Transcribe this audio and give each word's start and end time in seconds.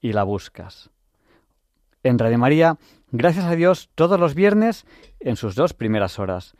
y 0.00 0.12
la 0.12 0.22
buscas. 0.22 0.90
En 2.02 2.18
Radio 2.18 2.38
María, 2.38 2.78
gracias 3.10 3.44
a 3.44 3.56
Dios, 3.56 3.90
todos 3.94 4.18
los 4.18 4.34
viernes 4.34 4.86
en 5.20 5.36
sus 5.36 5.54
dos 5.54 5.74
primeras 5.74 6.18
horas. 6.18 6.54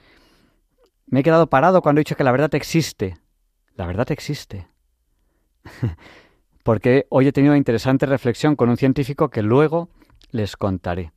Me 1.07 1.21
he 1.21 1.23
quedado 1.23 1.49
parado 1.49 1.81
cuando 1.81 2.01
he 2.01 2.05
dicho 2.05 2.17
que 2.17 2.25
la 2.25 2.33
verdad 2.33 2.55
existe. 2.55 3.17
La 3.75 3.87
verdad 3.87 4.11
existe. 4.11 4.69
Porque 6.63 7.07
hoy 7.09 7.29
he 7.29 7.33
tenido 7.33 7.53
una 7.53 7.59
interesante 7.59 8.05
reflexión 8.05 8.57
con 8.57 8.69
un 8.69 8.77
científico 8.77 9.31
que 9.31 9.43
luego 9.43 9.89
les 10.31 10.57
contaré. 10.57 11.13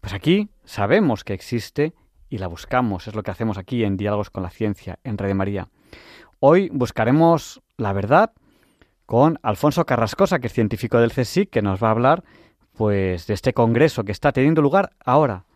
Pues 0.00 0.12
aquí 0.12 0.48
sabemos 0.64 1.22
que 1.22 1.34
existe 1.34 1.94
y 2.28 2.38
la 2.38 2.48
buscamos, 2.48 3.06
es 3.06 3.14
lo 3.14 3.22
que 3.22 3.30
hacemos 3.30 3.58
aquí 3.58 3.84
en 3.84 3.96
Diálogos 3.96 4.30
con 4.30 4.42
la 4.42 4.50
Ciencia, 4.50 4.98
en 5.04 5.18
Radio 5.18 5.34
María. 5.34 5.68
Hoy 6.40 6.68
buscaremos 6.72 7.62
la 7.76 7.92
verdad 7.92 8.32
con 9.06 9.38
Alfonso 9.42 9.86
Carrascosa, 9.86 10.40
que 10.40 10.48
es 10.48 10.52
científico 10.52 10.98
del 10.98 11.12
CSIC, 11.12 11.48
que 11.48 11.62
nos 11.62 11.82
va 11.82 11.88
a 11.88 11.92
hablar 11.92 12.24
pues 12.74 13.26
de 13.26 13.34
este 13.34 13.54
congreso 13.54 14.04
que 14.04 14.12
está 14.12 14.32
teniendo 14.32 14.60
lugar 14.60 14.90
ahora. 15.04 15.46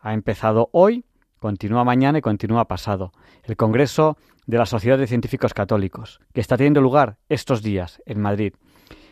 Ha 0.00 0.12
empezado 0.12 0.68
hoy, 0.72 1.04
continúa 1.38 1.84
mañana 1.84 2.18
y 2.18 2.20
continúa 2.20 2.66
pasado. 2.66 3.12
El 3.44 3.56
congreso 3.56 4.18
de 4.46 4.58
la 4.58 4.66
Sociedad 4.66 4.98
de 4.98 5.06
Científicos 5.06 5.54
Católicos, 5.54 6.20
que 6.34 6.40
está 6.40 6.56
teniendo 6.56 6.80
lugar 6.80 7.16
estos 7.28 7.62
días 7.62 8.02
en 8.04 8.20
Madrid. 8.20 8.52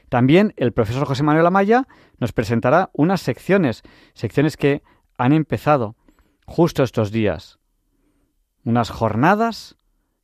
También 0.08 0.52
el 0.56 0.72
profesor 0.72 1.06
José 1.06 1.22
Manuel 1.22 1.46
Amaya 1.46 1.86
nos 2.18 2.32
presentará 2.32 2.90
unas 2.92 3.22
secciones, 3.22 3.82
secciones 4.12 4.56
que 4.56 4.82
han 5.16 5.32
empezado 5.32 5.96
justo 6.46 6.82
estos 6.82 7.10
días. 7.10 7.58
Unas 8.64 8.90
jornadas 8.90 9.76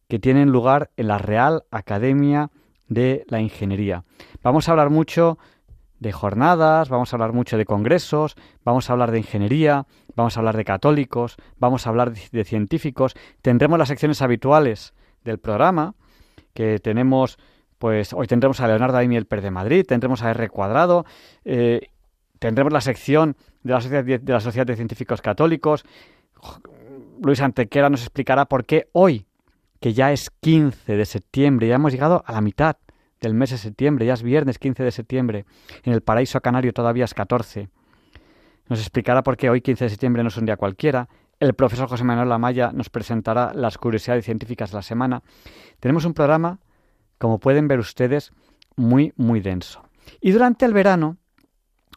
que 0.09 0.19
tienen 0.19 0.51
lugar 0.51 0.91
en 0.97 1.09
la 1.09 1.19
Real 1.19 1.65
Academia 1.71 2.51
de 2.91 3.25
la 3.29 3.41
Ingeniería. 3.41 4.05
Vamos 4.43 4.69
a 4.69 4.73
hablar 4.73 4.91
mucho 4.91 5.39
de 6.01 6.13
jornadas, 6.13 6.89
vamos 6.89 7.13
a 7.13 7.17
hablar 7.17 7.33
mucho 7.33 7.59
de 7.59 7.67
congresos, 7.67 8.35
vamos 8.65 8.89
a 8.89 8.95
hablar 8.95 9.11
de 9.11 9.19
ingeniería, 9.19 9.87
vamos 10.17 10.37
a 10.37 10.41
hablar 10.41 10.57
de 10.57 10.65
católicos, 10.65 11.37
vamos 11.59 11.87
a 11.87 11.91
hablar 11.91 12.13
de, 12.13 12.45
científicos. 12.45 13.15
Tendremos 13.43 13.79
las 13.79 13.89
secciones 13.89 14.23
habituales 14.23 14.95
del 15.25 15.39
programa, 15.39 15.95
que 16.55 16.79
tenemos 16.79 17.39
pues 17.79 18.13
hoy 18.13 18.27
tendremos 18.27 18.61
a 18.61 18.67
Leonardo 18.67 18.99
Aimiel 18.99 19.27
Per 19.27 19.41
de 19.41 19.51
Madrid, 19.51 19.87
tendremos 19.87 20.23
a 20.23 20.31
R 20.31 20.49
Cuadrado, 20.51 21.07
eh, 21.45 21.89
tendremos 22.39 22.73
la 22.73 22.83
sección 22.83 23.37
de 23.63 23.73
la, 23.73 23.81
Sociedad 23.81 24.05
de 24.05 24.33
la 24.33 24.41
Sociedad 24.41 24.67
de 24.67 24.77
Científicos 24.77 25.23
Católicos. 25.23 25.85
Luis 27.23 27.41
Antequera 27.41 27.89
nos 27.89 28.03
explicará 28.03 28.47
por 28.47 28.65
qué 28.65 28.89
hoy, 28.93 29.27
que 29.81 29.95
ya 29.95 30.13
es 30.13 30.31
15 30.31 30.97
de 30.97 31.05
septiembre, 31.07 31.69
ya 31.69 31.77
hemos 31.77 31.93
llegado 31.93 32.23
a 32.27 32.33
la 32.33 32.41
mitad 32.41 32.77
del 33.21 33.35
mes 33.35 33.51
de 33.51 33.59
septiembre, 33.59 34.07
ya 34.07 34.15
es 34.15 34.23
viernes 34.23 34.59
15 34.59 34.83
de 34.83 34.91
septiembre, 34.91 35.45
en 35.85 35.93
el 35.93 36.01
paraíso 36.01 36.41
canario 36.41 36.73
todavía 36.73 37.05
es 37.05 37.15
14. 37.15 37.69
Nos 38.69 38.81
explicará 38.81 39.23
por 39.23 39.37
qué 39.37 39.51
hoy 39.51 39.61
15 39.61 39.85
de 39.85 39.91
septiembre 39.91 40.23
no 40.23 40.29
es 40.29 40.37
un 40.37 40.47
día 40.47 40.57
cualquiera. 40.57 41.09
El 41.39 41.55
profesor 41.55 41.89
José 41.89 42.05
Manuel 42.05 42.31
Amaya 42.33 42.71
nos 42.73 42.91
presentará 42.91 43.53
las 43.55 43.79
curiosidades 43.79 44.25
científicas 44.25 44.71
de 44.71 44.77
la 44.77 44.83
semana. 44.83 45.23
Tenemos 45.81 46.05
un 46.05 46.15
programa 46.15 46.61
como 47.21 47.39
pueden 47.39 47.69
ver 47.69 47.79
ustedes, 47.79 48.33
muy, 48.77 49.13
muy 49.15 49.41
denso. 49.41 49.85
Y 50.23 50.31
durante 50.31 50.65
el 50.65 50.73
verano, 50.73 51.19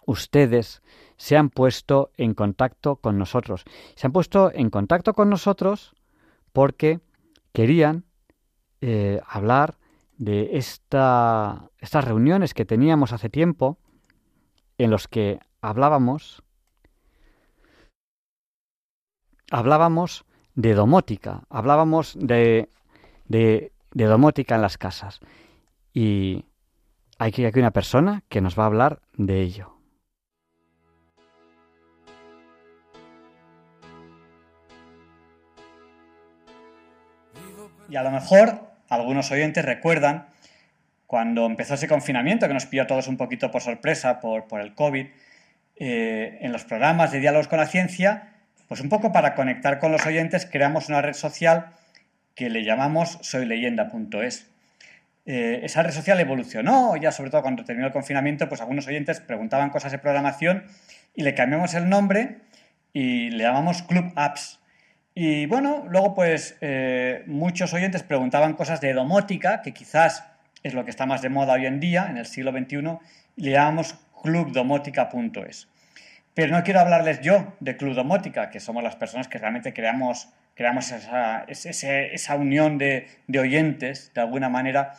ustedes 0.05 0.81
se 1.15 1.37
han 1.37 1.49
puesto 1.49 2.11
en 2.17 2.33
contacto 2.33 2.97
con 2.97 3.17
nosotros. 3.17 3.63
Se 3.95 4.05
han 4.05 4.11
puesto 4.11 4.51
en 4.53 4.69
contacto 4.69 5.13
con 5.13 5.29
nosotros 5.29 5.95
porque 6.51 6.99
querían 7.53 8.03
eh, 8.81 9.21
hablar 9.25 9.77
de 10.17 10.57
esta, 10.57 11.69
estas 11.79 12.05
reuniones 12.05 12.53
que 12.53 12.65
teníamos 12.65 13.13
hace 13.13 13.29
tiempo 13.29 13.77
en 14.77 14.91
los 14.91 15.07
que 15.07 15.39
hablábamos 15.61 16.43
hablábamos 19.51 20.25
de 20.55 20.73
domótica, 20.73 21.43
hablábamos 21.49 22.15
de, 22.19 22.69
de 23.25 23.73
de 23.93 24.05
domótica 24.05 24.55
en 24.55 24.61
las 24.61 24.77
casas. 24.77 25.19
Y 25.93 26.45
hay 27.19 27.45
aquí 27.45 27.59
una 27.59 27.71
persona 27.71 28.23
que 28.29 28.41
nos 28.41 28.57
va 28.57 28.63
a 28.63 28.67
hablar 28.67 29.01
de 29.13 29.41
ello. 29.41 29.69
Y 37.89 37.95
a 37.95 38.03
lo 38.03 38.11
mejor 38.11 38.72
algunos 38.89 39.31
oyentes 39.31 39.65
recuerdan 39.65 40.27
cuando 41.07 41.45
empezó 41.45 41.75
ese 41.75 41.87
confinamiento 41.87 42.47
que 42.47 42.53
nos 42.53 42.65
pilló 42.65 42.83
a 42.83 42.87
todos 42.87 43.07
un 43.07 43.17
poquito 43.17 43.51
por 43.51 43.61
sorpresa 43.61 44.19
por, 44.19 44.45
el 44.59 44.73
COVID, 44.73 45.05
eh, 45.75 46.37
en 46.41 46.51
los 46.51 46.63
programas 46.65 47.11
de 47.11 47.19
diálogos 47.19 47.47
con 47.47 47.59
la 47.59 47.67
ciencia, 47.67 48.33
pues 48.67 48.81
un 48.81 48.89
poco 48.89 49.11
para 49.11 49.35
conectar 49.35 49.79
con 49.79 49.91
los 49.91 50.05
oyentes 50.05 50.45
creamos 50.45 50.89
una 50.89 51.01
red 51.01 51.13
social 51.13 51.67
que 52.35 52.49
le 52.49 52.63
llamamos 52.63 53.19
soyleyenda.es. 53.21 54.49
Eh, 55.25 55.61
esa 55.63 55.83
red 55.83 55.91
social 55.91 56.19
evolucionó, 56.19 56.97
ya 56.97 57.11
sobre 57.11 57.29
todo 57.29 57.43
cuando 57.43 57.63
terminó 57.63 57.87
el 57.87 57.93
confinamiento, 57.93 58.49
pues 58.49 58.61
algunos 58.61 58.87
oyentes 58.87 59.19
preguntaban 59.19 59.69
cosas 59.69 59.91
de 59.91 59.99
programación 59.99 60.65
y 61.15 61.23
le 61.23 61.33
cambiamos 61.35 61.75
el 61.75 61.89
nombre 61.89 62.39
y 62.91 63.29
le 63.29 63.43
llamamos 63.43 63.83
Club 63.83 64.11
Apps. 64.15 64.59
Y 65.15 65.45
bueno, 65.45 65.85
luego 65.89 66.15
pues 66.15 66.57
eh, 66.61 67.23
muchos 67.27 67.73
oyentes 67.73 68.03
preguntaban 68.03 68.53
cosas 68.53 68.81
de 68.81 68.93
domótica, 68.93 69.61
que 69.61 69.73
quizás 69.73 70.25
es 70.63 70.73
lo 70.73 70.85
que 70.85 70.91
está 70.91 71.05
más 71.05 71.21
de 71.21 71.29
moda 71.29 71.53
hoy 71.53 71.65
en 71.65 71.79
día, 71.79 72.07
en 72.09 72.17
el 72.17 72.25
siglo 72.25 72.51
XXI, 72.51 72.97
y 73.35 73.43
le 73.43 73.51
llamamos 73.51 73.95
clubdomótica.es. 74.23 75.67
Pero 76.33 76.55
no 76.55 76.63
quiero 76.63 76.79
hablarles 76.79 77.21
yo 77.21 77.53
de 77.59 77.77
Club 77.77 77.93
Domótica, 77.93 78.49
que 78.49 78.59
somos 78.59 78.81
las 78.81 78.95
personas 78.95 79.27
que 79.27 79.37
realmente 79.37 79.71
creamos 79.71 80.29
creamos 80.55 80.91
esa, 80.91 81.45
esa 81.47 82.35
unión 82.35 82.77
de, 82.77 83.07
oyentes, 83.39 84.11
de 84.13 84.21
alguna 84.21 84.49
manera, 84.49 84.93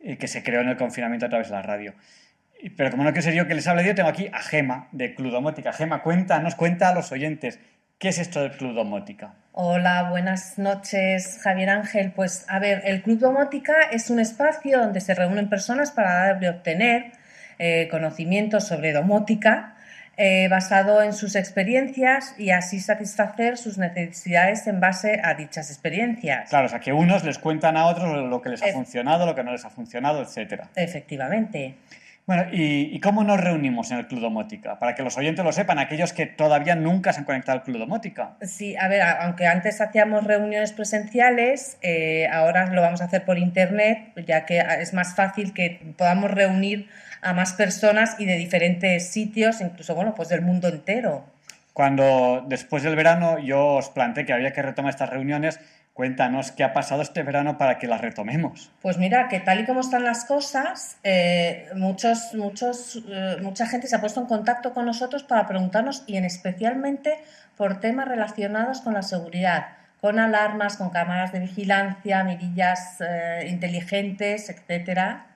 eh, 0.00 0.18
que 0.18 0.28
se 0.28 0.42
creó 0.42 0.60
en 0.60 0.68
el 0.68 0.76
confinamiento 0.76 1.26
a 1.26 1.28
través 1.28 1.48
de 1.48 1.54
la 1.54 1.62
radio. 1.62 1.94
Pero 2.76 2.90
como 2.90 3.04
no 3.04 3.10
quiero 3.10 3.22
ser 3.22 3.34
yo 3.34 3.46
que 3.46 3.54
les 3.54 3.66
hable 3.68 3.84
yo, 3.84 3.94
tengo 3.94 4.08
aquí 4.08 4.28
a 4.32 4.40
Gema 4.40 4.88
de 4.92 5.14
Club 5.14 5.30
Domótica. 5.32 5.72
Gema, 5.72 6.02
cuenta, 6.02 6.40
nos 6.40 6.56
cuenta 6.56 6.88
a 6.88 6.94
los 6.94 7.12
oyentes, 7.12 7.60
¿qué 7.98 8.08
es 8.08 8.18
esto 8.18 8.40
del 8.40 8.52
Club 8.52 8.74
Domótica? 8.74 9.34
Hola, 9.52 10.08
buenas 10.10 10.58
noches, 10.58 11.40
Javier 11.42 11.70
Ángel. 11.70 12.12
Pues 12.12 12.46
a 12.48 12.58
ver, 12.58 12.82
el 12.84 13.02
Club 13.02 13.18
Domótica 13.18 13.74
es 13.90 14.08
un 14.08 14.20
espacio 14.20 14.78
donde 14.78 15.00
se 15.00 15.14
reúnen 15.14 15.48
personas 15.48 15.90
para 15.90 16.14
dar 16.14 16.42
y 16.42 16.46
obtener 16.46 17.12
eh, 17.58 17.88
conocimientos 17.90 18.68
sobre 18.68 18.92
domótica 18.92 19.74
eh, 20.16 20.48
basado 20.48 21.02
en 21.02 21.12
sus 21.12 21.34
experiencias 21.36 22.34
y 22.38 22.50
así 22.50 22.80
satisfacer 22.80 23.56
sus 23.56 23.78
necesidades 23.78 24.66
en 24.66 24.80
base 24.80 25.20
a 25.22 25.34
dichas 25.34 25.70
experiencias. 25.70 26.50
Claro, 26.50 26.66
o 26.66 26.68
sea, 26.68 26.80
que 26.80 26.92
unos 26.92 27.24
les 27.24 27.38
cuentan 27.38 27.76
a 27.76 27.86
otros 27.86 28.28
lo 28.28 28.42
que 28.42 28.48
les 28.48 28.62
ha 28.62 28.72
funcionado, 28.72 29.26
lo 29.26 29.34
que 29.34 29.44
no 29.44 29.52
les 29.52 29.64
ha 29.64 29.70
funcionado, 29.70 30.22
etcétera. 30.22 30.70
Efectivamente. 30.74 31.76
Bueno, 32.28 32.44
¿y, 32.52 33.00
cómo 33.00 33.24
nos 33.24 33.40
reunimos 33.40 33.90
en 33.90 34.00
el 34.00 34.06
Club 34.06 34.20
Domótica? 34.20 34.78
Para 34.78 34.94
que 34.94 35.02
los 35.02 35.16
oyentes 35.16 35.42
lo 35.42 35.50
sepan, 35.50 35.78
aquellos 35.78 36.12
que 36.12 36.26
todavía 36.26 36.74
nunca 36.74 37.10
se 37.14 37.20
han 37.20 37.24
conectado 37.24 37.56
al 37.56 37.64
Club 37.64 37.78
Domótica. 37.78 38.36
Sí, 38.42 38.76
a 38.76 38.86
ver, 38.86 39.00
aunque 39.00 39.46
antes 39.46 39.80
hacíamos 39.80 40.24
reuniones 40.24 40.72
presenciales, 40.72 41.78
eh, 41.80 42.28
ahora 42.30 42.66
lo 42.66 42.82
vamos 42.82 43.00
a 43.00 43.04
hacer 43.04 43.24
por 43.24 43.38
Internet, 43.38 44.12
ya 44.26 44.44
que 44.44 44.58
es 44.58 44.92
más 44.92 45.16
fácil 45.16 45.54
que 45.54 45.80
podamos 45.96 46.30
reunir 46.30 46.90
a 47.22 47.32
más 47.32 47.54
personas 47.54 48.16
y 48.18 48.26
de 48.26 48.36
diferentes 48.36 49.08
sitios, 49.08 49.62
incluso, 49.62 49.94
bueno, 49.94 50.14
pues 50.14 50.28
del 50.28 50.42
mundo 50.42 50.68
entero. 50.68 51.24
Cuando 51.72 52.44
después 52.46 52.82
del 52.82 52.94
verano 52.94 53.38
yo 53.38 53.76
os 53.76 53.88
planteé 53.88 54.26
que 54.26 54.34
había 54.34 54.52
que 54.52 54.60
retomar 54.60 54.90
estas 54.90 55.08
reuniones, 55.08 55.60
Cuéntanos 55.98 56.52
qué 56.52 56.62
ha 56.62 56.72
pasado 56.72 57.02
este 57.02 57.24
verano 57.24 57.58
para 57.58 57.76
que 57.80 57.88
las 57.88 58.00
retomemos. 58.00 58.70
Pues 58.80 58.98
mira, 58.98 59.26
que 59.26 59.40
tal 59.40 59.58
y 59.58 59.66
como 59.66 59.80
están 59.80 60.04
las 60.04 60.24
cosas, 60.26 60.96
eh, 61.02 61.66
muchos, 61.74 62.34
muchos, 62.34 63.02
eh, 63.10 63.38
mucha 63.42 63.66
gente 63.66 63.88
se 63.88 63.96
ha 63.96 64.00
puesto 64.00 64.20
en 64.20 64.26
contacto 64.26 64.72
con 64.72 64.86
nosotros 64.86 65.24
para 65.24 65.48
preguntarnos 65.48 66.04
y 66.06 66.16
en 66.16 66.24
especialmente 66.24 67.18
por 67.56 67.80
temas 67.80 68.06
relacionados 68.06 68.80
con 68.80 68.94
la 68.94 69.02
seguridad, 69.02 69.70
con 70.00 70.20
alarmas, 70.20 70.76
con 70.76 70.90
cámaras 70.90 71.32
de 71.32 71.40
vigilancia, 71.40 72.22
mirillas 72.22 73.00
eh, 73.00 73.48
inteligentes, 73.48 74.50
etcétera. 74.50 75.26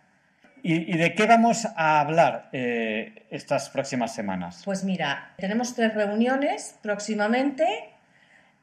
¿Y, 0.63 0.97
de 0.97 1.13
qué 1.17 1.27
vamos 1.27 1.67
a 1.75 1.99
hablar 1.99 2.51
estas 2.53 3.69
próximas 3.69 4.15
semanas? 4.15 4.63
Pues 4.65 4.85
mira, 4.85 5.33
tenemos 5.39 5.75
tres 5.75 5.93
reuniones 5.93 6.79
próximamente 6.83 7.92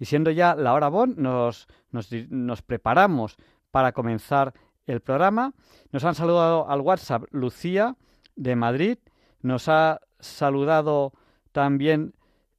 Y 0.00 0.04
siendo 0.06 0.30
ya 0.32 0.56
la 0.56 0.74
hora 0.74 0.88
Bon, 0.88 1.14
nos, 1.16 1.68
nos 1.92 2.62
preparamos 2.62 3.36
para 3.70 3.92
comenzar 3.92 4.54
el 4.86 5.00
programa. 5.00 5.54
Nos 5.92 6.04
han 6.04 6.16
saludado 6.16 6.68
al 6.68 6.80
WhatsApp 6.80 7.22
Lucía 7.30 7.96
de 8.34 8.56
Madrid, 8.56 8.98
nos 9.42 9.68
ha 9.68 10.00
saludado 10.18 11.12
también 11.52 12.14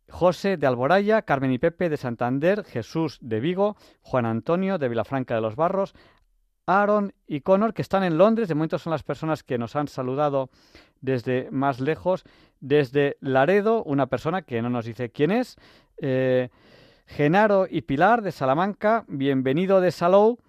José 0.10 0.57
de 0.57 0.68
Alboraya, 0.68 1.22
Carmen 1.22 1.54
y 1.54 1.57
Pepe 1.57 1.89
de 1.89 1.98
Santander, 1.98 2.63
Jesús 2.66 3.18
de 3.22 3.39
Vigo, 3.39 3.78
Juan 4.01 4.25
Antonio 4.25 4.78
de 4.78 4.89
Vilafranca 4.89 5.36
de 5.36 5.42
los 5.42 5.56
Barros, 5.56 5.94
Aaron 6.66 7.13
y 7.28 7.42
Connor, 7.42 7.74
que 7.74 7.81
están 7.81 8.04
en 8.04 8.18
Londres. 8.18 8.48
De 8.48 8.56
momento 8.56 8.78
son 8.78 8.92
las 8.92 9.04
personas 9.04 9.44
que 9.44 9.57
nos 9.57 9.75
han 9.75 9.88
saludado 9.88 10.50
desde 11.00 11.50
más 11.51 11.80
lejos. 11.80 12.24
Desde 12.60 13.18
Laredo, 13.22 13.84
una 13.84 14.07
persona 14.07 14.44
que 14.44 14.62
no 14.62 14.69
nos 14.69 14.86
dice 14.86 15.10
quién 15.10 15.31
es. 15.31 15.57
Eh, 15.98 16.50
Genaro 17.07 17.68
y 17.69 17.81
Pilar 17.81 18.22
de 18.22 18.31
Salamanca, 18.31 19.06
bienvenido 19.07 19.81
de 19.81 19.92
Salou. 19.92 20.39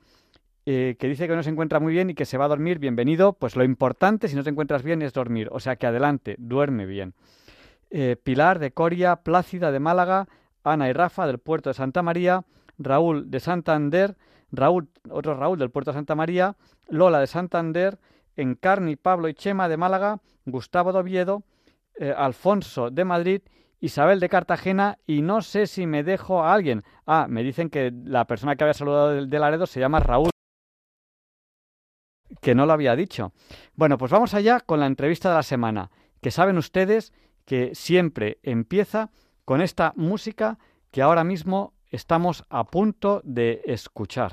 Eh, 0.65 0.97
que 0.99 1.09
dice 1.09 1.27
que 1.27 1.35
no 1.35 1.43
se 1.43 1.51
encuentra 1.51 1.81
muy 1.81 1.93
bien 1.93 2.11
y 2.11 2.15
que 2.15 2.25
se 2.25 2.39
va 2.39 2.45
a 2.45 2.49
dormir, 2.49 2.79
bienvenido. 2.79 3.33
Pues 3.33 3.57
lo 3.57 3.65
importante, 3.65 4.29
si 4.29 4.37
no 4.37 4.45
te 4.45 4.51
encuentras 4.51 4.83
bien, 4.85 5.03
es 5.03 5.13
dormir. 5.13 5.49
O 5.51 5.59
sea 5.59 5.77
que 5.77 5.87
adelante, 5.87 6.37
duerme 6.39 6.87
bien. 6.87 7.15
Eh, 7.91 8.17
Pilar 8.23 8.61
de 8.61 8.71
Coria, 8.71 9.17
Plácida 9.17 9.73
de 9.73 9.81
Málaga, 9.81 10.29
Ana 10.63 10.89
y 10.89 10.93
Rafa 10.93 11.27
del 11.27 11.39
puerto 11.39 11.71
de 11.71 11.75
Santa 11.75 12.03
María, 12.03 12.45
Raúl 12.79 13.29
de 13.31 13.41
Santander, 13.41 14.17
Raúl, 14.53 14.89
otro 15.11 15.35
Raúl 15.35 15.59
del 15.59 15.71
puerto 15.71 15.91
de 15.91 15.97
Santa 15.97 16.15
María, 16.15 16.55
Lola 16.89 17.19
de 17.19 17.27
Santander, 17.27 17.99
Encarni, 18.37 18.95
Pablo 18.97 19.29
y 19.29 19.35
Chema 19.35 19.69
de 19.69 19.77
Málaga, 19.77 20.21
Gustavo 20.47 20.93
de 20.93 21.01
Oviedo, 21.01 21.43
eh, 21.99 22.15
Alfonso 22.17 22.91
de 22.91 23.05
Madrid, 23.05 23.43
Isabel 23.81 24.21
de 24.21 24.29
Cartagena 24.29 24.99
y 25.09 25.23
no 25.23 25.43
sé 25.43 25.67
si 25.67 25.87
me 25.87 26.05
dejo 26.05 26.45
a 26.45 26.55
alguien. 26.55 26.85
Ah, 27.05 27.27
me 27.29 27.43
dicen 27.43 27.69
que 27.69 27.93
la 28.05 28.27
persona 28.27 28.55
que 28.55 28.63
había 28.63 28.75
saludado 28.75 29.27
de 29.27 29.39
Laredo 29.41 29.67
se 29.67 29.81
llama 29.81 29.99
Raúl 29.99 30.31
que 32.41 32.55
no 32.55 32.67
lo 32.67 32.73
había 32.73 32.97
dicho. 32.97 33.33
Bueno, 33.75 33.99
pues 33.99 34.11
vamos 34.11 34.35
allá 34.35 34.61
con 34.61 34.81
la 34.81 34.87
entrevista 34.87 35.29
de 35.29 35.37
la 35.37 35.43
semana, 35.43 35.91
que 36.21 36.31
saben 36.31 36.59
ustedes 36.59 37.13
que 37.45 37.75
siempre 37.75 38.39
empieza 38.43 39.11
con 39.45 39.61
esta 39.61 39.93
música 39.97 40.59
que 40.91 41.03
ahora 41.03 41.25
mismo 41.25 41.75
estamos 41.91 42.45
a 42.49 42.65
punto 42.65 43.21
de 43.25 43.63
escuchar. 43.67 44.33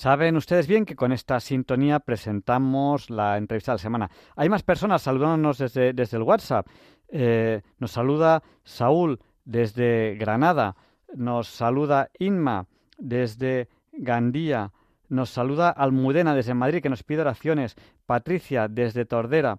Saben 0.00 0.34
ustedes 0.38 0.66
bien 0.66 0.86
que 0.86 0.96
con 0.96 1.12
esta 1.12 1.38
sintonía 1.40 2.00
presentamos 2.00 3.10
la 3.10 3.36
entrevista 3.36 3.72
de 3.72 3.74
la 3.74 3.82
semana. 3.82 4.10
Hay 4.34 4.48
más 4.48 4.62
personas 4.62 5.02
saludándonos 5.02 5.58
desde, 5.58 5.92
desde 5.92 6.16
el 6.16 6.22
WhatsApp. 6.22 6.66
Eh, 7.08 7.60
nos 7.78 7.90
saluda 7.90 8.42
Saúl 8.64 9.20
desde 9.44 10.16
Granada. 10.18 10.74
Nos 11.14 11.48
saluda 11.48 12.08
Inma 12.18 12.66
desde 12.96 13.68
Gandía. 13.92 14.72
Nos 15.10 15.28
saluda 15.28 15.68
Almudena 15.68 16.34
desde 16.34 16.54
Madrid, 16.54 16.80
que 16.80 16.88
nos 16.88 17.02
pide 17.02 17.20
oraciones. 17.20 17.76
Patricia 18.06 18.68
desde 18.68 19.04
Tordera. 19.04 19.58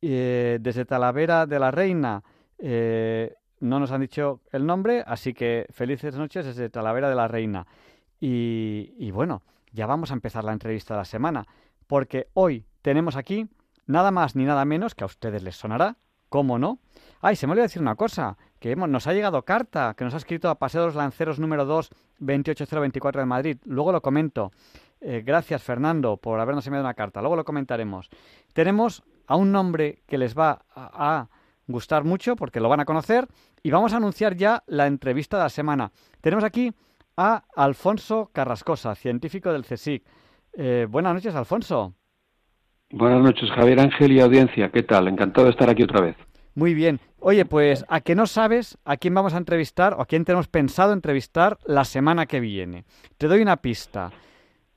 Eh, 0.00 0.58
desde 0.60 0.84
Talavera 0.84 1.46
de 1.46 1.58
la 1.58 1.72
Reina. 1.72 2.22
Eh, 2.60 3.34
no 3.58 3.80
nos 3.80 3.90
han 3.90 4.02
dicho 4.02 4.40
el 4.52 4.66
nombre, 4.66 5.02
así 5.04 5.34
que 5.34 5.66
felices 5.70 6.14
noches 6.14 6.46
desde 6.46 6.70
Talavera 6.70 7.08
de 7.08 7.16
la 7.16 7.26
Reina. 7.26 7.66
Y, 8.26 9.10
bueno, 9.10 9.42
ya 9.74 9.86
vamos 9.86 10.10
a 10.10 10.14
empezar 10.14 10.44
la 10.44 10.52
entrevista 10.52 10.94
de 10.94 10.98
la 10.98 11.04
semana, 11.04 11.46
porque 11.86 12.28
hoy 12.32 12.64
tenemos 12.80 13.16
aquí 13.16 13.48
nada 13.86 14.10
más 14.10 14.36
ni 14.36 14.44
nada 14.44 14.64
menos 14.64 14.94
que 14.94 15.04
a 15.04 15.06
ustedes 15.06 15.42
les 15.42 15.56
sonará, 15.56 15.96
¿cómo 16.28 16.58
no? 16.58 16.78
Ay, 17.20 17.36
se 17.36 17.46
me 17.46 17.52
olvidó 17.52 17.64
decir 17.64 17.82
una 17.82 17.96
cosa, 17.96 18.36
que 18.60 18.76
nos 18.76 19.06
ha 19.06 19.12
llegado 19.12 19.44
carta, 19.44 19.94
que 19.96 20.04
nos 20.04 20.14
ha 20.14 20.18
escrito 20.18 20.48
a 20.48 20.58
Paseo 20.58 20.82
de 20.82 20.86
los 20.86 20.96
Lanceros 20.96 21.38
número 21.38 21.64
2, 21.64 21.90
28024 22.18 23.20
de 23.20 23.26
Madrid. 23.26 23.58
Luego 23.64 23.92
lo 23.92 24.00
comento. 24.00 24.52
Eh, 25.00 25.22
gracias, 25.24 25.62
Fernando, 25.62 26.16
por 26.16 26.40
habernos 26.40 26.66
enviado 26.66 26.86
una 26.86 26.94
carta. 26.94 27.20
Luego 27.20 27.36
lo 27.36 27.44
comentaremos. 27.44 28.08
Tenemos 28.54 29.02
a 29.26 29.36
un 29.36 29.52
nombre 29.52 30.02
que 30.06 30.16
les 30.18 30.36
va 30.36 30.64
a 30.74 31.28
gustar 31.66 32.04
mucho 32.04 32.36
porque 32.36 32.60
lo 32.60 32.68
van 32.68 32.80
a 32.80 32.84
conocer 32.84 33.28
y 33.62 33.70
vamos 33.70 33.92
a 33.92 33.96
anunciar 33.96 34.36
ya 34.36 34.62
la 34.66 34.86
entrevista 34.86 35.36
de 35.36 35.42
la 35.44 35.48
semana. 35.50 35.92
Tenemos 36.20 36.44
aquí 36.44 36.72
a 37.16 37.44
Alfonso 37.54 38.30
Carrascosa, 38.32 38.94
científico 38.94 39.52
del 39.52 39.64
CSIC. 39.64 40.04
Eh, 40.54 40.86
buenas 40.88 41.14
noches, 41.14 41.34
Alfonso. 41.34 41.94
Buenas 42.90 43.22
noches, 43.22 43.50
Javier 43.50 43.80
Ángel 43.80 44.12
y 44.12 44.20
audiencia. 44.20 44.70
¿Qué 44.70 44.82
tal? 44.82 45.08
Encantado 45.08 45.46
de 45.46 45.50
estar 45.52 45.68
aquí 45.68 45.82
otra 45.82 46.00
vez. 46.00 46.16
Muy 46.54 46.74
bien. 46.74 47.00
Oye, 47.18 47.44
pues 47.44 47.84
a 47.88 48.00
que 48.00 48.14
no 48.14 48.26
sabes 48.26 48.78
a 48.84 48.96
quién 48.96 49.14
vamos 49.14 49.34
a 49.34 49.38
entrevistar 49.38 49.94
o 49.94 50.02
a 50.02 50.06
quién 50.06 50.24
tenemos 50.24 50.46
pensado 50.46 50.92
entrevistar 50.92 51.58
la 51.64 51.84
semana 51.84 52.26
que 52.26 52.38
viene. 52.38 52.84
Te 53.18 53.26
doy 53.26 53.42
una 53.42 53.56
pista. 53.56 54.12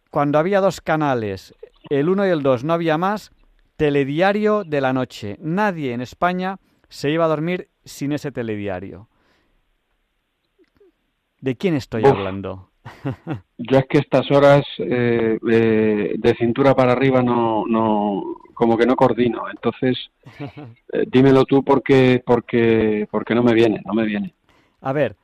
Cuando 0.10 0.39
había 0.39 0.62
dos 0.62 0.82
canales, 0.82 1.53
el 1.89 2.10
1 2.10 2.27
y 2.27 2.29
el 2.29 2.41
2, 2.41 2.63
no 2.63 2.74
había 2.74 2.98
más, 2.98 3.32
telediario 3.75 4.63
de 4.63 4.82
la 4.82 4.94
noche. 4.94 5.38
Nadie 5.39 5.94
en 5.94 6.01
España 6.01 6.58
se 6.89 7.12
iba 7.12 7.25
a 7.25 7.29
dormir 7.29 7.70
sin 7.84 8.12
ese 8.12 8.32
telediario. 8.32 9.10
¿De 11.41 11.56
quién 11.56 11.75
estoy 11.75 12.03
hablando? 12.06 12.70
Yo 13.58 13.77
es 13.77 13.86
que 13.88 14.00
estas 14.00 14.29
horas 14.32 14.65
eh, 14.79 15.38
eh, 15.50 16.15
de 16.17 16.36
cintura 16.36 16.74
para 16.75 16.94
arriba 16.94 17.22
no, 17.22 17.65
no, 17.67 18.24
como 18.53 18.77
que 18.77 18.86
no 18.86 18.96
coordino. 18.96 19.50
Entonces, 19.50 19.98
eh, 20.39 21.06
dímelo 21.08 21.46
tú 21.46 21.63
porque, 21.63 22.22
porque, 22.25 23.08
porque 23.12 23.36
no 23.36 23.44
me 23.44 23.53
viene, 23.53 23.82
no 23.86 23.94
me 23.94 24.06
viene. 24.06 24.34
A 24.82 24.94
ver, 24.94 25.15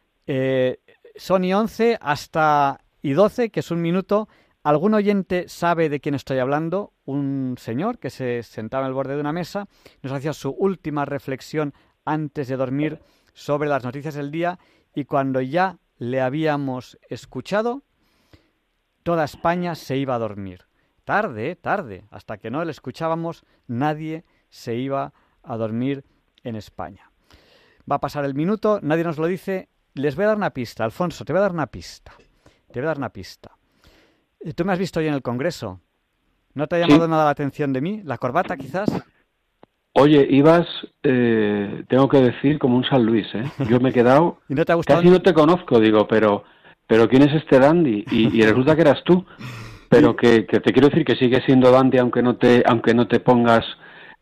Sony 1.16 1.54
11 1.54 1.98
hasta 2.02 2.80
y 3.02 3.12
12, 3.12 3.50
que 3.50 3.60
es 3.60 3.72
un 3.72 3.82
minuto. 3.82 4.28
¿Algún 4.64 4.94
oyente 4.94 5.50
sabe 5.50 5.90
de 5.90 6.00
quién 6.00 6.16
estoy 6.16 6.40
hablando? 6.40 6.94
Un 7.06 7.56
señor 7.58 8.00
que 8.00 8.10
se 8.10 8.44
sentaba 8.44 8.86
en 8.86 8.90
el 8.90 8.94
borde 8.94 9.16
de 9.16 9.20
una 9.20 9.34
mesa, 9.34 9.68
nos 10.02 10.14
hacía 10.14 10.32
su 10.32 10.52
última 10.52 11.04
reflexión 11.04 11.74
antes 12.06 12.48
de 12.48 12.56
dormir 12.56 13.00
sobre 13.34 13.68
las 13.68 13.84
noticias 13.84 14.14
del 14.14 14.32
día 14.32 14.58
y 14.96 15.04
cuando 15.04 15.42
ya 15.42 15.78
le 16.04 16.20
habíamos 16.20 16.98
escuchado, 17.08 17.82
toda 19.04 19.24
España 19.24 19.74
se 19.74 19.96
iba 19.96 20.16
a 20.16 20.20
dormir. 20.20 20.66
Tarde, 21.06 21.56
tarde, 21.56 22.04
hasta 22.12 22.38
que 22.38 22.52
no 22.52 22.64
le 22.66 22.72
escuchábamos, 22.72 23.46
nadie 23.68 24.26
se 24.50 24.76
iba 24.76 25.14
a 25.44 25.56
dormir 25.56 26.04
en 26.44 26.58
España. 26.58 27.10
Va 27.90 27.96
a 27.96 28.02
pasar 28.02 28.26
el 28.26 28.34
minuto, 28.34 28.80
nadie 28.82 29.06
nos 29.06 29.18
lo 29.18 29.28
dice. 29.28 29.70
Les 29.94 30.18
voy 30.18 30.26
a 30.26 30.30
dar 30.30 30.38
una 30.38 30.50
pista, 30.50 30.84
Alfonso, 30.84 31.24
te 31.24 31.32
voy 31.32 31.40
a 31.40 31.44
dar 31.44 31.54
una 31.54 31.68
pista. 31.68 32.12
Te 32.72 32.80
voy 32.82 32.84
a 32.84 32.88
dar 32.88 32.98
una 32.98 33.10
pista. 33.10 33.58
Eh, 34.42 34.54
Tú 34.54 34.66
me 34.66 34.74
has 34.74 34.80
visto 34.80 35.00
hoy 35.00 35.08
en 35.08 35.14
el 35.14 35.22
Congreso. 35.22 35.80
¿No 36.54 36.68
te 36.68 36.76
ha 36.76 36.80
llamado 36.80 37.08
nada 37.08 37.24
la 37.24 37.30
atención 37.30 37.72
de 37.72 37.80
mí? 37.80 38.02
¿La 38.04 38.18
corbata 38.18 38.58
quizás? 38.58 38.90
Oye, 39.96 40.26
ibas, 40.30 40.66
eh, 41.04 41.84
tengo 41.88 42.10
que 42.10 42.18
decir, 42.18 42.58
como 42.58 42.78
un 42.78 42.84
San 42.84 43.06
Luis, 43.06 43.28
¿eh? 43.36 43.44
Yo 43.70 43.80
me 43.80 43.90
he 43.90 43.94
quedado... 43.94 44.40
¿Y 44.50 44.56
no 44.56 44.66
te 44.66 44.72
ha 44.72 44.76
gustado? 44.76 45.00
Casi 45.00 45.12
no 45.12 45.22
te 45.22 45.34
conozco, 45.34 45.80
digo, 45.80 46.08
pero, 46.08 46.44
pero 46.88 47.08
¿quién 47.08 47.22
es 47.22 47.34
este 47.36 47.60
dandy? 47.60 48.04
Y, 48.10 48.42
resulta 48.42 48.76
que 48.76 48.82
eras 48.82 49.04
tú. 49.04 49.24
Pero 49.90 50.16
que, 50.16 50.48
que, 50.48 50.60
te 50.60 50.74
quiero 50.74 50.90
decir 50.90 51.06
que 51.06 51.16
sigue 51.16 51.42
siendo 51.46 51.70
dandy 51.70 52.00
aunque 52.00 52.24
no 52.24 52.38
te, 52.38 52.64
aunque 52.66 52.96
no 52.96 53.08
te 53.08 53.20
pongas 53.20 53.64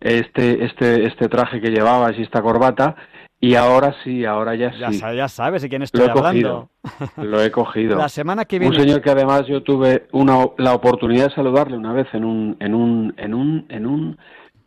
este, 0.01 0.65
este, 0.65 1.05
este 1.05 1.29
traje 1.29 1.61
que 1.61 1.69
llevabas 1.69 2.17
y 2.17 2.23
esta 2.23 2.41
corbata. 2.41 2.97
Y 3.39 3.55
ahora 3.55 3.95
sí, 4.03 4.25
ahora 4.25 4.53
ya 4.55 4.71
sí. 4.73 4.99
Ya, 5.15 5.27
sabes 5.27 5.61
de 5.61 5.69
quién 5.69 5.81
estoy 5.81 6.01
Lo 6.01 6.07
he 6.07 6.11
hablando. 6.11 6.69
Cogido. 6.81 7.23
Lo 7.23 7.41
he 7.41 7.49
cogido. 7.49 7.97
La 7.97 8.09
semana 8.09 8.45
que 8.45 8.59
viene. 8.59 8.75
Un 8.75 8.81
señor 8.83 9.01
que 9.01 9.09
además 9.09 9.47
yo 9.47 9.63
tuve 9.63 10.07
una, 10.11 10.45
la 10.57 10.73
oportunidad 10.73 11.29
de 11.29 11.35
saludarle 11.35 11.77
una 11.77 11.93
vez 11.93 12.07
en 12.13 12.25
un, 12.25 12.57
en 12.59 12.75
un, 12.75 13.13
en 13.17 13.33
un, 13.33 13.65
en 13.69 13.85
un 13.87 14.17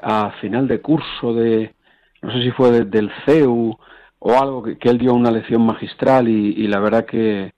a 0.04 0.32
final 0.40 0.68
de 0.68 0.80
curso 0.80 1.32
de, 1.32 1.74
no 2.20 2.30
sé 2.32 2.42
si 2.42 2.50
fue 2.50 2.84
del 2.84 3.10
CEU 3.24 3.76
o 4.18 4.32
algo, 4.38 4.62
que, 4.62 4.76
él 4.82 4.98
dio 4.98 5.14
una 5.14 5.30
lección 5.30 5.62
magistral 5.62 6.28
y, 6.28 6.66
la 6.68 6.78
verdad 6.78 7.06
que, 7.06 7.54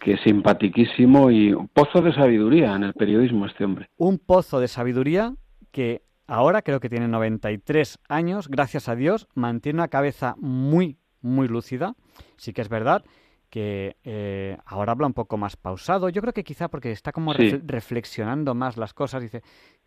que 0.00 0.18
simpatiquísimo 0.18 1.30
y 1.30 1.52
un 1.52 1.68
pozo 1.68 2.02
de 2.02 2.12
sabiduría 2.12 2.74
en 2.74 2.84
el 2.84 2.94
periodismo 2.94 3.46
este 3.46 3.64
hombre. 3.64 3.88
Un 3.96 4.18
pozo 4.18 4.58
de 4.58 4.68
sabiduría 4.68 5.34
que 5.70 6.02
ahora 6.26 6.62
creo 6.62 6.80
que 6.80 6.88
tiene 6.88 7.06
93 7.06 7.98
años, 8.08 8.48
gracias 8.48 8.88
a 8.88 8.96
Dios, 8.96 9.28
mantiene 9.34 9.78
una 9.78 9.88
cabeza 9.88 10.34
muy, 10.38 10.98
muy 11.20 11.46
lúcida. 11.46 11.94
Sí 12.36 12.52
que 12.52 12.62
es 12.62 12.68
verdad 12.68 13.04
que 13.50 13.96
eh, 14.04 14.56
ahora 14.64 14.92
habla 14.92 15.08
un 15.08 15.12
poco 15.12 15.36
más 15.36 15.56
pausado. 15.56 16.08
Yo 16.08 16.22
creo 16.22 16.32
que 16.32 16.44
quizá 16.44 16.68
porque 16.68 16.92
está 16.92 17.12
como 17.12 17.32
reflexionando 17.32 18.54
más 18.54 18.76
las 18.76 18.94
cosas. 18.94 19.22
Dice, 19.22 19.42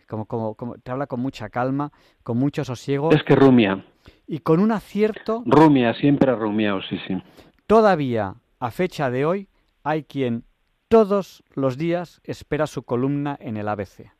como, 0.07 0.25
como, 0.25 0.55
como, 0.55 0.75
te 0.75 0.91
habla 0.91 1.07
con 1.07 1.19
mucha 1.19 1.49
calma, 1.49 1.91
con 2.23 2.37
mucho 2.37 2.63
sosiego. 2.63 3.11
Es 3.11 3.23
que 3.23 3.35
rumia. 3.35 3.85
Y 4.27 4.39
con 4.39 4.59
un 4.59 4.71
acierto. 4.71 5.43
Rumia, 5.45 5.93
siempre 5.95 6.31
ha 6.31 6.35
rumiado, 6.35 6.81
sí, 6.83 6.99
sí. 7.07 7.21
Todavía, 7.67 8.35
a 8.59 8.71
fecha 8.71 9.09
de 9.09 9.25
hoy, 9.25 9.49
hay 9.83 10.03
quien 10.03 10.45
todos 10.87 11.43
los 11.55 11.77
días 11.77 12.21
espera 12.23 12.67
su 12.67 12.83
columna 12.83 13.37
en 13.39 13.57
el 13.57 13.67
ABC. 13.67 14.11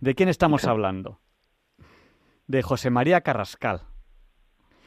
¿De 0.00 0.14
quién 0.14 0.28
estamos 0.28 0.64
hablando? 0.64 1.20
De 2.46 2.62
José 2.62 2.90
María 2.90 3.20
Carrascal. 3.20 3.82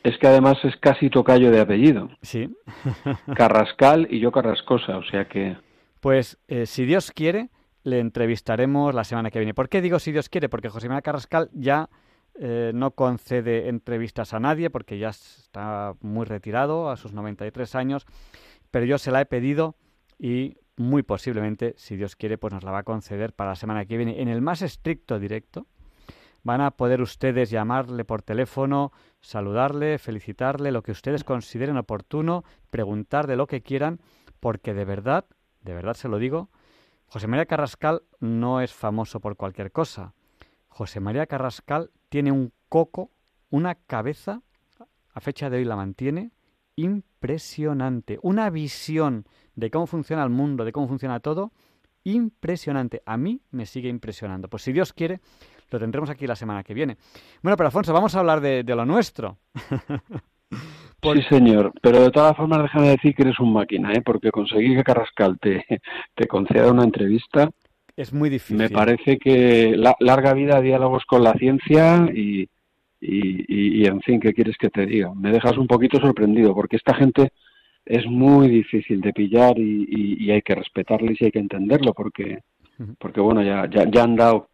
Es 0.03 0.17
que 0.17 0.27
además 0.27 0.57
es 0.63 0.75
casi 0.77 1.09
tocayo 1.09 1.51
de 1.51 1.61
apellido. 1.61 2.09
Sí. 2.21 2.55
Carrascal 3.35 4.07
y 4.09 4.19
yo 4.19 4.31
Carrascosa, 4.31 4.97
o 4.97 5.03
sea 5.03 5.27
que. 5.27 5.57
Pues 5.99 6.39
eh, 6.47 6.65
si 6.65 6.85
Dios 6.85 7.11
quiere, 7.11 7.49
le 7.83 7.99
entrevistaremos 7.99 8.93
la 8.93 9.03
semana 9.03 9.31
que 9.31 9.39
viene. 9.39 9.53
¿Por 9.53 9.69
qué 9.69 9.81
digo 9.81 9.99
si 9.99 10.11
Dios 10.11 10.29
quiere? 10.29 10.49
Porque 10.49 10.69
José 10.69 10.87
María 10.87 11.01
Carrascal 11.01 11.49
ya 11.53 11.89
eh, 12.35 12.71
no 12.73 12.91
concede 12.91 13.69
entrevistas 13.69 14.33
a 14.33 14.39
nadie 14.39 14.69
porque 14.69 14.97
ya 14.97 15.09
está 15.09 15.93
muy 16.01 16.25
retirado 16.25 16.89
a 16.89 16.97
sus 16.97 17.13
93 17.13 17.75
años, 17.75 18.05
pero 18.69 18.85
yo 18.85 18.97
se 18.97 19.11
la 19.11 19.21
he 19.21 19.25
pedido 19.25 19.75
y 20.17 20.57
muy 20.77 21.03
posiblemente, 21.03 21.73
si 21.77 21.95
Dios 21.95 22.15
quiere, 22.15 22.37
pues 22.37 22.53
nos 22.53 22.63
la 22.63 22.71
va 22.71 22.79
a 22.79 22.83
conceder 22.83 23.33
para 23.33 23.51
la 23.51 23.55
semana 23.55 23.85
que 23.85 23.97
viene. 23.97 24.21
En 24.21 24.27
el 24.27 24.41
más 24.41 24.61
estricto 24.61 25.19
directo 25.19 25.67
van 26.43 26.61
a 26.61 26.71
poder 26.71 27.01
ustedes 27.01 27.49
llamarle 27.49 28.05
por 28.05 28.21
teléfono, 28.21 28.91
saludarle, 29.19 29.99
felicitarle, 29.99 30.71
lo 30.71 30.81
que 30.81 30.91
ustedes 30.91 31.23
consideren 31.23 31.77
oportuno, 31.77 32.43
preguntar 32.69 33.27
de 33.27 33.35
lo 33.35 33.47
que 33.47 33.61
quieran, 33.61 33.99
porque 34.39 34.73
de 34.73 34.85
verdad, 34.85 35.25
de 35.61 35.73
verdad 35.73 35.93
se 35.93 36.07
lo 36.07 36.17
digo, 36.17 36.49
José 37.11 37.27
María 37.27 37.45
Carrascal 37.45 38.03
no 38.21 38.61
es 38.61 38.73
famoso 38.73 39.19
por 39.19 39.35
cualquier 39.35 39.73
cosa. 39.73 40.13
José 40.69 41.01
María 41.01 41.25
Carrascal 41.25 41.91
tiene 42.07 42.31
un 42.31 42.53
coco, 42.69 43.11
una 43.49 43.75
cabeza, 43.75 44.43
a 45.13 45.19
fecha 45.19 45.49
de 45.49 45.57
hoy 45.57 45.65
la 45.65 45.75
mantiene, 45.75 46.31
impresionante. 46.77 48.17
Una 48.21 48.49
visión 48.49 49.27
de 49.55 49.69
cómo 49.69 49.87
funciona 49.87 50.23
el 50.23 50.29
mundo, 50.29 50.63
de 50.63 50.71
cómo 50.71 50.87
funciona 50.87 51.19
todo, 51.19 51.51
impresionante. 52.05 53.03
A 53.05 53.17
mí 53.17 53.41
me 53.51 53.65
sigue 53.65 53.89
impresionando. 53.89 54.47
Pues 54.47 54.63
si 54.63 54.71
Dios 54.71 54.93
quiere, 54.93 55.19
lo 55.69 55.79
tendremos 55.79 56.09
aquí 56.09 56.25
la 56.27 56.37
semana 56.37 56.63
que 56.63 56.73
viene. 56.73 56.95
Bueno, 57.43 57.57
pero 57.57 57.67
Alfonso, 57.67 57.91
vamos 57.91 58.15
a 58.15 58.19
hablar 58.19 58.39
de, 58.39 58.63
de 58.63 58.73
lo 58.73 58.85
nuestro. 58.85 59.37
Sí, 61.01 61.21
señor, 61.29 61.73
pero 61.81 62.01
de 62.01 62.11
todas 62.11 62.37
formas 62.37 62.61
déjame 62.61 62.89
decir 62.89 63.15
que 63.15 63.23
eres 63.23 63.39
un 63.39 63.53
máquina, 63.53 63.91
¿eh? 63.93 64.01
porque 64.05 64.29
conseguir 64.29 64.77
que 64.77 64.83
Carrascal 64.83 65.39
te, 65.39 65.65
te 66.15 66.27
conceda 66.27 66.71
una 66.71 66.83
entrevista 66.83 67.49
es 67.97 68.13
muy 68.13 68.29
difícil. 68.29 68.57
Me 68.57 68.69
parece 68.69 69.17
que 69.17 69.75
la, 69.75 69.95
larga 69.99 70.33
vida 70.33 70.57
a 70.57 70.61
diálogos 70.61 71.05
con 71.05 71.23
la 71.23 71.33
ciencia 71.33 72.09
y, 72.13 72.47
y, 72.99 73.81
y, 73.81 73.85
en 73.85 74.01
fin, 74.01 74.19
¿qué 74.19 74.33
quieres 74.33 74.57
que 74.57 74.69
te 74.69 74.85
diga? 74.85 75.13
Me 75.13 75.31
dejas 75.31 75.57
un 75.57 75.67
poquito 75.67 75.99
sorprendido 75.99 76.53
porque 76.53 76.77
esta 76.77 76.93
gente 76.95 77.31
es 77.85 78.05
muy 78.05 78.47
difícil 78.47 79.01
de 79.01 79.13
pillar 79.13 79.57
y, 79.57 80.17
y 80.19 80.31
hay 80.31 80.41
que 80.41 80.55
respetarles 80.55 81.19
y 81.21 81.25
hay 81.25 81.31
que 81.31 81.39
entenderlo 81.39 81.93
porque, 81.93 82.39
porque 82.97 83.19
bueno, 83.19 83.43
ya, 83.43 83.69
ya, 83.69 83.89
ya 83.89 84.03
han 84.03 84.15
dado 84.15 84.49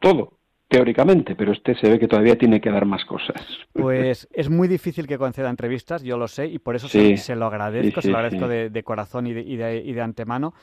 todo 0.00 0.39
teóricamente, 0.70 1.34
pero 1.34 1.52
este 1.52 1.74
se 1.74 1.90
ve 1.90 1.98
que 1.98 2.06
todavía 2.06 2.38
tiene 2.38 2.60
que 2.60 2.70
dar 2.70 2.86
más 2.86 3.04
cosas. 3.04 3.44
Pues 3.72 4.28
es 4.32 4.48
muy 4.48 4.68
difícil 4.68 5.08
que 5.08 5.18
conceda 5.18 5.50
entrevistas, 5.50 6.00
yo 6.04 6.16
lo 6.16 6.28
sé, 6.28 6.46
y 6.46 6.60
por 6.60 6.76
eso 6.76 6.86
se, 6.88 7.34
lo 7.34 7.46
agradezco, 7.46 8.00
se 8.00 8.08
lo 8.08 8.16
agradezco 8.16 8.46
de, 8.46 8.82
corazón 8.84 9.26
y 9.26 9.32
de, 9.32 9.40
y, 9.40 9.56
de, 9.56 9.82
y 9.84 9.92
de, 9.92 10.00
antemano, 10.00 10.54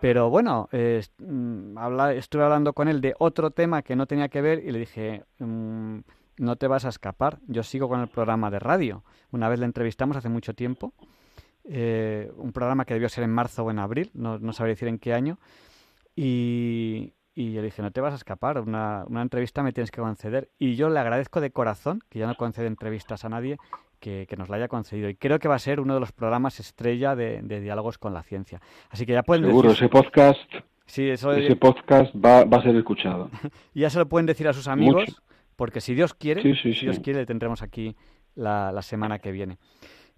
Pero 0.00 0.30
bueno, 0.30 0.70
mm, 0.72 1.76
estuve 2.16 2.42
hablando 2.42 2.72
con 2.72 2.88
él 2.88 3.02
de 3.02 3.14
otro 3.18 3.50
tema 3.50 3.82
que 3.82 3.96
no 3.96 4.06
tenía 4.06 4.28
que 4.30 4.40
ver 4.40 4.64
y 4.64 4.70
le 4.72 4.78
dije, 4.78 5.24
mm, 5.38 5.98
no 6.38 6.56
te 6.56 6.66
vas 6.66 6.86
a 6.86 6.88
escapar, 6.88 7.38
yo 7.46 7.62
sigo 7.62 7.86
con 7.86 8.00
el 8.00 8.08
programa 8.08 8.50
de 8.50 8.60
radio. 8.60 9.04
Una 9.30 9.50
vez 9.50 9.60
le 9.60 9.66
entrevistamos 9.66 10.16
hace 10.16 10.30
mucho 10.30 10.54
tiempo, 10.54 10.94
eh, 11.64 12.32
un 12.38 12.52
programa 12.52 12.86
que 12.86 12.94
debió 12.94 13.10
ser 13.10 13.24
en 13.24 13.30
marzo 13.30 13.64
o 13.64 13.70
en 13.70 13.78
abril, 13.78 14.10
no, 14.14 14.38
no 14.38 14.54
sabría 14.54 14.72
decir 14.72 14.88
en 14.88 14.98
qué 14.98 15.12
año, 15.12 15.38
y, 16.16 17.12
y 17.34 17.52
yo 17.52 17.60
le 17.60 17.66
dije, 17.66 17.82
no 17.82 17.90
te 17.90 18.00
vas 18.00 18.12
a 18.12 18.16
escapar, 18.16 18.58
una, 18.60 19.04
una, 19.06 19.22
entrevista 19.22 19.62
me 19.62 19.72
tienes 19.72 19.90
que 19.90 20.00
conceder. 20.00 20.50
Y 20.58 20.74
yo 20.74 20.90
le 20.90 20.98
agradezco 20.98 21.40
de 21.40 21.50
corazón, 21.50 22.00
que 22.08 22.18
ya 22.18 22.26
no 22.26 22.34
concede 22.34 22.66
entrevistas 22.66 23.24
a 23.24 23.28
nadie, 23.28 23.58
que, 24.00 24.26
nos 24.36 24.48
la 24.48 24.56
haya 24.56 24.68
concedido. 24.68 25.08
Y 25.08 25.14
creo 25.14 25.38
que 25.38 25.48
va 25.48 25.54
a 25.54 25.60
ser 25.60 25.80
uno 25.80 25.94
de 25.94 26.00
los 26.00 26.12
programas 26.12 26.58
estrella 26.58 27.14
de, 27.14 27.42
diálogos 27.42 27.98
con 27.98 28.14
la 28.14 28.22
ciencia. 28.22 28.60
Así 28.88 29.06
que 29.06 29.12
ya 29.12 29.22
pueden 29.22 29.44
Seguro, 29.44 29.70
ese 29.70 29.88
podcast, 29.88 30.40
sí, 30.86 31.08
eso 31.08 31.32
ese 31.32 31.56
podcast 31.56 32.12
va, 32.14 32.44
va, 32.44 32.58
a 32.58 32.62
ser 32.62 32.74
escuchado. 32.74 33.30
y 33.74 33.80
ya 33.80 33.90
se 33.90 33.98
lo 33.98 34.08
pueden 34.08 34.26
decir 34.26 34.48
a 34.48 34.52
sus 34.52 34.66
amigos, 34.66 35.22
porque 35.54 35.80
si 35.80 35.94
Dios 35.94 36.14
quiere, 36.14 36.42
si 36.56 36.72
Dios 36.72 36.98
quiere, 37.00 37.20
le 37.20 37.26
tendremos 37.26 37.62
aquí 37.62 37.94
la, 38.34 38.72
la 38.72 38.82
semana 38.82 39.18
que 39.18 39.30
viene. 39.30 39.58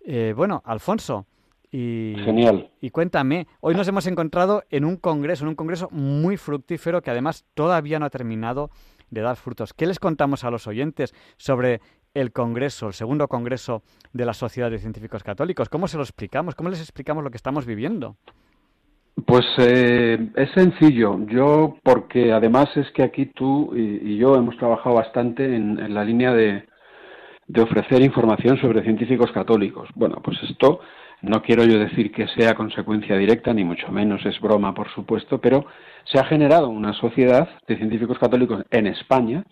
Eh, 0.05 0.33
bueno, 0.37 0.63
Alfonso, 0.65 1.27
y, 1.73 2.15
Genial. 2.23 2.69
Y 2.83 2.91
cuéntame, 2.91 3.47
hoy 3.61 3.75
nos 3.75 3.89
hemos 3.89 4.07
encontrado 4.07 4.63
en 4.69 4.85
un 4.85 4.99
congreso, 4.99 5.45
en 5.45 5.49
un 5.49 5.55
congreso 5.55 5.89
muy 5.91 6.37
fructífero 6.37 7.01
que 7.01 7.11
además 7.11 7.47
todavía 7.55 7.99
no 7.99 8.05
ha 8.05 8.11
terminado 8.11 8.71
de 9.11 9.23
dar 9.23 9.37
frutos. 9.37 9.73
¿Qué 9.73 9.87
les 9.87 9.99
contamos 9.99 10.45
a 10.45 10.51
los 10.51 10.67
oyentes 10.67 11.15
sobre 11.39 11.81
el 12.13 12.31
congreso, 12.31 12.89
el 12.89 12.93
segundo 12.93 13.27
congreso 13.27 13.83
de 14.13 14.27
la 14.27 14.35
Sociedad 14.35 14.71
de 14.71 14.79
Científicos 14.79 15.25
Católicos? 15.25 15.71
¿Cómo 15.71 15.89
se 15.89 15.97
lo 15.97 16.03
explicamos? 16.03 16.55
¿Cómo 16.55 16.69
les 16.69 16.81
explicamos 16.81 17.25
lo 17.25 17.31
que 17.31 17.39
estamos 17.39 17.65
viviendo? 17.65 18.17
Pues 19.27 19.47
eh, 19.57 20.31
es 20.37 20.51
sencillo. 20.53 21.25
Yo, 21.27 21.77
porque 21.83 22.33
además 22.33 22.69
es 22.77 22.91
que 22.93 23.03
aquí 23.03 23.27
tú 23.27 23.75
y, 23.75 24.19
yo 24.19 24.35
hemos 24.35 24.59
trabajado 24.59 24.97
bastante 24.97 25.57
en, 25.57 25.95
la 25.95 26.05
línea 26.05 26.33
de, 26.35 26.67
de 27.47 27.63
ofrecer 27.63 28.03
información 28.03 28.59
sobre 28.59 28.83
científicos 28.83 29.33
católicos. 29.33 29.89
Bueno, 29.95 30.17
pues 30.23 30.37
esto 30.51 30.81
no 31.23 31.41
quiero 31.41 31.65
yo 31.65 31.79
decir 31.79 32.11
que 32.11 32.27
sea 32.29 32.55
consecuencia 32.55 33.17
directa, 33.17 33.55
ni 33.55 33.65
mucho 33.65 33.91
menos 33.93 34.27
es 34.27 34.41
broma, 34.41 34.75
por 34.75 34.89
supuesto, 34.91 35.41
pero 35.41 35.67
se 36.05 36.19
ha 36.19 36.25
generado 36.25 36.69
una 36.69 36.93
sociedad 36.95 37.49
de 37.69 37.77
científicos 37.77 38.19
católicos 38.19 38.65
en 38.71 38.89
España 38.89 39.45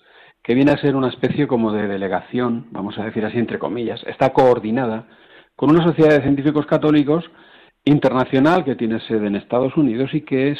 que 0.43 0.55
viene 0.55 0.73
a 0.73 0.79
ser 0.79 0.97
una 0.97 1.09
especie 1.09 1.47
como 1.47 1.73
de 1.73 1.87
delegación, 1.87 2.67
vamos 2.71 2.99
a 2.99 3.05
decir 3.05 3.25
así 3.25 3.39
entre 3.39 3.59
comillas, 3.59 4.03
está 4.07 4.31
coordinada 4.31 5.07
con 5.55 5.71
una 5.71 5.85
sociedad 5.85 6.11
de 6.11 6.23
científicos 6.23 6.67
católicos 6.67 7.31
internacional 7.85 8.65
que 8.65 8.75
tiene 8.75 8.99
sede 9.01 9.29
en 9.29 9.37
Estados 9.37 9.77
Unidos 9.77 10.11
y 10.13 10.23
que 10.23 10.57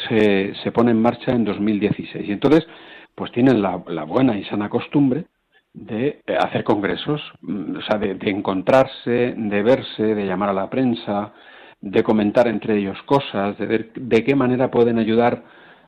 se, 0.63 0.73
pone 0.73 0.93
en 0.93 1.03
marcha 1.03 1.33
en 1.33 1.45
2016. 1.45 2.29
Y 2.29 2.33
entonces, 2.33 2.67
pues 3.15 3.33
tienen 3.33 3.61
la 3.63 4.05
buena 4.05 4.39
y 4.39 4.45
sana 4.45 4.69
costumbre 4.69 5.25
de 5.73 6.23
eh, 6.27 6.37
hacer 6.39 6.65
congresos, 6.65 7.21
mm, 7.43 7.77
o 7.77 7.83
sea, 7.83 7.99
de, 7.99 8.19
encontrarse, 8.31 9.35
de 9.37 9.63
verse, 9.63 10.15
de 10.15 10.27
llamar 10.27 10.51
a 10.51 10.55
la 10.55 10.71
prensa, 10.71 11.33
de 11.81 12.03
comentar 12.03 12.49
entre 12.49 12.79
ellos 12.79 13.01
cosas, 13.05 13.57
de 13.59 13.67
ver 13.67 13.93
de 13.95 14.25
qué 14.25 14.35
manera 14.35 14.71
pueden 14.71 14.99
ayudar, 14.99 15.45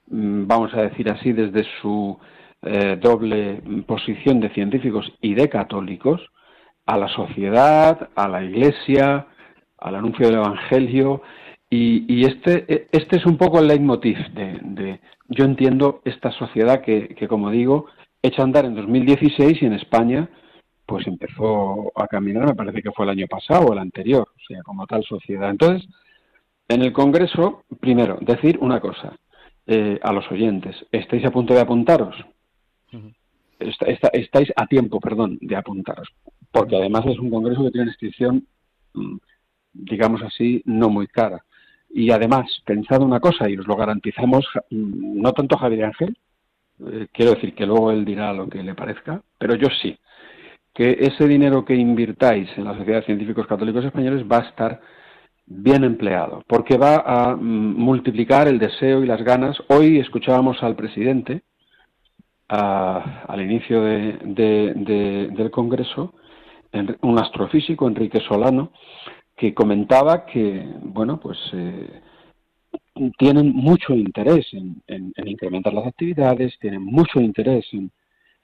mm, 0.08 0.46
vamos 0.46 0.72
a 0.74 0.82
decir 0.82 1.10
así, 1.10 1.32
desde 1.32 1.64
su 1.80 2.18
eh, 2.62 2.96
doble 3.00 3.60
posición 3.86 4.40
de 4.40 4.50
científicos 4.50 5.12
y 5.20 5.34
de 5.34 5.48
católicos, 5.48 6.20
a 6.86 6.96
la 6.96 7.08
sociedad, 7.08 8.10
a 8.14 8.28
la 8.28 8.42
iglesia, 8.44 9.26
al 9.78 9.96
anuncio 9.96 10.26
del 10.26 10.36
Evangelio. 10.36 11.22
Y, 11.70 12.26
este, 12.26 12.66
e, 12.72 12.88
este 12.92 13.16
es 13.16 13.26
un 13.26 13.38
poco 13.38 13.58
el 13.58 13.66
leitmotiv 13.66 14.18
de, 14.34 15.00
yo 15.28 15.44
entiendo 15.44 16.02
esta 16.04 16.30
sociedad 16.32 16.82
que, 16.82 17.08
que 17.16 17.26
como 17.28 17.50
digo, 17.50 17.86
hecho 18.22 18.42
a 18.42 18.44
andar 18.44 18.64
en 18.64 18.74
2016 18.74 19.62
y 19.62 19.66
en 19.66 19.74
España 19.74 20.28
pues 20.86 21.06
empezó 21.06 21.92
a 21.94 22.06
caminar, 22.06 22.46
me 22.46 22.54
parece 22.54 22.82
que 22.82 22.90
fue 22.90 23.06
el 23.06 23.10
año 23.10 23.26
pasado 23.26 23.66
o 23.66 23.72
el 23.72 23.78
anterior, 23.78 24.28
o 24.28 24.40
sea, 24.46 24.62
como 24.62 24.86
tal 24.86 25.02
sociedad. 25.04 25.48
Entonces, 25.48 25.88
en 26.68 26.82
el 26.82 26.92
Congreso, 26.92 27.64
primero, 27.80 28.18
decir 28.20 28.58
una 28.60 28.80
cosa 28.80 29.16
eh, 29.66 29.98
a 30.02 30.12
los 30.12 30.30
oyentes, 30.30 30.76
¿estáis 30.90 31.24
a 31.24 31.30
punto 31.30 31.54
de 31.54 31.60
apuntaros? 31.60 32.16
estáis 33.58 34.52
a 34.56 34.66
tiempo, 34.66 35.00
perdón, 35.00 35.38
de 35.40 35.54
apuntaros, 35.54 36.08
porque 36.50 36.76
además 36.76 37.06
es 37.06 37.18
un 37.18 37.30
Congreso 37.30 37.62
que 37.62 37.70
tiene 37.70 37.84
una 37.84 37.92
inscripción, 37.92 38.46
mm, 38.94 39.16
digamos 39.72 40.20
así, 40.22 40.62
no 40.66 40.90
muy 40.90 41.06
cara. 41.06 41.44
Y 41.88 42.10
además, 42.10 42.50
pensad 42.66 43.02
una 43.02 43.20
cosa, 43.20 43.48
y 43.48 43.56
os 43.56 43.66
lo 43.66 43.76
garantizamos, 43.76 44.44
mm, 44.70 45.22
no 45.22 45.32
tanto 45.32 45.56
Javier 45.56 45.84
Ángel, 45.84 46.16
eh, 46.90 47.08
quiero 47.12 47.34
decir 47.34 47.54
que 47.54 47.66
luego 47.66 47.90
él 47.90 48.04
dirá 48.04 48.32
lo 48.32 48.48
que 48.48 48.62
le 48.62 48.74
parezca, 48.74 49.22
pero 49.38 49.54
yo 49.54 49.68
sí, 49.80 49.96
que 50.74 50.96
ese 51.00 51.26
dinero 51.26 51.64
que 51.64 51.74
invirtáis 51.74 52.48
en 52.56 52.64
la 52.64 52.76
Sociedad 52.76 53.00
de 53.00 53.06
Científicos 53.06 53.46
Católicos 53.46 53.84
Españoles 53.84 54.24
va 54.30 54.38
a 54.38 54.48
estar 54.48 54.80
bien 55.46 55.84
empleado, 55.84 56.42
porque 56.46 56.78
va 56.78 57.02
a 57.04 57.36
mm, 57.36 57.76
multiplicar 57.76 58.48
el 58.48 58.58
deseo 58.58 59.02
y 59.02 59.06
las 59.06 59.22
ganas. 59.22 59.56
Hoy 59.68 59.98
escuchábamos 59.98 60.62
al 60.62 60.76
presidente, 60.76 61.42
al 62.48 63.40
inicio 63.40 63.82
del 63.82 65.50
Congreso, 65.50 66.14
un 67.00 67.18
astrofísico, 67.18 67.88
Enrique 67.88 68.20
Solano, 68.20 68.72
que 69.36 69.54
comentaba 69.54 70.26
que, 70.26 70.66
bueno, 70.82 71.18
pues 71.18 71.38
eh, 71.54 72.00
tienen 73.18 73.52
mucho 73.52 73.94
interés 73.94 74.46
en, 74.52 74.82
incrementar 75.24 75.72
las 75.72 75.86
actividades, 75.86 76.58
tienen 76.60 76.82
mucho 76.82 77.20
interés 77.20 77.66
en 77.72 77.90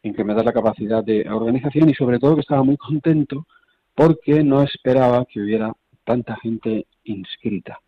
incrementar 0.03 0.45
la 0.45 0.53
capacidad 0.53 1.05
de 1.05 1.29
organización 1.29 1.91
y 1.91 1.95
sobre 1.95 2.19
todo 2.19 2.35
que 2.35 2.43
estaba 2.43 2.63
muy 2.63 2.77
contento 2.77 3.47
porque 3.95 4.43
no 4.45 4.63
esperaba 4.63 5.25
que 5.25 5.41
hubiera 5.41 5.73
tanta 6.05 6.37
gente 6.37 6.87
inscrita. 7.05 7.81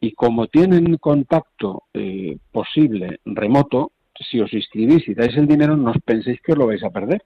Y 0.00 0.12
como 0.12 0.48
tienen 0.48 0.96
contacto 0.96 1.84
eh, 1.94 2.36
posible 2.50 3.20
remoto, 3.24 3.92
si 4.28 4.40
os 4.40 4.52
inscribís 4.52 5.08
y 5.08 5.14
dais 5.14 5.36
el 5.36 5.46
dinero, 5.46 5.76
no 5.76 5.90
os 5.90 5.98
penséis 6.04 6.40
que 6.42 6.52
os 6.52 6.58
lo 6.58 6.66
vais 6.66 6.82
a 6.82 6.90
perder, 6.90 7.22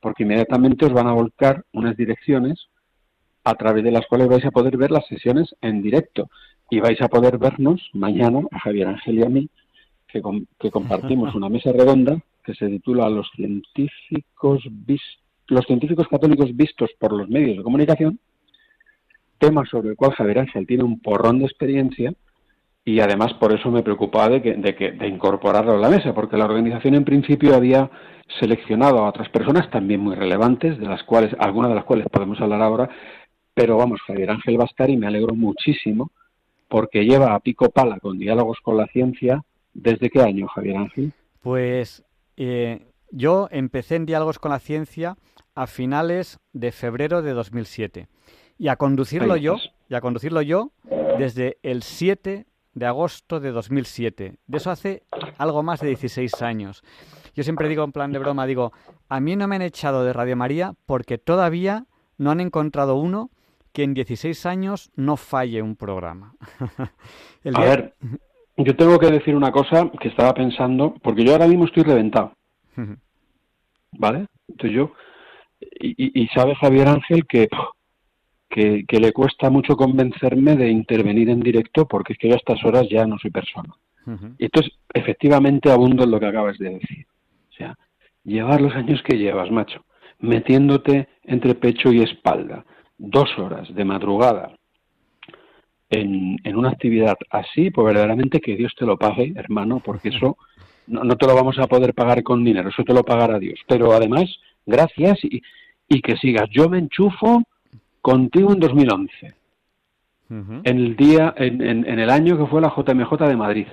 porque 0.00 0.22
inmediatamente 0.22 0.86
os 0.86 0.92
van 0.92 1.06
a 1.06 1.12
volcar 1.12 1.64
unas 1.72 1.96
direcciones 1.96 2.68
a 3.44 3.54
través 3.54 3.84
de 3.84 3.92
las 3.92 4.06
cuales 4.06 4.28
vais 4.28 4.44
a 4.44 4.50
poder 4.50 4.76
ver 4.76 4.90
las 4.90 5.06
sesiones 5.06 5.54
en 5.60 5.82
directo 5.82 6.30
y 6.70 6.80
vais 6.80 7.00
a 7.00 7.08
poder 7.08 7.38
vernos 7.38 7.90
mañana, 7.92 8.40
a 8.50 8.58
Javier 8.60 8.88
Ángel 8.88 9.18
y 9.18 9.22
a 9.22 9.28
mí, 9.28 9.48
que, 10.06 10.22
que 10.58 10.70
compartimos 10.70 11.34
una 11.34 11.48
mesa 11.48 11.72
redonda 11.72 12.18
que 12.44 12.54
se 12.54 12.68
titula 12.68 13.10
Los 13.10 13.30
científicos, 13.36 14.62
los 15.48 15.64
científicos 15.66 16.08
católicos 16.08 16.54
vistos 16.56 16.90
por 16.98 17.12
los 17.12 17.28
medios 17.28 17.58
de 17.58 17.62
comunicación, 17.62 18.18
tema 19.38 19.64
sobre 19.66 19.90
el 19.90 19.96
cual 19.96 20.12
Javier 20.12 20.40
Ángel 20.40 20.66
tiene 20.66 20.82
un 20.82 21.00
porrón 21.00 21.38
de 21.38 21.44
experiencia 21.44 22.12
y 22.84 23.00
además 23.00 23.34
por 23.34 23.52
eso 23.52 23.70
me 23.70 23.82
preocupaba 23.82 24.30
de, 24.30 24.42
que, 24.42 24.54
de, 24.54 24.74
que, 24.74 24.92
de 24.92 25.08
incorporarlo 25.08 25.72
a 25.72 25.78
la 25.78 25.90
mesa, 25.90 26.14
porque 26.14 26.38
la 26.38 26.46
organización 26.46 26.94
en 26.94 27.04
principio 27.04 27.54
había 27.54 27.90
seleccionado 28.40 28.98
a 28.98 29.08
otras 29.10 29.28
personas 29.28 29.70
también 29.70 30.00
muy 30.00 30.16
relevantes, 30.16 30.78
de 30.78 30.86
las 30.86 31.02
cuales, 31.04 31.34
algunas 31.38 31.70
de 31.70 31.76
las 31.76 31.84
cuales 31.84 32.06
podemos 32.10 32.40
hablar 32.40 32.62
ahora, 32.62 32.88
pero 33.52 33.76
vamos, 33.76 34.00
Javier 34.06 34.30
Ángel 34.30 34.58
va 34.58 34.64
a 34.64 34.68
estar 34.68 34.88
y 34.88 34.96
me 34.96 35.06
alegro 35.06 35.34
muchísimo 35.34 36.10
porque 36.68 37.04
lleva 37.04 37.34
a 37.34 37.40
pico 37.40 37.70
pala 37.70 37.98
con 37.98 38.18
diálogos 38.18 38.58
con 38.62 38.76
la 38.76 38.86
ciencia. 38.88 39.44
¿Desde 39.74 40.10
qué 40.10 40.20
año, 40.20 40.46
Javier 40.48 40.76
Ángel? 40.76 41.12
Pues 41.40 42.04
eh, 42.36 42.86
yo 43.10 43.48
empecé 43.50 43.96
en 43.96 44.06
diálogos 44.06 44.38
con 44.38 44.50
la 44.50 44.58
ciencia 44.58 45.16
a 45.54 45.66
finales 45.66 46.38
de 46.52 46.72
febrero 46.72 47.22
de 47.22 47.32
2007 47.32 48.08
y 48.58 48.68
a 48.68 48.76
conducirlo 48.76 49.36
yo, 49.36 49.56
y 49.88 49.94
a 49.94 50.00
conducirlo 50.00 50.42
yo 50.42 50.72
desde 51.18 51.58
el 51.62 51.82
7 51.82 52.46
de 52.74 52.86
agosto 52.86 53.40
de 53.40 53.50
2007. 53.52 54.36
De 54.46 54.56
eso 54.56 54.70
hace 54.70 55.04
algo 55.38 55.62
más 55.62 55.80
de 55.80 55.88
16 55.88 56.42
años. 56.42 56.82
Yo 57.34 57.44
siempre 57.44 57.68
digo 57.68 57.84
en 57.84 57.92
plan 57.92 58.12
de 58.12 58.18
broma, 58.18 58.46
digo, 58.46 58.72
a 59.08 59.20
mí 59.20 59.36
no 59.36 59.46
me 59.48 59.56
han 59.56 59.62
echado 59.62 60.04
de 60.04 60.12
Radio 60.12 60.36
María 60.36 60.74
porque 60.86 61.18
todavía 61.18 61.86
no 62.18 62.30
han 62.30 62.40
encontrado 62.40 62.96
uno 62.96 63.30
que 63.72 63.82
en 63.82 63.94
16 63.94 64.46
años 64.46 64.90
no 64.96 65.16
falle 65.16 65.62
un 65.62 65.76
programa. 65.76 66.34
A 67.54 67.60
ver, 67.60 67.94
yo 68.56 68.76
tengo 68.76 68.98
que 68.98 69.10
decir 69.10 69.34
una 69.36 69.52
cosa 69.52 69.90
que 70.00 70.08
estaba 70.08 70.34
pensando, 70.34 70.94
porque 71.02 71.24
yo 71.24 71.32
ahora 71.32 71.46
mismo 71.46 71.64
estoy 71.64 71.84
reventado. 71.84 72.32
¿Vale? 73.92 74.26
Entonces 74.48 74.76
yo, 74.76 74.92
y, 75.80 76.26
sabe 76.28 76.54
Javier 76.54 76.88
Ángel 76.88 77.26
que, 77.26 77.48
que, 78.48 78.84
que, 78.86 79.00
le 79.00 79.12
cuesta 79.12 79.50
mucho 79.50 79.76
convencerme 79.76 80.56
de 80.56 80.70
intervenir 80.70 81.30
en 81.30 81.40
directo 81.40 81.86
porque 81.86 82.12
es 82.12 82.18
que 82.18 82.28
yo 82.28 82.34
a 82.34 82.38
estas 82.38 82.64
horas 82.64 82.86
ya 82.88 83.06
no 83.06 83.18
soy 83.18 83.30
persona. 83.30 83.74
Y 84.38 84.46
entonces, 84.46 84.72
efectivamente, 84.94 85.70
abundo 85.70 86.04
en 86.04 86.10
lo 86.10 86.18
que 86.18 86.26
acabas 86.26 86.56
de 86.56 86.70
decir. 86.70 87.06
O 87.50 87.52
sea, 87.52 87.76
llevar 88.24 88.60
los 88.62 88.74
años 88.74 89.02
que 89.02 89.18
llevas, 89.18 89.50
macho, 89.50 89.84
metiéndote 90.18 91.08
entre 91.24 91.54
pecho 91.54 91.92
y 91.92 92.00
espalda, 92.02 92.64
dos 92.98 93.30
horas 93.38 93.72
de 93.74 93.84
madrugada 93.84 94.52
en, 95.90 96.36
en, 96.44 96.56
una 96.56 96.70
actividad 96.70 97.16
así, 97.30 97.70
pues 97.70 97.86
verdaderamente 97.86 98.40
que 98.40 98.56
Dios 98.56 98.74
te 98.78 98.84
lo 98.84 98.98
pague, 98.98 99.32
hermano, 99.36 99.80
porque 99.82 100.10
eso 100.10 100.36
no, 100.86 101.04
no, 101.04 101.16
te 101.16 101.26
lo 101.26 101.34
vamos 101.34 101.58
a 101.58 101.66
poder 101.66 101.94
pagar 101.94 102.22
con 102.22 102.44
dinero, 102.44 102.68
eso 102.68 102.82
te 102.84 102.92
lo 102.92 103.04
pagará 103.04 103.38
Dios. 103.38 103.60
Pero 103.66 103.92
además, 103.92 104.24
gracias 104.66 105.24
y, 105.24 105.40
y 105.88 106.02
que 106.02 106.16
sigas. 106.16 106.48
Yo 106.50 106.68
me 106.68 106.78
enchufo 106.78 107.42
contigo 108.02 108.52
en 108.52 108.60
2011. 108.60 109.34
En 110.30 110.62
el 110.64 110.94
día, 110.94 111.32
en, 111.38 111.62
en, 111.62 111.98
el 111.98 112.10
año 112.10 112.36
que 112.36 112.44
fue 112.44 112.60
la 112.60 112.68
JMJ 112.68 113.16
de 113.16 113.36
Madrid. 113.36 113.66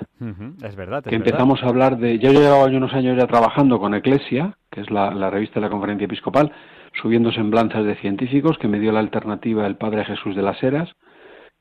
Es 0.64 0.74
verdad. 0.78 1.04
que 1.04 1.14
empezamos 1.14 1.62
a 1.62 1.68
hablar 1.68 1.98
de. 1.98 2.18
Yo 2.18 2.32
llevaba 2.32 2.64
unos 2.64 2.94
años 2.94 3.18
ya 3.18 3.28
trabajando 3.28 3.78
con 3.78 3.94
Eclesia, 3.94 4.56
que 4.72 4.80
es 4.80 4.90
la, 4.90 5.14
la, 5.14 5.30
revista 5.30 5.56
de 5.56 5.66
la 5.66 5.70
Conferencia 5.70 6.06
Episcopal, 6.06 6.54
subiendo 7.02 7.32
semblanzas 7.32 7.86
de 7.86 7.96
científicos, 7.98 8.58
que 8.58 8.68
me 8.68 8.80
dio 8.80 8.92
la 8.92 9.00
alternativa 9.00 9.66
el 9.66 9.78
Padre 9.78 10.06
Jesús 10.06 10.36
de 10.36 10.42
las 10.42 10.62
Heras. 10.62 10.90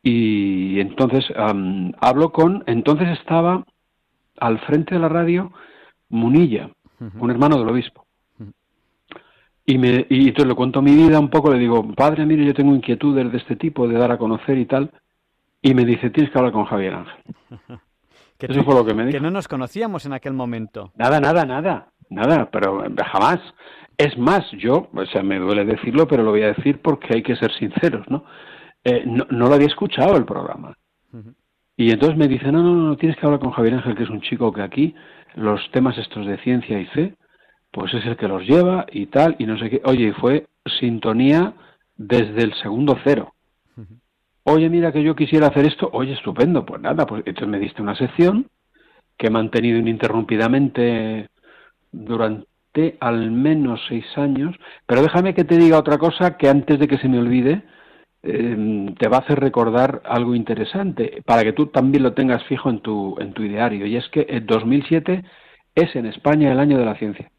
Y 0.03 0.81
entonces 0.81 1.25
um, 1.31 1.93
hablo 2.01 2.31
con. 2.33 2.63
Entonces 2.67 3.09
estaba 3.19 3.65
al 4.39 4.59
frente 4.61 4.95
de 4.95 5.01
la 5.01 5.09
radio 5.09 5.53
Munilla, 6.09 6.71
un 7.19 7.31
hermano 7.31 7.59
del 7.59 7.69
obispo. 7.69 8.05
Y, 9.67 9.79
me, 9.79 10.07
y 10.11 10.29
entonces 10.29 10.47
le 10.47 10.55
cuento 10.55 10.83
mi 10.83 10.95
vida 10.95 11.19
un 11.19 11.31
poco, 11.31 11.51
le 11.51 11.59
digo, 11.59 11.83
padre, 11.95 12.27
mire, 12.27 12.45
yo 12.45 12.53
tengo 12.53 12.75
inquietudes 12.75 13.33
de 13.33 13.39
este 13.39 13.57
tipo, 13.57 13.89
de 13.89 13.97
dar 13.97 14.13
a 14.13 14.19
conocer 14.19 14.59
y 14.59 14.67
tal. 14.67 14.91
Y 15.63 15.73
me 15.73 15.87
dice, 15.87 16.11
tienes 16.11 16.31
que 16.31 16.39
hablar 16.39 16.53
con 16.53 16.67
Javier 16.67 16.95
Ángel. 16.95 17.25
que 18.39 18.47
Eso 18.47 18.63
fue 18.63 18.75
lo 18.75 18.85
que 18.85 18.93
me 18.93 19.07
dijo. 19.07 19.17
Que 19.17 19.23
no 19.23 19.31
nos 19.31 19.49
conocíamos 19.49 20.05
en 20.05 20.13
aquel 20.13 20.35
momento. 20.35 20.93
Nada, 20.97 21.19
nada, 21.19 21.47
nada, 21.47 21.89
nada, 22.15 22.49
pero 22.51 22.85
jamás. 23.13 23.41
Es 23.97 24.17
más, 24.19 24.51
yo, 24.53 24.89
o 24.93 25.07
sea, 25.07 25.23
me 25.23 25.39
duele 25.39 25.65
decirlo, 25.65 26.09
pero 26.09 26.23
lo 26.23 26.31
voy 26.31 26.43
a 26.43 26.53
decir 26.53 26.81
porque 26.83 27.15
hay 27.15 27.23
que 27.23 27.37
ser 27.37 27.53
sinceros, 27.53 28.09
¿no? 28.09 28.25
Eh, 28.83 29.05
no, 29.07 29.27
no, 29.31 29.49
lo 29.49 29.55
había 29.55 29.69
escuchado 29.69 30.17
el 30.17 30.25
programa. 30.25 30.77
Y 31.77 31.91
entonces 31.91 32.17
me 32.17 32.29
dice, 32.29 32.51
no, 32.53 32.63
no, 32.63 32.75
no, 32.75 32.97
tienes 32.97 33.17
que 33.17 33.27
hablar 33.27 33.41
con 33.41 33.53
Javier 33.53 33.75
Ángel, 33.75 33.97
que 33.97 34.03
es 34.05 34.11
un 34.11 34.21
chico 34.21 34.53
que 34.53 34.63
aquí 34.63 34.95
los 35.35 35.61
temas 35.71 35.97
estos 35.99 36.27
de 36.27 36.39
ciencia 36.39 36.79
y 36.79 36.87
fe, 36.87 37.15
pues 37.71 37.93
es 37.95 38.05
el 38.07 38.17
que 38.17 38.29
los 38.29 38.47
lleva 38.47 38.87
y 38.91 39.07
tal, 39.07 39.37
y 39.39 39.47
no 39.47 39.59
sé 39.59 39.71
qué. 39.71 39.83
Oye, 39.85 40.13
fue 40.15 40.47
sintonía 40.79 41.55
desde 41.97 42.43
el 42.43 42.55
segundo 42.55 42.97
cero. 43.05 43.35
Oye, 44.45 44.69
mira 44.69 44.93
que 44.93 45.03
yo 45.03 45.17
quisiera 45.17 45.47
hacer 45.47 45.67
esto. 45.67 45.89
Oye, 45.93 46.13
estupendo. 46.13 46.67
Pues 46.67 46.81
nada, 46.81 47.07
pues 47.07 47.23
entonces 47.25 47.49
me 47.49 47.59
diste 47.59 47.81
una 47.81 47.97
sección 47.97 48.47
que 49.17 49.29
he 49.29 49.31
mantenido 49.31 49.79
ininterrumpidamente 49.79 51.29
durante 51.95 52.97
al 53.01 53.31
menos 53.31 53.81
seis 53.89 54.07
años. 54.17 54.55
Pero 54.87 55.03
déjame 55.03 55.35
que 55.35 55.45
te 55.45 55.57
diga 55.57 55.79
otra 55.79 55.99
cosa 55.99 56.37
que 56.37 56.49
antes 56.49 56.79
de 56.79 56.89
que 56.89 56.99
se 56.99 57.09
me 57.09 57.19
olvide, 57.19 57.63
eh, 58.23 58.95
te 58.99 59.09
va 59.09 59.19
a 59.19 59.21
hacer 59.21 59.39
recordar 59.39 60.03
algo 60.05 60.35
interesante 60.35 61.23
para 61.25 61.43
que 61.43 61.53
tú 61.53 61.67
también 61.67 62.03
lo 62.03 62.15
tengas 62.15 62.43
fijo 62.45 62.71
en 62.71 62.81
tu, 62.81 63.17
en 63.21 63.33
tu 63.33 63.43
ideario. 63.43 63.87
Y 63.87 63.97
es 63.97 64.09
que 64.09 64.23
el 64.23 64.47
2007 64.47 65.25
es 65.75 65.97
en 65.97 66.07
España 66.07 66.51
el 66.51 66.61
año 66.61 66.79
de 66.79 66.85
la 66.85 66.97
ciencia. 66.97 67.31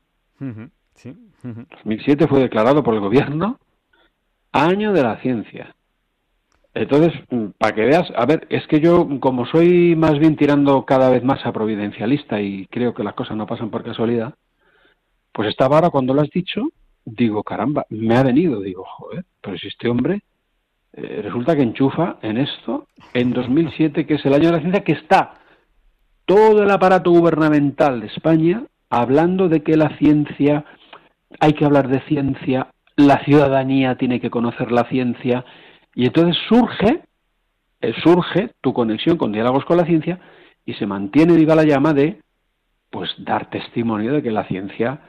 Sí. 0.95 1.15
2007 1.43 2.27
fue 2.27 2.39
declarado 2.39 2.83
por 2.83 2.93
el 2.93 2.99
gobierno 2.99 3.59
año 4.51 4.93
de 4.93 5.03
la 5.03 5.17
ciencia. 5.17 5.75
Entonces, 6.73 7.13
mm, 7.29 7.47
para 7.57 7.73
que 7.73 7.85
veas, 7.85 8.11
a 8.15 8.25
ver, 8.25 8.47
es 8.49 8.67
que 8.67 8.79
yo, 8.79 9.07
como 9.19 9.45
soy 9.45 9.95
más 9.95 10.19
bien 10.19 10.35
tirando 10.35 10.85
cada 10.85 11.09
vez 11.09 11.23
más 11.23 11.45
a 11.45 11.53
providencialista 11.53 12.41
y 12.41 12.67
creo 12.67 12.93
que 12.93 13.03
las 13.03 13.13
cosas 13.13 13.37
no 13.37 13.47
pasan 13.47 13.69
por 13.69 13.83
casualidad, 13.83 14.35
pues 15.35 15.49
estaba 15.49 15.75
ahora 15.75 15.89
cuando 15.89 16.13
lo 16.13 16.21
has 16.21 16.29
dicho, 16.29 16.69
digo, 17.03 17.43
caramba, 17.43 17.85
me 17.89 18.15
ha 18.15 18.23
venido, 18.23 18.61
digo, 18.61 18.85
joder, 18.87 19.25
pero 19.41 19.57
si 19.57 19.67
este 19.67 19.89
hombre 19.89 20.21
eh, 20.93 21.19
resulta 21.21 21.57
que 21.57 21.61
enchufa 21.61 22.19
en 22.21 22.37
esto, 22.37 22.87
en 23.13 23.33
2007, 23.33 24.05
que 24.05 24.13
es 24.13 24.25
el 24.25 24.33
año 24.33 24.45
de 24.45 24.51
la 24.53 24.59
ciencia, 24.61 24.83
que 24.85 24.93
está 24.93 25.33
todo 26.23 26.63
el 26.63 26.71
aparato 26.71 27.11
gubernamental 27.11 27.99
de 27.99 28.07
España 28.07 28.63
hablando 28.89 29.49
de 29.49 29.61
que 29.61 29.75
la 29.75 29.97
ciencia, 29.97 30.63
hay 31.41 31.51
que 31.51 31.65
hablar 31.65 31.89
de 31.89 31.99
ciencia, 32.07 32.69
la 32.95 33.21
ciudadanía 33.25 33.97
tiene 33.97 34.21
que 34.21 34.29
conocer 34.29 34.71
la 34.71 34.87
ciencia, 34.87 35.43
y 35.95 36.05
entonces 36.05 36.37
surge, 36.47 37.01
eh, 37.81 37.93
surge 38.01 38.51
tu 38.61 38.71
conexión 38.71 39.17
con 39.17 39.33
diálogos 39.33 39.65
con 39.65 39.75
la 39.75 39.85
ciencia 39.85 40.17
y 40.65 40.75
se 40.75 40.85
mantiene 40.85 41.35
viva 41.35 41.55
la 41.55 41.65
llama 41.65 41.93
de 41.93 42.21
pues 42.89 43.13
dar 43.17 43.49
testimonio 43.49 44.13
de 44.13 44.23
que 44.23 44.31
la 44.31 44.47
ciencia 44.47 45.01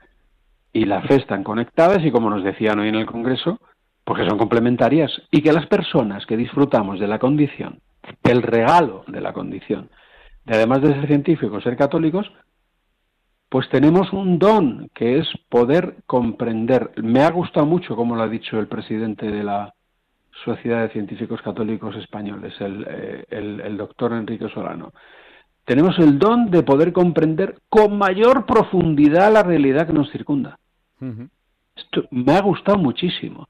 y 0.77 0.85
la 0.85 1.01
fe 1.01 1.15
están 1.15 1.43
conectadas 1.43 2.05
y 2.05 2.11
como 2.11 2.29
nos 2.29 2.45
decían 2.45 2.79
hoy 2.79 2.89
en 2.89 2.97
el 2.97 3.07
Congreso, 3.07 3.59
porque 4.05 4.29
son 4.29 4.37
complementarias 4.37 5.11
y 5.31 5.41
que 5.41 5.51
las 5.51 5.67
personas 5.67 6.27
que 6.27 6.37
disfrutamos 6.37 7.01
de 7.01 7.09
la 7.09 7.19
condición, 7.19 7.81
el 8.23 8.43
regalo 8.43 9.03
de 9.07 9.23
la 9.23 9.33
condición, 9.33 9.89
de 10.45 10.57
además 10.57 10.83
de 10.83 10.93
ser 10.93 11.07
científicos, 11.07 11.65
ser 11.65 11.79
católicos, 11.79 12.31
pues 13.49 13.71
tenemos 13.71 14.13
un 14.13 14.39
don 14.39 14.91
que 14.95 15.19
es 15.19 15.27
poder 15.49 15.97
comprender. 16.05 16.91
Me 16.97 17.23
ha 17.23 17.31
gustado 17.31 17.65
mucho, 17.65 17.97
como 17.97 18.15
lo 18.15 18.25
ha 18.25 18.29
dicho 18.29 18.59
el 18.59 18.69
presidente 18.69 19.31
de 19.31 19.45
la 19.45 19.73
Sociedad 20.45 20.83
de 20.83 20.91
Científicos 20.91 21.41
Católicos 21.41 21.97
Españoles, 21.97 22.53
el, 22.61 22.87
eh, 22.87 23.25
el, 23.31 23.79
doctor 23.79 24.13
Enrique 24.13 24.51
Solano. 24.53 24.93
Tenemos 25.65 25.99
el 25.99 26.19
don 26.19 26.51
de 26.51 26.63
poder 26.63 26.93
comprender 26.93 27.61
con 27.71 27.97
mayor 27.97 28.45
profundidad 28.45 29.33
la 29.33 29.43
realidad 29.43 29.87
que 29.87 29.95
nos 29.95 30.13
circunda. 30.13 30.59
Esto 31.01 32.05
me 32.11 32.33
ha 32.33 32.41
gustado 32.41 32.79
muchísimo. 32.79 33.49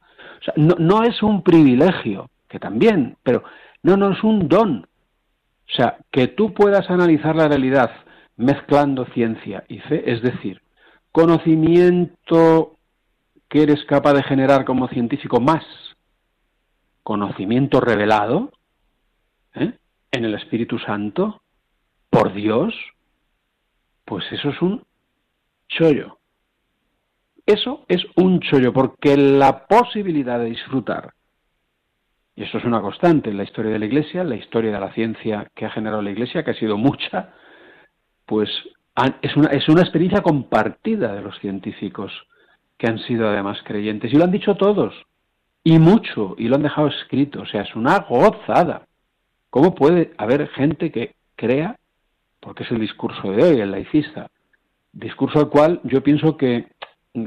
No, 0.56 0.74
no 0.78 1.02
es 1.04 1.22
un 1.22 1.42
privilegio, 1.42 2.30
que 2.48 2.58
también, 2.58 3.16
pero 3.22 3.44
no, 3.82 3.96
no 3.96 4.12
es 4.12 4.22
un 4.22 4.48
don. 4.48 4.86
O 5.68 5.76
sea, 5.76 5.98
que 6.10 6.28
tú 6.28 6.54
puedas 6.54 6.88
analizar 6.90 7.34
la 7.34 7.48
realidad 7.48 7.90
mezclando 8.36 9.06
ciencia 9.06 9.64
y 9.68 9.78
fe, 9.80 10.12
es 10.12 10.22
decir, 10.22 10.62
conocimiento 11.10 12.76
que 13.48 13.62
eres 13.62 13.84
capaz 13.86 14.14
de 14.14 14.22
generar 14.22 14.64
como 14.64 14.88
científico 14.88 15.40
más 15.40 15.64
conocimiento 17.06 17.80
revelado 17.80 18.50
¿eh? 19.54 19.78
en 20.10 20.24
el 20.24 20.34
Espíritu 20.34 20.76
Santo 20.80 21.40
por 22.10 22.32
Dios, 22.34 22.74
pues 24.04 24.24
eso 24.32 24.50
es 24.50 24.60
un 24.60 24.84
chollo. 25.68 26.18
Eso 27.46 27.84
es 27.88 28.04
un 28.16 28.40
chollo, 28.40 28.72
porque 28.72 29.16
la 29.16 29.66
posibilidad 29.66 30.38
de 30.38 30.46
disfrutar, 30.46 31.14
y 32.34 32.42
eso 32.42 32.58
es 32.58 32.64
una 32.64 32.82
constante 32.82 33.30
en 33.30 33.38
la 33.38 33.44
historia 33.44 33.72
de 33.72 33.78
la 33.78 33.86
Iglesia, 33.86 34.24
la 34.24 34.36
historia 34.36 34.72
de 34.72 34.80
la 34.80 34.92
ciencia 34.92 35.50
que 35.54 35.64
ha 35.64 35.70
generado 35.70 36.02
la 36.02 36.10
Iglesia, 36.10 36.44
que 36.44 36.50
ha 36.50 36.58
sido 36.58 36.76
mucha, 36.76 37.32
pues 38.26 38.50
es 39.22 39.36
una, 39.36 39.48
es 39.50 39.68
una 39.68 39.82
experiencia 39.82 40.22
compartida 40.22 41.14
de 41.14 41.22
los 41.22 41.38
científicos 41.38 42.12
que 42.76 42.88
han 42.88 42.98
sido 42.98 43.28
además 43.28 43.58
creyentes. 43.64 44.12
Y 44.12 44.16
lo 44.16 44.24
han 44.24 44.32
dicho 44.32 44.56
todos, 44.56 44.94
y 45.66 45.78
mucho, 45.78 46.34
y 46.38 46.48
lo 46.48 46.56
han 46.56 46.62
dejado 46.62 46.88
escrito. 46.88 47.42
O 47.42 47.46
sea, 47.46 47.62
es 47.62 47.74
una 47.74 48.00
gozada. 48.00 48.86
¿Cómo 49.50 49.74
puede 49.74 50.12
haber 50.18 50.48
gente 50.48 50.92
que 50.92 51.14
crea, 51.36 51.78
porque 52.40 52.64
es 52.64 52.70
el 52.70 52.80
discurso 52.80 53.32
de 53.32 53.42
hoy, 53.42 53.60
el 53.60 53.70
laicista, 53.70 54.28
discurso 54.92 55.38
al 55.38 55.48
cual 55.48 55.80
yo 55.84 56.02
pienso 56.02 56.36
que, 56.36 56.68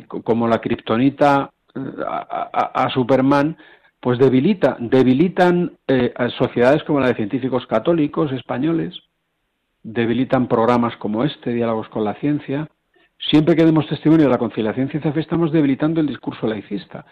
como 0.08 0.48
la 0.48 0.60
kriptonita 0.60 1.52
eh, 1.76 1.80
a, 2.08 2.90
Superman, 2.94 3.58
pues 4.00 4.18
debilita, 4.18 4.78
debilitan 4.80 5.74
eh, 5.88 6.14
a 6.16 6.30
sociedades 6.30 6.84
como 6.84 7.00
la 7.00 7.08
de 7.08 7.16
científicos 7.16 7.66
católicos 7.68 8.32
españoles, 8.32 8.98
debilitan 9.84 10.48
programas 10.48 10.96
como 10.98 11.24
este, 11.24 11.54
Diálogos 11.54 11.90
con 11.90 12.04
la 12.04 12.16
Ciencia. 12.16 12.68
Siempre 13.18 13.56
que 13.56 13.66
demos 13.66 13.88
testimonio 13.88 14.26
de 14.26 14.32
la 14.32 14.38
conciliación 14.38 14.90
ciencia 14.90 15.12
fe 15.12 15.20
estamos 15.20 15.52
debilitando 15.52 16.00
el 16.00 16.08
discurso 16.08 16.48
laicista. 16.48 17.06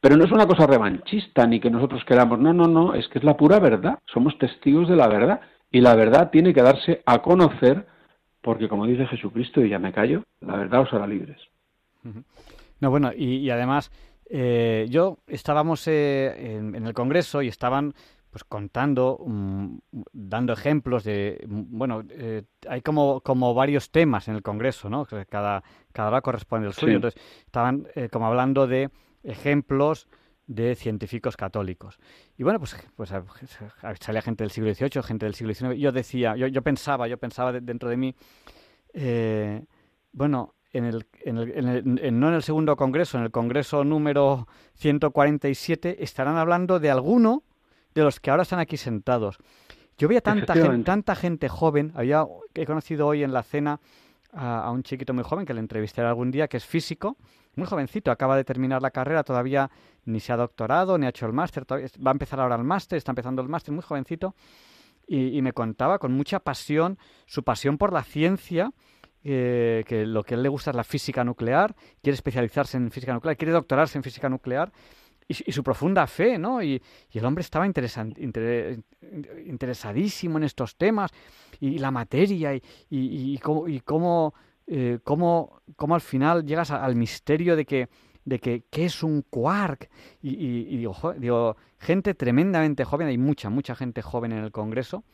Pero 0.00 0.16
no 0.16 0.24
es 0.24 0.32
una 0.32 0.46
cosa 0.46 0.66
revanchista 0.66 1.46
ni 1.46 1.60
que 1.60 1.70
nosotros 1.70 2.04
queramos, 2.04 2.40
no, 2.40 2.52
no, 2.52 2.66
no, 2.66 2.94
es 2.94 3.06
que 3.08 3.20
es 3.20 3.24
la 3.24 3.36
pura 3.36 3.60
verdad, 3.60 4.00
somos 4.06 4.36
testigos 4.38 4.88
de 4.88 4.96
la 4.96 5.06
verdad 5.06 5.40
y 5.70 5.80
la 5.80 5.94
verdad 5.94 6.30
tiene 6.30 6.52
que 6.52 6.62
darse 6.62 7.02
a 7.06 7.22
conocer 7.22 7.86
porque 8.42 8.68
como 8.68 8.86
dice 8.86 9.06
Jesucristo, 9.06 9.64
y 9.64 9.70
ya 9.70 9.78
me 9.78 9.92
callo, 9.92 10.24
la 10.40 10.56
verdad 10.56 10.80
os 10.82 10.92
hará 10.92 11.06
libres. 11.06 11.38
No, 12.80 12.90
bueno, 12.90 13.12
y, 13.16 13.48
además 13.50 13.90
eh, 14.28 14.86
yo 14.90 15.18
estábamos 15.26 15.86
eh, 15.86 16.56
en, 16.56 16.74
el 16.74 16.94
Congreso 16.94 17.42
y 17.42 17.48
estaban 17.48 17.94
pues 18.32 18.44
contando, 18.44 19.22
mm, 19.26 19.76
dando 20.12 20.54
ejemplos 20.54 21.04
de, 21.04 21.44
mm, 21.46 21.62
bueno, 21.68 22.02
eh, 22.08 22.42
hay 22.66 22.80
como, 22.80 23.20
como 23.20 23.52
varios 23.52 23.90
temas 23.90 24.26
en 24.26 24.36
el 24.36 24.42
Congreso, 24.42 24.88
¿no? 24.88 25.06
Cada, 25.28 25.62
cada 25.92 26.08
hora 26.08 26.22
corresponde 26.22 26.66
al 26.66 26.72
suyo. 26.72 26.94
Entonces, 26.94 27.22
estaban 27.44 27.86
eh, 27.94 28.08
como 28.10 28.26
hablando 28.26 28.66
de 28.66 28.90
ejemplos 29.22 30.08
de 30.46 30.74
científicos 30.74 31.36
católicos. 31.36 31.98
Y 32.38 32.42
bueno, 32.42 32.58
pues, 32.58 32.74
pues 32.96 33.12
salía 34.00 34.22
gente 34.22 34.44
del 34.44 34.50
siglo 34.50 34.74
XVIII, 34.74 35.02
gente 35.02 35.26
del 35.26 35.34
siglo 35.34 35.52
XIX. 35.52 35.78
Yo 35.78 35.92
decía, 35.92 36.34
yo, 36.34 36.46
yo 36.46 36.62
pensaba, 36.62 37.06
yo 37.08 37.18
pensaba 37.18 37.52
dentro 37.52 37.90
de 37.90 37.96
mí, 37.98 38.14
eh, 38.94 39.62
bueno, 40.10 40.54
en 40.72 40.84
el, 40.84 41.06
en 41.24 41.38
el, 41.38 41.50
en 41.52 41.98
el, 41.98 42.18
no 42.18 42.28
en 42.28 42.34
el 42.34 42.42
segundo 42.42 42.76
congreso, 42.76 43.18
en 43.18 43.24
el 43.24 43.30
congreso 43.30 43.84
número 43.84 44.48
147, 44.74 46.02
estarán 46.02 46.36
hablando 46.36 46.80
de 46.80 46.90
alguno 46.90 47.42
de 47.94 48.02
los 48.02 48.20
que 48.20 48.30
ahora 48.30 48.42
están 48.42 48.58
aquí 48.58 48.76
sentados. 48.76 49.38
Yo 49.98 50.08
veía 50.08 50.20
tanta 50.20 50.54
gente, 50.54 50.84
tanta 50.84 51.14
gente 51.14 51.48
joven, 51.48 51.92
había, 51.94 52.24
he 52.54 52.66
conocido 52.66 53.06
hoy 53.06 53.22
en 53.22 53.32
la 53.32 53.42
cena 53.42 53.80
a, 54.32 54.70
un 54.70 54.82
chiquito 54.82 55.12
muy 55.12 55.24
joven 55.24 55.44
que 55.44 55.54
le 55.54 55.60
entrevistaré 55.60 56.08
algún 56.08 56.30
día, 56.30 56.48
que 56.48 56.56
es 56.56 56.64
físico, 56.64 57.16
muy 57.54 57.66
jovencito, 57.66 58.10
acaba 58.10 58.36
de 58.36 58.44
terminar 58.44 58.80
la 58.80 58.90
carrera, 58.90 59.22
todavía 59.22 59.70
ni 60.04 60.20
se 60.20 60.32
ha 60.32 60.36
doctorado, 60.36 60.96
ni 60.96 61.06
ha 61.06 61.10
hecho 61.10 61.26
el 61.26 61.32
máster, 61.32 61.64
va 61.70 62.10
a 62.10 62.12
empezar 62.12 62.40
ahora 62.40 62.56
el 62.56 62.64
máster, 62.64 62.96
está 62.96 63.12
empezando 63.12 63.42
el 63.42 63.48
máster, 63.48 63.74
muy 63.74 63.82
jovencito, 63.82 64.34
y, 65.06 65.42
me 65.42 65.52
contaba 65.52 65.98
con 65.98 66.12
mucha 66.12 66.40
pasión 66.40 66.96
su 67.26 67.42
pasión 67.42 67.76
por 67.76 67.92
la 67.92 68.02
ciencia, 68.02 68.72
eh, 69.24 69.84
que 69.86 70.06
lo 70.06 70.24
que 70.24 70.34
él 70.34 70.42
le 70.42 70.48
gusta 70.48 70.70
es 70.70 70.76
la 70.76 70.84
física 70.84 71.24
nuclear, 71.24 71.74
quiere 72.02 72.14
especializarse 72.14 72.76
en 72.76 72.90
física 72.90 73.12
nuclear, 73.12 73.36
quiere 73.36 73.52
doctorarse 73.52 73.98
en 73.98 74.04
física 74.04 74.28
nuclear, 74.28 74.72
y, 75.28 75.52
su 75.52 75.62
profunda 75.62 76.06
fe, 76.06 76.38
¿no? 76.38 76.62
Y, 76.62 76.82
el 77.12 77.24
hombre 77.24 77.42
estaba 77.42 77.66
interesadísimo 79.46 80.38
en 80.38 80.44
estos 80.44 80.76
temas, 80.76 81.10
y, 81.60 81.78
la 81.78 81.90
materia, 81.90 82.54
y, 82.54 82.62
y 82.90 83.38
cómo, 83.38 84.34
eh, 84.66 84.98
cómo, 85.04 85.62
cómo, 85.76 85.94
al 85.94 86.00
final 86.00 86.44
llegas 86.44 86.70
al 86.70 86.96
misterio 86.96 87.56
de 87.56 87.64
que 87.64 87.88
de 88.24 88.38
que 88.38 88.62
qué 88.70 88.84
es 88.84 89.02
un 89.02 89.22
quark 89.22 89.90
y, 90.22 90.76
digo, 90.76 90.94
digo, 91.18 91.56
gente 91.78 92.14
tremendamente 92.14 92.84
joven, 92.84 93.08
hay 93.08 93.18
mucha, 93.18 93.50
mucha 93.50 93.74
gente 93.74 94.02
joven 94.02 94.32
en 94.32 94.44
el 94.44 94.52
Congreso 94.52 95.04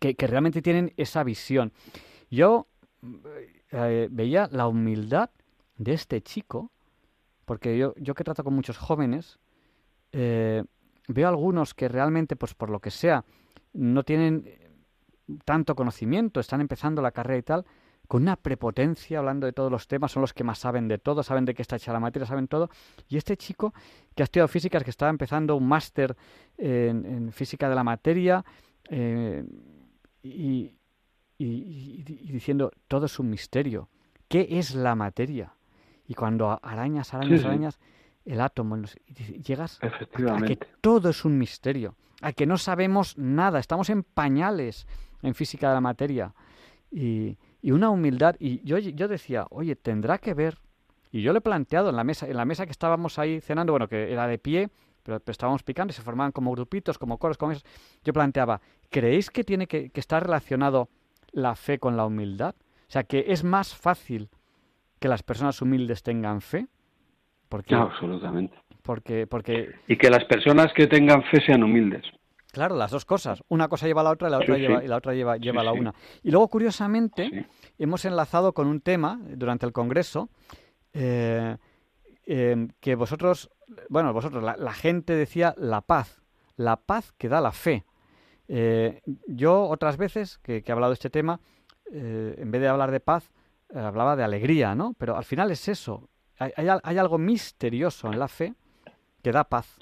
que, 0.00 0.14
que 0.14 0.26
realmente 0.26 0.62
tienen 0.62 0.92
esa 0.96 1.22
visión. 1.22 1.72
Yo 2.30 2.66
eh, 3.70 4.08
veía 4.10 4.48
la 4.52 4.66
humildad 4.66 5.30
de 5.76 5.92
este 5.92 6.22
chico 6.22 6.70
porque 7.44 7.76
yo, 7.76 7.94
yo 7.96 8.14
que 8.14 8.24
trato 8.24 8.44
con 8.44 8.54
muchos 8.54 8.78
jóvenes, 8.78 9.38
eh, 10.12 10.64
veo 11.08 11.28
algunos 11.28 11.74
que 11.74 11.88
realmente, 11.88 12.36
pues 12.36 12.54
por 12.54 12.70
lo 12.70 12.80
que 12.80 12.90
sea, 12.90 13.24
no 13.72 14.02
tienen 14.02 14.48
tanto 15.44 15.74
conocimiento, 15.74 16.40
están 16.40 16.60
empezando 16.60 17.02
la 17.02 17.12
carrera 17.12 17.38
y 17.38 17.42
tal, 17.42 17.66
con 18.06 18.22
una 18.22 18.36
prepotencia 18.36 19.18
hablando 19.18 19.46
de 19.46 19.52
todos 19.52 19.70
los 19.70 19.88
temas, 19.88 20.12
son 20.12 20.20
los 20.20 20.34
que 20.34 20.44
más 20.44 20.58
saben 20.58 20.88
de 20.88 20.98
todo, 20.98 21.22
saben 21.22 21.46
de 21.46 21.54
qué 21.54 21.62
está 21.62 21.76
hecha 21.76 21.92
la 21.92 22.00
materia, 22.00 22.26
saben 22.26 22.48
todo. 22.48 22.68
Y 23.08 23.16
este 23.16 23.36
chico 23.36 23.72
que 24.14 24.22
ha 24.22 24.24
estudiado 24.24 24.48
físicas, 24.48 24.84
que 24.84 24.90
estaba 24.90 25.10
empezando 25.10 25.56
un 25.56 25.66
máster 25.66 26.14
en, 26.58 27.32
física 27.32 27.68
de 27.68 27.74
la 27.74 27.82
materia, 27.82 28.44
eh, 28.90 29.44
y, 30.22 30.74
y, 31.38 32.02
diciendo, 32.04 32.70
todo 32.88 33.06
es 33.06 33.18
un 33.18 33.30
misterio. 33.30 33.88
¿Qué 34.28 34.46
es 34.50 34.74
la 34.74 34.94
materia? 34.94 35.54
Y 36.06 36.14
cuando 36.14 36.58
arañas, 36.62 37.14
arañas, 37.14 37.44
arañas, 37.44 37.78
el 38.24 38.40
átomo, 38.40 38.76
llegas 39.44 39.80
a 39.82 40.42
que 40.42 40.56
todo 40.80 41.10
es 41.10 41.24
un 41.24 41.38
misterio, 41.38 41.94
a 42.20 42.32
que 42.32 42.46
no 42.46 42.56
sabemos 42.56 43.18
nada, 43.18 43.58
estamos 43.58 43.90
en 43.90 44.02
pañales 44.02 44.86
en 45.22 45.34
física 45.34 45.68
de 45.68 45.74
la 45.74 45.80
materia. 45.80 46.34
Y, 46.90 47.36
y 47.60 47.70
una 47.72 47.90
humildad, 47.90 48.36
y 48.38 48.62
yo, 48.64 48.78
yo 48.78 49.08
decía, 49.08 49.46
oye, 49.50 49.76
tendrá 49.76 50.18
que 50.18 50.34
ver, 50.34 50.58
y 51.10 51.22
yo 51.22 51.32
le 51.32 51.38
he 51.38 51.42
planteado 51.42 51.90
en 51.90 51.96
la 51.96 52.04
mesa, 52.04 52.26
en 52.26 52.36
la 52.36 52.44
mesa 52.44 52.66
que 52.66 52.72
estábamos 52.72 53.18
ahí 53.18 53.40
cenando, 53.40 53.72
bueno, 53.72 53.88
que 53.88 54.12
era 54.12 54.26
de 54.26 54.38
pie, 54.38 54.70
pero, 55.02 55.20
estábamos 55.26 55.62
picando 55.62 55.90
y 55.90 55.94
se 55.94 56.02
formaban 56.02 56.32
como 56.32 56.50
grupitos, 56.52 56.98
como 56.98 57.18
coros, 57.18 57.36
como 57.36 57.52
eso, 57.52 57.64
yo 58.04 58.12
planteaba, 58.12 58.60
¿creéis 58.90 59.30
que 59.30 59.44
tiene 59.44 59.66
que, 59.66 59.90
que 59.90 60.00
estar 60.00 60.22
relacionado 60.22 60.88
la 61.34 61.54
fe 61.54 61.78
con 61.78 61.96
la 61.96 62.06
humildad? 62.06 62.54
O 62.88 62.90
sea, 62.90 63.04
que 63.04 63.26
es 63.28 63.44
más 63.44 63.74
fácil 63.74 64.30
que 64.98 65.08
las 65.08 65.22
personas 65.22 65.60
humildes 65.60 66.02
tengan 66.02 66.40
fe? 66.40 66.66
Porque, 67.48 67.74
absolutamente. 67.74 68.56
Porque, 68.82 69.26
porque... 69.26 69.74
Y 69.86 69.96
que 69.96 70.08
las 70.10 70.24
personas 70.24 70.72
que 70.74 70.86
tengan 70.86 71.22
fe 71.24 71.40
sean 71.44 71.62
humildes. 71.62 72.04
Claro, 72.54 72.76
las 72.76 72.92
dos 72.92 73.04
cosas. 73.04 73.42
Una 73.48 73.68
cosa 73.68 73.86
lleva 73.86 74.02
a 74.02 74.04
la 74.04 74.10
otra 74.10 74.28
y 74.28 74.30
la 74.30 74.38
otra 74.38 74.56
lleva, 74.56 74.84
Y 74.84 74.86
la 74.86 74.96
otra 74.96 75.12
lleva, 75.12 75.36
lleva 75.36 75.60
a 75.62 75.64
la 75.64 75.72
una. 75.72 75.92
Y 76.22 76.30
luego, 76.30 76.48
curiosamente, 76.48 77.48
hemos 77.78 78.04
enlazado 78.04 78.52
con 78.52 78.68
un 78.68 78.80
tema 78.80 79.20
durante 79.28 79.66
el 79.66 79.72
Congreso 79.72 80.30
eh, 80.92 81.56
em, 82.26 82.68
que 82.80 82.94
vosotros, 82.94 83.50
bueno, 83.88 84.12
vosotros, 84.12 84.42
la, 84.42 84.72
gente 84.72 85.14
decía 85.14 85.54
la 85.58 85.80
paz, 85.80 86.22
la 86.56 86.76
paz 86.76 87.12
que 87.18 87.28
da 87.28 87.40
la 87.40 87.50
fe. 87.50 87.84
Eh, 88.48 89.00
yo 89.26 89.62
otras 89.62 89.96
veces 89.96 90.38
que, 90.38 90.62
que, 90.62 90.70
he 90.70 90.74
hablado 90.74 90.90
de 90.90 90.94
este 90.94 91.10
tema, 91.10 91.40
eh, 91.92 92.34
en 92.38 92.50
vez 92.50 92.60
de 92.60 92.68
hablar 92.68 92.90
de 92.90 93.00
paz, 93.00 93.30
eh, 93.74 93.78
hablaba 93.78 94.16
de 94.16 94.24
alegría, 94.24 94.74
¿no? 94.74 94.94
Pero 94.98 95.16
al 95.16 95.24
final 95.24 95.50
es 95.50 95.68
eso. 95.68 96.08
Hay, 96.38 96.52
hay, 96.56 96.98
algo 96.98 97.16
misterioso 97.16 98.12
en 98.12 98.18
la 98.18 98.28
fe 98.28 98.54
que 99.22 99.30
da 99.30 99.44
paz 99.44 99.78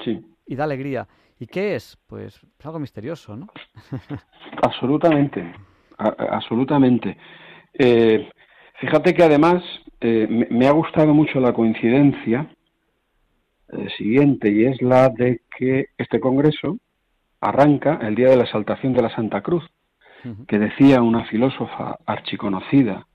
y 0.46 0.55
da 0.55 0.64
alegría. 0.64 1.09
¿Y 1.40 1.46
qué 1.46 1.75
es? 1.75 1.98
Pues, 2.07 2.40
algo 2.62 2.79
misterioso, 2.79 3.35
¿no? 3.37 3.48
absolutamente, 4.62 5.55
absolutamente. 5.96 7.16
Fíjate 8.81 9.14
que 9.14 9.22
además 9.22 9.62
me, 10.03 10.66
ha 10.68 10.72
gustado 10.72 11.14
mucho 11.14 11.40
la 11.40 11.55
coincidencia 11.55 12.55
siguiente 13.96 14.51
y 14.51 14.66
es 14.66 14.83
la 14.83 15.09
de 15.09 15.40
que 15.57 15.87
este 15.96 16.20
congreso 16.20 16.77
arranca 17.42 17.98
el 18.00 18.14
día 18.14 18.31
de 18.31 18.37
la 18.37 18.44
exaltación 18.44 18.94
de 18.94 19.02
la 19.02 19.14
Santa 19.14 19.42
Cruz, 19.42 19.64
que 20.46 20.59
decía 20.59 21.02
una 21.02 21.24
filósofa 21.24 21.98
archiconocida 22.07 23.07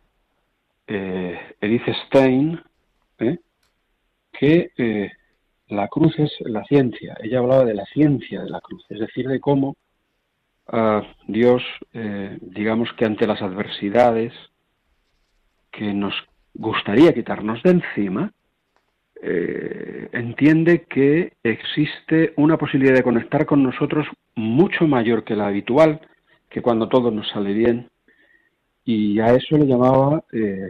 eh, 0.87 1.37
Edith 1.59 1.87
Stein, 2.05 2.61
¿eh? 3.19 3.39
que 4.31 4.71
eh, 4.77 5.11
la 5.67 5.89
cruz 5.89 6.17
es 6.17 6.31
la 6.41 6.63
ciencia. 6.63 7.17
Ella 7.21 7.39
hablaba 7.39 7.65
de 7.65 7.73
la 7.73 7.85
ciencia 7.85 8.41
de 8.41 8.49
la 8.49 8.61
cruz, 8.61 8.85
es 8.89 8.99
decir, 8.99 9.27
de 9.27 9.41
cómo 9.41 9.75
ah, 10.67 11.03
Dios, 11.27 11.61
eh, 11.93 12.37
digamos 12.41 12.93
que 12.93 13.05
ante 13.05 13.27
las 13.27 13.41
adversidades 13.41 14.33
que 15.71 15.93
nos 15.93 16.13
gustaría 16.53 17.13
quitarnos 17.13 17.61
de 17.63 17.71
encima, 17.71 18.31
entiende 19.19 20.83
que 20.83 21.33
existe 21.41 22.33
una 22.37 22.55
posibilidad 22.57 22.93
de 22.93 23.01
conectar 23.01 23.47
con 23.47 23.63
nosotros 23.63 24.05
mucho 24.37 24.87
mayor 24.87 25.23
que 25.23 25.35
la 25.35 25.47
habitual, 25.47 25.99
que 26.49 26.61
cuando 26.61 26.87
todo 26.87 27.11
nos 27.11 27.27
sale 27.29 27.53
bien, 27.53 27.89
y 28.85 29.19
a 29.19 29.33
eso 29.33 29.57
le 29.57 29.65
llamaba 29.65 30.23
eh, 30.31 30.69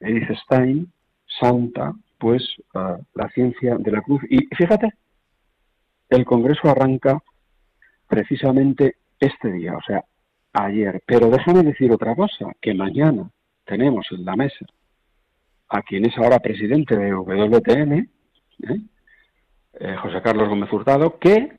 Edith 0.00 0.30
Stein, 0.44 0.92
santa, 1.40 1.94
pues 2.18 2.42
la 2.72 3.28
ciencia 3.30 3.76
de 3.78 3.90
la 3.90 4.02
cruz. 4.02 4.22
Y 4.28 4.46
fíjate, 4.54 4.92
el 6.10 6.24
Congreso 6.24 6.68
arranca 6.68 7.22
precisamente 8.08 8.96
este 9.18 9.52
día, 9.52 9.74
o 9.76 9.82
sea, 9.82 10.04
ayer. 10.52 11.02
Pero 11.06 11.30
déjame 11.30 11.62
decir 11.62 11.90
otra 11.92 12.14
cosa, 12.14 12.52
que 12.60 12.74
mañana 12.74 13.30
tenemos 13.64 14.06
en 14.10 14.24
la 14.24 14.36
mesa 14.36 14.66
a 15.68 15.82
quien 15.82 16.04
es 16.04 16.16
ahora 16.18 16.38
presidente 16.38 16.96
de 16.96 17.14
WTN, 17.14 17.92
¿eh? 17.92 18.08
Eh, 19.80 19.96
José 19.96 20.22
Carlos 20.22 20.48
Gómez 20.48 20.72
Hurtado, 20.72 21.18
que 21.18 21.56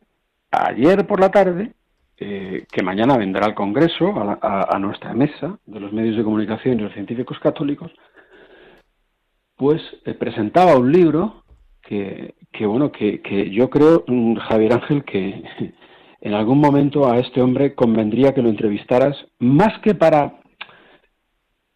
ayer 0.52 1.06
por 1.08 1.20
la 1.20 1.30
tarde 1.30 1.74
eh, 2.18 2.66
que 2.72 2.82
mañana 2.82 3.18
vendrá 3.18 3.46
al 3.46 3.56
Congreso, 3.56 4.14
a, 4.42 4.80
nuestra 4.80 5.14
mesa 5.14 5.60
de 5.66 5.80
los 5.82 5.92
medios 5.92 6.16
de 6.16 6.24
comunicación 6.24 6.80
y 6.80 6.84
los 6.84 6.94
científicos 6.94 7.38
católicos, 7.40 7.92
pues 9.58 9.82
eh, 10.06 10.14
presentaba 10.14 10.78
un 10.78 10.94
libro 10.94 11.44
que, 11.82 12.36
que 12.54 12.66
bueno, 12.66 12.92
que, 12.92 13.22
que, 13.22 13.50
yo 13.52 13.70
creo, 13.70 14.06
mm, 14.08 14.36
Javier 14.36 14.74
Ángel, 14.74 15.04
que 15.04 15.44
en 16.22 16.34
algún 16.34 16.60
momento 16.60 17.12
a 17.12 17.20
este 17.20 17.42
hombre 17.42 17.76
convendría 17.76 18.34
que 18.34 18.42
lo 18.42 18.50
entrevistaras, 18.50 19.18
más 19.40 19.78
que 19.80 19.94
para 19.94 20.40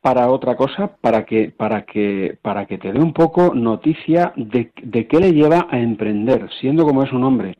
para 0.02 0.30
otra 0.30 0.56
cosa, 0.56 0.96
para 1.02 1.26
que, 1.26 1.52
para 1.52 1.82
que, 1.86 2.38
para 2.42 2.66
que 2.66 2.78
te 2.78 2.94
dé 2.94 3.00
un 3.00 3.12
poco 3.12 3.54
noticia 3.54 4.32
de, 4.38 4.72
de 4.82 5.08
qué 5.08 5.20
le 5.20 5.34
lleva 5.34 5.68
a 5.70 5.78
emprender, 5.78 6.50
siendo 6.62 6.86
como 6.86 7.04
es 7.04 7.12
un 7.12 7.26
hombre 7.26 7.58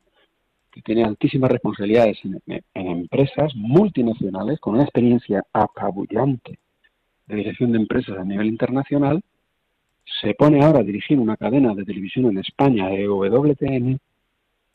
que 0.72 0.82
tiene 0.82 1.04
altísimas 1.04 1.52
responsabilidades 1.52 2.18
en, 2.24 2.64
empresas 2.74 3.56
multinacionales 3.56 4.60
con 4.60 4.76
una 4.76 4.84
experiencia 4.84 5.44
apabullante 5.54 6.60
de 7.28 7.36
dirección 7.36 7.72
de 7.72 7.80
empresas 7.80 8.18
a 8.18 8.24
nivel 8.24 8.48
internacional, 8.48 9.22
se 10.22 10.34
pone 10.34 10.64
ahora 10.64 10.80
a 10.80 10.84
dirigir 10.84 11.20
una 11.20 11.38
cadena 11.38 11.76
de 11.76 11.86
televisión 11.86 12.26
en 12.26 12.40
España, 12.40 12.92
EWTN, 12.92 14.00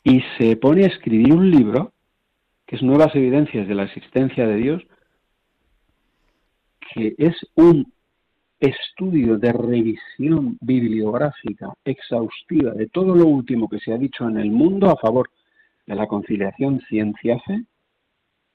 y 0.03 0.21
se 0.37 0.55
pone 0.55 0.85
a 0.85 0.87
escribir 0.87 1.33
un 1.33 1.49
libro 1.51 1.91
que 2.65 2.77
es 2.77 2.83
Nuevas 2.83 3.13
Evidencias 3.15 3.67
de 3.67 3.75
la 3.75 3.83
Existencia 3.83 4.47
de 4.47 4.55
Dios, 4.55 4.83
que 6.93 7.15
es 7.17 7.35
un 7.55 7.91
estudio 8.59 9.37
de 9.37 9.51
revisión 9.51 10.57
bibliográfica 10.61 11.73
exhaustiva 11.83 12.71
de 12.71 12.87
todo 12.87 13.13
lo 13.13 13.27
último 13.27 13.67
que 13.67 13.79
se 13.79 13.93
ha 13.93 13.97
dicho 13.97 14.27
en 14.27 14.37
el 14.37 14.49
mundo 14.49 14.89
a 14.89 14.95
favor 14.95 15.29
de 15.85 15.95
la 15.95 16.07
conciliación 16.07 16.81
ciencia-fe 16.87 17.65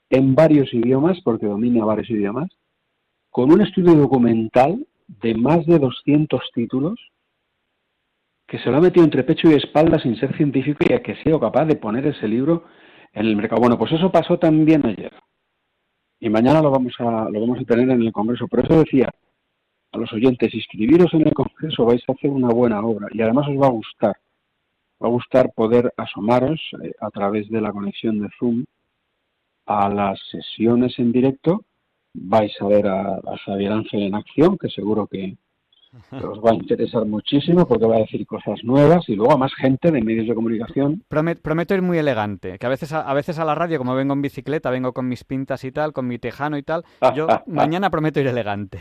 en 0.09 0.35
varios 0.35 0.73
idiomas, 0.73 1.19
porque 1.23 1.45
domina 1.45 1.85
varios 1.85 2.09
idiomas, 2.09 2.49
con 3.29 3.51
un 3.51 3.61
estudio 3.61 3.95
documental 3.95 4.85
de 5.07 5.35
más 5.35 5.65
de 5.65 5.79
200 5.79 6.41
títulos 6.53 6.99
que 8.47 8.59
se 8.59 8.69
lo 8.69 8.77
ha 8.77 8.81
metido 8.81 9.05
entre 9.05 9.23
pecho 9.23 9.49
y 9.49 9.53
espalda 9.53 9.97
sin 9.99 10.17
ser 10.17 10.35
científico 10.35 10.83
y 10.87 10.91
a 10.91 11.01
que 11.01 11.13
ha 11.13 11.23
sido 11.23 11.39
capaz 11.39 11.65
de 11.65 11.77
poner 11.77 12.05
ese 12.05 12.27
libro 12.27 12.65
en 13.13 13.25
el 13.25 13.37
mercado. 13.37 13.61
Bueno, 13.61 13.77
pues 13.77 13.93
eso 13.93 14.11
pasó 14.11 14.37
también 14.37 14.85
ayer. 14.85 15.13
Y 16.19 16.29
mañana 16.29 16.61
lo 16.61 16.69
vamos 16.69 16.93
a, 16.99 17.29
lo 17.29 17.39
vamos 17.39 17.59
a 17.59 17.63
tener 17.63 17.89
en 17.89 18.01
el 18.01 18.11
Congreso. 18.11 18.49
Por 18.49 18.65
eso 18.65 18.79
decía 18.79 19.09
a 19.93 19.97
los 19.97 20.11
oyentes, 20.11 20.53
inscribiros 20.53 21.13
en 21.13 21.27
el 21.27 21.33
Congreso, 21.33 21.85
vais 21.85 22.03
a 22.07 22.11
hacer 22.11 22.29
una 22.29 22.49
buena 22.49 22.81
obra 22.81 23.07
y 23.11 23.21
además 23.21 23.47
os 23.47 23.55
va 23.55 23.67
a 23.67 23.71
gustar. 23.71 24.17
Va 25.01 25.07
a 25.07 25.11
gustar 25.11 25.51
poder 25.53 25.93
asomaros 25.97 26.59
eh, 26.83 26.93
a 26.99 27.09
través 27.09 27.49
de 27.49 27.61
la 27.61 27.71
conexión 27.71 28.19
de 28.19 28.29
Zoom 28.37 28.65
a 29.65 29.89
las 29.89 30.19
sesiones 30.29 30.97
en 30.99 31.11
directo. 31.11 31.65
Vais 32.13 32.53
a 32.61 32.67
ver 32.67 32.87
a, 32.87 33.15
a 33.15 33.37
Xavier 33.45 33.71
Ángel 33.71 34.03
en 34.03 34.15
acción, 34.15 34.57
que 34.57 34.69
seguro 34.69 35.07
que, 35.07 35.37
os 36.11 36.39
va 36.39 36.51
a 36.51 36.53
interesar 36.53 37.05
muchísimo 37.05 37.67
porque 37.67 37.85
va 37.85 37.97
a 37.97 37.99
decir 37.99 38.25
cosas 38.25 38.63
nuevas 38.63 39.07
y 39.09 39.15
luego 39.15 39.33
a 39.33 39.37
más 39.37 39.53
gente 39.55 39.91
de 39.91 40.01
medios 40.01 40.25
de 40.27 40.35
comunicación. 40.35 41.03
prometo 41.09 41.73
ir 41.73 41.81
muy 41.81 41.97
elegante, 41.97 42.57
que 42.57 42.65
a 42.65 42.69
veces 42.69 42.93
a, 42.93 43.13
veces 43.13 43.39
a 43.39 43.45
la 43.45 43.55
radio, 43.55 43.77
como 43.77 43.93
vengo 43.93 44.13
en 44.13 44.21
bicicleta, 44.21 44.69
vengo 44.69 44.93
con 44.93 45.09
mis 45.09 45.25
pintas 45.25 45.65
y 45.65 45.71
tal, 45.71 45.91
con 45.91 46.07
mi 46.07 46.17
tejano 46.17 46.57
y 46.57 46.63
tal, 46.63 46.85
yo 47.13 47.27
mañana 47.47 47.89
prometo 47.89 48.21
ir 48.21 48.27
elegante. 48.27 48.79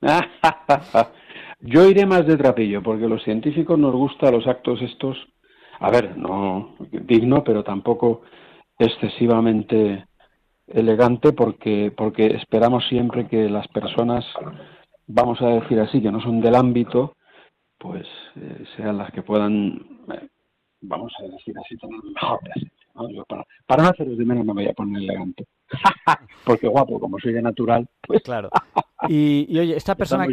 yo 1.60 1.88
iré 1.88 2.06
más 2.06 2.26
de 2.26 2.36
trapillo 2.36 2.82
porque 2.82 3.08
los 3.08 3.22
científicos 3.22 3.78
nos 3.78 3.94
gustan 3.94 4.34
los 4.34 4.46
actos 4.46 4.80
estos, 4.82 5.16
a 5.80 5.90
ver, 5.90 6.16
no 6.16 6.76
digno, 6.90 7.42
pero 7.44 7.64
tampoco 7.64 8.22
excesivamente 8.78 10.06
elegante 10.66 11.32
porque 11.32 11.92
porque 11.96 12.26
esperamos 12.26 12.86
siempre 12.88 13.28
que 13.28 13.48
las 13.48 13.68
personas 13.68 14.24
vamos 15.06 15.40
a 15.40 15.48
decir 15.48 15.78
así, 15.80 16.02
que 16.02 16.10
no 16.10 16.20
son 16.20 16.40
del 16.40 16.54
ámbito, 16.54 17.16
pues 17.78 18.06
eh, 18.36 18.64
sean 18.76 18.98
las 18.98 19.10
que 19.12 19.22
puedan, 19.22 19.76
eh, 20.12 20.28
vamos 20.80 21.12
a 21.20 21.22
decir 21.24 21.54
así, 21.58 21.76
tener 21.76 22.02
mejor 22.02 22.40
para, 23.28 23.44
para, 23.66 23.82
no 23.82 23.88
haceros 23.90 24.18
de 24.18 24.24
menos 24.24 24.44
me 24.44 24.52
voy 24.52 24.68
a 24.68 24.72
poner 24.72 25.02
elegante. 25.02 25.46
Porque 26.44 26.68
guapo, 26.68 26.98
como 26.98 27.18
soy 27.18 27.32
de 27.32 27.42
natural, 27.42 27.86
pues... 28.06 28.22
Claro. 28.22 28.50
Y, 29.08 29.58
oye, 29.58 29.76
esta 29.76 29.94
persona, 29.94 30.26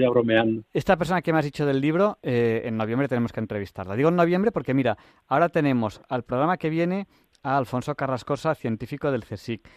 esta 0.72 0.96
persona 0.96 1.22
que 1.22 1.34
me 1.34 1.40
has 1.40 1.46
dicho 1.46 1.66
del 1.66 1.82
libro, 1.82 2.18
eh, 2.24 2.62
en 2.64 2.78
noviembre 2.78 3.10
tenemos 3.10 3.34
que 3.34 3.42
entrevistarla. 3.42 3.96
Digo 3.98 4.08
en 4.08 4.16
noviembre 4.16 4.54
porque, 4.54 4.74
mira, 4.74 4.98
ahora 5.28 5.50
tenemos 5.50 6.02
al 6.08 6.24
programa 6.24 6.58
que 6.58 6.70
viene 6.70 7.08
a 7.44 7.58
Alfonso 7.58 7.94
Carrascosa, 7.96 8.56
científico 8.56 9.12
del 9.12 9.26
CSIC. 9.26 9.70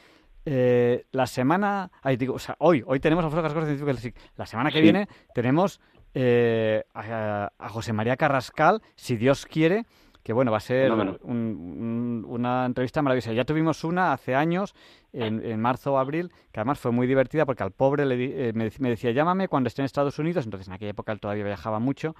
Eh, 0.45 1.05
la 1.11 1.27
semana, 1.27 1.91
digo, 2.17 2.35
o 2.35 2.39
sea, 2.39 2.55
hoy, 2.61 2.85
hoy 2.87 3.01
tenemos 3.01 3.25
a 3.25 4.13
La 4.37 4.47
semana 4.47 4.71
que 4.71 4.81
viene 4.81 5.09
tenemos 5.35 5.81
eh, 6.15 6.85
a, 6.95 7.51
José 7.69 7.93
María 7.93 8.17
Carrascal, 8.17 8.81
si 8.95 9.17
Dios 9.17 9.45
quiere, 9.45 9.85
que 10.27 10.33
bueno, 10.33 10.51
va 10.51 10.57
a 10.57 10.61
ser 10.61 10.91
una 10.91 12.67
entrevista 12.67 13.01
maravillosa. 13.01 13.33
Ya 13.33 13.45
tuvimos 13.45 13.85
una 13.85 14.13
hace 14.13 14.35
años, 14.35 14.75
en, 15.13 15.61
marzo 15.61 15.93
o 15.93 15.99
abril, 15.99 16.33
que 16.51 16.59
además 16.59 16.81
fue 16.81 16.91
muy 16.91 17.07
divertida 17.07 17.47
porque 17.47 17.63
al 17.63 17.71
pobre 17.71 18.05
le, 18.05 18.49
eh, 18.49 18.53
me, 18.53 18.89
decía, 18.89 19.13
llámame 19.13 19.47
cuando 19.47 19.69
esté 19.69 19.83
en 19.83 19.87
Estados 19.87 20.19
Unidos, 20.19 20.45
entonces 20.45 20.67
en 20.67 20.75
aquella 20.75 20.91
época 20.91 21.13
él 21.13 21.21
todavía 21.21 21.45
viajaba 21.45 21.79
mucho. 21.79 22.17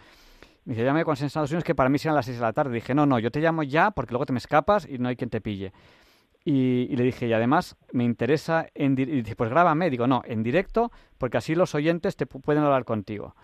Me 0.67 0.75
decía, 0.75 0.85
llámame 0.85 1.05
cuando 1.05 1.15
esté 1.15 1.25
en 1.25 1.27
Estados 1.27 1.51
Unidos, 1.51 1.65
que 1.65 1.75
para 1.75 1.89
mí 1.89 1.99
serán 1.99 2.15
las 2.15 2.27
6 2.27 2.37
de 2.39 2.43
la 2.45 2.53
tarde. 2.53 2.75
Dije, 2.75 2.95
no, 2.95 3.07
no, 3.07 3.19
yo 3.19 3.33
te 3.33 3.41
llamo 3.41 3.65
ya 3.65 3.91
porque 3.91 4.13
luego 4.13 4.25
te 4.25 4.33
me 4.33 4.39
escapas 4.39 4.87
y 4.89 4.99
no 4.99 5.09
hay 5.09 5.17
quien 5.17 5.31
te 5.31 5.41
pille. 5.41 5.73
Y, 6.45 6.95
le 6.95 7.03
dije, 7.03 7.27
y 7.27 7.33
además 7.33 7.75
me 7.91 8.05
interesa, 8.05 8.69
en 8.77 8.93
y 8.93 9.05
dice, 9.05 9.35
pues 9.35 9.51
grábame. 9.51 9.91
Digo, 9.91 10.07
no, 10.07 10.23
en 10.27 10.45
directo, 10.45 10.93
porque 11.19 11.39
así 11.39 11.57
los 11.57 11.75
oyentes 11.75 12.15
te 12.15 12.27
pueden 12.27 12.63
hablar 12.63 12.85
contigo. 12.85 13.35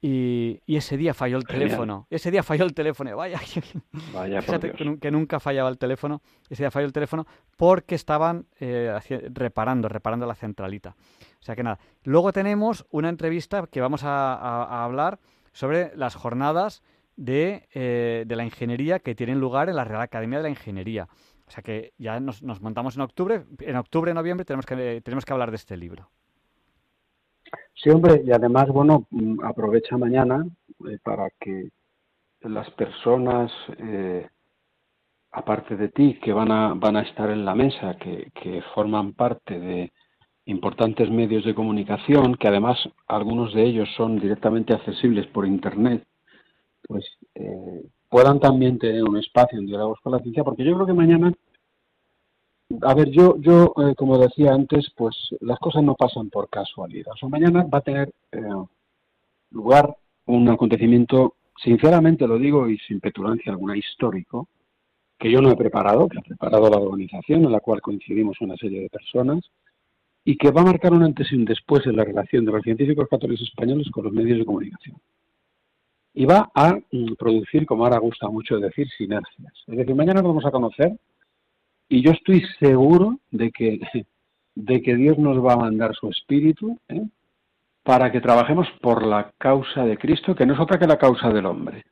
Y, 0.00 0.60
ese 0.66 0.96
día 0.96 1.14
falló 1.14 1.38
el 1.38 1.44
teléfono. 1.44 2.06
Ese 2.10 2.30
día 2.30 2.42
falló 2.42 2.64
el 2.64 2.74
teléfono. 2.74 3.16
Vaya, 3.16 3.40
Vaya 4.14 4.40
que, 4.40 5.10
nunca 5.10 5.40
fallaba 5.40 5.68
el 5.68 5.78
teléfono. 5.78 6.22
Ese 6.48 6.62
día 6.62 6.70
falló 6.70 6.86
el 6.86 6.92
teléfono 6.92 7.26
porque 7.56 7.94
estaban 7.94 8.46
eh, 8.60 8.98
reparando, 9.32 9.88
reparando 9.88 10.26
la 10.26 10.34
centralita. 10.34 10.96
O 11.40 11.42
sea 11.42 11.56
que 11.56 11.62
nada. 11.62 11.78
Luego 12.04 12.32
tenemos 12.32 12.86
una 12.90 13.08
entrevista 13.08 13.66
que 13.66 13.80
vamos 13.80 14.02
a, 14.04 14.84
hablar 14.84 15.18
sobre 15.52 15.96
las 15.96 16.14
jornadas 16.14 16.82
de, 17.16 17.68
eh, 17.74 18.24
de 18.26 18.36
la 18.36 18.44
ingeniería 18.44 19.00
que 19.00 19.14
tienen 19.14 19.40
lugar 19.40 19.68
en 19.68 19.76
la 19.76 19.84
Real 19.84 20.02
Academia 20.02 20.38
de 20.38 20.44
la 20.44 20.50
Ingeniería. 20.50 21.08
O 21.48 21.50
sea 21.50 21.62
que 21.62 21.94
ya 21.96 22.20
nos, 22.20 22.42
montamos 22.42 22.96
en 22.96 23.02
octubre. 23.02 23.44
En 23.60 23.76
octubre, 23.76 24.12
noviembre 24.12 24.44
tenemos 24.44 24.66
que, 24.66 25.00
tenemos 25.02 25.24
que 25.24 25.32
hablar 25.32 25.50
de 25.50 25.56
este 25.56 25.76
libro. 25.76 26.10
Sí, 27.74 27.90
hombre, 27.90 28.22
y 28.24 28.32
además, 28.32 28.68
bueno, 28.68 29.06
mm, 29.10 29.44
aprovecha 29.44 29.96
mañana 29.96 30.44
eh, 30.88 30.98
para 31.02 31.30
que 31.40 31.70
las 32.42 32.70
personas, 32.72 33.52
eh, 33.78 34.28
aparte 35.32 35.76
de 35.76 35.88
ti, 35.88 36.18
que 36.22 36.32
van 36.32 36.50
a, 36.50 36.74
van 36.74 36.96
a 36.96 37.02
estar 37.02 37.30
en 37.30 37.44
la 37.44 37.54
mesa, 37.54 37.96
que, 37.98 38.30
que 38.34 38.62
forman 38.74 39.12
parte 39.12 39.58
de 39.58 39.92
importantes 40.46 41.10
medios 41.10 41.44
de 41.44 41.54
comunicación, 41.54 42.34
que 42.36 42.48
además 42.48 42.78
algunos 43.06 43.52
de 43.54 43.64
ellos 43.64 43.88
son 43.96 44.18
directamente 44.18 44.72
accesibles 44.72 45.26
por 45.26 45.46
Internet, 45.46 46.04
pues 46.86 47.04
eh, 47.34 47.82
puedan 48.08 48.40
también 48.40 48.78
tener 48.78 49.04
un 49.04 49.18
espacio 49.18 49.58
en 49.58 49.66
Diálogos 49.66 50.00
con 50.00 50.12
la 50.12 50.20
Ciencia, 50.20 50.44
porque 50.44 50.64
yo 50.64 50.74
creo 50.74 50.86
que 50.86 50.94
mañana, 50.94 51.32
a 52.82 52.94
ver, 52.94 53.10
yo, 53.10 53.36
yo 53.38 53.72
eh, 53.78 53.94
como 53.96 54.18
decía 54.18 54.52
antes, 54.52 54.90
pues 54.96 55.16
las 55.40 55.58
cosas 55.58 55.82
no 55.82 55.94
pasan 55.94 56.30
por 56.30 56.48
casualidad. 56.48 57.12
O 57.12 57.16
sea, 57.16 57.28
mañana 57.28 57.64
va 57.64 57.78
a 57.78 57.82
tener 57.82 58.12
eh, 58.32 58.40
lugar 59.50 59.96
un 60.26 60.48
acontecimiento, 60.48 61.36
sinceramente 61.62 62.26
lo 62.26 62.38
digo 62.38 62.68
y 62.68 62.78
sin 62.78 63.00
petulancia 63.00 63.52
alguna, 63.52 63.76
histórico, 63.76 64.48
que 65.18 65.30
yo 65.30 65.40
no 65.40 65.50
he 65.50 65.56
preparado, 65.56 66.08
que 66.08 66.18
ha 66.18 66.22
preparado 66.22 66.68
la 66.68 66.78
organización 66.78 67.44
en 67.44 67.52
la 67.52 67.60
cual 67.60 67.80
coincidimos 67.80 68.40
una 68.40 68.56
serie 68.56 68.82
de 68.82 68.90
personas, 68.90 69.50
y 70.24 70.36
que 70.36 70.50
va 70.50 70.60
a 70.60 70.66
marcar 70.66 70.92
un 70.92 71.02
antes 71.02 71.32
y 71.32 71.36
un 71.36 71.46
después 71.46 71.86
en 71.86 71.96
la 71.96 72.04
relación 72.04 72.44
de 72.44 72.52
los 72.52 72.62
científicos 72.62 73.08
católicos 73.08 73.48
españoles 73.48 73.90
con 73.90 74.04
los 74.04 74.12
medios 74.12 74.38
de 74.38 74.44
comunicación 74.44 74.96
y 76.18 76.24
va 76.24 76.50
a 76.52 76.72
mm, 76.72 77.14
producir, 77.16 77.64
como 77.64 77.84
ahora 77.84 77.98
gusta 77.98 78.28
mucho 78.28 78.58
decir, 78.58 78.88
sinergias. 78.96 79.52
Es 79.68 79.76
decir, 79.76 79.94
mañana 79.94 80.20
vamos 80.20 80.44
a 80.44 80.50
conocer 80.50 80.98
y 81.88 82.02
yo 82.02 82.12
estoy 82.12 82.42
seguro 82.58 83.18
de 83.30 83.50
que, 83.50 83.80
de 84.54 84.82
que 84.82 84.94
Dios 84.94 85.18
nos 85.18 85.44
va 85.44 85.54
a 85.54 85.58
mandar 85.58 85.94
su 85.94 86.08
espíritu 86.10 86.78
¿eh? 86.88 87.06
para 87.82 88.12
que 88.12 88.20
trabajemos 88.20 88.68
por 88.80 89.06
la 89.06 89.32
causa 89.38 89.84
de 89.84 89.96
Cristo, 89.96 90.34
que 90.34 90.46
no 90.46 90.54
es 90.54 90.60
otra 90.60 90.78
que 90.78 90.86
la 90.86 90.98
causa 90.98 91.30
del 91.30 91.46
hombre, 91.46 91.84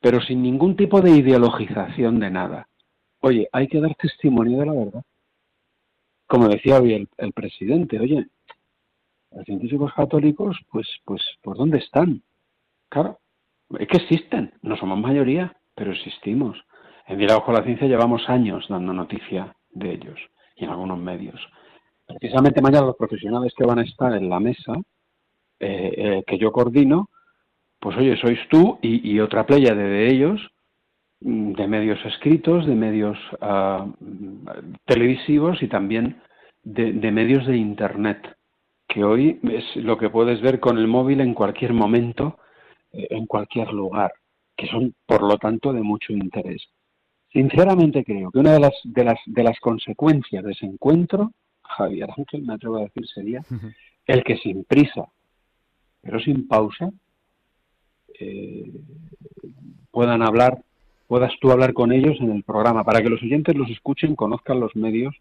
pero 0.00 0.20
sin 0.20 0.42
ningún 0.42 0.76
tipo 0.76 1.00
de 1.00 1.10
ideologización 1.10 2.20
de 2.20 2.30
nada. 2.30 2.68
Oye, 3.20 3.48
hay 3.52 3.66
que 3.68 3.80
dar 3.80 3.94
testimonio 3.94 4.60
de 4.60 4.66
la 4.66 4.72
verdad. 4.72 5.02
Como 6.26 6.48
decía 6.48 6.78
hoy 6.78 6.94
el, 6.94 7.08
el 7.18 7.32
presidente, 7.32 7.98
oye, 7.98 8.26
los 9.32 9.44
científicos 9.44 9.92
católicos, 9.94 10.56
pues, 10.70 10.86
pues, 11.04 11.22
¿por 11.42 11.56
dónde 11.56 11.78
están? 11.78 12.22
Claro, 12.88 13.18
es 13.78 13.88
que 13.88 13.96
existen, 13.96 14.52
no 14.62 14.76
somos 14.76 14.98
mayoría, 15.00 15.56
pero 15.74 15.92
existimos. 15.92 16.56
En 17.06 17.18
Diálogo 17.18 17.44
con 17.44 17.54
la 17.54 17.62
Ciencia 17.62 17.86
llevamos 17.86 18.28
años 18.28 18.66
dando 18.68 18.92
noticia 18.92 19.54
de 19.70 19.92
ellos 19.92 20.18
y 20.56 20.64
en 20.64 20.70
algunos 20.70 20.98
medios. 20.98 21.40
Precisamente 22.06 22.62
mañana 22.62 22.86
los 22.86 22.96
profesionales 22.96 23.52
que 23.56 23.66
van 23.66 23.78
a 23.78 23.84
estar 23.84 24.14
en 24.14 24.28
la 24.28 24.40
mesa, 24.40 24.72
eh, 25.60 25.94
eh, 25.96 26.24
que 26.26 26.38
yo 26.38 26.52
coordino, 26.52 27.08
pues 27.78 27.96
oye, 27.96 28.16
sois 28.16 28.38
tú 28.48 28.78
y, 28.80 29.18
otra 29.20 29.44
playa 29.44 29.74
de, 29.74 30.08
ellos, 30.08 30.40
mm, 31.20 31.52
de 31.52 31.68
medios 31.68 31.98
escritos, 32.06 32.66
de 32.66 32.74
medios 32.74 33.18
ah, 33.40 33.86
televisivos 34.86 35.62
y 35.62 35.68
también 35.68 36.22
de, 36.62 36.92
de 36.92 37.10
medios 37.10 37.46
de 37.46 37.56
Internet, 37.56 38.36
que 38.88 39.04
hoy 39.04 39.40
es 39.42 39.76
lo 39.76 39.98
que 39.98 40.08
puedes 40.08 40.40
ver 40.40 40.60
con 40.60 40.78
el 40.78 40.86
móvil 40.86 41.20
en 41.20 41.34
cualquier 41.34 41.74
momento 41.74 42.38
en 42.94 43.26
cualquier 43.26 43.72
lugar, 43.72 44.12
que 44.56 44.66
son, 44.68 44.94
por 45.06 45.22
lo 45.22 45.36
tanto, 45.38 45.72
de 45.72 45.82
mucho 45.82 46.12
interés. 46.12 46.62
Sinceramente 47.34 48.04
creo 48.04 48.30
que 48.30 48.38
una 48.38 48.52
de 48.52 48.60
las, 48.60 48.74
de 48.84 49.04
las, 49.04 49.18
de 49.26 49.42
las 49.42 49.58
consecuencias 49.58 50.44
de 50.44 50.52
ese 50.52 50.66
encuentro, 50.66 51.32
Javier 51.62 52.08
Ángel, 52.16 52.42
me 52.42 52.54
atrevo 52.54 52.76
a 52.76 52.82
decir, 52.82 53.06
sería 53.08 53.42
el 54.06 54.22
que 54.22 54.36
sin 54.36 54.62
prisa, 54.62 55.08
pero 56.00 56.20
sin 56.20 56.46
pausa, 56.46 56.90
eh, 58.20 58.70
puedan 59.90 60.22
hablar, 60.22 60.62
puedas 61.08 61.32
tú 61.40 61.50
hablar 61.50 61.74
con 61.74 61.90
ellos 61.90 62.16
en 62.20 62.30
el 62.30 62.44
programa, 62.44 62.84
para 62.84 63.02
que 63.02 63.10
los 63.10 63.20
oyentes 63.20 63.56
los 63.56 63.68
escuchen, 63.68 64.14
conozcan 64.14 64.60
los 64.60 64.76
medios 64.76 65.16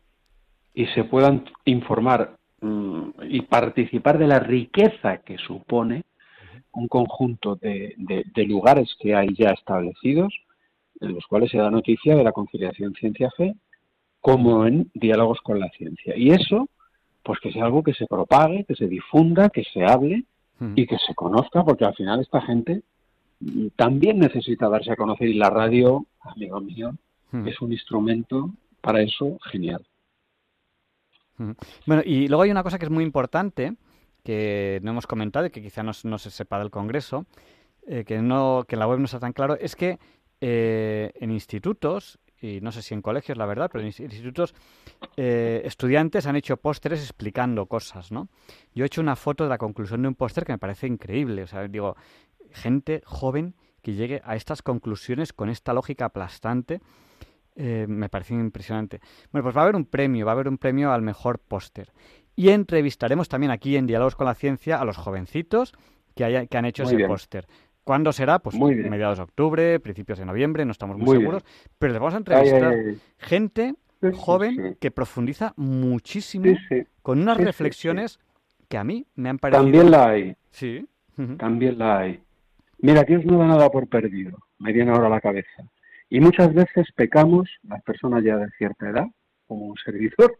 y 0.75 0.85
se 0.87 1.03
puedan 1.05 1.45
informar 1.65 2.37
mm, 2.61 3.01
y 3.27 3.41
participar 3.41 4.19
de 4.19 4.27
la 4.27 4.39
riqueza 4.39 5.17
que 5.25 5.37
supone 5.39 6.03
un 6.73 6.87
conjunto 6.87 7.55
de, 7.55 7.95
lugares 8.47 8.95
que 8.99 9.15
hay 9.15 9.29
ya 9.35 9.49
establecidos, 9.49 10.33
en 11.01 11.13
los 11.13 11.25
cuales 11.27 11.51
se 11.51 11.57
da 11.57 11.69
noticia 11.69 12.15
de 12.15 12.23
la 12.23 12.31
conciliación 12.31 12.93
ciencia-fe, 12.93 13.55
como 14.21 14.65
en 14.65 14.89
diálogos 14.93 15.41
con 15.41 15.59
la 15.59 15.69
ciencia. 15.69 16.15
Y 16.15 16.31
eso, 16.31 16.69
pues 17.23 17.39
que 17.39 17.51
sea 17.51 17.65
algo 17.65 17.83
que 17.83 17.93
se 17.93 18.07
propague, 18.07 18.65
que 18.65 18.75
se 18.75 18.87
difunda, 18.87 19.49
que 19.49 19.63
se 19.63 19.83
hable 19.83 20.23
y 20.75 20.87
que 20.87 20.97
se 21.05 21.13
conozca, 21.13 21.63
porque 21.65 21.83
al 21.83 21.93
final 21.93 22.21
esta 22.21 22.39
gente 22.41 22.83
también 23.75 24.19
necesita 24.19 24.69
darse 24.69 24.91
a 24.91 24.95
conocer 24.95 25.27
y 25.27 25.33
la 25.33 25.49
radio, 25.49 26.05
amigo 26.21 26.61
mío, 26.61 26.93
es 27.45 27.59
un 27.61 27.73
instrumento 27.73 28.51
para 28.79 29.01
eso 29.01 29.37
genial. 29.51 29.85
Bueno, 31.85 32.03
y 32.05 32.27
luego 32.27 32.43
hay 32.43 32.51
una 32.51 32.63
cosa 32.63 32.77
que 32.77 32.85
es 32.85 32.91
muy 32.91 33.03
importante, 33.03 33.75
que 34.23 34.79
no 34.83 34.91
hemos 34.91 35.07
comentado 35.07 35.45
y 35.45 35.49
que 35.49 35.61
quizá 35.61 35.83
no, 35.83 35.93
se 35.93 36.31
sepa 36.31 36.59
del 36.59 36.69
Congreso, 36.69 37.25
eh, 37.87 38.05
que, 38.05 38.19
no, 38.19 38.63
que 38.67 38.75
en 38.75 38.79
la 38.79 38.87
web 38.87 38.99
no 38.99 39.05
está 39.05 39.19
tan 39.19 39.33
claro, 39.33 39.57
es 39.59 39.75
que 39.75 39.99
eh, 40.45 41.13
en 41.21 41.31
institutos, 41.31 42.19
y 42.41 42.59
no 42.59 42.73
sé 42.73 42.81
si 42.81 42.93
en 42.93 43.01
colegios, 43.01 43.37
la 43.37 43.45
verdad, 43.45 43.69
pero 43.71 43.81
en 43.81 43.87
institutos, 43.87 44.53
eh, 45.15 45.61
estudiantes 45.63 46.27
han 46.27 46.35
hecho 46.35 46.57
pósteres 46.57 46.99
explicando 46.99 47.65
cosas, 47.67 48.11
¿no? 48.11 48.27
Yo 48.75 48.83
he 48.83 48.87
hecho 48.87 48.99
una 48.99 49.15
foto 49.15 49.45
de 49.45 49.49
la 49.49 49.57
conclusión 49.57 50.01
de 50.01 50.09
un 50.09 50.15
póster 50.15 50.43
que 50.43 50.51
me 50.51 50.57
parece 50.57 50.85
increíble. 50.87 51.43
O 51.43 51.47
sea, 51.47 51.65
digo, 51.69 51.95
gente 52.51 53.01
joven 53.05 53.55
que 53.81 53.93
llegue 53.93 54.21
a 54.25 54.35
estas 54.35 54.61
conclusiones 54.61 55.31
con 55.31 55.47
esta 55.47 55.71
lógica 55.71 56.03
aplastante, 56.03 56.81
me 57.55 58.09
parece 58.09 58.33
impresionante. 58.33 58.99
Bueno, 59.31 59.43
pues 59.43 59.55
va 59.55 59.61
a 59.61 59.63
haber 59.63 59.77
un 59.77 59.85
premio, 59.85 60.25
va 60.25 60.33
a 60.33 60.35
haber 60.35 60.49
un 60.49 60.57
premio 60.57 60.91
al 60.91 61.03
mejor 61.03 61.39
póster. 61.39 61.93
Y 62.35 62.49
entrevistaremos 62.49 63.29
también 63.29 63.51
aquí 63.51 63.77
en 63.77 63.87
Diálogos 63.87 64.17
con 64.17 64.25
la 64.25 64.35
Ciencia 64.35 64.81
a 64.81 64.83
los 64.83 64.97
jovencitos 64.97 65.73
que, 66.15 66.47
que 66.49 66.57
han 66.57 66.65
hecho 66.65 66.83
ese 66.83 67.07
póster. 67.07 67.47
¿Cuándo 67.83 68.13
será? 68.13 68.39
Pues 68.39 68.57
mediados 68.57 69.17
de 69.17 69.23
octubre, 69.23 69.79
principios 69.79 70.19
de 70.19 70.25
noviembre, 70.25 70.65
no 70.65 70.71
estamos 70.71 70.97
muy, 70.97 71.17
seguros. 71.17 71.43
Pero 71.77 71.93
les 71.93 71.99
vamos 71.99 72.13
a 72.13 72.17
entrevistar 72.17 72.75
gente 73.17 73.75
joven 74.13 74.77
que 74.79 74.91
profundiza 74.91 75.53
muchísimo 75.57 76.55
con 77.01 77.21
unas 77.21 77.37
reflexiones 77.37 78.19
que 78.69 78.77
a 78.77 78.83
mí 78.83 79.05
me 79.15 79.29
han 79.29 79.37
parecido. 79.37 79.63
También 79.63 79.91
la 79.91 80.09
hay. 80.09 80.35
Sí. 80.51 80.87
También 81.37 81.77
la 81.77 81.99
hay. 81.99 82.21
Mira, 82.79 83.03
Dios 83.03 83.25
no 83.25 83.37
da 83.37 83.47
nada 83.47 83.69
por 83.69 83.87
perdido. 83.87 84.37
Me 84.59 84.73
viene 84.73 84.91
ahora 84.91 85.07
a 85.07 85.09
la 85.09 85.21
cabeza. 85.21 85.63
Y 86.09 86.19
muchas 86.19 86.53
veces 86.53 86.87
pecamos, 86.95 87.49
las 87.63 87.81
personas 87.83 88.23
ya 88.23 88.37
de 88.37 88.49
cierta 88.57 88.89
edad, 88.89 89.07
como 89.47 89.67
un 89.67 89.75
servidor, 89.83 90.37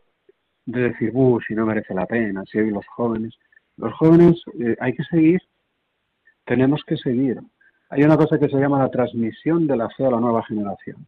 de 0.65 0.89
decir, 0.89 1.11
uh, 1.13 1.39
si 1.47 1.55
no 1.55 1.65
merece 1.65 1.93
la 1.93 2.05
pena, 2.05 2.43
si 2.49 2.59
hay 2.59 2.69
los 2.69 2.85
jóvenes. 2.87 3.33
Los 3.77 3.93
jóvenes 3.93 4.41
eh, 4.59 4.75
hay 4.79 4.93
que 4.93 5.03
seguir 5.05 5.41
tenemos 6.45 6.83
que 6.85 6.97
seguir. 6.97 7.39
Hay 7.89 8.03
una 8.03 8.17
cosa 8.17 8.39
que 8.39 8.49
se 8.49 8.57
llama 8.57 8.79
la 8.79 8.89
transmisión 8.89 9.67
de 9.67 9.77
la 9.77 9.89
fe 9.89 10.05
a 10.05 10.11
la 10.11 10.19
nueva 10.19 10.43
generación. 10.43 11.07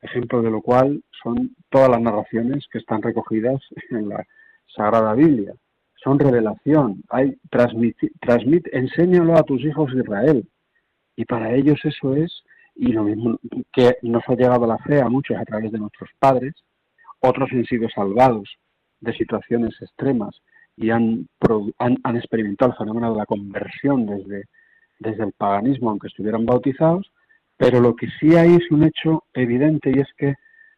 Ejemplo 0.00 0.42
de 0.42 0.50
lo 0.50 0.62
cual 0.62 1.02
son 1.22 1.54
todas 1.70 1.88
las 1.90 2.00
narraciones 2.00 2.66
que 2.70 2.78
están 2.78 3.02
recogidas 3.02 3.60
en 3.90 4.08
la 4.08 4.26
Sagrada 4.74 5.14
Biblia. 5.14 5.54
Son 6.02 6.18
revelación. 6.18 7.02
Hay 7.10 7.36
transmit, 7.50 7.96
transmit, 8.20 8.66
enséñalo 8.72 9.36
a 9.36 9.44
tus 9.44 9.62
hijos 9.62 9.92
Israel. 9.94 10.48
Y 11.14 11.24
para 11.24 11.54
ellos 11.54 11.78
eso 11.84 12.16
es, 12.16 12.42
y 12.74 12.92
lo 12.92 13.04
mismo 13.04 13.38
que 13.72 13.96
nos 14.02 14.22
ha 14.28 14.34
llegado 14.34 14.66
la 14.66 14.78
fe 14.78 15.00
a 15.00 15.08
muchos 15.08 15.36
a 15.36 15.44
través 15.44 15.70
de 15.70 15.78
nuestros 15.78 16.10
padres, 16.18 16.54
otros 17.20 17.50
han 17.52 17.64
sido 17.66 17.88
salvados 17.90 18.48
de 19.00 19.12
situaciones 19.12 19.74
extremas 19.80 20.40
y 20.76 20.90
han, 20.90 21.28
han, 21.78 22.16
experimentado 22.16 22.72
el 22.72 22.78
fenómeno 22.78 23.12
de 23.12 23.18
la 23.18 23.26
conversión 23.26 24.06
desde, 24.06 24.44
desde 24.98 25.24
el 25.24 25.32
paganismo, 25.32 25.90
aunque 25.90 26.08
estuvieran 26.08 26.46
bautizados, 26.46 27.10
pero 27.56 27.80
lo 27.80 27.94
que 27.94 28.08
sí 28.18 28.34
hay 28.36 28.54
es 28.54 28.70
un 28.70 28.84
hecho 28.84 29.24
evidente 29.34 29.92
y 29.94 30.00
es 30.00 30.08
que 30.16 30.34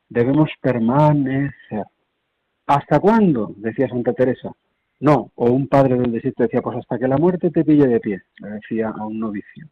debemos 0.09 0.51
permanecer. 0.61 1.85
¿Hasta 2.67 2.99
cuándo? 2.99 3.53
decía 3.57 3.89
Santa 3.89 4.13
Teresa. 4.13 4.53
No, 5.01 5.31
o 5.35 5.51
un 5.51 5.69
padre 5.69 5.97
del 5.97 6.13
desierto 6.13 6.45
decía, 6.45 6.63
pues 6.63 6.79
hasta 6.79 6.99
que 6.99 7.09
la 7.09 7.19
muerte 7.19 7.51
te 7.51 7.65
pille 7.65 7.87
de 7.87 8.01
pie, 8.01 8.23
le 8.39 8.51
decía 8.51 8.89
a 8.89 9.07
un 9.07 9.19
novicio, 9.19 9.69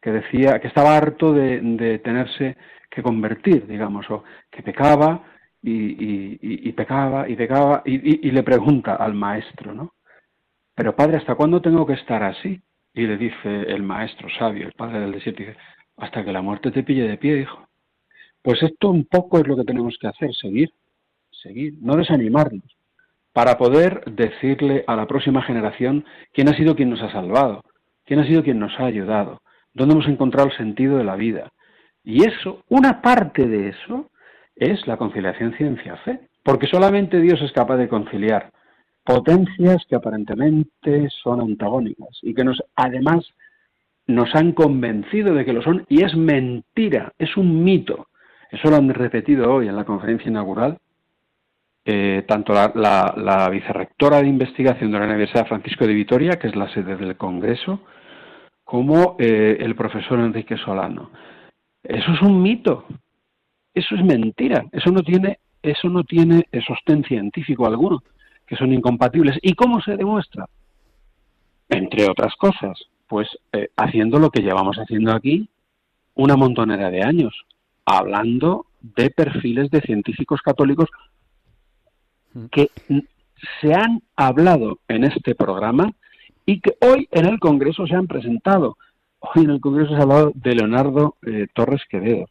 que 0.00 0.10
decía 0.10 0.58
que 0.60 0.68
estaba 0.68 0.96
harto 0.96 1.32
de, 1.32 1.60
de 1.60 1.98
tenerse 2.00 2.56
que 2.90 3.02
convertir, 3.02 3.66
digamos, 3.66 4.10
o 4.10 4.24
que 4.50 4.62
pecaba 4.62 5.22
y, 5.68 6.72
pecaba 6.72 7.28
y 7.28 7.34
pecaba 7.34 7.82
y, 7.84 8.30
le 8.30 8.42
pregunta 8.42 8.94
al 8.94 9.14
maestro, 9.14 9.74
¿no? 9.74 9.94
Pero 10.74 10.94
padre, 10.94 11.16
¿hasta 11.16 11.34
cuándo 11.34 11.60
tengo 11.60 11.86
que 11.86 11.94
estar 11.94 12.22
así? 12.22 12.60
Y 12.94 13.06
le 13.06 13.16
dice 13.16 13.62
el 13.62 13.82
maestro 13.82 14.28
sabio, 14.38 14.66
el 14.66 14.72
padre 14.72 15.00
del 15.00 15.12
desierto, 15.12 15.42
dice, 15.42 15.56
hasta 15.96 16.24
que 16.24 16.32
la 16.32 16.42
muerte 16.42 16.70
te 16.70 16.82
pille 16.82 17.08
de 17.08 17.18
pie, 17.18 17.40
hijo. 17.40 17.66
Pues 18.42 18.62
esto 18.62 18.90
un 18.90 19.06
poco 19.06 19.38
es 19.38 19.46
lo 19.46 19.56
que 19.56 19.64
tenemos 19.64 19.96
que 20.00 20.06
hacer, 20.06 20.32
seguir, 20.34 20.70
seguir, 21.30 21.74
no 21.80 21.96
desanimarnos, 21.96 22.76
para 23.32 23.58
poder 23.58 24.04
decirle 24.04 24.84
a 24.86 24.94
la 24.94 25.06
próxima 25.06 25.42
generación 25.42 26.04
quién 26.32 26.48
ha 26.48 26.56
sido 26.56 26.76
quien 26.76 26.90
nos 26.90 27.02
ha 27.02 27.10
salvado, 27.10 27.64
quién 28.04 28.20
ha 28.20 28.26
sido 28.26 28.44
quien 28.44 28.60
nos 28.60 28.78
ha 28.78 28.84
ayudado, 28.84 29.42
dónde 29.74 29.94
hemos 29.94 30.06
encontrado 30.06 30.48
el 30.48 30.56
sentido 30.56 30.96
de 30.96 31.04
la 31.04 31.16
vida. 31.16 31.50
Y 32.04 32.24
eso, 32.24 32.62
una 32.68 33.02
parte 33.02 33.46
de 33.48 33.70
eso, 33.70 34.10
es 34.56 34.86
la 34.86 34.96
conciliación 34.96 35.54
ciencia-fe, 35.54 36.20
porque 36.42 36.66
solamente 36.66 37.20
Dios 37.20 37.40
es 37.42 37.52
capaz 37.52 37.76
de 37.76 37.88
conciliar 37.88 38.50
potencias 39.04 39.84
que 39.88 39.94
aparentemente 39.94 41.08
son 41.22 41.40
antagónicas 41.40 42.18
y 42.22 42.34
que 42.34 42.44
nos 42.44 42.62
además 42.74 43.24
nos 44.06 44.34
han 44.34 44.52
convencido 44.52 45.34
de 45.34 45.44
que 45.44 45.52
lo 45.52 45.62
son 45.62 45.84
y 45.88 46.02
es 46.02 46.16
mentira, 46.16 47.12
es 47.18 47.36
un 47.36 47.62
mito. 47.62 48.08
Eso 48.50 48.70
lo 48.70 48.76
han 48.76 48.88
repetido 48.88 49.52
hoy 49.52 49.68
en 49.68 49.76
la 49.76 49.84
conferencia 49.84 50.28
inaugural 50.28 50.78
eh, 51.88 52.24
tanto 52.26 52.52
la, 52.52 53.48
vicerrectora 53.48 54.20
de 54.20 54.26
investigación 54.26 54.90
de 54.90 54.98
la 54.98 55.04
Universidad 55.04 55.46
Francisco 55.46 55.86
de 55.86 55.94
Vitoria, 55.94 56.36
que 56.36 56.48
es 56.48 56.56
la 56.56 56.68
sede 56.74 56.96
del 56.96 57.16
Congreso, 57.16 57.78
como 58.64 59.14
eh, 59.20 59.58
el 59.60 59.76
profesor 59.76 60.18
Enrique 60.18 60.56
Solano. 60.56 61.12
Eso 61.84 62.10
es 62.10 62.22
un 62.22 62.42
mito, 62.42 62.86
eso 63.76 63.94
es 63.94 64.02
mentira, 64.02 64.64
eso 64.72 64.90
no 64.90 65.02
tiene, 65.02 65.38
eso 65.62 65.90
no 65.90 66.02
tiene 66.02 66.46
sostén 66.66 67.04
científico 67.04 67.66
alguno, 67.66 68.02
que 68.46 68.56
son 68.56 68.72
incompatibles. 68.72 69.38
¿Y 69.42 69.52
cómo 69.52 69.82
se 69.82 69.96
demuestra? 69.96 70.48
Entre 71.68 72.08
otras 72.08 72.34
cosas, 72.36 72.80
pues 73.06 73.28
eh, 73.52 73.68
haciendo 73.76 74.18
lo 74.18 74.30
que 74.30 74.40
llevamos 74.40 74.78
haciendo 74.78 75.12
aquí 75.12 75.50
una 76.14 76.36
montonera 76.36 76.90
de 76.90 77.02
años, 77.02 77.34
hablando 77.84 78.64
de 78.80 79.10
perfiles 79.10 79.70
de 79.70 79.82
científicos 79.82 80.40
católicos 80.40 80.88
que 82.50 82.70
se 83.60 83.74
han 83.74 84.00
hablado 84.16 84.78
en 84.88 85.04
este 85.04 85.34
programa 85.34 85.92
y 86.46 86.60
que 86.60 86.78
hoy 86.80 87.08
en 87.10 87.26
el 87.26 87.38
Congreso 87.40 87.86
se 87.86 87.94
han 87.94 88.06
presentado. 88.06 88.78
Hoy 89.18 89.44
en 89.44 89.50
el 89.50 89.60
Congreso 89.60 89.90
se 89.90 89.96
ha 89.96 90.02
hablado 90.02 90.32
de 90.34 90.54
Leonardo 90.54 91.16
eh, 91.26 91.46
Torres 91.52 91.82
Quevedo, 91.90 92.26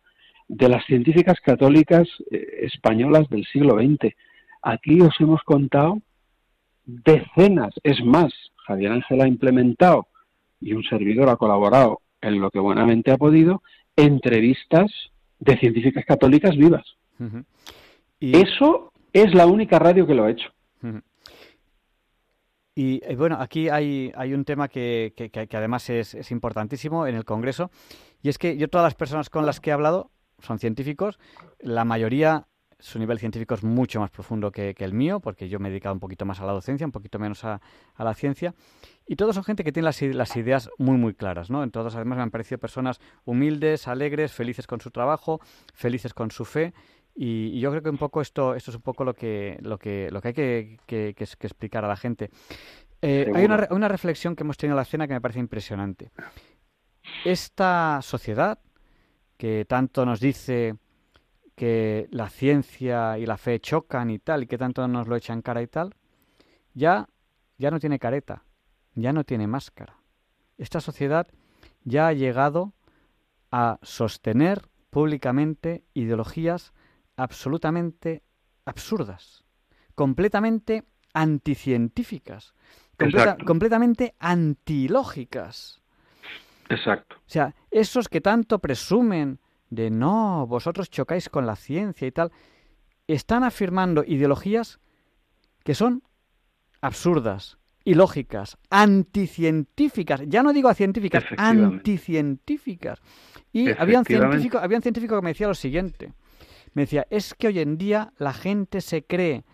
de 0.48 0.70
las 0.70 0.86
científicas 0.86 1.39
católicas 1.41 2.08
eh, 2.32 2.60
españolas 2.62 3.30
del 3.30 3.46
siglo 3.46 3.76
XX. 3.76 4.14
Aquí 4.62 5.02
os 5.02 5.20
hemos 5.20 5.41
contado 5.43 6.00
decenas, 6.86 7.74
es 7.84 8.04
más, 8.04 8.34
Javier 8.68 8.91
Ángel 8.91 9.22
ha 9.22 9.28
implementado 9.28 10.08
y 10.60 10.74
un 10.74 10.84
servidor 10.84 11.30
ha 11.30 11.36
colaborado 11.36 12.02
en 12.22 12.39
lo 12.39 12.50
que 12.50 12.60
buenamente 12.60 13.12
ha 13.12 13.18
podido, 13.18 13.62
entrevistas 13.96 14.91
de 15.39 15.58
científicas 15.58 16.06
católicas 16.06 16.56
vivas. 16.56 16.86
y... 18.20 18.36
Eso 18.38 18.91
es 19.14 19.34
la 19.34 19.46
única 19.46 19.80
radio 19.80 20.06
que 20.06 20.16
lo 20.16 20.26
ha 20.26 20.32
hecho. 20.32 20.50
Y 22.78 23.00
eh, 23.06 23.16
bueno, 23.16 23.38
aquí 23.39 23.70
hay, 23.70 24.12
hay 24.18 24.34
un 24.34 24.43
tema 24.43 24.68
que, 24.68 25.14
que, 25.16 25.58
además 25.58 25.89
es, 25.89 26.14
es, 26.14 26.30
importantísimo 26.32 27.08
en 27.08 27.16
el 27.16 27.24
Congreso, 27.24 27.72
y 28.22 28.28
es 28.28 28.38
que 28.38 28.58
yo 28.58 28.68
todas 28.68 28.84
las 28.84 28.96
personas 28.96 29.30
con 29.30 29.46
las 29.46 29.62
que 29.62 29.70
he 29.70 29.74
hablado 29.74 30.12
son 30.40 30.60
científicos, 30.60 31.20
la 31.60 31.86
mayoría 31.86 32.48
su 32.80 33.00
nivel 33.00 33.20
científico 33.20 33.56
es 33.56 33.64
mucho 33.64 34.00
más 34.00 34.12
profundo 34.12 34.52
que, 34.52 34.76
el 34.78 34.94
mío, 34.94 35.20
porque 35.20 35.50
yo 35.50 35.60
me 35.60 35.70
he 35.70 35.72
dedicado 35.72 35.94
un 35.94 36.00
poquito 36.00 36.26
más 36.26 36.40
a 36.40 36.46
la 36.46 36.52
docencia, 36.52 36.86
un 36.86 36.92
poquito 36.92 37.20
menos 37.20 37.44
a, 37.44 37.62
la 37.98 38.14
ciencia. 38.14 38.54
Y 39.08 39.16
todos 39.16 39.36
son 39.36 39.44
gente 39.44 39.64
que 39.64 39.72
tiene 39.72 39.86
las, 39.86 40.36
ideas 40.36 40.70
muy, 40.78 40.98
muy 40.98 41.14
claras, 41.14 41.50
¿no? 41.50 41.64
En 41.64 41.72
todos, 41.72 41.96
además, 41.96 42.18
me 42.18 42.24
han 42.24 42.32
parecido 42.32 42.60
personas 42.60 43.00
humildes, 43.24 43.88
alegres, 43.88 44.34
felices 44.34 44.68
con 44.68 44.82
su 44.82 44.92
trabajo, 44.92 45.40
felices 45.74 46.14
con 46.14 46.32
su 46.32 46.46
fe. 46.46 46.74
Y, 47.16 47.60
yo 47.60 47.72
creo 47.72 47.82
que 47.82 47.90
un 47.90 47.98
poco 47.98 48.22
esto, 48.22 48.56
esto 48.56 48.72
es 48.72 48.76
un 48.76 48.84
poco 48.84 49.04
lo 49.04 49.14
que, 49.14 49.58
lo 49.62 49.78
que, 49.78 50.10
lo 50.12 50.22
que 50.22 50.28
hay 50.28 50.78
que, 50.86 51.16
explicar 51.18 51.86
a 51.86 51.88
la 51.88 51.96
gente. 51.96 52.30
Eh, 53.02 53.32
hay 53.34 53.46
una, 53.46 53.68
una 53.72 53.88
reflexión 53.88 54.36
que 54.36 54.44
hemos 54.44 54.58
tenido 54.58 54.74
en 54.74 54.78
la 54.78 54.86
cena 54.86 55.08
que 55.08 55.14
me 55.14 55.22
parece 55.22 55.40
impresionante. 55.40 56.12
Esta 57.24 58.00
sociedad, 58.02 58.60
que 59.38 59.66
tanto 59.66 60.06
nos 60.06 60.20
dice 60.20 60.78
que 61.56 62.08
la 62.12 62.30
ciencia 62.30 63.18
y 63.18 63.26
la 63.26 63.38
fe 63.38 63.60
chocan 63.60 64.10
y 64.10 64.20
tal, 64.20 64.44
y 64.44 64.48
que 64.48 64.58
tanto 64.58 64.88
nos 64.88 65.08
lo 65.08 65.16
echan 65.16 65.42
cara 65.42 65.62
y 65.62 65.68
tal, 65.68 65.96
ya, 66.74 67.08
ya 67.58 67.72
no 67.72 67.80
tiene 67.80 68.00
careta, 68.00 68.44
ya 68.94 69.14
no 69.14 69.24
tiene 69.24 69.48
máscara. 69.48 69.98
Esta 70.58 70.82
sociedad 70.82 71.28
ya 71.84 72.08
ha 72.08 72.14
llegado 72.14 72.74
a 73.52 73.80
sostener 73.82 74.68
públicamente 74.90 75.84
ideologías 75.94 76.74
absolutamente 77.16 78.24
absurdas, 78.66 79.44
completamente 79.96 80.84
anticientíficas, 81.14 82.54
completa, 82.98 83.38
completamente 83.46 84.16
antilógicas. 84.20 85.82
Exacto. 86.70 87.18
O 87.18 87.30
sea, 87.30 87.55
esos 87.72 88.09
que 88.09 88.22
tanto 88.22 88.59
presumen 88.59 89.39
de 89.70 89.89
no, 89.89 90.45
vosotros 90.47 90.89
chocáis 90.89 91.30
con 91.30 91.45
la 91.45 91.55
ciencia 91.55 92.07
y 92.07 92.11
tal, 92.11 92.32
están 93.07 93.43
afirmando 93.43 94.03
ideologías 94.05 94.80
que 95.63 95.76
son 95.76 96.03
absurdas, 96.82 97.57
ilógicas, 97.84 98.57
anticientíficas, 98.70 100.22
ya 100.28 100.43
no 100.43 100.53
digo 100.53 100.74
científicas, 100.74 101.24
anticientíficas. 101.38 102.99
Y 103.51 103.70
había 103.80 103.99
un, 103.99 104.05
científico, 104.05 104.57
había 104.57 104.78
un 104.78 104.84
científico 104.84 105.16
que 105.16 105.22
me 105.22 105.30
decía 105.32 105.47
lo 105.47 105.55
siguiente, 105.55 106.13
me 106.74 106.84
decía, 106.84 107.07
es 107.09 107.34
que 107.34 107.47
hoy 107.47 107.59
en 107.59 107.78
día 107.78 108.11
la 108.18 108.34
gente 108.34 108.82
se 108.82 109.03
cree 109.03 109.45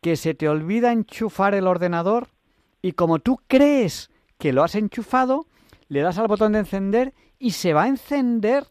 que 0.00 0.16
se 0.16 0.34
te 0.34 0.48
olvida 0.48 0.92
enchufar 0.92 1.54
el 1.54 1.66
ordenador 1.66 2.28
y 2.80 2.92
como 2.92 3.18
tú 3.18 3.40
crees 3.46 4.10
que 4.38 4.52
lo 4.52 4.62
has 4.62 4.74
enchufado, 4.74 5.46
le 5.90 6.00
das 6.00 6.18
al 6.18 6.28
botón 6.28 6.52
de 6.52 6.60
encender 6.60 7.12
y 7.38 7.50
se 7.50 7.74
va 7.74 7.82
a 7.82 7.88
encender. 7.88 8.64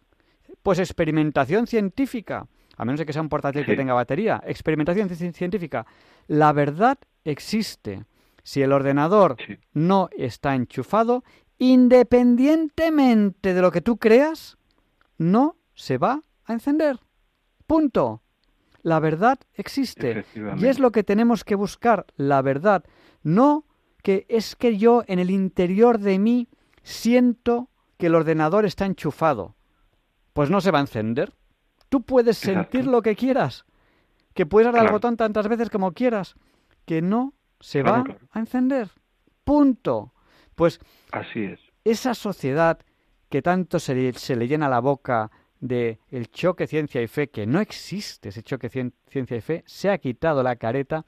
Pues 0.63 0.79
experimentación 0.79 1.67
científica, 1.67 2.47
a 2.75 2.85
menos 2.85 2.99
de 2.99 3.05
que 3.05 3.13
sea 3.13 3.21
un 3.21 3.29
portátil 3.29 3.65
que 3.65 3.75
tenga 3.75 3.93
batería, 3.93 4.41
experimentación 4.45 5.09
científica. 5.33 5.85
La 6.27 6.51
verdad 6.51 6.97
existe. 7.23 8.05
Si 8.43 8.61
el 8.61 8.71
ordenador 8.71 9.37
no 9.73 10.09
está 10.17 10.55
enchufado, 10.55 11.23
independientemente 11.57 13.53
de 13.53 13.61
lo 13.61 13.71
que 13.71 13.81
tú 13.81 13.97
creas, 13.97 14.57
no 15.17 15.55
se 15.75 15.97
va 15.97 16.21
a 16.45 16.53
encender. 16.53 16.99
Punto. 17.67 18.21
La 18.81 18.99
verdad 18.99 19.39
existe. 19.53 20.25
Y 20.57 20.65
es 20.65 20.79
lo 20.79 20.91
que 20.91 21.03
tenemos 21.03 21.43
que 21.43 21.55
buscar, 21.55 22.05
la 22.15 22.41
verdad. 22.41 22.83
No 23.23 23.65
que 24.03 24.25
es 24.29 24.55
que 24.55 24.77
yo 24.77 25.03
en 25.07 25.19
el 25.19 25.31
interior 25.31 25.99
de 25.99 26.19
mí 26.19 26.47
siento 26.83 27.69
que 27.97 28.07
el 28.07 28.15
ordenador 28.15 28.65
está 28.65 28.85
enchufado. 28.85 29.55
Pues 30.33 30.49
no 30.49 30.61
se 30.61 30.71
va 30.71 30.79
a 30.79 30.81
encender. 30.81 31.33
Tú 31.89 32.03
puedes 32.03 32.37
sentir 32.37 32.85
lo 32.85 33.01
que 33.01 33.15
quieras, 33.15 33.65
que 34.33 34.45
puedes 34.45 34.71
dar 34.71 34.81
al 34.81 34.91
botón 34.91 35.17
tantas 35.17 35.47
veces 35.47 35.69
como 35.69 35.93
quieras, 35.93 36.35
que 36.85 37.01
no 37.01 37.33
se 37.59 37.83
va 37.83 38.03
a 38.31 38.39
encender. 38.39 38.89
Punto. 39.43 40.13
Pues 40.55 40.79
así 41.11 41.43
es. 41.43 41.59
Esa 41.83 42.13
sociedad 42.13 42.79
que 43.29 43.41
tanto 43.41 43.79
se 43.79 43.95
le, 43.95 44.13
se 44.13 44.35
le 44.35 44.47
llena 44.47 44.69
la 44.69 44.79
boca 44.79 45.31
de 45.59 45.99
el 46.09 46.29
choque 46.29 46.67
ciencia 46.67 47.01
y 47.01 47.07
fe, 47.07 47.29
que 47.29 47.45
no 47.45 47.59
existe 47.59 48.29
ese 48.29 48.43
choque 48.43 48.69
ciencia 48.69 49.37
y 49.37 49.41
fe, 49.41 49.63
se 49.65 49.89
ha 49.89 49.97
quitado 49.97 50.43
la 50.43 50.55
careta 50.55 51.05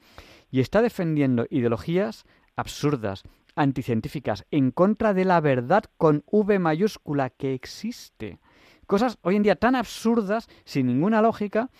y 0.50 0.60
está 0.60 0.82
defendiendo 0.82 1.46
ideologías 1.50 2.24
absurdas, 2.56 3.22
anticientíficas, 3.54 4.46
en 4.50 4.70
contra 4.70 5.14
de 5.14 5.24
la 5.24 5.40
verdad 5.40 5.84
con 5.96 6.22
V 6.26 6.58
mayúscula 6.58 7.30
que 7.30 7.54
existe. 7.54 8.38
Cosas 8.86 9.18
hoy 9.22 9.36
en 9.36 9.42
día 9.42 9.56
tan 9.56 9.74
absurdas, 9.74 10.48
sin 10.64 10.86
ninguna 10.86 11.22
lógica, 11.22 11.70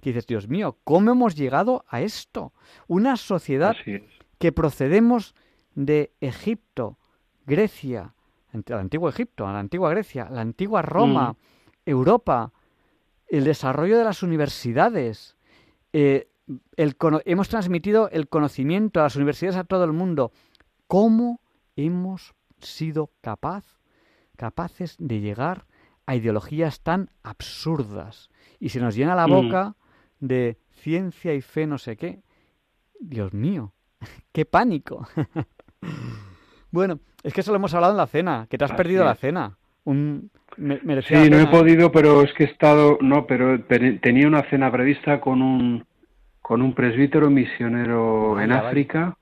que 0.00 0.10
dices, 0.10 0.26
Dios 0.26 0.48
mío, 0.48 0.78
¿cómo 0.84 1.12
hemos 1.12 1.34
llegado 1.36 1.84
a 1.88 2.00
esto? 2.00 2.52
Una 2.88 3.16
sociedad 3.16 3.76
que 4.38 4.52
procedemos 4.52 5.34
de 5.74 6.12
Egipto, 6.20 6.98
Grecia, 7.46 8.14
el 8.52 8.64
antiguo 8.74 9.08
Egipto, 9.08 9.44
la 9.44 9.58
antigua 9.58 9.90
Grecia, 9.90 10.28
la 10.30 10.40
antigua 10.40 10.82
Roma, 10.82 11.32
mm. 11.32 11.36
Europa, 11.86 12.52
el 13.28 13.44
desarrollo 13.44 13.96
de 13.96 14.04
las 14.04 14.22
universidades, 14.22 15.36
eh, 15.92 16.28
hemos 16.76 17.48
transmitido 17.48 18.08
el 18.10 18.28
conocimiento 18.28 19.00
a 19.00 19.04
las 19.04 19.16
universidades 19.16 19.56
a 19.56 19.64
todo 19.64 19.84
el 19.84 19.92
mundo. 19.92 20.32
¿Cómo 20.92 21.40
hemos 21.74 22.34
sido 22.60 23.12
capaz, 23.22 23.64
capaces 24.36 24.94
de 24.98 25.20
llegar 25.20 25.64
a 26.04 26.16
ideologías 26.16 26.82
tan 26.82 27.08
absurdas? 27.22 28.28
Y 28.60 28.68
se 28.68 28.80
nos 28.80 28.94
llena 28.94 29.14
la 29.14 29.26
mm. 29.26 29.30
boca 29.30 29.74
de 30.20 30.58
ciencia 30.82 31.32
y 31.32 31.40
fe 31.40 31.66
no 31.66 31.78
sé 31.78 31.96
qué. 31.96 32.20
Dios 33.00 33.32
mío, 33.32 33.72
qué 34.32 34.44
pánico. 34.44 35.08
bueno, 36.70 37.00
es 37.22 37.32
que 37.32 37.40
eso 37.40 37.52
lo 37.52 37.56
hemos 37.56 37.72
hablado 37.72 37.94
en 37.94 37.96
la 37.96 38.06
cena, 38.06 38.46
que 38.50 38.58
te 38.58 38.66
has 38.66 38.72
perdido 38.72 39.02
la 39.02 39.14
cena. 39.14 39.56
Un, 39.84 40.30
sí, 40.58 41.30
no 41.30 41.40
he 41.40 41.46
podido, 41.46 41.90
pero 41.90 42.20
es 42.20 42.34
que 42.34 42.44
he 42.44 42.48
estado, 42.48 42.98
no, 43.00 43.26
pero 43.26 43.64
tenía 43.64 44.28
una 44.28 44.42
cena 44.50 44.70
prevista 44.70 45.22
con 45.22 45.40
un 45.40 45.86
con 46.42 46.60
un 46.60 46.74
presbítero 46.74 47.30
misionero 47.30 48.38
en 48.38 48.52
África 48.52 49.16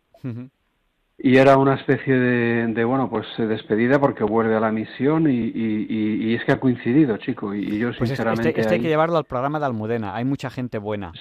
y 1.22 1.36
era 1.36 1.58
una 1.58 1.74
especie 1.74 2.18
de, 2.18 2.84
bueno, 2.84 3.10
pues 3.10 3.26
despedida 3.36 4.00
porque 4.00 4.24
vuelve 4.24 4.56
a 4.56 4.60
la 4.60 4.72
misión 4.72 5.26
y, 5.28 6.34
es 6.34 6.44
que 6.44 6.52
ha 6.52 6.60
coincidido, 6.60 7.18
chico, 7.18 7.54
y, 7.54 7.78
yo 7.78 7.88
pues 7.88 7.96
este, 7.96 8.06
sinceramente... 8.06 8.60
Este, 8.60 8.74
hay 8.74 8.80
que 8.80 8.88
llevarlo 8.88 9.18
al 9.18 9.24
programa 9.24 9.60
de 9.60 9.66
Almudena, 9.66 10.14
hay 10.14 10.24
mucha 10.24 10.48
gente 10.48 10.78
buena. 10.78 11.12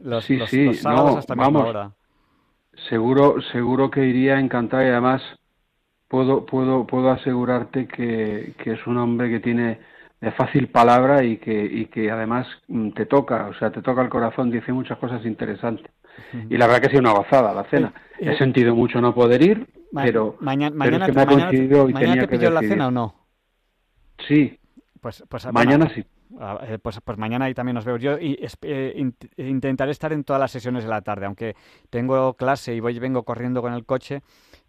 Los, 0.00 0.24
sí, 0.24 0.38
sí, 0.46 0.70
no, 0.84 1.20
vamos, 1.36 1.92
Seguro, 2.88 3.40
seguro 3.52 3.90
que 3.90 4.04
iría 4.04 4.38
encantado 4.38 4.84
y 4.84 4.88
además 4.88 5.22
puedo, 6.08 6.44
puedo, 6.46 6.86
puedo 6.86 7.10
asegurarte 7.10 7.88
que, 7.88 8.54
que 8.62 8.72
es 8.74 8.86
un 8.86 8.98
hombre 8.98 9.30
que 9.30 9.40
tiene 9.40 9.80
de 10.20 10.30
fácil 10.32 10.68
palabra 10.68 11.24
y 11.24 11.38
que, 11.38 11.64
y 11.64 11.86
que 11.86 12.10
además 12.10 12.46
mm, 12.68 12.90
te 12.90 13.06
toca, 13.06 13.48
o 13.48 13.54
sea, 13.54 13.70
te 13.70 13.82
toca 13.82 14.02
el 14.02 14.08
corazón, 14.08 14.50
dice 14.50 14.72
muchas 14.72 14.98
cosas 14.98 15.24
interesantes. 15.24 15.90
Y 16.48 16.56
la 16.56 16.66
verdad 16.66 16.80
que 16.80 16.86
ha 16.86 16.90
sido 16.90 17.00
una 17.00 17.12
gozada 17.12 17.54
la 17.54 17.64
cena. 17.64 17.92
He 18.18 18.32
eh, 18.32 18.38
sentido 18.38 18.74
mucho 18.74 19.00
no 19.00 19.14
poder 19.14 19.42
ir, 19.42 19.66
pero, 19.92 20.36
mañana, 20.40 20.74
mañana, 20.74 21.06
te 21.06 22.28
pilló 22.28 22.50
la 22.50 22.60
cena 22.60 22.88
o 22.88 22.90
no? 22.90 23.14
Sí. 24.26 24.58
Pues, 25.00 25.24
pues 25.28 25.52
mañana 25.52 25.88
sí. 25.94 26.04
Eh, 26.68 26.78
pues, 26.82 27.00
pues 27.02 27.18
mañana 27.18 27.46
ahí 27.46 27.54
también 27.54 27.74
nos 27.74 27.84
veo. 27.84 27.96
Yo 27.96 28.18
y, 28.18 28.38
eh, 28.62 29.12
intentaré 29.36 29.90
estar 29.90 30.12
en 30.12 30.24
todas 30.24 30.40
las 30.40 30.50
sesiones 30.50 30.84
de 30.84 30.90
la 30.90 31.02
tarde, 31.02 31.26
aunque 31.26 31.54
tengo 31.90 32.34
clase 32.34 32.74
y 32.74 32.80
voy 32.80 32.98
vengo 32.98 33.22
corriendo 33.22 33.62
con 33.62 33.72
el 33.72 33.86
coche, 33.86 34.22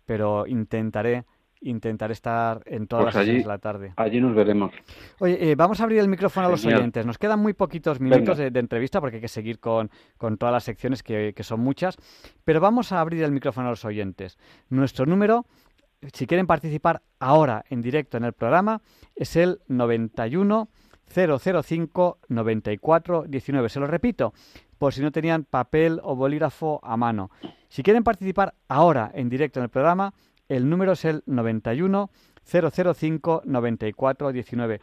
pero 0.05 0.45
intentaré 0.47 1.25
intentar 1.61 2.11
estar 2.11 2.61
en 2.65 2.87
todas 2.87 3.05
pues 3.05 3.15
las 3.15 3.23
allí, 3.23 3.39
de 3.39 3.45
la 3.45 3.57
tarde. 3.57 3.93
Allí 3.95 4.21
nos 4.21 4.35
veremos. 4.35 4.71
Oye, 5.19 5.51
eh, 5.51 5.55
vamos 5.55 5.79
a 5.79 5.83
abrir 5.83 5.99
el 5.99 6.07
micrófono 6.07 6.47
a 6.47 6.49
los 6.49 6.65
oyentes. 6.65 7.05
Nos 7.05 7.17
quedan 7.17 7.39
muy 7.39 7.53
poquitos 7.53 7.99
minutos 7.99 8.37
de, 8.37 8.47
entrevista 8.47 8.99
porque 8.99 9.17
hay 9.17 9.21
que 9.21 9.27
seguir 9.27 9.59
con, 9.59 9.89
todas 10.37 10.53
las 10.53 10.63
secciones 10.63 11.03
que, 11.03 11.33
son 11.41 11.59
muchas, 11.59 11.97
pero 12.43 12.59
vamos 12.59 12.91
a 12.91 12.99
abrir 12.99 13.23
el 13.23 13.31
micrófono 13.31 13.67
a 13.67 13.71
los 13.71 13.85
oyentes. 13.85 14.37
Nuestro 14.69 15.05
número, 15.05 15.45
si 16.13 16.27
quieren 16.27 16.47
participar 16.47 17.01
ahora 17.19 17.63
en 17.69 17.81
directo 17.81 18.17
en 18.17 18.25
el 18.25 18.33
programa, 18.33 18.81
es 19.15 19.35
el 19.35 19.59
91 19.67 20.69
005 21.09 22.19
94 22.27 23.23
19. 23.27 23.69
Se 23.69 23.79
lo 23.79 23.87
repito, 23.87 24.33
por 24.77 24.93
si 24.93 25.01
no 25.01 25.11
tenían 25.11 25.43
papel 25.43 25.99
o 26.03 26.15
bolígrafo 26.15 26.79
a 26.83 26.97
mano. 26.97 27.31
Si 27.69 27.83
quieren 27.83 28.03
participar 28.03 28.53
ahora 28.67 29.11
en 29.13 29.29
directo 29.29 29.59
en 29.59 29.65
el 29.65 29.69
programa, 29.69 30.13
el 30.49 30.69
número 30.69 30.93
es 30.93 31.05
el 31.05 31.23
91 31.25 32.09
005 32.43 33.41
94 33.45 34.31
19. 34.31 34.79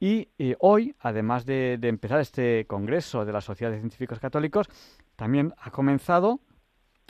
Y 0.00 0.30
eh, 0.38 0.56
hoy, 0.58 0.96
además 0.98 1.46
de, 1.46 1.78
empezar 1.80 2.20
este 2.20 2.66
congreso 2.66 3.24
de 3.24 3.32
la 3.32 3.40
Sociedad 3.40 3.70
de 3.70 3.78
Científicos 3.78 4.18
Católicos, 4.18 4.68
también 5.14 5.54
ha 5.58 5.70
comenzado 5.70 6.40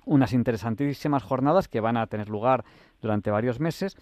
unas 0.04 0.32
interesantísimas 0.32 1.22
jornadas 1.22 1.68
que 1.68 1.80
van 1.80 1.96
a 1.96 2.06
tener 2.08 2.28
lugar 2.28 2.64
durante 3.00 3.30
varios 3.30 3.60
meses, 3.60 3.96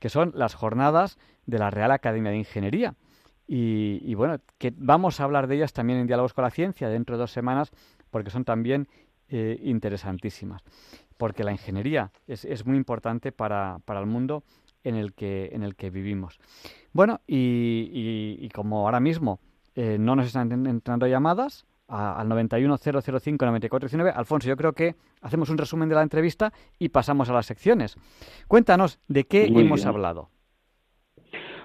que 0.00 0.08
son 0.08 0.32
las 0.34 0.54
jornadas 0.54 1.18
de 1.46 1.58
la 1.58 1.70
Real 1.70 1.92
Academia 1.92 2.32
de 2.32 2.38
Ingeniería. 2.38 2.94
Y, 3.46 4.14
bueno, 4.14 4.40
que 4.56 4.72
vamos 4.74 5.20
a 5.20 5.24
hablar 5.24 5.46
de 5.46 5.56
ellas 5.56 5.74
también 5.74 5.98
en 5.98 6.06
Diálogos 6.06 6.32
con 6.32 6.42
la 6.42 6.50
Ciencia 6.50 6.88
dentro 6.88 7.16
de 7.16 7.20
dos 7.20 7.32
semanas, 7.32 7.70
porque 8.10 8.30
son 8.30 8.44
también 8.44 8.88
eh, 9.28 9.58
interesantísimas 9.62 10.62
porque 11.16 11.44
la 11.44 11.52
ingeniería 11.52 12.10
es, 12.26 12.66
muy 12.66 12.76
importante 12.76 13.32
para, 13.32 13.80
el 13.88 14.06
mundo 14.06 14.42
en 14.84 14.96
el 14.96 15.12
que, 15.12 15.50
en 15.52 15.62
el 15.62 15.74
que 15.74 15.90
vivimos. 15.90 16.38
Bueno, 16.92 17.20
y, 17.26 18.48
como 18.50 18.86
ahora 18.86 19.00
mismo 19.00 19.40
eh, 19.74 19.96
no 19.98 20.16
nos 20.16 20.26
están 20.26 20.66
entrando 20.66 21.06
llamadas, 21.06 21.66
al 21.88 22.28
910059419. 22.28 24.12
Alfonso, 24.14 24.48
yo 24.48 24.56
creo 24.56 24.72
que 24.72 24.94
hacemos 25.20 25.50
un 25.50 25.58
resumen 25.58 25.88
de 25.88 25.94
la 25.94 26.02
entrevista 26.02 26.52
y 26.78 26.88
pasamos 26.88 27.28
a 27.28 27.34
las 27.34 27.46
secciones. 27.46 27.96
Cuéntanos 28.48 28.98
de 29.08 29.24
qué 29.24 29.44
hemos 29.44 29.84
hablado. 29.84 30.30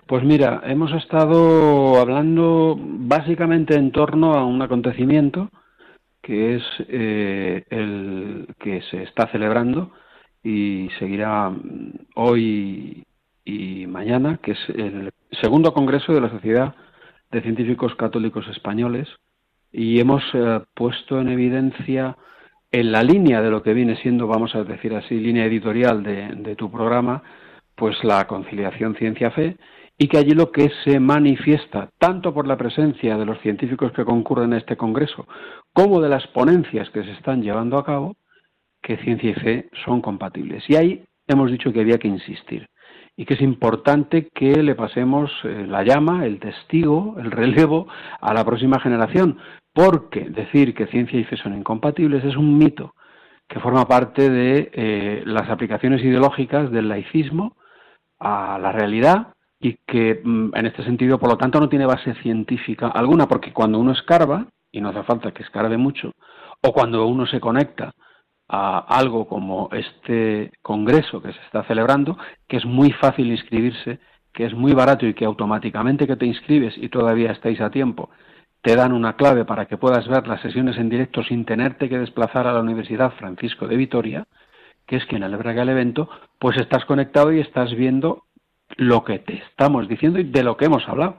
Pues 0.06 0.24
mira, 0.24 0.62
hemos 0.66 0.94
estado 0.94 2.00
hablando 2.00 2.78
básicamente 2.80 3.76
en 3.76 3.92
torno 3.92 4.34
a 4.36 4.46
un 4.46 4.62
acontecimiento 4.62 5.50
que 6.28 6.56
es 6.56 6.64
eh, 6.90 7.64
el 7.70 8.50
que 8.60 8.82
se 8.82 9.04
está 9.04 9.28
celebrando 9.28 9.94
y 10.44 10.90
seguirá 11.00 11.50
mm, 11.50 11.94
hoy 12.16 13.06
y 13.46 13.88
mañana, 13.88 14.38
que 14.44 14.52
es 14.52 14.60
el 14.76 15.14
segundo 15.42 15.74
congreso 15.74 16.12
de 16.12 16.20
la 16.20 16.30
Sociedad 16.30 16.76
de 17.32 17.42
Científicos 17.42 17.96
Católicos 17.96 18.46
Españoles, 18.50 19.08
y 19.72 20.02
hemos 20.02 20.22
eh, 20.34 20.60
puesto 20.74 21.22
en 21.22 21.30
evidencia 21.30 22.18
en 22.74 22.92
la 22.92 23.04
línea 23.04 23.42
de 23.42 23.50
lo 23.50 23.64
que 23.64 23.74
viene 23.74 23.96
siendo, 23.96 24.28
vamos 24.28 24.54
a 24.54 24.66
decir 24.66 24.94
así, 24.96 25.16
línea 25.16 25.46
editorial 25.46 26.04
de, 26.04 26.56
tu 26.58 26.70
programa, 26.70 27.24
pues 27.74 28.04
la 28.04 28.28
conciliación 28.28 28.96
ciencia-fe 28.96 29.56
y 29.98 30.08
que 30.08 30.18
allí 30.18 30.32
lo 30.32 30.52
que 30.52 30.72
se 30.84 31.00
manifiesta, 31.00 31.90
tanto 31.98 32.34
por 32.34 32.48
la 32.48 32.58
presencia 32.58 33.18
de 33.18 33.26
los 33.26 33.40
científicos 33.40 33.92
que 33.94 34.06
concurren 34.06 34.54
a 34.54 34.58
este 34.58 34.78
Congreso, 34.78 35.28
como 35.74 36.02
de 36.02 36.10
las 36.10 36.28
ponencias 36.28 36.90
que 36.92 37.04
se 37.04 37.12
están 37.12 37.42
llevando 37.42 37.78
a 37.78 37.86
cabo, 37.86 38.16
que 38.82 38.98
ciencia 38.98 39.32
y 39.32 39.34
fe 39.34 39.70
son 39.86 40.02
compatibles. 40.02 40.64
Y 40.70 40.76
ahí 40.76 41.04
hemos 41.28 41.52
dicho 41.52 41.74
que 41.74 41.82
había 41.82 41.98
que 41.98 42.08
insistir 42.08 42.68
y 43.16 43.26
que 43.26 43.34
es 43.34 43.42
importante 43.42 44.30
que 44.34 44.62
le 44.62 44.76
pasemos 44.76 45.32
eh, 45.44 45.66
la 45.68 45.84
llama, 45.84 46.26
el 46.26 46.40
testigo, 46.40 47.16
el 47.18 47.32
relevo 47.32 47.88
a 48.22 48.34
la 48.34 48.46
próxima 48.46 48.80
generación, 48.80 49.40
porque 49.74 50.30
decir 50.30 50.76
que 50.76 50.86
ciencia 50.88 51.20
y 51.20 51.24
fe 51.24 51.38
son 51.38 51.58
incompatibles 51.58 52.24
es 52.24 52.36
un 52.36 52.58
mito 52.58 52.94
que 53.48 53.60
forma 53.60 53.88
parte 53.88 54.30
de 54.30 54.70
eh, 54.74 55.24
las 55.26 55.50
aplicaciones 55.50 56.04
ideológicas 56.04 56.70
del 56.70 56.90
laicismo 56.90 57.56
a 58.20 58.60
la 58.60 58.72
realidad 58.72 59.34
y 59.60 59.78
que 59.86 60.22
mm, 60.24 60.56
en 60.56 60.66
este 60.66 60.84
sentido, 60.84 61.20
por 61.20 61.30
lo 61.30 61.38
tanto, 61.38 61.60
no 61.60 61.70
tiene 61.70 61.86
base 61.86 62.14
científica 62.16 62.88
alguna, 62.88 63.28
porque 63.28 63.54
cuando 63.54 63.80
uno 63.80 63.92
escarba, 63.92 64.48
y 64.72 64.82
no 64.82 64.90
hace 64.90 65.04
falta 65.04 65.32
que 65.32 65.44
escarbe 65.44 65.78
mucho, 65.78 66.12
o 66.62 66.74
cuando 66.74 67.06
uno 67.08 67.26
se 67.26 67.40
conecta 67.40 67.94
a 68.50 68.80
algo 68.80 69.28
como 69.28 69.70
este 69.74 70.52
congreso 70.62 71.22
que 71.22 71.34
se 71.34 71.42
está 71.42 71.64
celebrando, 71.64 72.18
que 72.48 72.58
es 72.58 72.66
muy 72.66 72.92
fácil 72.92 73.32
inscribirse, 73.32 74.00
que 74.34 74.46
es 74.46 74.54
muy 74.54 74.74
barato 74.74 75.06
y 75.06 75.14
que 75.14 75.26
automáticamente 75.26 76.08
que 76.08 76.16
te 76.16 76.26
inscribes 76.26 76.78
y 76.78 76.90
todavía 76.90 77.32
estáis 77.32 77.60
a 77.60 77.72
tiempo, 77.72 78.10
te 78.62 78.76
dan 78.76 78.94
una 78.94 79.16
clave 79.16 79.46
para 79.46 79.66
que 79.66 79.78
puedas 79.78 80.08
ver 80.08 80.28
las 80.28 80.42
sesiones 80.42 80.78
en 80.78 80.90
directo 80.90 81.24
sin 81.24 81.46
tenerte 81.46 81.90
que 81.90 81.98
desplazar 81.98 82.48
a 82.48 82.54
la 82.54 82.62
Universidad 82.62 83.14
Francisco 83.14 83.68
de 83.68 83.78
Vitoria, 83.78 84.28
que 84.86 84.98
es 84.98 85.06
quien 85.06 85.24
alberga 85.24 85.64
el 85.64 85.70
evento, 85.70 86.10
pues 86.40 86.58
estás 86.58 86.86
conectado 86.86 87.34
y 87.34 87.40
estás 87.40 87.74
viendo 87.76 88.27
lo 88.78 89.04
que 89.04 89.20
te 89.20 89.36
estamos 89.36 89.88
diciendo 89.88 90.20
y 90.20 90.24
de 90.24 90.44
lo 90.44 90.58
que 90.58 90.66
hemos 90.66 90.88
hablado. 90.88 91.18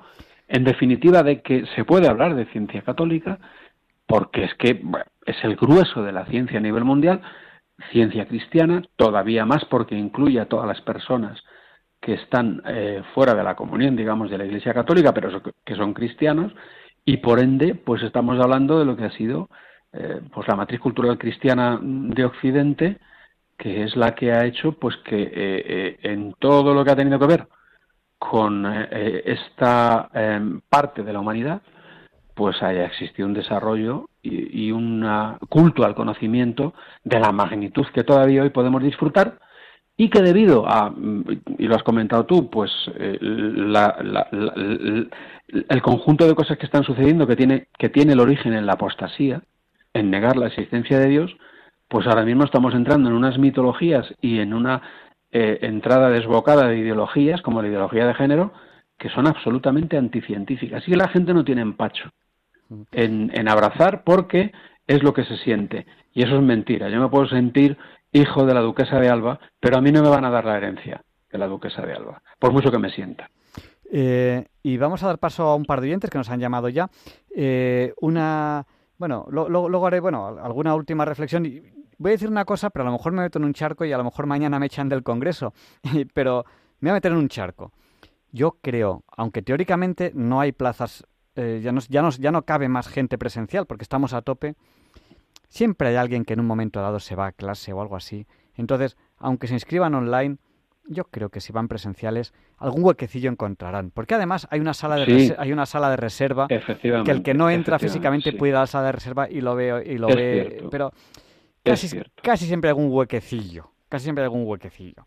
En 0.48 0.64
definitiva, 0.64 1.22
de 1.22 1.42
que 1.42 1.66
se 1.76 1.84
puede 1.84 2.08
hablar 2.08 2.34
de 2.34 2.46
ciencia 2.46 2.82
católica, 2.82 3.38
porque 4.06 4.44
es 4.44 4.54
que 4.54 4.82
es 5.26 5.36
el 5.44 5.56
grueso 5.56 6.02
de 6.02 6.12
la 6.12 6.24
ciencia 6.26 6.58
a 6.58 6.62
nivel 6.62 6.84
mundial, 6.84 7.20
ciencia 7.92 8.26
cristiana, 8.26 8.82
todavía 8.96 9.44
más 9.44 9.64
porque 9.66 9.94
incluye 9.94 10.40
a 10.40 10.46
todas 10.46 10.66
las 10.66 10.80
personas 10.80 11.42
que 12.00 12.14
están 12.14 12.62
eh, 12.66 13.02
fuera 13.14 13.34
de 13.34 13.42
la 13.42 13.56
comunión, 13.56 13.96
digamos, 13.96 14.30
de 14.30 14.38
la 14.38 14.46
Iglesia 14.46 14.72
Católica, 14.72 15.12
pero 15.12 15.42
que 15.64 15.74
son 15.74 15.92
cristianos, 15.92 16.52
y 17.04 17.18
por 17.18 17.40
ende, 17.40 17.74
pues 17.74 18.02
estamos 18.02 18.38
hablando 18.40 18.78
de 18.78 18.84
lo 18.84 18.96
que 18.96 19.04
ha 19.04 19.10
sido 19.10 19.48
eh, 19.92 20.20
pues 20.32 20.46
la 20.46 20.56
matriz 20.56 20.80
cultural 20.80 21.18
cristiana 21.18 21.78
de 21.82 22.24
Occidente, 22.24 22.98
que 23.58 23.82
es 23.82 23.96
la 23.96 24.14
que 24.14 24.32
ha 24.32 24.46
hecho 24.46 24.72
pues 24.72 24.96
que 24.98 25.30
eh, 25.34 25.98
en 26.02 26.34
todo 26.38 26.72
lo 26.72 26.84
que 26.84 26.92
ha 26.92 26.96
tenido 26.96 27.18
que 27.18 27.26
ver 27.26 27.48
con 28.18 28.66
esta 28.66 30.10
em, 30.14 30.60
parte 30.68 31.02
de 31.02 31.12
la 31.12 31.20
humanidad, 31.20 31.62
pues 32.34 32.62
haya 32.62 32.86
existido 32.86 33.26
un 33.26 33.34
desarrollo 33.34 34.08
y, 34.22 34.70
un 34.70 35.04
culto 35.48 35.84
al 35.84 35.94
conocimiento 35.94 36.74
de 37.02 37.18
la 37.18 37.32
magnitud 37.32 37.86
que 37.92 38.04
todavía 38.04 38.42
hoy 38.42 38.50
podemos 38.50 38.82
disfrutar 38.82 39.38
y 39.96 40.08
que 40.08 40.22
debido 40.22 40.64
a, 40.68 40.94
y 41.58 41.66
lo 41.66 41.74
has 41.74 41.82
comentado 41.82 42.24
tú, 42.26 42.48
pues 42.48 42.70
eh, 42.94 43.18
el 45.68 45.82
conjunto 45.82 46.28
de 46.28 46.36
cosas 46.36 46.56
que 46.56 46.66
están 46.66 46.84
sucediendo 46.84 47.26
que 47.26 47.34
tiene, 47.34 47.66
que 47.76 47.88
tiene 47.88 48.12
el 48.12 48.20
origen 48.20 48.52
en 48.54 48.66
la 48.66 48.74
apostasía, 48.74 49.42
en 49.92 50.08
negar 50.08 50.36
la 50.36 50.46
existencia 50.46 51.00
de 51.00 51.08
Dios, 51.08 51.36
pues 51.88 52.06
ahora 52.06 52.24
mismo 52.24 52.44
estamos 52.44 52.74
entrando 52.74 53.08
en 53.08 53.16
unas 53.16 53.38
mitologías 53.38 54.06
y 54.20 54.38
en 54.40 54.54
una 54.54 54.82
eh, 55.30 55.58
entrada 55.62 56.10
desbocada 56.10 56.68
de 56.68 56.78
ideologías, 56.78 57.42
como 57.42 57.62
la 57.62 57.68
ideología 57.68 58.06
de 58.06 58.14
género, 58.14 58.52
que 58.98 59.08
son 59.10 59.26
absolutamente 59.26 59.96
anticientíficas. 59.96 60.86
Y 60.86 60.94
la 60.94 61.08
gente 61.08 61.32
no 61.34 61.44
tiene 61.44 61.62
empacho 61.62 62.10
en, 62.92 63.48
abrazar 63.48 64.02
porque 64.04 64.52
es 64.86 65.02
lo 65.02 65.12
que 65.12 65.24
se 65.24 65.36
siente. 65.38 65.86
Y 66.12 66.22
eso 66.22 66.36
es 66.36 66.42
mentira. 66.42 66.88
Yo 66.88 67.00
me 67.00 67.08
puedo 67.08 67.28
sentir 67.28 67.76
hijo 68.12 68.44
de 68.44 68.54
la 68.54 68.60
duquesa 68.60 68.98
de 68.98 69.08
Alba, 69.08 69.38
pero 69.60 69.78
a 69.78 69.80
mí 69.80 69.92
no 69.92 70.02
me 70.02 70.08
van 70.08 70.24
a 70.24 70.30
dar 70.30 70.44
la 70.44 70.56
herencia 70.56 71.02
de 71.30 71.38
la 71.38 71.46
duquesa 71.46 71.82
de 71.82 71.92
Alba, 71.92 72.22
por 72.38 72.52
mucho 72.52 72.70
que 72.70 72.78
me 72.78 72.90
sienta. 72.90 73.28
Eh, 73.90 74.46
y 74.62 74.76
vamos 74.76 75.02
a 75.02 75.06
dar 75.06 75.18
paso 75.18 75.44
a 75.44 75.54
un 75.54 75.64
par 75.64 75.80
de 75.80 75.88
oyentes 75.88 76.10
que 76.10 76.18
nos 76.18 76.30
han 76.30 76.40
llamado 76.40 76.68
ya. 76.68 76.88
Eh, 77.34 77.92
una, 78.00 78.66
bueno, 78.96 79.26
luego 79.30 79.86
haré, 79.86 80.00
bueno, 80.00 80.26
alguna 80.26 80.74
última 80.74 81.04
reflexión. 81.04 81.44
Voy 81.98 82.10
a 82.10 82.12
decir 82.12 82.28
una 82.28 82.44
cosa, 82.44 82.70
pero 82.70 82.84
a 82.84 82.86
lo 82.86 82.92
mejor 82.92 83.12
me 83.12 83.22
meto 83.22 83.38
en 83.38 83.44
un 83.44 83.52
charco 83.52 83.84
y 83.84 83.92
a 83.92 83.98
lo 83.98 84.04
mejor 84.04 84.26
mañana 84.26 84.58
me 84.58 84.66
echan 84.66 84.88
del 84.88 85.02
Congreso. 85.02 85.52
pero 86.14 86.44
me 86.80 86.90
voy 86.90 86.92
a 86.92 86.94
meter 86.94 87.12
en 87.12 87.18
un 87.18 87.28
charco. 87.28 87.72
Yo 88.30 88.58
creo, 88.62 89.04
aunque 89.16 89.42
teóricamente 89.42 90.12
no 90.14 90.40
hay 90.40 90.52
plazas 90.52 91.04
eh, 91.40 91.60
ya, 91.62 91.72
ya, 91.88 92.08
ya 92.18 92.32
no 92.32 92.42
cabe 92.42 92.68
más 92.68 92.88
gente 92.88 93.16
presencial 93.16 93.64
porque 93.64 93.84
estamos 93.84 94.12
a 94.12 94.22
tope, 94.22 94.56
siempre 95.48 95.88
hay 95.88 95.94
alguien 95.94 96.24
que 96.24 96.32
en 96.32 96.40
un 96.40 96.46
momento 96.46 96.80
dado 96.80 96.98
se 96.98 97.14
va 97.14 97.26
a 97.26 97.32
clase 97.32 97.72
o 97.72 97.80
algo 97.80 97.94
así. 97.94 98.26
Entonces, 98.56 98.96
aunque 99.18 99.46
se 99.46 99.54
inscriban 99.54 99.94
online, 99.94 100.38
yo 100.88 101.04
creo 101.04 101.28
que 101.28 101.40
si 101.40 101.52
van 101.52 101.68
presenciales, 101.68 102.34
algún 102.56 102.82
huequecillo 102.82 103.30
encontrarán. 103.30 103.92
Porque 103.92 104.16
además 104.16 104.48
hay 104.50 104.58
una 104.58 104.74
sala 104.74 104.96
de, 104.96 105.36
hay 105.38 105.52
una 105.52 105.64
sala 105.64 105.90
de 105.90 105.96
reserva 105.96 106.48
que 106.48 107.10
el 107.10 107.22
que 107.22 107.34
no 107.34 107.50
entra 107.50 107.78
físicamente 107.78 108.32
puede 108.32 108.50
ir 108.50 108.56
a 108.56 108.60
la 108.60 108.66
sala 108.66 108.86
de 108.86 108.92
reserva 108.92 109.30
y 109.30 109.40
lo 109.40 109.54
ve. 109.54 109.84
Y 109.86 109.98
lo 109.98 110.08
ve 110.08 110.66
pero 110.72 110.92
casi, 111.62 112.00
casi 112.22 112.46
siempre 112.46 112.70
algún 112.70 112.90
huequecillo. 112.90 113.70
Casi 113.88 114.04
siempre 114.04 114.22
hay 114.22 114.26
algún 114.26 114.46
huequecillo. 114.46 115.06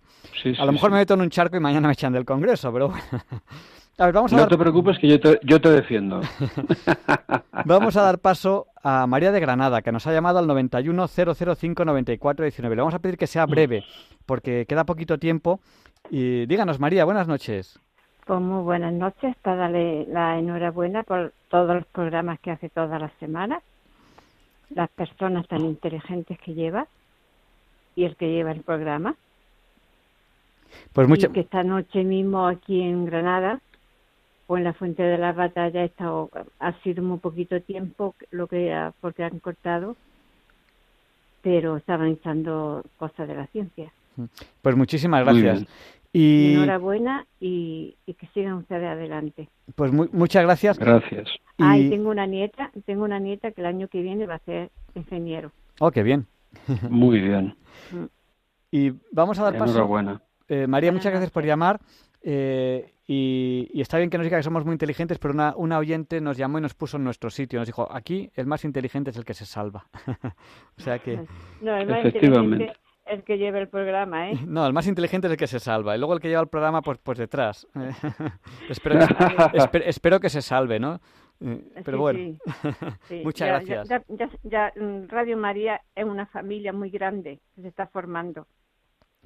a 0.58 0.66
lo 0.66 0.72
mejor 0.72 0.90
me 0.92 0.98
meto 0.98 1.14
en 1.14 1.22
un 1.22 1.30
charco 1.30 1.56
y 1.56 1.60
mañana 1.60 1.88
me 1.88 1.94
echan 1.94 2.14
del 2.14 2.26
Congreso, 2.26 2.74
pero 2.74 2.90
bueno. 2.90 3.04
no 4.32 4.48
te 4.48 4.58
preocupes 4.58 4.98
que 4.98 5.08
yo 5.08 5.20
te, 5.20 5.40
yo 5.44 5.62
te 5.62 5.70
defiendo. 5.70 6.22
vamos 7.66 7.96
a 7.96 8.02
dar 8.02 8.18
paso 8.18 8.66
a 8.82 9.06
María 9.06 9.32
de 9.32 9.40
Granada, 9.40 9.84
que 9.84 9.92
nos 9.92 10.08
ha 10.08 10.14
llamado 10.14 10.40
al 10.40 10.48
910059419. 10.48 12.70
Le 12.70 12.76
vamos 12.76 12.96
a 12.96 13.00
pedir 13.00 13.20
que 13.20 13.28
sea 13.28 13.46
breve, 13.46 13.84
porque 14.26 14.66
queda 14.68 14.86
poquito 14.86 15.20
tiempo. 15.20 15.60
Y 16.10 16.48
díganos, 16.48 16.80
María, 16.80 17.06
buenas 17.06 17.28
noches. 17.28 17.80
Pues 18.26 18.42
muy 18.42 18.64
buenas 18.64 18.94
noches, 18.94 19.36
para 19.44 19.58
darle 19.58 20.08
la 20.08 20.40
enhorabuena 20.40 21.04
por 21.04 21.34
todos 21.50 21.76
los 21.76 21.86
programas 21.88 22.40
que 22.40 22.52
hace 22.52 22.70
todas 22.70 23.00
las 23.00 23.12
semanas, 23.20 23.62
las 24.74 24.90
personas 24.90 25.48
tan 25.48 25.62
inteligentes 25.62 26.40
que 26.40 26.54
lleva 26.54 26.88
y 27.96 28.06
el 28.06 28.16
que 28.16 28.32
lleva 28.32 28.52
el 28.52 28.62
programa. 28.62 29.16
Pues 30.94 31.08
mucha... 31.08 31.30
que 31.30 31.42
esta 31.42 31.64
noche 31.64 32.04
mismo 32.04 32.48
aquí 32.48 32.82
en 32.82 33.06
Granada 33.06 33.60
en 34.58 34.64
la 34.64 34.74
fuente 34.74 35.04
de 35.04 35.18
la 35.18 35.32
batalla 35.32 35.84
estado, 35.84 36.30
ha 36.60 36.74
sido 36.82 37.04
muy 37.04 37.20
poquito 37.20 37.62
tiempo 37.62 38.16
lo 38.32 38.48
que 38.48 38.76
porque 39.00 39.24
han 39.24 39.40
cortado, 39.40 39.96
pero 41.42 41.78
estaban 41.78 42.10
echando 42.10 42.84
cosas 42.98 43.28
de 43.28 43.36
la 43.36 43.48
ciencia. 43.48 43.92
Pues 44.62 44.76
muchísimas 44.76 45.24
gracias. 45.24 45.66
Y... 46.14 46.56
Enhorabuena 46.56 47.26
y, 47.40 47.96
que 48.06 48.28
sigan 48.34 48.54
ustedes 48.54 48.84
adelante. 48.84 49.50
Pues 49.76 49.92
muchas 49.92 50.44
gracias. 50.44 50.78
Gracias. 50.78 51.30
Y... 51.58 51.90
tengo 51.90 52.10
una 52.10 52.26
nieta, 52.26 52.72
tengo 52.86 53.04
una 53.04 53.20
nieta 53.20 53.52
que 53.52 53.62
el 53.62 53.68
año 53.68 53.88
que 53.88 54.02
viene 54.02 54.26
va 54.26 54.36
a 54.36 54.40
ser 54.40 54.72
ingeniero. 54.96 55.52
Oh, 55.80 55.92
qué 55.92 56.04
bien. 56.04 56.28
Muy 56.90 57.20
bien. 57.20 57.56
Mm. 57.92 58.06
Y 58.72 58.94
vamos 59.12 59.40
a 59.40 59.44
dar 59.44 59.58
paso. 59.58 59.72
Enhorabuena. 59.72 60.22
Eh, 60.48 60.68
María, 60.68 60.92
muchas 60.92 61.12
gracias 61.12 61.32
por 61.32 61.46
llamar. 61.46 61.80
Eh, 62.22 62.94
y, 63.08 63.82
está 63.82 63.98
bien 63.98 64.10
que 64.10 64.18
nos 64.18 64.26
diga 64.26 64.38
que 64.38 64.44
somos 64.44 64.64
muy 64.64 64.74
inteligentes, 64.74 65.18
pero 65.18 65.34
una, 65.34 65.54
una, 65.56 65.78
oyente 65.80 66.22
nos 66.22 66.38
llamó 66.38 66.60
y 66.60 66.62
nos 66.62 66.74
puso 66.74 66.98
en 66.98 67.04
nuestro 67.04 67.30
sitio. 67.30 67.60
Nos 67.60 67.68
dijo, 67.68 67.88
aquí 67.92 68.30
el 68.36 68.46
más 68.46 68.64
inteligente 68.64 69.12
es 69.12 69.18
el 69.18 69.26
que 69.26 69.34
se 69.34 69.46
salva. 69.46 69.86
o 70.78 70.82
sea 70.82 71.00
que... 71.00 71.26
No, 71.62 71.76
el 71.76 71.88
más 71.88 72.06
inteligente 72.06 72.66
es 72.66 72.78
el 73.12 73.24
que 73.24 73.38
lleva 73.38 73.60
el 73.60 73.68
programa, 73.68 74.32
¿eh? 74.32 74.40
No, 74.48 74.66
el 74.66 74.74
más 74.74 74.88
inteligente 74.88 75.28
es 75.28 75.32
el 75.32 75.38
que 75.38 75.48
se 75.48 75.60
salva. 75.60 75.96
Y 75.96 76.00
luego 76.00 76.14
el 76.14 76.20
que 76.20 76.30
lleva 76.30 76.42
el 76.42 76.48
programa, 76.48 76.82
pues, 76.82 76.98
pues 77.00 77.18
detrás. 77.18 77.68
espero, 78.70 79.00
espero, 79.86 80.20
que 80.20 80.30
se 80.30 80.42
salve, 80.42 80.80
¿no? 80.80 81.00
Eh, 81.44 81.82
pero 81.84 82.00
bueno, 82.00 82.38
muchas 83.24 83.48
gracias. 83.48 83.90
ya, 84.44 84.72
mm, 84.76 85.08
Radio 85.08 85.38
María 85.38 85.82
es 85.96 86.06
una 86.06 86.28
familia 86.28 86.72
muy 86.72 86.90
grande 86.90 87.40
que 87.56 87.62
se 87.62 87.68
está 87.68 87.88
formando. 87.88 88.48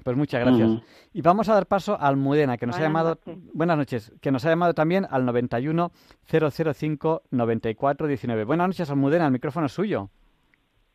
Pues 0.04 0.16
muchas 0.16 0.42
gracias. 0.42 0.82
Y 1.14 1.22
vamos 1.22 1.48
a 1.50 1.54
dar 1.54 1.68
paso 1.68 1.94
a 1.94 2.08
Almudena, 2.08 2.58
que 2.58 2.66
nos 2.66 2.78
ha 2.78 2.82
llamado, 2.82 3.18
buenas 3.54 3.78
noches, 3.78 4.14
que 4.22 4.30
nos 4.30 4.46
ha 4.46 4.50
llamado 4.50 4.74
también 4.74 5.08
al 5.10 5.26
91 5.26 5.92
005 6.30 7.24
94 7.32 8.08
19. 8.08 8.44
Buenas 8.44 8.68
noches, 8.68 8.90
Almudena, 8.90 9.26
el 9.26 9.32
micrófono 9.32 9.68
es 9.68 9.72
suyo. 9.72 10.10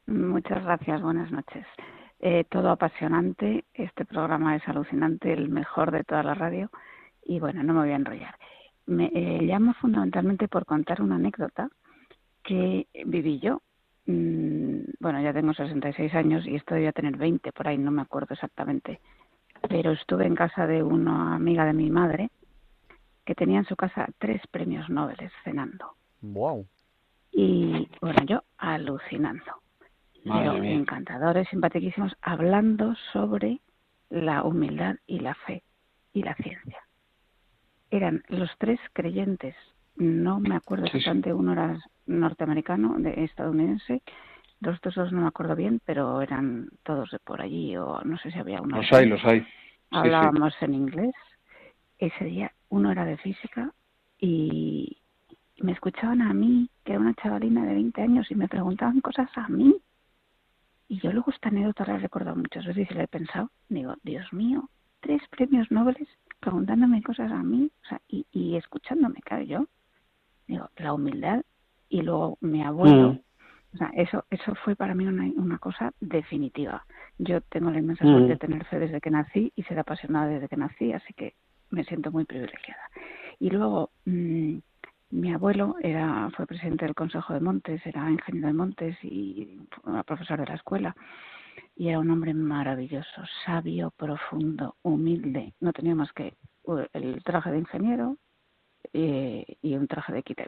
Muchas 0.07 0.63
gracias, 0.63 1.01
buenas 1.01 1.31
noches. 1.33 1.67
Eh, 2.21 2.45
todo 2.45 2.71
apasionante, 2.71 3.65
este 3.75 4.05
programa 4.05 4.57
es 4.57 4.69
alucinante, 4.69 5.33
el 5.33 5.49
mejor 5.49 5.91
de 5.91 6.05
toda 6.05 6.23
la 6.23 6.35
radio. 6.35 6.71
Y 7.25 7.41
bueno, 7.41 7.63
no 7.63 7.75
me 7.75 7.81
voy 7.81 7.91
a 7.91 7.97
enrollar. 7.97 8.35
Me 8.87 9.07
eh, 9.15 9.41
llamo 9.43 9.75
fundamentalmente 9.75 10.49
por 10.49 10.65
contar 10.67 11.01
una 11.01 11.17
anécdota 11.17 11.69
que 12.43 12.87
viví 13.05 13.39
yo 13.39 13.63
Mm, 14.11 14.83
bueno, 14.99 15.21
ya 15.23 15.33
tengo 15.33 15.55
66 15.55 16.15
años 16.15 16.47
y 16.47 16.57
esto 16.57 16.75
debía 16.75 16.93
tener 16.93 17.17
20 17.17 17.53
por 17.53 17.69
ahí, 17.69 17.79
no 17.79 17.91
me 17.91 18.03
acuerdo 18.03 18.35
exactamente. 18.35 19.01
pero 19.69 19.93
estuve 19.93 20.27
en 20.27 20.35
casa 20.35 20.67
de 20.67 20.83
una 20.83 21.35
amiga 21.35 21.67
de 21.67 21.75
mi 21.75 21.91
madre 21.91 22.31
que 23.27 23.35
tenía 23.35 23.59
en 23.59 23.67
su 23.67 23.77
casa 23.77 24.09
tres 24.19 24.41
premios 24.51 24.89
Nobel 24.89 25.19
cenando. 25.45 25.97
Wow. 26.23 26.67
Y 27.31 27.87
bueno, 28.01 28.25
yo 28.25 28.43
alucinando. 28.57 29.61
Pero 30.25 30.63
encantadores, 30.63 31.49
simpaticísimos, 31.49 32.17
hablando 32.23 32.95
sobre 33.13 33.61
la 34.09 34.43
humildad 34.43 34.97
y 35.07 35.21
la 35.21 35.35
fe 35.35 35.63
y 36.13 36.23
la 36.23 36.35
ciencia. 36.35 36.83
Eran 37.91 38.23
los 38.29 38.51
tres 38.59 38.79
creyentes, 38.93 39.55
no 39.97 40.41
me 40.41 40.57
acuerdo 40.57 40.87
exactamente, 40.87 41.33
uno 41.33 41.53
era 41.53 41.79
norteamericano, 42.07 42.97
de 42.99 43.25
estadounidense, 43.25 44.03
los 44.61 44.77
otros 44.77 44.95
dos 44.95 45.13
no 45.13 45.23
me 45.23 45.29
acuerdo 45.29 45.57
bien, 45.57 45.81
pero 45.85 46.21
eran 46.21 46.69
todos 46.83 47.11
de 47.11 47.19
por 47.19 47.41
allí, 47.41 47.77
o 47.77 48.03
no 48.05 48.19
sé 48.19 48.31
si 48.31 48.39
había 48.39 48.61
uno. 48.61 48.77
Los 48.77 48.93
hay, 48.93 49.07
los 49.07 49.25
hay. 49.25 49.47
Hablábamos 49.91 50.55
en 50.61 50.75
inglés. 50.75 51.15
Ese 51.99 52.25
día 52.25 52.53
uno 52.69 52.93
era 52.93 53.05
de 53.05 53.17
física 53.17 53.73
y 54.19 54.99
me 55.61 55.73
escuchaban 55.73 56.21
a 56.23 56.35
mí, 56.35 56.69
que 56.85 56.93
era 56.93 57.01
una 57.01 57.15
chavalina 57.15 57.65
de 57.65 57.75
20 57.75 58.03
años, 58.03 58.31
y 58.31 58.35
me 58.35 58.49
preguntaban 58.49 59.01
cosas 59.01 59.31
a 59.37 59.49
mí. 59.49 59.75
Y 60.91 60.99
yo 60.99 61.13
luego 61.13 61.31
esta 61.31 61.51
anécdota 61.51 61.87
la 61.87 61.95
he 61.95 61.99
recordado 61.99 62.35
muchas 62.35 62.67
veces 62.67 62.89
y 62.91 62.95
la 62.95 63.05
he 63.05 63.07
pensado. 63.07 63.49
Digo, 63.69 63.95
Dios 64.03 64.33
mío, 64.33 64.69
tres 64.99 65.23
premios 65.31 65.71
Nobel 65.71 65.97
preguntándome 66.41 67.01
cosas 67.01 67.31
a 67.31 67.45
mí 67.45 67.71
o 67.85 67.89
sea, 67.89 68.01
y, 68.09 68.27
y 68.33 68.57
escuchándome, 68.57 69.21
claro, 69.23 69.45
yo. 69.45 69.67
Digo, 70.49 70.69
la 70.79 70.93
humildad 70.93 71.45
y 71.89 72.03
luego 72.03 72.39
mi 72.41 72.65
abuelo. 72.65 73.13
Mm. 73.13 73.21
O 73.73 73.77
sea, 73.77 73.91
eso, 73.95 74.25
eso 74.31 74.57
fue 74.65 74.75
para 74.75 74.97
mí 74.97 75.07
una, 75.07 75.31
una 75.37 75.59
cosa 75.59 75.93
definitiva. 76.01 76.85
Yo 77.19 77.41
tengo 77.41 77.71
la 77.71 77.79
inmensa 77.79 78.05
suerte 78.05 78.31
de 78.31 78.35
mm. 78.35 78.39
tener 78.39 78.65
fe 78.65 78.81
desde 78.81 79.01
que 79.01 79.13
nací 79.13 79.53
y 79.55 79.63
ser 79.63 79.79
apasionada 79.79 80.27
desde 80.27 80.49
que 80.49 80.57
nací, 80.57 80.93
así 80.93 81.15
que 81.15 81.35
me 81.71 81.85
siento 81.85 82.11
muy 82.11 82.25
privilegiada. 82.25 82.83
Y 83.39 83.51
luego, 83.51 83.91
mmm, 84.07 84.59
mi 85.11 85.33
abuelo 85.33 85.77
era, 85.81 86.31
fue 86.37 86.47
presidente 86.47 86.85
del 86.85 86.95
Consejo 86.95 87.33
de 87.35 87.41
Montes, 87.41 87.85
era 87.85 88.11
ingeniero 88.11 88.49
de 88.49 88.53
Montes 88.53 88.97
y 89.03 89.59
profesor 90.07 90.39
de 90.39 90.47
la 90.47 90.55
escuela. 90.55 90.97
Y 91.77 91.89
era 91.89 91.99
un 91.99 92.11
hombre 92.11 92.35
maravilloso, 92.35 93.23
sabio, 93.45 93.93
profundo, 93.97 94.77
humilde. 94.83 95.55
No 95.61 95.73
tenía 95.73 95.95
más 95.95 96.13
que 96.13 96.37
el 96.93 97.23
traje 97.25 97.51
de 97.51 97.59
ingeniero 97.59 98.17
eh, 98.93 99.57
y 99.63 99.75
un 99.75 99.87
traje 99.89 100.13
de 100.13 100.23
quita 100.23 100.45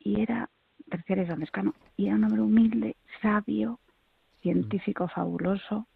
y 0.00 0.20
era 0.20 0.50
tercero 0.90 1.22
y 1.22 1.24
grandescano. 1.24 1.74
Y 1.96 2.06
era 2.06 2.16
un 2.16 2.24
hombre 2.24 2.42
humilde, 2.42 2.96
sabio, 3.22 3.80
científico 4.42 5.08
fabuloso. 5.08 5.86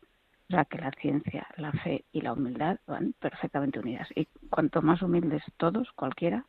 O 0.51 0.51
sea, 0.51 0.65
que 0.65 0.79
la 0.79 0.91
ciencia, 0.93 1.47
la 1.57 1.73
fe 1.73 2.07
y 2.11 2.23
la 2.23 2.33
humildad 2.33 2.79
van 2.87 3.15
perfectamente 3.19 3.81
unidas. 3.81 4.09
Y 4.15 4.27
cuanto 4.49 4.81
más 4.81 5.03
humildes 5.03 5.43
todos, 5.59 5.93
cualquiera, 5.93 6.47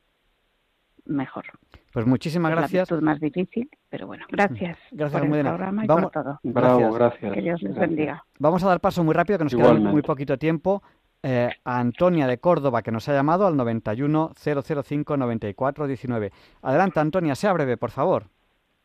mejor. 1.06 1.46
Pues 1.92 2.06
muchísimas 2.06 2.52
gracias. 2.52 2.92
Es 2.92 3.02
más 3.02 3.20
difícil, 3.20 3.70
pero 3.90 4.08
bueno, 4.08 4.26
gracias. 4.30 4.78
Gracias, 4.92 5.22
por 5.22 5.36
el 5.36 5.46
programa 5.46 5.86
y 5.86 5.88
por 5.88 6.12
todo. 6.12 6.40
Bravo, 6.44 6.92
gracias. 6.92 7.34
Que 7.34 7.42
Dios 7.42 7.62
les 7.62 7.76
bendiga. 7.76 8.24
Vamos 8.38 8.64
a 8.64 8.68
dar 8.68 8.80
paso 8.80 9.04
muy 9.04 9.14
rápido, 9.14 9.38
que 9.40 9.46
nos 9.46 9.56
queda 9.56 9.74
muy 9.74 10.02
poquito 10.02 10.38
tiempo. 10.38 10.84
Eh, 11.22 11.50
a 11.66 11.80
Antonia 11.80 12.28
de 12.28 12.38
Córdoba, 12.38 12.82
que 12.82 12.92
nos 12.92 13.10
ha 13.10 13.14
llamado 13.14 13.46
al 13.46 13.58
91 13.58 14.32
005 14.36 15.18
94 15.18 15.88
19. 15.88 16.32
Adelante, 16.62 17.00
Antonia, 17.02 17.36
sea 17.36 17.52
breve, 17.52 17.76
por 17.76 17.92
favor. 17.92 18.28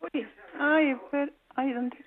Uy, 0.00 0.26
ay, 0.58 0.96
ay, 1.54 1.72
¿dónde? 1.72 2.03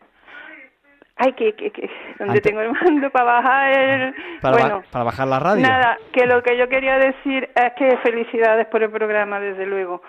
Ay, 1.18 1.34
que, 1.34 1.54
que, 1.54 1.72
que 1.72 1.90
¿dónde 2.20 2.42
tengo 2.42 2.62
el 2.62 2.72
mando 2.72 3.10
para 3.10 3.26
bajar 3.26 3.72
el... 3.72 4.16
Para, 4.42 4.58
bueno, 4.58 4.84
para 4.92 5.06
bajar 5.06 5.28
la 5.28 5.40
radio. 5.40 5.64
Nada, 5.64 5.98
que 6.14 6.26
lo 6.28 6.44
que 6.44 6.58
yo 6.58 6.70
quería 6.70 6.98
decir 7.00 7.50
es 7.56 7.74
que 7.74 7.98
felicidades 7.98 8.68
por 8.68 8.84
el 8.84 8.92
programa, 8.92 9.40
desde 9.40 9.66
luego. 9.66 10.02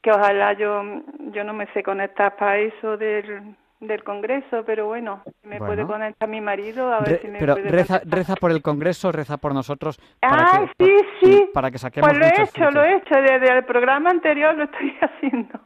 Que 0.00 0.10
ojalá 0.10 0.54
yo, 0.54 0.82
yo 1.32 1.44
no 1.44 1.52
me 1.52 1.66
sé 1.68 1.82
conectar 1.82 2.36
para 2.36 2.58
eso 2.58 2.96
del 2.96 3.54
del 3.86 4.04
Congreso, 4.04 4.64
pero 4.64 4.86
bueno, 4.86 5.22
me 5.42 5.58
puede 5.58 5.84
conectar 5.84 6.28
mi 6.28 6.40
marido 6.40 6.92
a 6.92 7.00
ver 7.00 7.20
si 7.20 7.28
me 7.28 7.38
pero 7.38 7.54
puede 7.54 7.70
reza, 7.70 8.00
reza 8.04 8.34
por 8.36 8.50
el 8.50 8.62
Congreso, 8.62 9.12
reza 9.12 9.36
por 9.36 9.54
nosotros. 9.54 9.98
ah, 10.22 10.66
sí, 10.78 10.96
sí. 11.22 11.50
Para 11.52 11.70
que 11.70 11.78
saquemos. 11.78 12.08
Pues 12.08 12.18
lo 12.18 12.26
he 12.26 12.42
hecho, 12.42 12.70
lo 12.70 12.84
he 12.84 12.96
hecho. 12.96 13.14
Desde 13.14 13.58
el 13.58 13.64
programa 13.64 14.10
anterior 14.10 14.54
lo 14.54 14.64
estoy 14.64 14.94
haciendo. 15.00 15.60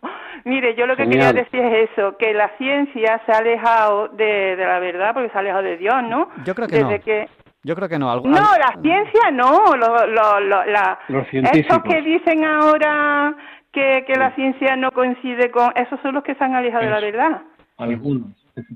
Mire, 0.45 0.75
yo 0.75 0.87
lo 0.87 0.97
que 0.97 1.05
quería 1.05 1.33
decir 1.33 1.61
es 1.61 1.91
eso, 1.91 2.17
que 2.17 2.33
la 2.33 2.51
ciencia 2.57 3.21
se 3.27 3.33
ha 3.33 3.39
alejado 3.39 4.09
de, 4.09 4.57
de, 4.57 4.65
la 4.65 4.79
verdad, 4.79 5.13
porque 5.15 5.31
se 5.31 5.37
ha 5.37 5.41
alejado 5.41 5.63
de 5.63 5.77
Dios, 5.77 6.03
¿no? 6.05 6.29
Yo 6.45 6.55
creo 6.55 6.69
que 6.69 6.77
desde 6.77 6.99
no. 6.99 7.05
Que... 7.05 7.29
Yo 7.65 7.75
creo 7.75 7.89
que 7.89 7.99
no. 7.99 8.15
no, 8.21 8.31
la 8.31 8.81
ciencia 8.81 9.31
no. 9.33 9.77
Lo, 9.77 10.07
lo, 10.07 10.41
lo, 10.41 10.65
la... 10.65 10.99
Los 11.09 11.27
científicos. 11.29 11.77
Estos 11.77 11.83
que 11.83 12.03
dicen 12.03 12.45
ahora 12.45 13.35
que, 13.73 14.05
que 14.07 14.15
la 14.15 14.35
ciencia 14.35 14.77
no 14.77 14.93
coincide 14.93 15.51
con... 15.51 15.73
Esos 15.75 16.01
son 16.01 16.15
los 16.15 16.25
que 16.25 16.35
se 16.35 16.45
han 16.45 16.55
alejado 16.55 16.85
de 16.85 16.91
la 16.91 17.01
verdad. 17.01 17.43
Algunos. 17.79 18.31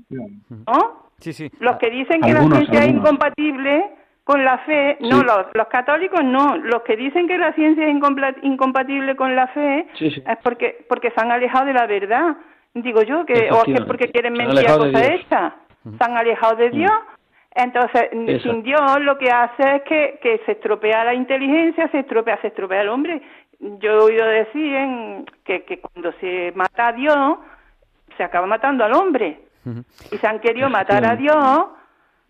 ¿No? 0.09 1.03
Sí, 1.19 1.33
sí. 1.33 1.51
Los 1.59 1.77
que 1.77 1.89
dicen 1.89 2.21
que 2.21 2.33
la 2.33 2.47
ciencia 2.47 2.83
es 2.83 2.89
incompatible 2.89 3.91
con 4.23 4.43
la 4.43 4.57
fe, 4.59 4.97
no, 5.01 5.21
los, 5.21 5.47
los 5.53 5.67
católicos 5.67 6.23
no, 6.23 6.57
los 6.57 6.81
que 6.83 6.95
dicen 6.95 7.27
que 7.27 7.37
la 7.37 7.53
ciencia 7.53 7.85
es 7.85 7.95
incompatible 8.41 9.15
con 9.17 9.35
la 9.35 9.47
fe 9.47 9.85
es 9.99 10.37
porque 10.41 10.85
porque 10.87 11.11
se 11.11 11.21
han 11.21 11.31
alejado 11.31 11.65
de 11.65 11.73
la 11.73 11.85
verdad. 11.85 12.37
Digo 12.73 13.03
yo, 13.03 13.25
que 13.25 13.51
o 13.51 13.63
es 13.65 13.65
que 13.65 13.85
porque 13.85 14.09
quieren 14.09 14.33
mentir 14.33 14.67
a 14.67 14.77
cosa 14.77 15.13
hecha. 15.13 15.55
Se 15.83 16.03
han 16.03 16.17
alejado 16.17 16.55
de 16.55 16.69
Dios. 16.69 16.91
Entonces, 17.55 18.09
sin 18.41 18.63
Dios 18.63 18.81
lo 19.01 19.17
que 19.17 19.29
hace 19.29 19.75
es 19.75 19.81
que, 19.83 20.19
que 20.23 20.41
se 20.45 20.53
estropea 20.53 21.03
la 21.03 21.13
inteligencia, 21.13 21.87
se 21.89 21.99
estropea, 21.99 22.41
se 22.41 22.47
estropea 22.47 22.81
el 22.81 22.89
hombre. 22.89 23.21
Yo 23.59 23.91
he 23.91 23.99
oído 23.99 24.25
decir 24.25 24.73
en, 24.73 25.25
que, 25.43 25.63
que 25.63 25.79
cuando 25.79 26.11
se 26.19 26.51
mata 26.55 26.87
a 26.87 26.93
Dios, 26.93 27.37
se 28.17 28.23
acaba 28.23 28.47
matando 28.47 28.83
al 28.83 28.93
hombre 28.93 29.39
y 30.11 30.17
se 30.17 30.27
han 30.27 30.39
querido 30.39 30.69
matar 30.69 31.05
a 31.05 31.15
Dios, 31.15 31.65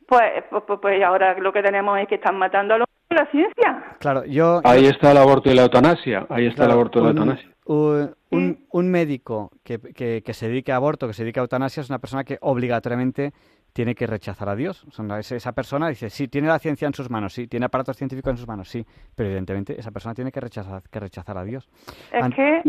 pues, 0.07 0.43
pues, 0.49 0.63
pues, 0.67 0.79
pues, 0.81 1.03
ahora 1.03 1.37
lo 1.39 1.51
que 1.51 1.63
tenemos 1.63 1.99
es 1.99 2.07
que 2.07 2.15
están 2.15 2.37
matando 2.37 2.75
a 2.75 2.77
los 2.79 2.87
la 3.13 3.27
ciencia. 3.27 3.95
Claro, 3.99 4.25
yo... 4.25 4.59
Ahí 4.63 4.85
está 4.85 5.11
el 5.11 5.17
aborto 5.17 5.49
y 5.51 5.53
la 5.53 5.63
eutanasia, 5.63 6.25
ahí 6.29 6.47
está 6.47 6.65
el 6.65 6.71
aborto 6.71 6.99
y 6.99 7.03
la 7.03 7.09
eutanasia. 7.09 7.49
Un, 7.65 8.65
un, 8.71 8.91
médico 8.91 9.51
que, 9.63 9.79
que, 9.79 10.21
que, 10.21 10.33
se 10.33 10.47
dedique 10.47 10.71
a 10.71 10.77
aborto, 10.77 11.07
que 11.07 11.13
se 11.13 11.23
dedique 11.23 11.39
a 11.39 11.43
eutanasia, 11.43 11.81
es 11.81 11.89
una 11.89 11.99
persona 11.99 12.23
que 12.23 12.37
obligatoriamente 12.41 13.31
tiene 13.73 13.95
que 13.95 14.07
rechazar 14.07 14.47
a 14.47 14.55
Dios. 14.55 14.85
O 14.87 14.91
sea, 14.91 15.19
esa 15.19 15.51
persona 15.51 15.89
dice, 15.89 16.09
sí, 16.09 16.27
tiene 16.27 16.47
la 16.47 16.59
ciencia 16.59 16.87
en 16.87 16.93
sus 16.93 17.09
manos, 17.09 17.33
sí, 17.33 17.47
tiene 17.47 17.65
aparatos 17.65 17.97
científicos 17.97 18.31
en 18.31 18.37
sus 18.37 18.47
manos, 18.47 18.69
sí, 18.69 18.85
pero 19.15 19.29
evidentemente 19.29 19.77
esa 19.77 19.91
persona 19.91 20.13
tiene 20.13 20.31
que 20.31 20.39
rechazar, 20.39 20.83
que 20.89 20.99
rechazar 20.99 21.37
a 21.37 21.43
Dios. 21.43 21.67
Es 22.11 22.35
que... 22.35 22.61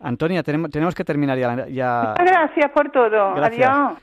Antonia, 0.00 0.42
tenemos, 0.42 0.70
tenemos 0.70 0.94
que 0.94 1.04
terminar 1.04 1.38
ya. 1.38 1.68
ya... 1.68 2.14
Gracias 2.18 2.70
por 2.72 2.90
todo. 2.90 3.34
Adiós. 3.36 3.98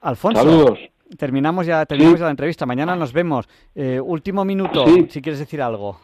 Alfonso. 0.00 0.42
Saludos. 0.42 0.78
Terminamos 1.18 1.66
ya, 1.66 1.84
terminamos 1.84 2.18
ya 2.18 2.24
la 2.24 2.30
entrevista. 2.30 2.64
Mañana 2.64 2.96
nos 2.96 3.12
vemos. 3.12 3.46
Eh, 3.74 4.00
último 4.00 4.44
minuto, 4.44 4.86
si 5.08 5.20
quieres 5.20 5.38
decir 5.38 5.60
algo. 5.60 6.00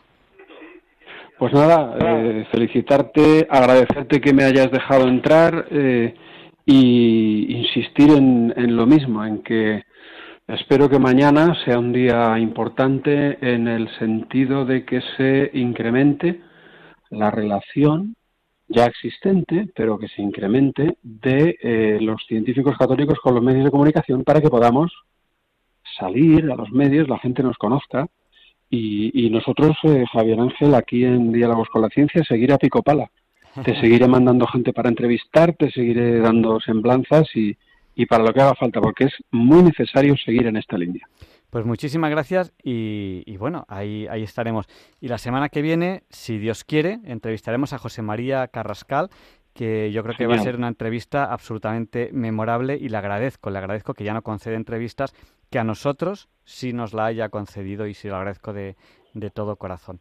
Pues 1.38 1.52
nada, 1.54 1.94
eh, 2.00 2.46
felicitarte, 2.50 3.46
agradecerte 3.48 4.20
que 4.20 4.34
me 4.34 4.44
hayas 4.44 4.70
dejado 4.70 5.08
entrar. 5.08 5.66
Eh, 5.70 6.14
y 6.70 7.46
insistir 7.60 8.10
en, 8.10 8.52
en 8.54 8.76
lo 8.76 8.84
mismo, 8.84 9.24
en 9.24 9.42
que 9.42 9.84
espero 10.46 10.90
que 10.90 10.98
mañana 10.98 11.56
sea 11.64 11.78
un 11.78 11.94
día 11.94 12.38
importante 12.38 13.38
en 13.40 13.66
el 13.66 13.88
sentido 13.98 14.66
de 14.66 14.84
que 14.84 15.00
se 15.16 15.50
incremente 15.54 16.42
la 17.08 17.30
relación 17.30 18.14
ya 18.68 18.84
existente, 18.84 19.70
pero 19.74 19.98
que 19.98 20.08
se 20.08 20.20
incremente 20.20 20.98
de 21.02 21.56
eh, 21.62 21.98
los 22.02 22.22
científicos 22.26 22.76
católicos 22.76 23.18
con 23.18 23.34
los 23.34 23.42
medios 23.42 23.64
de 23.64 23.70
comunicación 23.70 24.22
para 24.22 24.42
que 24.42 24.50
podamos 24.50 24.92
salir 25.98 26.52
a 26.52 26.54
los 26.54 26.70
medios, 26.70 27.08
la 27.08 27.18
gente 27.18 27.42
nos 27.42 27.56
conozca 27.56 28.06
y, 28.68 29.26
y 29.26 29.30
nosotros, 29.30 29.74
eh, 29.84 30.04
Javier 30.12 30.38
Ángel, 30.38 30.74
aquí 30.74 31.02
en 31.02 31.32
Diálogos 31.32 31.70
con 31.70 31.80
la 31.80 31.88
Ciencia, 31.88 32.22
seguir 32.24 32.52
a 32.52 32.58
pico 32.58 32.82
pala. 32.82 33.10
Te 33.64 33.80
seguiré 33.80 34.06
mandando 34.06 34.46
gente 34.46 34.72
para 34.72 34.88
entrevistar, 34.88 35.54
te 35.54 35.70
seguiré 35.70 36.20
dando 36.20 36.60
semblanzas 36.60 37.28
y, 37.34 37.56
y 37.94 38.06
para 38.06 38.24
lo 38.24 38.32
que 38.32 38.40
haga 38.40 38.54
falta, 38.54 38.80
porque 38.80 39.04
es 39.04 39.12
muy 39.30 39.62
necesario 39.62 40.16
seguir 40.16 40.46
en 40.46 40.56
esta 40.56 40.78
línea. 40.78 41.06
Pues 41.50 41.64
muchísimas 41.64 42.10
gracias 42.10 42.52
y, 42.62 43.36
bueno, 43.38 43.64
ahí, 43.68 44.06
ahí 44.08 44.22
estaremos. 44.22 44.66
Y 45.00 45.08
la 45.08 45.16
semana 45.16 45.48
que 45.48 45.62
viene, 45.62 46.02
si 46.10 46.38
Dios 46.38 46.62
quiere, 46.62 47.00
entrevistaremos 47.04 47.72
a 47.72 47.78
José 47.78 48.02
María 48.02 48.46
Carrascal, 48.48 49.08
que 49.54 49.90
yo 49.90 50.02
creo 50.02 50.14
que 50.14 50.26
va 50.26 50.36
a 50.36 50.40
ser 50.40 50.56
una 50.56 50.68
entrevista 50.68 51.24
absolutamente 51.24 52.10
memorable 52.12 52.76
y 52.76 52.90
le 52.90 52.98
agradezco, 52.98 53.50
le 53.50 53.58
agradezco 53.58 53.94
que 53.94 54.04
ya 54.04 54.12
no 54.12 54.22
concede 54.22 54.56
entrevistas, 54.56 55.14
que 55.50 55.58
a 55.58 55.64
nosotros 55.64 56.28
sí 56.44 56.74
nos 56.74 56.92
la 56.92 57.06
haya 57.06 57.30
concedido 57.30 57.86
y 57.86 57.94
sí 57.94 58.08
lo 58.08 58.16
agradezco 58.16 58.52
de, 58.52 58.76
de 59.14 59.30
todo 59.30 59.56
corazón. 59.56 60.00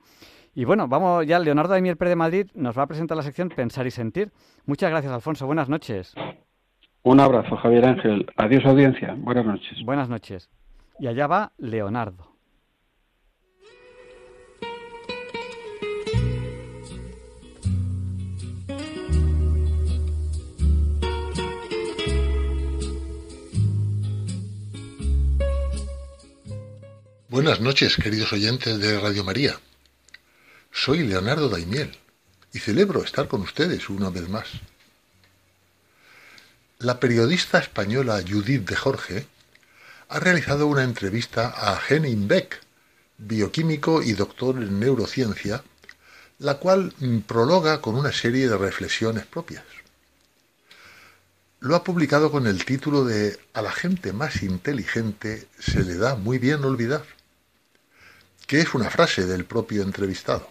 Y 0.58 0.66
bueno, 0.66 0.88
vamos 0.88 1.24
ya, 1.28 1.38
Leonardo 1.38 1.76
de 1.76 1.82
Mierper 1.84 2.10
de 2.10 2.16
Madrid 2.16 2.47
nos 2.55 2.76
va 2.76 2.82
a 2.82 2.88
presentar 2.88 3.16
la 3.16 3.22
sección 3.22 3.49
Pensar 3.49 3.86
y 3.86 3.91
Sentir. 3.91 4.32
Muchas 4.66 4.89
gracias, 4.89 5.14
Alfonso. 5.14 5.45
Buenas 5.45 5.70
noches. 5.70 6.16
Un 7.03 7.20
abrazo, 7.20 7.55
Javier 7.58 7.86
Ángel. 7.86 8.26
Adiós, 8.38 8.66
audiencia. 8.66 9.14
Buenas 9.20 9.45
noches. 9.45 9.78
Buenas 9.86 10.10
noches. 10.10 10.49
Y 10.97 11.05
allá 11.05 11.28
va 11.28 11.51
Leonardo. 11.60 12.34
Buenas 27.30 27.62
noches, 27.62 27.95
queridos 27.97 28.34
oyentes 28.34 28.80
de 28.80 28.99
Radio 28.99 29.24
María. 29.24 29.51
Soy 30.80 30.99
Leonardo 30.99 31.49
Daimiel 31.49 31.97
y 32.53 32.59
celebro 32.59 33.03
estar 33.03 33.28
con 33.28 33.41
ustedes 33.41 33.89
una 33.89 34.11
vez 34.11 34.30
más. 34.30 34.47
La 36.78 36.99
periodista 36.99 37.57
española 37.57 38.21
Judith 38.21 38.69
de 38.69 38.75
Jorge 38.75 39.28
ha 40.07 40.19
realizado 40.19 40.67
una 40.67 40.84
entrevista 40.84 41.51
a 41.57 41.82
Henning 41.89 42.28
Beck, 42.28 42.61
bioquímico 43.17 44.03
y 44.03 44.13
doctor 44.13 44.57
en 44.57 44.80
neurociencia, 44.80 45.63
la 46.38 46.59
cual 46.59 46.93
prologa 47.25 47.82
con 47.82 47.95
una 47.95 48.11
serie 48.11 48.47
de 48.47 48.55
reflexiones 48.55 49.25
propias. 49.25 49.65
Lo 51.59 51.75
ha 51.75 51.84
publicado 51.84 52.30
con 52.30 52.45
el 52.45 52.63
título 52.65 53.03
de 53.03 53.39
A 53.53 53.63
la 53.63 53.71
gente 53.71 54.13
más 54.13 54.43
inteligente 54.43 55.47
se 55.57 55.84
le 55.84 55.95
da 55.95 56.15
muy 56.15 56.38
bien 56.38 56.63
olvidar, 56.63 57.03
que 58.45 58.59
es 58.59 58.75
una 58.75 58.91
frase 58.91 59.25
del 59.25 59.43
propio 59.43 59.82
entrevistado. 59.82 60.47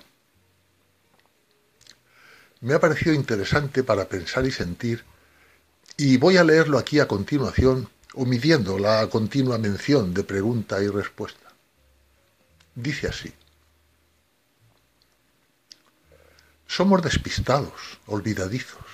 Me 2.60 2.74
ha 2.74 2.80
parecido 2.80 3.14
interesante 3.14 3.84
para 3.84 4.08
pensar 4.08 4.46
y 4.46 4.50
sentir, 4.50 5.04
y 5.96 6.16
voy 6.16 6.36
a 6.36 6.44
leerlo 6.44 6.78
aquí 6.78 7.00
a 7.00 7.08
continuación, 7.08 7.88
omitiendo 8.14 8.78
la 8.78 9.06
continua 9.08 9.58
mención 9.58 10.14
de 10.14 10.24
pregunta 10.24 10.82
y 10.82 10.88
respuesta. 10.88 11.52
Dice 12.74 13.08
así. 13.08 13.32
Somos 16.66 17.02
despistados, 17.02 18.00
olvidadizos, 18.06 18.84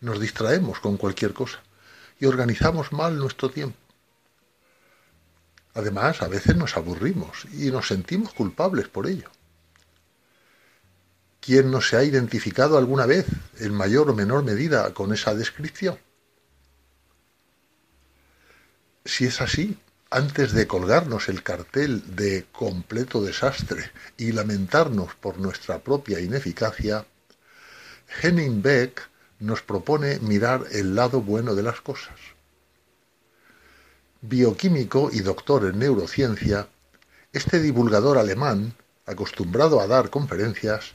nos 0.00 0.18
distraemos 0.20 0.80
con 0.80 0.96
cualquier 0.96 1.34
cosa 1.34 1.60
y 2.18 2.26
organizamos 2.26 2.92
mal 2.92 3.18
nuestro 3.18 3.50
tiempo. 3.50 3.76
Además, 5.74 6.22
a 6.22 6.28
veces 6.28 6.56
nos 6.56 6.76
aburrimos 6.76 7.44
y 7.52 7.70
nos 7.70 7.88
sentimos 7.88 8.32
culpables 8.32 8.88
por 8.88 9.06
ello. 9.06 9.30
¿Quién 11.40 11.70
no 11.70 11.80
se 11.80 11.96
ha 11.96 12.04
identificado 12.04 12.76
alguna 12.76 13.06
vez, 13.06 13.26
en 13.58 13.74
mayor 13.74 14.10
o 14.10 14.14
menor 14.14 14.44
medida, 14.44 14.92
con 14.92 15.12
esa 15.12 15.34
descripción? 15.34 15.98
Si 19.04 19.24
es 19.24 19.40
así, 19.40 19.78
antes 20.10 20.52
de 20.52 20.66
colgarnos 20.66 21.28
el 21.28 21.42
cartel 21.42 22.16
de 22.16 22.46
completo 22.52 23.22
desastre 23.22 23.90
y 24.18 24.32
lamentarnos 24.32 25.14
por 25.14 25.38
nuestra 25.38 25.78
propia 25.78 26.20
ineficacia, 26.20 27.06
Henning 28.20 28.60
Beck 28.60 29.08
nos 29.38 29.62
propone 29.62 30.18
mirar 30.18 30.66
el 30.72 30.94
lado 30.94 31.22
bueno 31.22 31.54
de 31.54 31.62
las 31.62 31.80
cosas. 31.80 32.18
Bioquímico 34.20 35.10
y 35.12 35.20
doctor 35.20 35.64
en 35.64 35.78
neurociencia, 35.78 36.68
este 37.32 37.60
divulgador 37.60 38.18
alemán, 38.18 38.74
acostumbrado 39.06 39.80
a 39.80 39.86
dar 39.86 40.10
conferencias, 40.10 40.92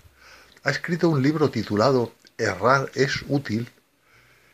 ha 0.66 0.72
escrito 0.72 1.10
un 1.10 1.22
libro 1.22 1.50
titulado 1.52 2.12
Errar 2.38 2.92
es 2.96 3.24
útil, 3.30 3.72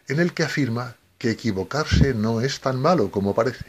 en 0.07 0.19
el 0.19 0.33
que 0.33 0.43
afirma 0.43 0.97
que 1.17 1.31
equivocarse 1.31 2.13
no 2.13 2.41
es 2.41 2.59
tan 2.59 2.79
malo 2.79 3.09
como 3.09 3.33
parece. 3.33 3.65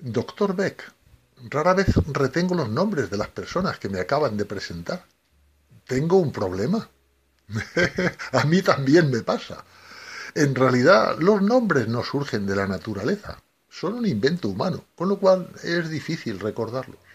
Doctor 0.00 0.54
Beck, 0.54 0.92
rara 1.48 1.72
vez 1.72 1.94
retengo 2.08 2.54
los 2.56 2.68
nombres 2.68 3.08
de 3.08 3.16
las 3.16 3.28
personas 3.28 3.78
que 3.78 3.88
me 3.88 4.00
acaban 4.00 4.36
de 4.36 4.44
presentar 4.44 5.06
tengo 5.86 6.16
un 6.16 6.32
problema. 6.32 6.90
a 8.32 8.44
mí 8.44 8.60
también 8.60 9.08
me 9.10 9.20
pasa. 9.20 9.64
En 10.34 10.54
realidad, 10.56 11.16
los 11.20 11.40
nombres 11.40 11.86
no 11.86 12.02
surgen 12.02 12.44
de 12.44 12.56
la 12.56 12.66
naturaleza, 12.66 13.40
son 13.70 13.94
un 13.94 14.06
invento 14.06 14.48
humano, 14.48 14.84
con 14.96 15.08
lo 15.08 15.18
cual 15.18 15.48
es 15.62 15.88
difícil 15.88 16.40
recordarlos. 16.40 17.05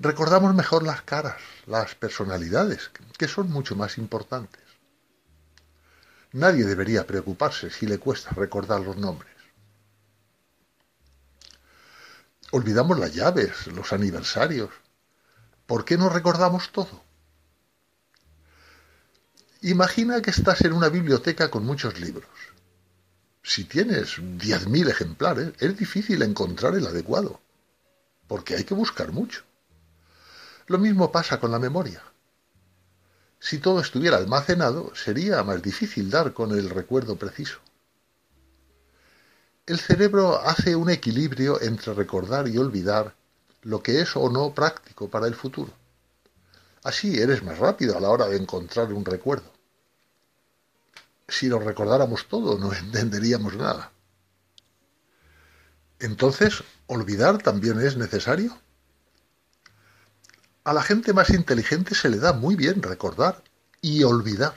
Recordamos 0.00 0.54
mejor 0.54 0.82
las 0.82 1.02
caras, 1.02 1.40
las 1.66 1.94
personalidades, 1.94 2.90
que 3.18 3.28
son 3.28 3.50
mucho 3.50 3.76
más 3.76 3.98
importantes. 3.98 4.62
Nadie 6.32 6.64
debería 6.64 7.06
preocuparse 7.06 7.70
si 7.70 7.86
le 7.86 7.98
cuesta 7.98 8.30
recordar 8.30 8.80
los 8.80 8.96
nombres. 8.96 9.32
Olvidamos 12.50 12.98
las 12.98 13.14
llaves, 13.14 13.68
los 13.68 13.92
aniversarios, 13.92 14.70
¿Por 15.70 15.84
qué 15.84 15.96
no 15.96 16.08
recordamos 16.08 16.72
todo? 16.72 17.04
Imagina 19.62 20.20
que 20.20 20.30
estás 20.30 20.62
en 20.62 20.72
una 20.72 20.88
biblioteca 20.88 21.48
con 21.48 21.64
muchos 21.64 22.00
libros. 22.00 22.26
Si 23.44 23.62
tienes 23.66 24.18
10.000 24.18 24.90
ejemplares, 24.90 25.52
es 25.60 25.78
difícil 25.78 26.22
encontrar 26.22 26.74
el 26.74 26.88
adecuado, 26.88 27.40
porque 28.26 28.56
hay 28.56 28.64
que 28.64 28.74
buscar 28.74 29.12
mucho. 29.12 29.44
Lo 30.70 30.78
mismo 30.78 31.10
pasa 31.10 31.40
con 31.40 31.50
la 31.50 31.58
memoria. 31.58 32.00
Si 33.40 33.58
todo 33.58 33.80
estuviera 33.80 34.18
almacenado, 34.18 34.94
sería 34.94 35.42
más 35.42 35.60
difícil 35.62 36.08
dar 36.08 36.32
con 36.32 36.52
el 36.52 36.70
recuerdo 36.70 37.16
preciso. 37.16 37.58
El 39.66 39.80
cerebro 39.80 40.40
hace 40.40 40.76
un 40.76 40.88
equilibrio 40.88 41.60
entre 41.60 41.92
recordar 41.92 42.46
y 42.46 42.56
olvidar 42.56 43.16
lo 43.62 43.82
que 43.82 44.00
es 44.00 44.14
o 44.14 44.30
no 44.30 44.54
práctico 44.54 45.10
para 45.10 45.26
el 45.26 45.34
futuro. 45.34 45.72
Así 46.84 47.18
eres 47.18 47.42
más 47.42 47.58
rápido 47.58 47.98
a 47.98 48.00
la 48.00 48.10
hora 48.10 48.28
de 48.28 48.36
encontrar 48.36 48.92
un 48.92 49.04
recuerdo. 49.04 49.50
Si 51.26 51.48
lo 51.48 51.58
recordáramos 51.58 52.28
todo, 52.28 52.56
no 52.58 52.72
entenderíamos 52.84 53.56
nada. 53.56 53.90
Entonces, 55.98 56.62
¿olvidar 56.86 57.38
también 57.38 57.80
es 57.80 57.96
necesario? 57.96 58.56
A 60.70 60.72
la 60.72 60.84
gente 60.84 61.12
más 61.12 61.30
inteligente 61.30 61.96
se 61.96 62.08
le 62.08 62.18
da 62.18 62.32
muy 62.32 62.54
bien 62.54 62.80
recordar 62.80 63.42
y 63.82 64.04
olvidar. 64.04 64.54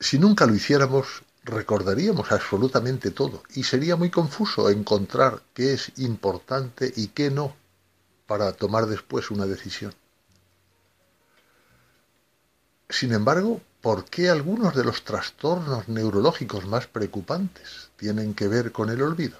Si 0.00 0.18
nunca 0.18 0.44
lo 0.44 0.56
hiciéramos, 0.56 1.22
recordaríamos 1.44 2.32
absolutamente 2.32 3.12
todo 3.12 3.44
y 3.54 3.62
sería 3.62 3.94
muy 3.94 4.10
confuso 4.10 4.70
encontrar 4.70 5.40
qué 5.54 5.74
es 5.74 5.92
importante 5.98 6.92
y 6.96 7.06
qué 7.14 7.30
no 7.30 7.54
para 8.26 8.52
tomar 8.54 8.86
después 8.86 9.30
una 9.30 9.46
decisión. 9.46 9.94
Sin 12.88 13.12
embargo, 13.12 13.60
¿por 13.80 14.06
qué 14.06 14.30
algunos 14.30 14.74
de 14.74 14.82
los 14.82 15.04
trastornos 15.04 15.88
neurológicos 15.88 16.66
más 16.66 16.88
preocupantes 16.88 17.92
tienen 17.94 18.34
que 18.34 18.48
ver 18.48 18.72
con 18.72 18.90
el 18.90 19.00
olvido? 19.00 19.38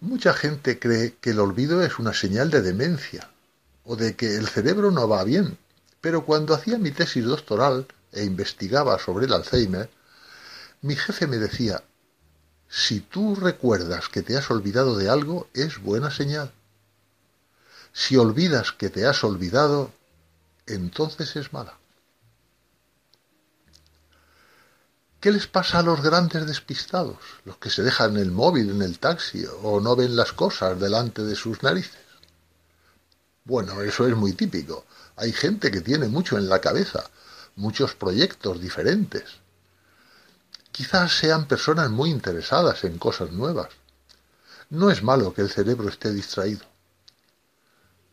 Mucha 0.00 0.32
gente 0.32 0.78
cree 0.78 1.16
que 1.20 1.30
el 1.30 1.40
olvido 1.40 1.82
es 1.82 1.98
una 1.98 2.14
señal 2.14 2.50
de 2.50 2.62
demencia 2.62 3.30
o 3.84 3.96
de 3.96 4.14
que 4.14 4.36
el 4.36 4.46
cerebro 4.46 4.92
no 4.92 5.08
va 5.08 5.24
bien, 5.24 5.58
pero 6.00 6.24
cuando 6.24 6.54
hacía 6.54 6.78
mi 6.78 6.92
tesis 6.92 7.24
doctoral 7.24 7.86
e 8.12 8.24
investigaba 8.24 8.98
sobre 9.00 9.26
el 9.26 9.32
Alzheimer, 9.32 9.90
mi 10.82 10.94
jefe 10.94 11.26
me 11.26 11.38
decía, 11.38 11.82
si 12.68 13.00
tú 13.00 13.34
recuerdas 13.34 14.08
que 14.08 14.22
te 14.22 14.36
has 14.36 14.48
olvidado 14.52 14.96
de 14.96 15.08
algo, 15.08 15.48
es 15.52 15.82
buena 15.82 16.12
señal. 16.12 16.52
Si 17.92 18.16
olvidas 18.16 18.70
que 18.70 18.90
te 18.90 19.04
has 19.04 19.24
olvidado, 19.24 19.90
entonces 20.66 21.34
es 21.34 21.52
mala. 21.52 21.76
¿Qué 25.20 25.32
les 25.32 25.48
pasa 25.48 25.80
a 25.80 25.82
los 25.82 26.00
grandes 26.00 26.46
despistados, 26.46 27.18
los 27.44 27.56
que 27.56 27.70
se 27.70 27.82
dejan 27.82 28.16
el 28.16 28.30
móvil 28.30 28.70
en 28.70 28.82
el 28.82 29.00
taxi 29.00 29.44
o 29.62 29.80
no 29.80 29.96
ven 29.96 30.14
las 30.14 30.32
cosas 30.32 30.78
delante 30.78 31.22
de 31.22 31.34
sus 31.34 31.62
narices? 31.62 32.06
Bueno, 33.44 33.82
eso 33.82 34.06
es 34.06 34.14
muy 34.14 34.34
típico. 34.34 34.84
Hay 35.16 35.32
gente 35.32 35.72
que 35.72 35.80
tiene 35.80 36.06
mucho 36.06 36.38
en 36.38 36.48
la 36.48 36.60
cabeza 36.60 37.10
muchos 37.56 37.96
proyectos 37.96 38.60
diferentes. 38.60 39.24
Quizás 40.70 41.18
sean 41.18 41.48
personas 41.48 41.90
muy 41.90 42.10
interesadas 42.10 42.84
en 42.84 42.98
cosas 42.98 43.32
nuevas. 43.32 43.70
No 44.70 44.90
es 44.90 45.02
malo 45.02 45.34
que 45.34 45.42
el 45.42 45.50
cerebro 45.50 45.88
esté 45.88 46.12
distraído. 46.12 46.64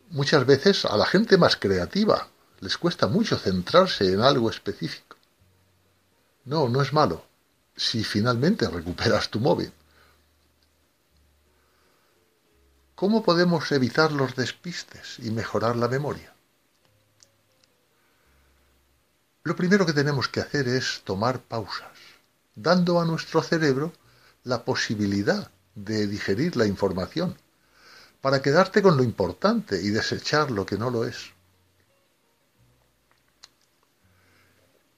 Muchas 0.10 0.46
veces 0.48 0.86
a 0.86 0.98
la 0.98 1.06
gente 1.06 1.38
más 1.38 1.58
creativa 1.58 2.30
les 2.62 2.78
cuesta 2.80 3.06
mucho 3.08 3.38
centrarse 3.38 4.12
en 4.12 4.22
algo 4.22 4.50
específico. 4.50 5.05
No, 6.46 6.70
no 6.70 6.82
es 6.82 6.94
malo 6.94 7.26
si 7.76 8.04
finalmente 8.04 8.70
recuperas 8.70 9.30
tu 9.30 9.40
móvil. 9.40 9.72
¿Cómo 12.96 13.24
podemos 13.24 13.72
evitar 13.74 14.14
los 14.14 14.36
despistes 14.36 15.20
y 15.20 15.32
mejorar 15.32 15.76
la 15.76 15.90
memoria? 15.90 16.34
Lo 19.44 19.56
primero 19.56 19.86
que 19.86 19.94
tenemos 19.94 20.30
que 20.30 20.40
hacer 20.40 20.68
es 20.68 21.02
tomar 21.04 21.42
pausas, 21.42 21.92
dando 22.56 23.02
a 23.02 23.06
nuestro 23.06 23.44
cerebro 23.44 23.92
la 24.44 24.64
posibilidad 24.64 25.52
de 25.76 26.08
digerir 26.08 26.56
la 26.56 26.66
información, 26.66 27.38
para 28.22 28.42
quedarte 28.42 28.82
con 28.82 28.96
lo 28.96 29.04
importante 29.04 29.82
y 29.82 29.90
desechar 29.90 30.50
lo 30.50 30.66
que 30.66 30.78
no 30.78 30.90
lo 30.90 31.06
es. 31.06 31.35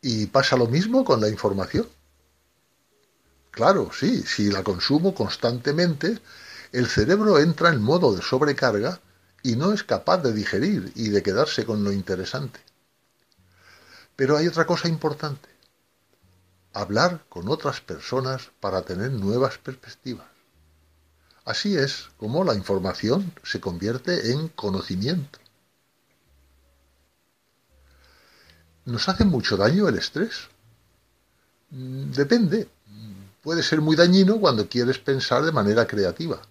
Y 0.02 0.28
pasa 0.28 0.56
lo 0.56 0.68
mismo 0.68 1.04
con 1.04 1.22
la 1.22 1.30
información. 1.30 1.88
Claro, 3.52 3.90
sí, 3.92 4.22
si 4.24 4.52
la 4.52 4.64
consumo 4.64 5.16
constantemente, 5.16 6.20
el 6.72 6.88
cerebro 6.88 7.40
entra 7.40 7.70
en 7.70 7.82
modo 7.82 8.16
de 8.16 8.22
sobrecarga 8.22 9.00
y 9.42 9.56
no 9.56 9.74
es 9.74 9.84
capaz 9.84 10.18
de 10.18 10.34
digerir 10.34 10.92
y 10.96 11.10
de 11.10 11.24
quedarse 11.24 11.66
con 11.66 11.84
lo 11.84 11.92
interesante. 11.92 12.60
Pero 14.16 14.38
hay 14.38 14.48
otra 14.48 14.66
cosa 14.66 14.88
importante. 14.88 15.50
Hablar 16.74 17.26
con 17.30 17.50
otras 17.50 17.82
personas 17.82 18.52
para 18.60 18.84
tener 18.84 19.12
nuevas 19.12 19.58
perspectivas. 19.58 20.28
Así 21.46 21.78
es 21.78 22.10
como 22.18 22.44
la 22.44 22.56
información 22.56 23.34
se 23.44 23.62
convierte 23.62 24.32
en 24.32 24.50
conocimiento. 24.50 25.40
¿Nos 28.88 29.10
hace 29.10 29.26
mucho 29.26 29.58
daño 29.58 29.90
el 29.90 29.98
estrés? 29.98 30.48
Mm, 31.72 32.12
depende. 32.12 32.70
Puede 33.44 33.62
ser 33.62 33.82
muy 33.82 33.98
dañino 33.98 34.40
cuando 34.40 34.70
quieres 34.70 34.98
pensar 34.98 35.44
de 35.44 35.52
manera 35.52 35.86
creativa. 35.86 36.42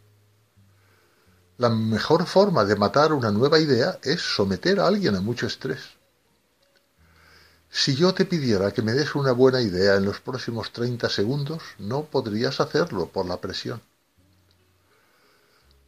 La 1.57 1.71
mejor 1.71 2.27
forma 2.27 2.67
de 2.67 2.77
matar 2.77 3.15
una 3.15 3.31
nueva 3.31 3.59
idea 3.59 3.99
es 4.03 4.21
someter 4.21 4.81
a 4.81 4.87
alguien 4.87 5.17
a 5.17 5.23
mucho 5.23 5.47
estrés. 5.47 5.81
Si 7.71 7.97
yo 7.97 8.13
te 8.13 8.27
pidiera 8.27 8.71
que 8.71 8.83
me 8.83 8.93
des 8.93 9.15
una 9.15 9.33
buena 9.33 9.63
idea 9.63 9.95
en 9.95 10.05
los 10.05 10.21
próximos 10.21 10.73
30 10.73 11.09
segundos, 11.09 11.63
no 11.79 12.05
podrías 12.05 12.61
hacerlo 12.61 13.09
por 13.09 13.25
la 13.25 13.41
presión. 13.41 13.81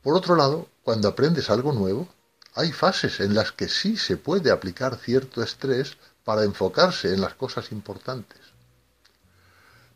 Por 0.02 0.14
otro 0.14 0.34
lado, 0.34 0.66
cuando 0.82 1.08
aprendes 1.08 1.50
algo 1.50 1.74
nuevo, 1.74 2.08
hay 2.54 2.72
fases 2.72 3.20
en 3.20 3.34
las 3.34 3.52
que 3.52 3.68
sí 3.68 3.98
se 3.98 4.16
puede 4.16 4.50
aplicar 4.50 4.96
cierto 4.96 5.42
estrés 5.42 5.98
para 6.28 6.44
enfocarse 6.44 7.14
en 7.14 7.22
las 7.22 7.32
cosas 7.32 7.72
importantes. 7.72 8.38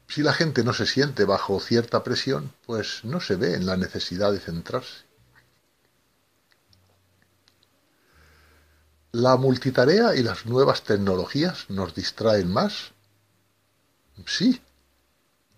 Si 0.08 0.22
la 0.22 0.32
gente 0.32 0.64
no 0.64 0.72
se 0.72 0.86
siente 0.86 1.26
bajo 1.26 1.60
cierta 1.60 2.02
presión, 2.02 2.54
pues 2.64 3.04
no 3.04 3.20
se 3.20 3.36
ve 3.36 3.52
en 3.52 3.66
la 3.66 3.76
necesidad 3.76 4.32
de 4.32 4.40
centrarse. 4.40 5.04
¿La 9.10 9.36
multitarea 9.36 10.16
y 10.16 10.22
las 10.22 10.46
nuevas 10.46 10.84
tecnologías 10.84 11.68
nos 11.68 11.94
distraen 11.94 12.50
más? 12.50 12.92
Sí. 14.24 14.58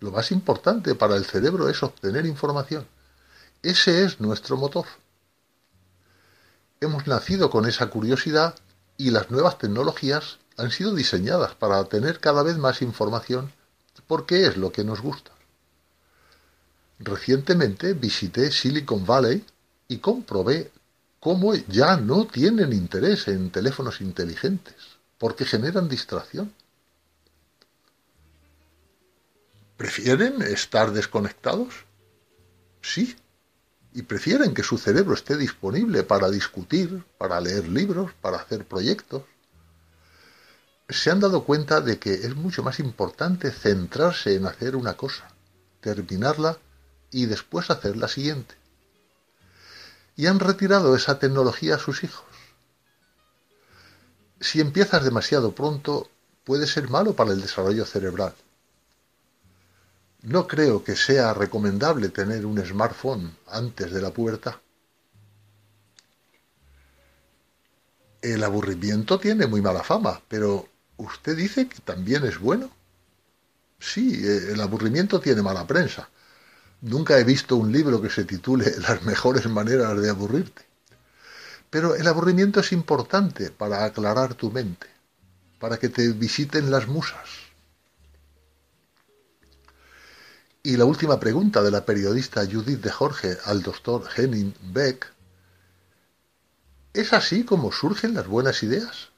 Lo 0.00 0.10
más 0.10 0.32
importante 0.32 0.96
para 0.96 1.14
el 1.14 1.24
cerebro 1.24 1.68
es 1.68 1.84
obtener 1.84 2.26
información. 2.26 2.84
Ese 3.62 4.02
es 4.02 4.18
nuestro 4.18 4.56
motor. 4.56 4.86
Hemos 6.80 7.06
nacido 7.06 7.48
con 7.48 7.64
esa 7.64 7.86
curiosidad 7.90 8.56
y 8.96 9.10
las 9.10 9.30
nuevas 9.30 9.56
tecnologías 9.58 10.40
han 10.56 10.70
sido 10.70 10.94
diseñadas 10.94 11.54
para 11.54 11.84
tener 11.84 12.20
cada 12.20 12.42
vez 12.42 12.58
más 12.58 12.82
información 12.82 13.52
porque 14.06 14.46
es 14.46 14.56
lo 14.56 14.72
que 14.72 14.84
nos 14.84 15.00
gusta. 15.00 15.30
Recientemente 16.98 17.94
visité 17.94 18.50
Silicon 18.50 19.04
Valley 19.04 19.44
y 19.88 19.98
comprobé 19.98 20.70
cómo 21.20 21.54
ya 21.54 21.96
no 21.96 22.26
tienen 22.26 22.72
interés 22.72 23.28
en 23.28 23.50
teléfonos 23.50 24.00
inteligentes 24.00 24.74
porque 25.18 25.44
generan 25.44 25.88
distracción. 25.88 26.52
¿Prefieren 29.76 30.42
estar 30.42 30.92
desconectados? 30.92 31.84
Sí, 32.80 33.16
y 33.92 34.02
prefieren 34.02 34.54
que 34.54 34.62
su 34.62 34.76
cerebro 34.76 35.14
esté 35.14 35.36
disponible 35.36 36.02
para 36.02 36.30
discutir, 36.30 37.04
para 37.16 37.40
leer 37.40 37.68
libros, 37.68 38.12
para 38.20 38.36
hacer 38.36 38.66
proyectos. 38.66 39.22
Se 40.88 41.10
han 41.10 41.20
dado 41.20 41.44
cuenta 41.44 41.80
de 41.80 41.98
que 41.98 42.12
es 42.12 42.36
mucho 42.36 42.62
más 42.62 42.78
importante 42.78 43.50
centrarse 43.50 44.34
en 44.34 44.46
hacer 44.46 44.76
una 44.76 44.94
cosa, 44.94 45.28
terminarla 45.80 46.58
y 47.10 47.26
después 47.26 47.70
hacer 47.70 47.96
la 47.96 48.08
siguiente. 48.08 48.54
Y 50.16 50.26
han 50.26 50.40
retirado 50.40 50.94
esa 50.94 51.18
tecnología 51.18 51.76
a 51.76 51.78
sus 51.78 52.04
hijos. 52.04 52.24
Si 54.40 54.60
empiezas 54.60 55.02
demasiado 55.02 55.54
pronto, 55.54 56.10
puede 56.44 56.66
ser 56.66 56.90
malo 56.90 57.14
para 57.14 57.32
el 57.32 57.40
desarrollo 57.40 57.86
cerebral. 57.86 58.34
No 60.22 60.46
creo 60.46 60.84
que 60.84 60.96
sea 60.96 61.34
recomendable 61.34 62.10
tener 62.10 62.44
un 62.44 62.64
smartphone 62.64 63.36
antes 63.46 63.90
de 63.92 64.02
la 64.02 64.10
pubertad. 64.10 64.54
El 68.20 68.42
aburrimiento 68.42 69.18
tiene 69.18 69.46
muy 69.46 69.60
mala 69.60 69.82
fama, 69.82 70.20
pero 70.28 70.68
¿usted 70.96 71.36
dice 71.36 71.68
que 71.68 71.78
también 71.80 72.24
es 72.24 72.38
bueno? 72.38 72.70
Sí, 73.78 74.22
eh, 74.24 74.52
el 74.52 74.60
aburrimiento 74.60 75.20
tiene 75.20 75.42
mala 75.42 75.66
prensa. 75.66 76.08
Nunca 76.80 77.18
he 77.18 77.24
visto 77.24 77.56
un 77.56 77.72
libro 77.72 78.00
que 78.00 78.10
se 78.10 78.24
titule 78.24 78.74
Las 78.88 79.02
mejores 79.02 79.46
maneras 79.46 80.00
de 80.00 80.10
aburrirte. 80.10 80.62
Pero 81.70 81.94
el 81.94 82.06
aburrimiento 82.06 82.60
es 82.60 82.72
importante 82.72 83.50
para 83.50 83.84
aclarar 83.84 84.34
tu 84.34 84.50
mente, 84.50 84.86
para 85.58 85.78
que 85.78 85.88
te 85.88 86.12
visiten 86.12 86.70
las 86.70 86.86
musas 86.86 87.44
Y 90.66 90.78
la 90.78 90.86
última 90.86 91.20
pregunta 91.20 91.62
de 91.62 91.70
la 91.70 91.84
periodista 91.84 92.46
Judith 92.46 92.80
de 92.80 92.90
Jorge 92.90 93.36
al 93.44 93.62
doctor 93.62 94.08
Henning 94.16 94.54
Beck. 94.72 95.12
¿Es 96.94 97.12
así 97.12 97.44
como 97.44 97.70
surgen 97.70 98.14
las 98.14 98.26
buenas 98.26 98.62
ideas? 98.62 99.10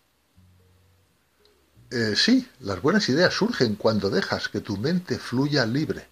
Eh, 1.91 2.15
sí, 2.17 2.49
las 2.61 2.83
buenas 2.83 3.09
ideas 3.09 3.33
surgen 3.35 3.77
cuando 3.77 4.11
dejas 4.11 4.49
que 4.49 4.61
tu 4.61 4.77
mente 4.77 5.19
fluya 5.19 5.65
libre, 5.67 6.07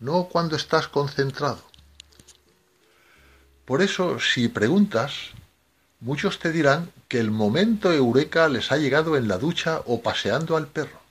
no 0.00 0.24
cuando 0.24 0.56
estás 0.56 0.88
concentrado. 0.88 1.62
Por 3.64 3.82
eso, 3.82 4.18
si 4.20 4.48
preguntas, 4.48 5.12
muchos 6.00 6.38
te 6.38 6.52
dirán 6.52 6.90
que 7.08 7.18
el 7.18 7.30
momento 7.30 7.92
eureka 7.92 8.48
les 8.48 8.70
ha 8.72 8.76
llegado 8.76 9.16
en 9.16 9.28
la 9.28 9.38
ducha 9.38 9.82
o 9.86 10.02
paseando 10.02 10.56
al 10.56 10.66
perro 10.66 11.06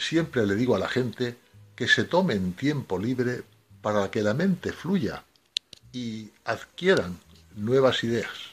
siempre 0.00 0.46
le 0.46 0.54
digo 0.54 0.74
a 0.74 0.78
la 0.78 0.88
gente 0.88 1.36
que 1.76 1.86
se 1.86 2.04
tomen 2.04 2.54
tiempo 2.54 2.98
libre 2.98 3.42
para 3.82 4.10
que 4.10 4.22
la 4.22 4.34
mente 4.34 4.72
fluya 4.72 5.24
y 5.92 6.30
adquieran 6.44 7.18
nuevas 7.56 8.02
ideas. 8.04 8.49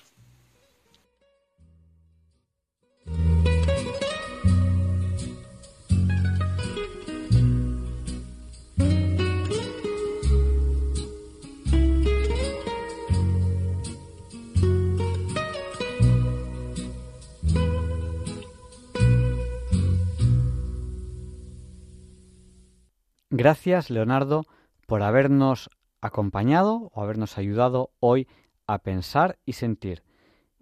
Gracias, 23.48 23.92
Leonardo, 23.92 24.46
por 24.88 25.04
habernos 25.04 25.70
acompañado 26.02 26.90
o 26.92 27.04
habernos 27.04 27.38
ayudado 27.38 27.92
hoy 28.00 28.28
a 28.66 28.80
pensar 28.80 29.38
y 29.46 29.54
sentir. 29.54 30.04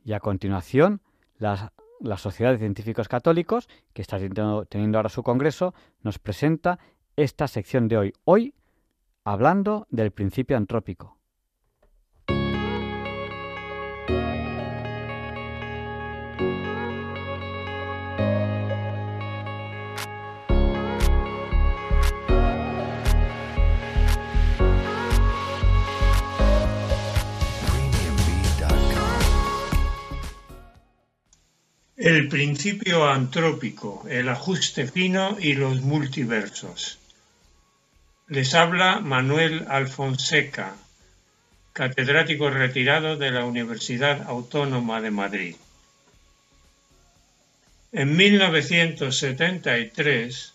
Y 0.04 0.12
a 0.12 0.20
continuación, 0.20 1.02
la, 2.00 2.18
Sociedad 2.18 2.52
de 2.52 2.60
Científicos 2.60 3.08
Católicos, 3.08 3.68
que 3.94 4.02
está 4.02 4.18
teniendo 4.18 4.98
ahora 4.98 5.10
su 5.10 5.24
congreso, 5.24 5.74
nos 6.02 6.20
presenta 6.20 6.80
esta 7.16 7.48
sección 7.48 7.88
de 7.88 7.98
hoy. 7.98 8.14
Hoy, 8.24 8.54
hablando 9.24 9.88
del 9.90 10.12
principio 10.12 10.58
antrópico. 10.58 11.15
El 32.06 32.28
principio 32.28 33.10
antrópico, 33.10 34.06
el 34.08 34.30
ajuste 34.30 34.86
fino 34.86 35.38
y 35.40 35.54
los 35.54 35.82
multiversos. 35.82 37.00
Les 38.28 38.54
habla 38.54 39.00
Manuel 39.00 39.66
Alfonseca, 39.68 40.76
catedrático 41.74 42.52
retirado 42.52 43.18
de 43.18 43.32
la 43.32 43.44
Universidad 43.44 44.22
Autónoma 44.28 45.02
de 45.02 45.10
Madrid. 45.10 45.56
En 47.92 48.16
1973, 48.16 50.54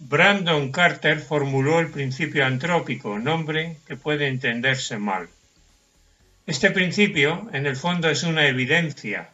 Brandon 0.00 0.70
Carter 0.70 1.18
formuló 1.18 1.80
el 1.80 1.88
principio 1.88 2.44
antrópico, 2.44 3.18
nombre 3.18 3.78
que 3.86 3.96
puede 3.96 4.28
entenderse 4.28 4.98
mal. 4.98 5.30
Este 6.46 6.70
principio, 6.70 7.48
en 7.54 7.64
el 7.64 7.76
fondo, 7.76 8.10
es 8.10 8.22
una 8.22 8.46
evidencia 8.46 9.30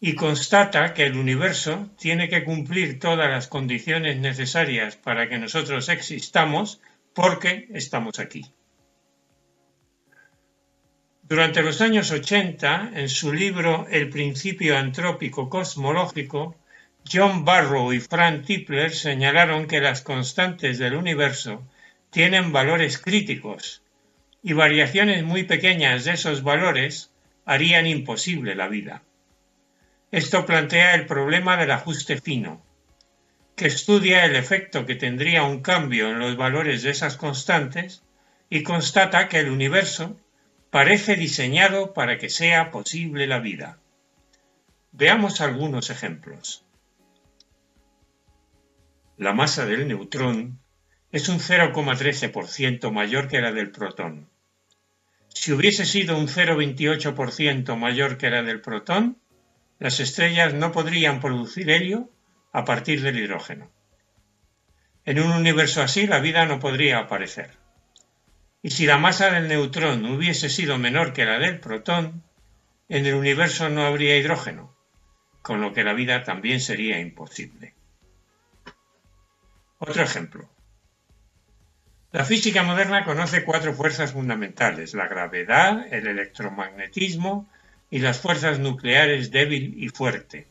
y 0.00 0.14
constata 0.14 0.94
que 0.94 1.04
el 1.04 1.18
universo 1.18 1.90
tiene 1.98 2.30
que 2.30 2.42
cumplir 2.42 2.98
todas 2.98 3.28
las 3.28 3.48
condiciones 3.48 4.16
necesarias 4.16 4.96
para 4.96 5.28
que 5.28 5.38
nosotros 5.38 5.90
existamos 5.90 6.80
porque 7.12 7.68
estamos 7.74 8.18
aquí. 8.18 8.46
Durante 11.22 11.62
los 11.62 11.80
años 11.82 12.10
80, 12.10 12.92
en 12.94 13.08
su 13.08 13.32
libro 13.32 13.86
El 13.90 14.08
principio 14.08 14.76
antrópico 14.76 15.50
cosmológico, 15.50 16.56
John 17.10 17.44
Barrow 17.44 17.92
y 17.92 18.00
Frank 18.00 18.46
Tipler 18.46 18.92
señalaron 18.92 19.66
que 19.66 19.80
las 19.80 20.00
constantes 20.00 20.78
del 20.78 20.94
universo 20.94 21.62
tienen 22.10 22.52
valores 22.52 22.98
críticos 22.98 23.82
y 24.42 24.54
variaciones 24.54 25.22
muy 25.22 25.44
pequeñas 25.44 26.04
de 26.04 26.12
esos 26.12 26.42
valores 26.42 27.10
harían 27.44 27.86
imposible 27.86 28.54
la 28.54 28.68
vida. 28.68 29.02
Esto 30.10 30.44
plantea 30.44 30.94
el 30.94 31.06
problema 31.06 31.56
del 31.56 31.70
ajuste 31.70 32.20
fino, 32.20 32.60
que 33.54 33.66
estudia 33.66 34.24
el 34.24 34.34
efecto 34.34 34.84
que 34.84 34.96
tendría 34.96 35.44
un 35.44 35.60
cambio 35.60 36.10
en 36.10 36.18
los 36.18 36.36
valores 36.36 36.82
de 36.82 36.90
esas 36.90 37.16
constantes 37.16 38.02
y 38.48 38.64
constata 38.64 39.28
que 39.28 39.38
el 39.38 39.50
universo 39.50 40.18
parece 40.70 41.14
diseñado 41.14 41.92
para 41.94 42.18
que 42.18 42.28
sea 42.28 42.72
posible 42.72 43.28
la 43.28 43.38
vida. 43.38 43.78
Veamos 44.90 45.40
algunos 45.40 45.90
ejemplos. 45.90 46.64
La 49.16 49.32
masa 49.32 49.66
del 49.66 49.86
neutrón 49.86 50.58
es 51.12 51.28
un 51.28 51.38
0,13% 51.38 52.90
mayor 52.90 53.28
que 53.28 53.40
la 53.40 53.52
del 53.52 53.70
protón. 53.70 54.28
Si 55.28 55.52
hubiese 55.52 55.86
sido 55.86 56.18
un 56.18 56.26
0,28% 56.26 57.76
mayor 57.76 58.18
que 58.18 58.30
la 58.30 58.42
del 58.42 58.60
protón, 58.60 59.19
las 59.80 59.98
estrellas 59.98 60.52
no 60.54 60.72
podrían 60.72 61.20
producir 61.20 61.70
helio 61.70 62.10
a 62.52 62.64
partir 62.64 63.02
del 63.02 63.18
hidrógeno. 63.18 63.72
En 65.06 65.18
un 65.18 65.32
universo 65.32 65.82
así 65.82 66.06
la 66.06 66.20
vida 66.20 66.44
no 66.44 66.60
podría 66.60 66.98
aparecer. 66.98 67.56
Y 68.62 68.70
si 68.70 68.84
la 68.84 68.98
masa 68.98 69.30
del 69.30 69.48
neutrón 69.48 70.04
hubiese 70.04 70.50
sido 70.50 70.76
menor 70.76 71.14
que 71.14 71.24
la 71.24 71.38
del 71.38 71.60
protón, 71.60 72.22
en 72.90 73.06
el 73.06 73.14
universo 73.14 73.70
no 73.70 73.86
habría 73.86 74.18
hidrógeno, 74.18 74.76
con 75.40 75.62
lo 75.62 75.72
que 75.72 75.82
la 75.82 75.94
vida 75.94 76.24
también 76.24 76.60
sería 76.60 77.00
imposible. 77.00 77.74
Otro 79.78 80.02
ejemplo. 80.02 80.50
La 82.12 82.26
física 82.26 82.62
moderna 82.62 83.04
conoce 83.04 83.44
cuatro 83.44 83.72
fuerzas 83.72 84.12
fundamentales, 84.12 84.92
la 84.92 85.08
gravedad, 85.08 85.90
el 85.90 86.06
electromagnetismo, 86.06 87.48
y 87.90 87.98
las 87.98 88.20
fuerzas 88.20 88.58
nucleares 88.58 89.30
débil 89.30 89.74
y 89.76 89.88
fuerte. 89.88 90.46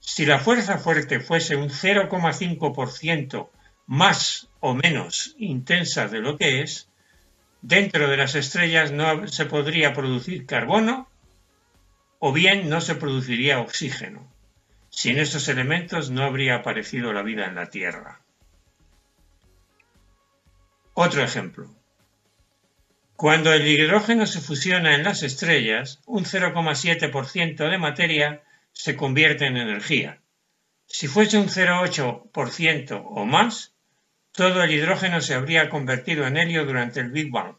Si 0.00 0.26
la 0.26 0.38
fuerza 0.38 0.78
fuerte 0.78 1.20
fuese 1.20 1.56
un 1.56 1.68
0,5% 1.68 3.48
más 3.86 4.48
o 4.60 4.74
menos 4.74 5.34
intensa 5.38 6.08
de 6.08 6.20
lo 6.20 6.36
que 6.36 6.62
es, 6.62 6.88
dentro 7.62 8.08
de 8.08 8.16
las 8.16 8.34
estrellas 8.34 8.92
no 8.92 9.26
se 9.28 9.46
podría 9.46 9.92
producir 9.92 10.46
carbono 10.46 11.08
o 12.18 12.32
bien 12.32 12.68
no 12.68 12.80
se 12.80 12.94
produciría 12.94 13.60
oxígeno. 13.60 14.30
Sin 14.90 15.18
estos 15.18 15.48
elementos 15.48 16.10
no 16.10 16.24
habría 16.24 16.56
aparecido 16.56 17.12
la 17.12 17.22
vida 17.22 17.46
en 17.46 17.54
la 17.54 17.70
Tierra. 17.70 18.20
Otro 20.94 21.22
ejemplo. 21.22 21.79
Cuando 23.20 23.52
el 23.52 23.68
hidrógeno 23.68 24.24
se 24.24 24.40
fusiona 24.40 24.94
en 24.94 25.04
las 25.04 25.22
estrellas, 25.22 26.00
un 26.06 26.24
0,7% 26.24 27.68
de 27.68 27.76
materia 27.76 28.42
se 28.72 28.96
convierte 28.96 29.44
en 29.44 29.58
energía. 29.58 30.22
Si 30.86 31.06
fuese 31.06 31.36
un 31.36 31.48
0,8% 31.48 33.02
o 33.04 33.26
más, 33.26 33.74
todo 34.32 34.62
el 34.62 34.70
hidrógeno 34.70 35.20
se 35.20 35.34
habría 35.34 35.68
convertido 35.68 36.26
en 36.26 36.38
helio 36.38 36.64
durante 36.64 37.00
el 37.00 37.10
Big 37.10 37.30
Bang 37.30 37.56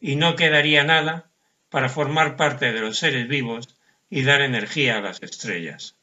y 0.00 0.16
no 0.16 0.34
quedaría 0.34 0.82
nada 0.82 1.30
para 1.68 1.88
formar 1.88 2.34
parte 2.34 2.72
de 2.72 2.80
los 2.80 2.98
seres 2.98 3.28
vivos 3.28 3.76
y 4.08 4.22
dar 4.22 4.40
energía 4.40 4.98
a 4.98 5.02
las 5.02 5.22
estrellas. 5.22 5.94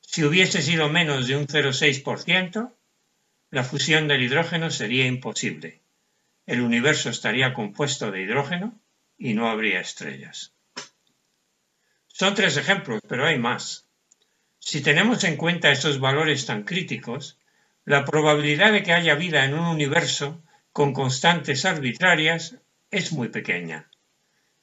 Si 0.00 0.22
hubiese 0.22 0.62
sido 0.62 0.88
menos 0.88 1.26
de 1.26 1.34
un 1.34 1.48
0,6%, 1.48 2.72
la 3.50 3.64
fusión 3.64 4.06
del 4.06 4.22
hidrógeno 4.22 4.70
sería 4.70 5.06
imposible 5.06 5.80
el 6.46 6.60
universo 6.60 7.10
estaría 7.10 7.52
compuesto 7.52 8.10
de 8.12 8.22
hidrógeno 8.22 8.80
y 9.18 9.34
no 9.34 9.48
habría 9.48 9.80
estrellas. 9.80 10.54
Son 12.06 12.34
tres 12.34 12.56
ejemplos, 12.56 13.00
pero 13.08 13.26
hay 13.26 13.38
más. 13.38 13.88
Si 14.58 14.80
tenemos 14.80 15.24
en 15.24 15.36
cuenta 15.36 15.72
esos 15.72 15.98
valores 15.98 16.46
tan 16.46 16.62
críticos, 16.62 17.38
la 17.84 18.04
probabilidad 18.04 18.72
de 18.72 18.82
que 18.82 18.92
haya 18.92 19.16
vida 19.16 19.44
en 19.44 19.54
un 19.54 19.66
universo 19.66 20.42
con 20.72 20.92
constantes 20.92 21.64
arbitrarias 21.64 22.56
es 22.90 23.12
muy 23.12 23.28
pequeña. 23.28 23.90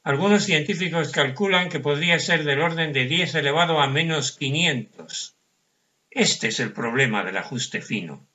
Algunos 0.04 0.44
científicos 0.44 1.12
calculan 1.12 1.70
que 1.70 1.80
podría 1.80 2.20
ser 2.20 2.44
del 2.44 2.62
orden 2.62 2.92
de 2.94 3.06
10 3.06 3.36
elevado 3.36 3.80
a 3.80 3.88
menos 3.88 4.34
500. 4.38 5.36
Este 6.10 6.48
es 6.48 6.60
el 6.60 6.74
problema 6.74 7.24
del 7.24 7.38
ajuste 7.38 7.82
fino 7.82 8.28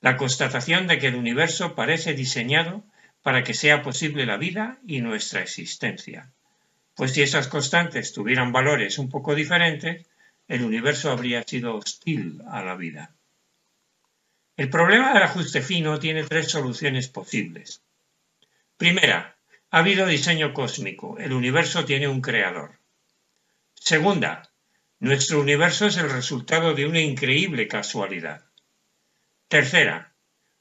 la 0.00 0.16
constatación 0.16 0.86
de 0.86 0.98
que 0.98 1.08
el 1.08 1.16
universo 1.16 1.74
parece 1.74 2.14
diseñado 2.14 2.84
para 3.22 3.42
que 3.42 3.54
sea 3.54 3.82
posible 3.82 4.26
la 4.26 4.36
vida 4.36 4.78
y 4.86 5.00
nuestra 5.00 5.42
existencia. 5.42 6.32
Pues 6.94 7.12
si 7.12 7.22
esas 7.22 7.48
constantes 7.48 8.12
tuvieran 8.12 8.52
valores 8.52 8.98
un 8.98 9.08
poco 9.08 9.34
diferentes, 9.34 10.06
el 10.46 10.62
universo 10.62 11.10
habría 11.10 11.42
sido 11.42 11.76
hostil 11.76 12.42
a 12.50 12.62
la 12.62 12.74
vida. 12.74 13.14
El 14.56 14.70
problema 14.70 15.12
del 15.12 15.22
ajuste 15.22 15.62
fino 15.62 15.98
tiene 15.98 16.24
tres 16.24 16.50
soluciones 16.50 17.08
posibles. 17.08 17.82
Primera, 18.76 19.36
ha 19.70 19.78
habido 19.78 20.06
diseño 20.06 20.52
cósmico, 20.52 21.18
el 21.18 21.32
universo 21.32 21.84
tiene 21.84 22.08
un 22.08 22.20
creador. 22.20 22.80
Segunda, 23.74 24.50
nuestro 24.98 25.40
universo 25.40 25.86
es 25.86 25.96
el 25.98 26.10
resultado 26.10 26.74
de 26.74 26.86
una 26.86 27.00
increíble 27.00 27.68
casualidad. 27.68 28.47
Tercera, 29.48 30.14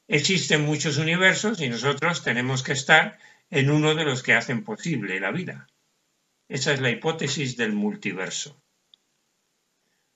existen 0.08 0.66
muchos 0.66 0.98
universos 0.98 1.60
y 1.60 1.68
nosotros 1.68 2.24
tenemos 2.24 2.64
que 2.64 2.72
estar 2.72 3.20
en 3.50 3.70
uno 3.70 3.96
de 3.96 4.06
los 4.06 4.24
que 4.24 4.34
hacen 4.34 4.64
posible 4.64 5.20
la 5.20 5.32
vida. 5.32 5.68
Esa 6.48 6.72
es 6.72 6.80
la 6.80 6.90
hipótesis 6.90 7.58
del 7.58 7.74
multiverso. 7.74 8.62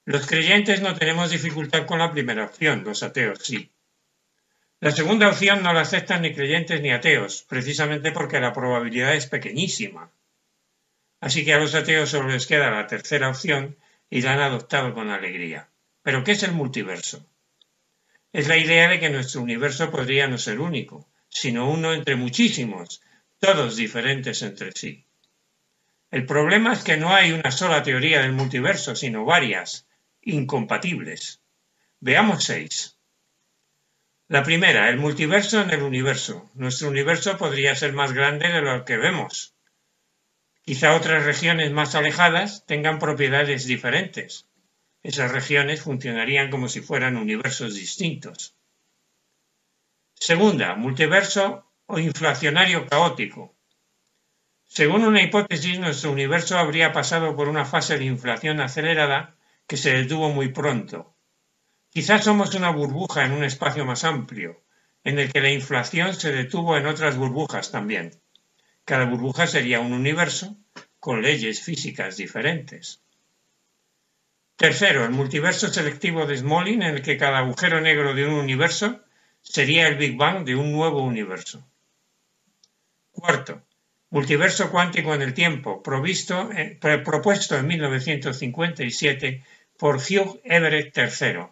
Los 0.05 0.25
creyentes 0.25 0.81
no 0.81 0.95
tenemos 0.95 1.31
dificultad 1.31 1.85
con 1.85 1.99
la 1.99 2.13
primera 2.13 2.45
opción, 2.45 2.85
los 2.85 3.03
ateos 3.03 3.39
sí. 3.43 3.71
La 4.79 4.91
segunda 4.91 5.27
opción 5.27 5.61
no 5.61 5.73
la 5.73 5.81
aceptan 5.81 6.21
ni 6.21 6.33
creyentes 6.33 6.81
ni 6.81 6.91
ateos, 6.91 7.43
precisamente 7.43 8.13
porque 8.13 8.39
la 8.39 8.53
probabilidad 8.53 9.15
es 9.15 9.27
pequeñísima. 9.27 10.11
Así 11.19 11.43
que 11.43 11.53
a 11.53 11.59
los 11.59 11.75
ateos 11.75 12.09
solo 12.09 12.29
les 12.29 12.47
queda 12.47 12.71
la 12.71 12.87
tercera 12.87 13.27
opción 13.27 13.75
y 14.09 14.21
la 14.21 14.33
han 14.33 14.39
adoptado 14.39 14.93
con 14.93 15.09
alegría. 15.09 15.69
¿Pero 16.01 16.23
qué 16.23 16.31
es 16.31 16.43
el 16.43 16.53
multiverso? 16.53 17.27
Es 18.33 18.47
la 18.47 18.57
idea 18.57 18.87
de 18.87 18.99
que 18.99 19.09
nuestro 19.09 19.41
universo 19.41 19.91
podría 19.91 20.27
no 20.27 20.37
ser 20.37 20.59
único, 20.59 21.09
sino 21.27 21.69
uno 21.69 21.93
entre 21.93 22.15
muchísimos, 22.15 23.01
todos 23.39 23.75
diferentes 23.75 24.41
entre 24.41 24.71
sí. 24.71 25.05
El 26.11 26.25
problema 26.25 26.73
es 26.73 26.83
que 26.83 26.97
no 26.97 27.13
hay 27.13 27.31
una 27.31 27.51
sola 27.51 27.83
teoría 27.83 28.21
del 28.21 28.33
multiverso, 28.33 28.95
sino 28.95 29.25
varias, 29.25 29.87
incompatibles. 30.21 31.41
Veamos 31.99 32.43
seis. 32.43 32.97
La 34.27 34.43
primera, 34.43 34.89
el 34.89 34.97
multiverso 34.97 35.61
en 35.61 35.71
el 35.71 35.83
universo. 35.83 36.49
Nuestro 36.53 36.87
universo 36.87 37.37
podría 37.37 37.75
ser 37.75 37.91
más 37.93 38.13
grande 38.13 38.47
de 38.47 38.61
lo 38.61 38.85
que 38.85 38.97
vemos. 38.97 39.55
Quizá 40.63 40.95
otras 40.95 41.25
regiones 41.25 41.71
más 41.71 41.95
alejadas 41.95 42.65
tengan 42.65 42.99
propiedades 42.99 43.65
diferentes. 43.65 44.47
Esas 45.03 45.31
regiones 45.31 45.81
funcionarían 45.81 46.51
como 46.51 46.67
si 46.69 46.81
fueran 46.81 47.17
universos 47.17 47.75
distintos. 47.75 48.55
Segunda, 50.13 50.75
multiverso 50.75 51.65
o 51.87 51.97
inflacionario 51.97 52.85
caótico. 52.85 53.55
Según 54.67 55.03
una 55.03 55.21
hipótesis, 55.21 55.79
nuestro 55.79 56.11
universo 56.11 56.57
habría 56.57 56.93
pasado 56.93 57.35
por 57.35 57.49
una 57.49 57.65
fase 57.65 57.97
de 57.97 58.05
inflación 58.05 58.61
acelerada 58.61 59.35
que 59.67 59.77
se 59.77 59.91
detuvo 59.93 60.29
muy 60.29 60.49
pronto. 60.49 61.15
Quizás 61.89 62.23
somos 62.23 62.53
una 62.55 62.69
burbuja 62.69 63.25
en 63.25 63.33
un 63.33 63.43
espacio 63.43 63.83
más 63.83 64.03
amplio, 64.03 64.63
en 65.03 65.19
el 65.19 65.31
que 65.31 65.41
la 65.41 65.51
inflación 65.51 66.13
se 66.13 66.31
detuvo 66.31 66.77
en 66.77 66.85
otras 66.85 67.17
burbujas 67.17 67.71
también. 67.71 68.21
Cada 68.85 69.05
burbuja 69.05 69.47
sería 69.47 69.79
un 69.79 69.91
universo 69.91 70.55
con 70.99 71.21
leyes 71.21 71.61
físicas 71.61 72.15
diferentes. 72.15 73.01
Tercero, 74.61 75.05
el 75.05 75.09
multiverso 75.09 75.73
selectivo 75.73 76.27
de 76.27 76.37
Smolin, 76.37 76.83
en 76.83 76.93
el 76.97 77.01
que 77.01 77.17
cada 77.17 77.39
agujero 77.39 77.81
negro 77.81 78.13
de 78.13 78.27
un 78.27 78.35
universo 78.35 78.99
sería 79.41 79.87
el 79.87 79.95
Big 79.95 80.15
Bang 80.15 80.45
de 80.45 80.55
un 80.55 80.71
nuevo 80.71 81.01
universo. 81.01 81.67
Cuarto, 83.11 83.63
multiverso 84.11 84.69
cuántico 84.69 85.15
en 85.15 85.23
el 85.23 85.33
tiempo, 85.33 85.81
eh, 85.81 86.77
propuesto 87.03 87.57
en 87.57 87.65
1957 87.65 89.43
por 89.79 89.95
Hugh 89.95 90.39
Everett 90.43 90.95
III. 90.95 91.47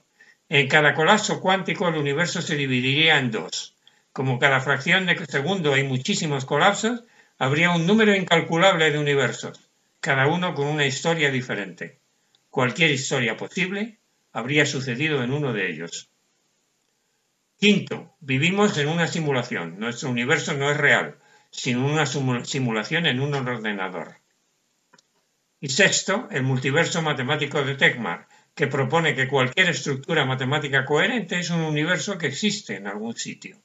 En 0.48 0.68
cada 0.68 0.94
colapso 0.94 1.42
cuántico 1.42 1.88
el 1.88 1.96
universo 1.96 2.44
se 2.44 2.56
dividiría 2.56 3.18
en 3.18 3.32
dos. 3.32 3.74
Como 4.14 4.38
cada 4.38 4.62
fracción 4.62 5.08
de 5.08 5.26
segundo 5.26 5.74
hay 5.74 5.84
muchísimos 5.84 6.46
colapsos, 6.46 7.02
habría 7.40 7.72
un 7.72 7.88
número 7.88 8.14
incalculable 8.14 8.92
de 8.92 9.00
universos, 9.00 9.68
cada 10.00 10.28
uno 10.28 10.54
con 10.54 10.68
una 10.68 10.86
historia 10.86 11.32
diferente. 11.32 11.98
Cualquier 12.50 12.92
historia 12.92 13.38
posible 13.38 14.00
habría 14.32 14.66
sucedido 14.66 15.24
en 15.24 15.32
uno 15.32 15.54
de 15.54 15.70
ellos. 15.70 16.10
Quinto, 17.58 18.16
vivimos 18.22 18.78
en 18.78 18.88
una 18.88 19.08
simulación. 19.08 19.80
Nuestro 19.80 20.10
universo 20.10 20.54
no 20.54 20.72
es 20.72 20.78
real, 20.78 21.20
sino 21.52 21.86
una 21.86 22.06
simulación 22.06 23.06
en 23.06 23.20
un 23.20 23.36
ordenador. 23.36 24.16
Y 25.60 25.70
sexto, 25.70 26.28
el 26.32 26.44
multiverso 26.44 27.02
matemático 27.02 27.62
de 27.64 27.76
Tecmar, 27.76 28.28
que 28.56 28.68
propone 28.68 29.14
que 29.14 29.28
cualquier 29.28 29.70
estructura 29.70 30.26
matemática 30.26 30.86
coherente 30.86 31.40
es 31.40 31.50
un 31.50 31.62
universo 31.62 32.18
que 32.18 32.28
existe 32.28 32.76
en 32.76 32.88
algún 32.88 33.16
sitio. 33.16 33.62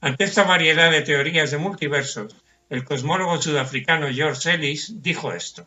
Ante 0.00 0.24
esta 0.24 0.44
variedad 0.44 0.90
de 0.90 1.02
teorías 1.02 1.50
de 1.50 1.58
multiversos, 1.58 2.36
el 2.70 2.84
cosmólogo 2.84 3.40
sudafricano 3.42 4.08
George 4.12 4.54
Ellis 4.54 5.02
dijo 5.02 5.32
esto. 5.32 5.66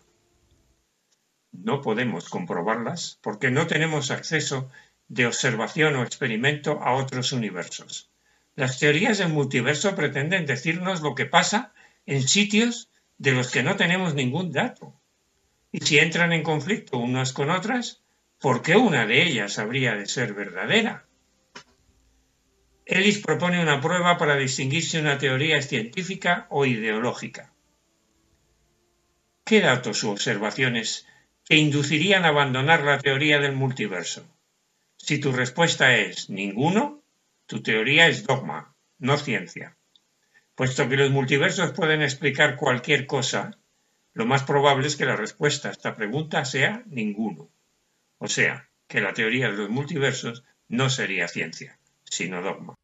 No 1.63 1.81
podemos 1.81 2.27
comprobarlas 2.27 3.19
porque 3.21 3.51
no 3.51 3.67
tenemos 3.67 4.09
acceso 4.09 4.69
de 5.07 5.27
observación 5.27 5.95
o 5.95 6.03
experimento 6.03 6.81
a 6.81 6.93
otros 6.93 7.33
universos. 7.33 8.09
Las 8.55 8.79
teorías 8.79 9.19
del 9.19 9.29
multiverso 9.29 9.95
pretenden 9.95 10.47
decirnos 10.47 11.01
lo 11.01 11.13
que 11.13 11.27
pasa 11.27 11.71
en 12.07 12.27
sitios 12.27 12.89
de 13.19 13.33
los 13.33 13.51
que 13.51 13.61
no 13.61 13.75
tenemos 13.75 14.15
ningún 14.15 14.51
dato. 14.51 14.99
Y 15.71 15.81
si 15.81 15.99
entran 15.99 16.33
en 16.33 16.41
conflicto 16.41 16.97
unas 16.97 17.31
con 17.31 17.51
otras, 17.51 18.01
¿por 18.39 18.63
qué 18.63 18.75
una 18.75 19.05
de 19.05 19.21
ellas 19.21 19.59
habría 19.59 19.93
de 19.93 20.07
ser 20.07 20.33
verdadera? 20.33 21.05
Ellis 22.85 23.19
propone 23.19 23.61
una 23.61 23.79
prueba 23.79 24.17
para 24.17 24.35
distinguir 24.35 24.83
si 24.83 24.97
una 24.97 25.19
teoría 25.19 25.57
es 25.57 25.67
científica 25.67 26.47
o 26.49 26.65
ideológica. 26.65 27.53
¿Qué 29.45 29.61
datos 29.61 30.03
u 30.03 30.09
observaciones 30.09 31.05
te 31.51 31.57
inducirían 31.57 32.23
a 32.23 32.29
abandonar 32.29 32.81
la 32.85 32.97
teoría 32.97 33.37
del 33.41 33.51
multiverso? 33.51 34.25
Si 34.95 35.19
tu 35.19 35.33
respuesta 35.33 35.97
es 35.97 36.29
ninguno, 36.29 37.03
tu 37.45 37.61
teoría 37.61 38.07
es 38.07 38.25
dogma, 38.25 38.73
no 38.99 39.17
ciencia. 39.17 39.75
Puesto 40.55 40.87
que 40.87 40.95
los 40.95 41.11
multiversos 41.11 41.73
pueden 41.73 42.03
explicar 42.03 42.55
cualquier 42.55 43.05
cosa, 43.05 43.57
lo 44.13 44.25
más 44.25 44.43
probable 44.43 44.87
es 44.87 44.95
que 44.95 45.03
la 45.03 45.17
respuesta 45.17 45.67
a 45.67 45.71
esta 45.73 45.93
pregunta 45.93 46.45
sea 46.45 46.83
ninguno. 46.85 47.49
O 48.17 48.29
sea, 48.29 48.69
que 48.87 49.01
la 49.01 49.13
teoría 49.13 49.51
de 49.51 49.57
los 49.57 49.69
multiversos 49.69 50.45
no 50.69 50.89
sería 50.89 51.27
ciencia, 51.27 51.77
sino 52.05 52.41
dogma. 52.41 52.75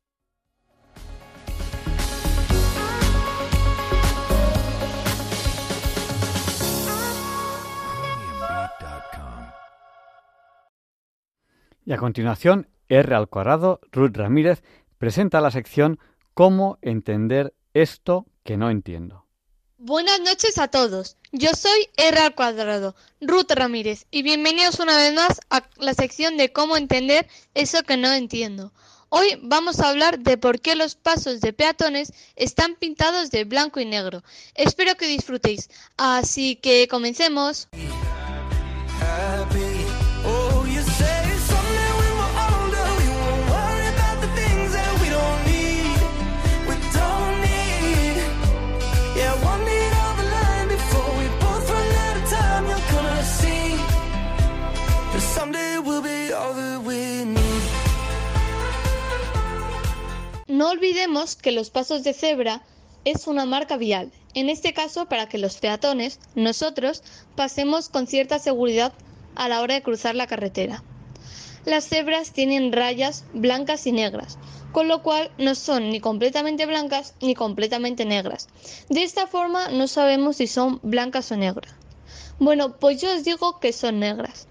Y 11.88 11.93
a 11.93 11.97
continuación, 11.97 12.68
R 12.89 13.15
al 13.15 13.30
cuadrado, 13.30 13.80
Ruth 13.93 14.18
Ramírez, 14.18 14.61
presenta 14.97 15.39
la 15.39 15.51
sección 15.51 15.99
Cómo 16.34 16.77
entender 16.81 17.53
esto 17.73 18.26
que 18.43 18.57
no 18.57 18.69
entiendo. 18.69 19.26
Buenas 19.77 20.19
noches 20.19 20.57
a 20.57 20.68
todos. 20.68 21.15
Yo 21.31 21.51
soy 21.53 21.88
R 21.95 22.19
al 22.19 22.35
cuadrado, 22.35 22.93
Ruth 23.22 23.51
Ramírez, 23.51 24.05
y 24.11 24.22
bienvenidos 24.22 24.81
una 24.81 24.97
vez 24.97 25.14
más 25.14 25.39
a 25.49 25.64
la 25.77 25.93
sección 25.93 26.35
de 26.35 26.51
cómo 26.51 26.76
entender 26.76 27.26
eso 27.53 27.81
que 27.84 27.95
no 27.95 28.11
entiendo. 28.11 28.73
Hoy 29.07 29.39
vamos 29.41 29.80
a 29.80 29.88
hablar 29.88 30.19
de 30.19 30.38
por 30.38 30.59
qué 30.59 30.76
los 30.76 30.95
pasos 30.95 31.39
de 31.39 31.53
peatones 31.53 32.11
están 32.35 32.76
pintados 32.76 33.31
de 33.31 33.45
blanco 33.45 33.80
y 33.80 33.85
negro. 33.85 34.23
Espero 34.55 34.95
que 34.95 35.07
disfrutéis. 35.07 35.69
Así 35.95 36.57
que 36.57 36.89
comencemos. 36.89 37.69
No 37.72 39.66
que 61.35 61.51
los 61.51 61.69
pasos 61.69 62.03
de 62.03 62.13
cebra 62.13 62.63
es 63.05 63.27
una 63.27 63.45
marca 63.45 63.77
vial, 63.77 64.11
en 64.33 64.49
este 64.49 64.73
caso 64.73 65.07
para 65.07 65.29
que 65.29 65.37
los 65.37 65.57
peatones, 65.57 66.19
nosotros, 66.35 67.03
pasemos 67.35 67.89
con 67.89 68.07
cierta 68.07 68.39
seguridad 68.39 68.93
a 69.35 69.47
la 69.47 69.61
hora 69.61 69.75
de 69.75 69.83
cruzar 69.83 70.15
la 70.15 70.27
carretera. 70.27 70.83
Las 71.65 71.87
cebras 71.87 72.31
tienen 72.31 72.71
rayas 72.71 73.25
blancas 73.33 73.87
y 73.87 73.91
negras, 73.91 74.37
con 74.71 74.87
lo 74.87 75.03
cual 75.03 75.31
no 75.37 75.55
son 75.55 75.89
ni 75.89 75.99
completamente 75.99 76.65
blancas 76.65 77.13
ni 77.21 77.33
completamente 77.33 78.05
negras. 78.05 78.47
De 78.89 79.03
esta 79.03 79.27
forma 79.27 79.69
no 79.69 79.87
sabemos 79.87 80.37
si 80.37 80.47
son 80.47 80.79
blancas 80.83 81.31
o 81.31 81.35
negras. 81.35 81.73
Bueno, 82.39 82.77
pues 82.77 83.01
yo 83.01 83.13
os 83.15 83.23
digo 83.23 83.59
que 83.59 83.73
son 83.73 83.99
negras. 83.99 84.47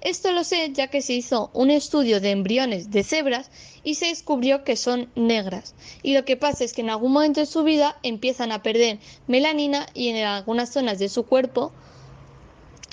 Esto 0.00 0.32
lo 0.32 0.44
sé 0.44 0.70
ya 0.72 0.88
que 0.88 1.02
se 1.02 1.12
hizo 1.12 1.50
un 1.52 1.70
estudio 1.70 2.20
de 2.20 2.30
embriones 2.30 2.90
de 2.90 3.04
cebras 3.04 3.50
y 3.84 3.94
se 3.94 4.06
descubrió 4.06 4.64
que 4.64 4.76
son 4.76 5.10
negras. 5.14 5.74
Y 6.02 6.14
lo 6.14 6.24
que 6.24 6.36
pasa 6.36 6.64
es 6.64 6.72
que 6.72 6.82
en 6.82 6.90
algún 6.90 7.12
momento 7.12 7.40
de 7.40 7.46
su 7.46 7.62
vida 7.62 7.96
empiezan 8.02 8.52
a 8.52 8.62
perder 8.62 8.98
melanina 9.26 9.86
y 9.94 10.08
en 10.08 10.24
algunas 10.24 10.72
zonas 10.72 10.98
de 10.98 11.08
su 11.08 11.24
cuerpo, 11.24 11.72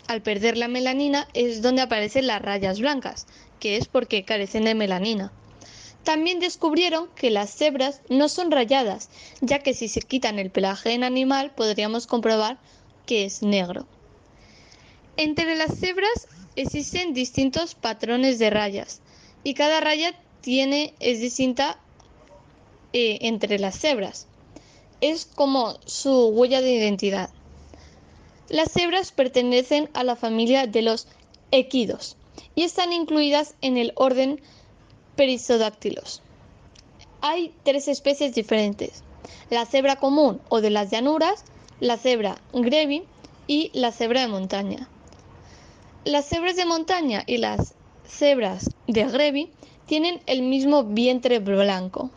al 0.07 0.21
perder 0.21 0.57
la 0.57 0.67
melanina, 0.67 1.27
es 1.33 1.61
donde 1.61 1.81
aparecen 1.81 2.27
las 2.27 2.41
rayas 2.41 2.79
blancas, 2.79 3.27
que 3.59 3.77
es 3.77 3.87
porque 3.87 4.23
carecen 4.23 4.65
de 4.65 4.75
melanina. 4.75 5.31
También 6.03 6.39
descubrieron 6.39 7.09
que 7.15 7.31
las 7.31 7.53
cebras 7.53 8.01
no 8.07 8.29
son 8.29 8.49
rayadas, 8.49 9.09
ya 9.41 9.59
que 9.59 9.73
si 9.73 9.89
se 9.89 10.01
quitan 10.01 10.39
el 10.39 10.51
pelaje 10.51 10.93
en 10.93 11.03
animal 11.03 11.51
podríamos 11.51 12.07
comprobar 12.07 12.57
que 13.05 13.25
es 13.25 13.41
negro. 13.41 13.85
Entre 15.17 15.55
las 15.57 15.77
cebras 15.77 16.27
existen 16.55 17.13
distintos 17.13 17.75
patrones 17.75 18.39
de 18.39 18.49
rayas 18.49 19.01
y 19.43 19.53
cada 19.53 19.81
raya 19.81 20.13
tiene 20.41 20.93
es 20.99 21.19
distinta 21.19 21.79
eh, 22.93 23.19
entre 23.21 23.59
las 23.59 23.79
cebras. 23.79 24.27
Es 25.01 25.25
como 25.25 25.77
su 25.85 26.27
huella 26.29 26.61
de 26.61 26.71
identidad. 26.71 27.29
Las 28.49 28.71
cebras 28.71 29.11
pertenecen 29.11 29.89
a 29.93 30.03
la 30.03 30.15
familia 30.15 30.67
de 30.67 30.81
los 30.81 31.07
equidos 31.51 32.15
y 32.55 32.63
están 32.63 32.93
incluidas 32.93 33.55
en 33.61 33.77
el 33.77 33.91
orden 33.95 34.41
Perisodáctilos. 35.15 36.21
Hay 37.21 37.53
tres 37.63 37.87
especies 37.87 38.33
diferentes: 38.33 39.03
la 39.49 39.65
cebra 39.65 39.97
común 39.97 40.39
o 40.49 40.61
de 40.61 40.69
las 40.69 40.91
llanuras, 40.91 41.43
la 41.79 41.97
cebra 41.97 42.41
grevi 42.53 43.03
y 43.47 43.71
la 43.73 43.91
cebra 43.91 44.21
de 44.21 44.27
montaña. 44.27 44.87
Las 46.05 46.29
cebras 46.29 46.55
de 46.55 46.65
montaña 46.65 47.23
y 47.25 47.37
las 47.37 47.73
cebras 48.07 48.69
de 48.87 49.03
Grevi 49.05 49.51
tienen 49.87 50.21
el 50.27 50.43
mismo 50.43 50.83
vientre 50.83 51.39
blanco. 51.39 52.11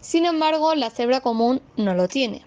Sin 0.00 0.26
embargo, 0.26 0.74
la 0.74 0.90
cebra 0.90 1.20
común 1.20 1.62
no 1.76 1.94
lo 1.94 2.08
tiene. 2.08 2.42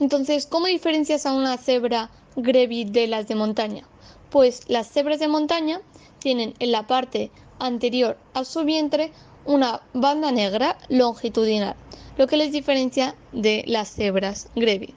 Entonces, 0.00 0.46
¿cómo 0.46 0.66
diferencias 0.66 1.26
a 1.26 1.34
una 1.34 1.56
cebra 1.56 2.10
Grevi 2.34 2.84
de 2.84 3.06
las 3.06 3.28
de 3.28 3.36
montaña? 3.36 3.86
Pues 4.30 4.68
las 4.68 4.90
cebras 4.90 5.20
de 5.20 5.28
montaña 5.28 5.80
tienen 6.18 6.54
en 6.58 6.72
la 6.72 6.86
parte 6.86 7.30
anterior 7.58 8.16
a 8.32 8.44
su 8.44 8.64
vientre 8.64 9.12
una 9.44 9.82
banda 9.92 10.32
negra 10.32 10.78
longitudinal, 10.88 11.76
lo 12.16 12.26
que 12.26 12.36
les 12.36 12.50
diferencia 12.50 13.14
de 13.32 13.62
las 13.66 13.92
cebras 13.92 14.48
Grevi. 14.56 14.94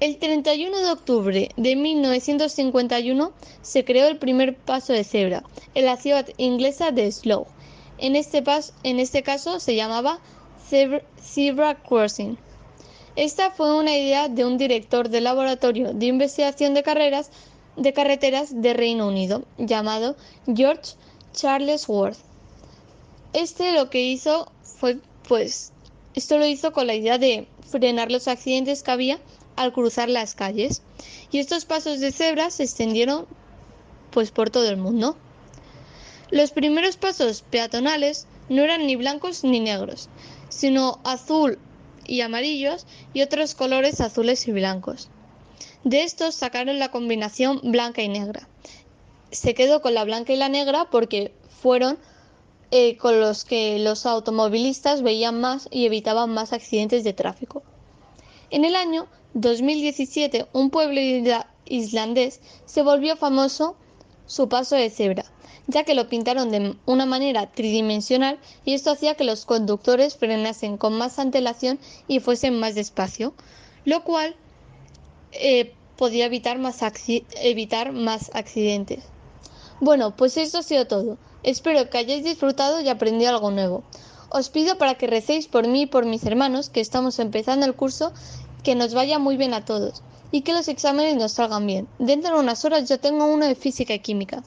El 0.00 0.18
31 0.18 0.78
de 0.78 0.90
octubre 0.90 1.50
de 1.56 1.76
1951 1.76 3.32
se 3.60 3.84
creó 3.84 4.08
el 4.08 4.18
primer 4.18 4.56
paso 4.56 4.92
de 4.92 5.04
cebra 5.04 5.44
en 5.74 5.84
la 5.84 5.96
ciudad 5.96 6.26
inglesa 6.38 6.90
de 6.90 7.12
Slough. 7.12 7.46
En 8.02 8.16
este, 8.16 8.42
en 8.82 8.98
este 8.98 9.22
caso 9.22 9.60
se 9.60 9.76
llamaba 9.76 10.18
Zebra 11.20 11.80
Crossing. 11.84 12.36
Esta 13.14 13.52
fue 13.52 13.78
una 13.78 13.96
idea 13.96 14.28
de 14.28 14.44
un 14.44 14.58
director 14.58 15.08
del 15.08 15.22
laboratorio 15.22 15.94
de 15.94 16.06
investigación 16.06 16.74
de 16.74 16.82
carreras 16.82 17.30
de 17.76 17.92
carreteras 17.92 18.60
de 18.60 18.74
Reino 18.74 19.06
Unido 19.06 19.44
llamado 19.56 20.16
George 20.52 20.94
Charles 21.32 21.88
Worth. 21.88 22.18
Este 23.34 23.70
lo 23.72 23.88
que 23.88 24.02
hizo 24.02 24.50
fue 24.64 24.98
pues 25.28 25.72
Esto 26.16 26.38
lo 26.38 26.46
hizo 26.46 26.72
con 26.72 26.88
la 26.88 26.96
idea 26.96 27.18
de 27.18 27.46
frenar 27.70 28.10
los 28.10 28.26
accidentes 28.26 28.82
que 28.82 28.90
había 28.90 29.20
al 29.54 29.72
cruzar 29.72 30.08
las 30.08 30.34
calles. 30.34 30.82
Y 31.30 31.38
estos 31.38 31.66
pasos 31.66 32.00
de 32.00 32.10
cebra 32.10 32.50
se 32.50 32.64
extendieron 32.64 33.26
pues 34.10 34.32
por 34.32 34.50
todo 34.50 34.68
el 34.68 34.76
mundo. 34.76 35.16
Los 36.32 36.50
primeros 36.50 36.96
pasos 36.96 37.42
peatonales 37.42 38.26
no 38.48 38.62
eran 38.62 38.86
ni 38.86 38.96
blancos 38.96 39.44
ni 39.44 39.60
negros, 39.60 40.08
sino 40.48 40.98
azul 41.04 41.58
y 42.06 42.22
amarillos 42.22 42.86
y 43.12 43.20
otros 43.20 43.54
colores 43.54 44.00
azules 44.00 44.48
y 44.48 44.52
blancos. 44.52 45.10
De 45.84 46.04
estos 46.04 46.34
sacaron 46.34 46.78
la 46.78 46.90
combinación 46.90 47.60
blanca 47.62 48.00
y 48.00 48.08
negra. 48.08 48.48
Se 49.30 49.52
quedó 49.52 49.82
con 49.82 49.92
la 49.92 50.04
blanca 50.04 50.32
y 50.32 50.36
la 50.36 50.48
negra 50.48 50.88
porque 50.90 51.34
fueron 51.60 51.98
eh, 52.70 52.96
con 52.96 53.20
los 53.20 53.44
que 53.44 53.78
los 53.78 54.06
automovilistas 54.06 55.02
veían 55.02 55.38
más 55.38 55.68
y 55.70 55.84
evitaban 55.84 56.32
más 56.32 56.54
accidentes 56.54 57.04
de 57.04 57.12
tráfico. 57.12 57.62
En 58.48 58.64
el 58.64 58.74
año 58.74 59.06
2017, 59.34 60.46
un 60.54 60.70
pueblo 60.70 60.98
islandés 61.66 62.40
se 62.64 62.80
volvió 62.80 63.18
famoso 63.18 63.76
su 64.24 64.48
paso 64.48 64.76
de 64.76 64.88
cebra, 64.88 65.26
ya 65.66 65.84
que 65.84 65.94
lo 65.94 66.08
pintaron 66.08 66.50
de 66.50 66.76
una 66.86 67.06
manera 67.06 67.46
tridimensional 67.50 68.38
y 68.64 68.74
esto 68.74 68.90
hacía 68.90 69.14
que 69.14 69.24
los 69.24 69.44
conductores 69.44 70.16
frenasen 70.16 70.76
con 70.76 70.94
más 70.94 71.18
antelación 71.18 71.78
y 72.08 72.20
fuesen 72.20 72.58
más 72.58 72.74
despacio, 72.74 73.34
lo 73.84 74.02
cual 74.04 74.34
eh, 75.32 75.72
podía 75.96 76.26
evitar 76.26 76.58
más, 76.58 76.80
evitar 77.40 77.92
más 77.92 78.30
accidentes. 78.34 79.04
Bueno, 79.80 80.16
pues 80.16 80.36
esto 80.36 80.58
ha 80.58 80.62
sido 80.62 80.86
todo. 80.86 81.18
Espero 81.42 81.90
que 81.90 81.98
hayáis 81.98 82.24
disfrutado 82.24 82.80
y 82.80 82.88
aprendido 82.88 83.30
algo 83.30 83.50
nuevo. 83.50 83.82
Os 84.30 84.48
pido 84.48 84.78
para 84.78 84.94
que 84.94 85.06
recéis 85.06 85.48
por 85.48 85.66
mí 85.66 85.82
y 85.82 85.86
por 85.86 86.06
mis 86.06 86.24
hermanos, 86.24 86.70
que 86.70 86.80
estamos 86.80 87.18
empezando 87.18 87.66
el 87.66 87.74
curso, 87.74 88.12
que 88.62 88.74
nos 88.74 88.94
vaya 88.94 89.18
muy 89.18 89.36
bien 89.36 89.54
a 89.54 89.64
todos 89.64 90.02
y 90.32 90.42
que 90.42 90.54
los 90.54 90.66
exámenes 90.66 91.14
nos 91.14 91.32
salgan 91.32 91.66
bien. 91.66 91.86
Dentro 92.00 92.34
de 92.34 92.40
unas 92.40 92.64
horas 92.64 92.88
yo 92.88 92.98
tengo 92.98 93.26
uno 93.26 93.46
de 93.46 93.54
física 93.54 93.94
y 93.94 94.00
química. 94.00 94.42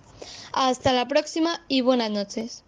Hasta 0.51 0.91
la 0.91 1.07
próxima 1.07 1.61
y 1.69 1.81
buenas 1.81 2.11
noches. 2.11 2.63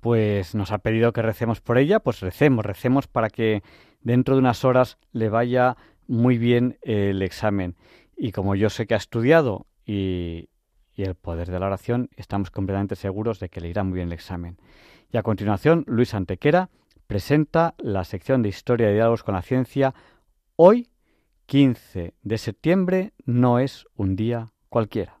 Pues 0.00 0.54
nos 0.54 0.72
ha 0.72 0.78
pedido 0.78 1.12
que 1.12 1.22
recemos 1.22 1.60
por 1.60 1.78
ella, 1.78 2.00
pues 2.00 2.20
recemos, 2.20 2.64
recemos 2.64 3.06
para 3.06 3.30
que 3.30 3.62
dentro 4.00 4.34
de 4.34 4.40
unas 4.40 4.64
horas 4.64 4.98
le 5.12 5.28
vaya 5.28 5.76
muy 6.06 6.38
bien 6.38 6.78
el 6.82 7.22
examen. 7.22 7.76
Y 8.16 8.32
como 8.32 8.54
yo 8.54 8.70
sé 8.70 8.86
que 8.86 8.94
ha 8.94 8.98
estudiado 8.98 9.66
y, 9.84 10.48
y 10.94 11.02
el 11.02 11.14
poder 11.14 11.50
de 11.50 11.60
la 11.60 11.66
oración, 11.66 12.08
estamos 12.16 12.50
completamente 12.50 12.96
seguros 12.96 13.38
de 13.40 13.48
que 13.48 13.60
le 13.60 13.68
irá 13.68 13.84
muy 13.84 13.96
bien 13.96 14.08
el 14.08 14.14
examen. 14.14 14.58
Y 15.12 15.18
a 15.18 15.22
continuación, 15.22 15.84
Luis 15.86 16.14
Antequera 16.14 16.70
presenta 17.06 17.74
la 17.78 18.04
sección 18.04 18.42
de 18.42 18.48
Historia 18.48 18.90
y 18.90 18.94
Diálogos 18.94 19.22
con 19.22 19.34
la 19.34 19.42
Ciencia. 19.42 19.94
Hoy, 20.56 20.88
15 21.46 22.14
de 22.22 22.38
septiembre, 22.38 23.12
no 23.24 23.58
es 23.58 23.86
un 23.94 24.16
día 24.16 24.52
cualquiera. 24.68 25.20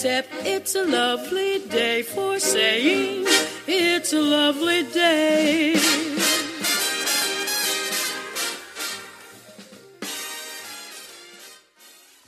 Except 0.00 0.32
it's 0.46 0.76
a 0.76 0.84
lovely 0.84 1.58
day 1.68 2.04
for 2.04 2.38
saying 2.38 3.26
it's 3.66 4.12
a 4.12 4.20
lovely 4.20 4.84
day. 4.94 5.74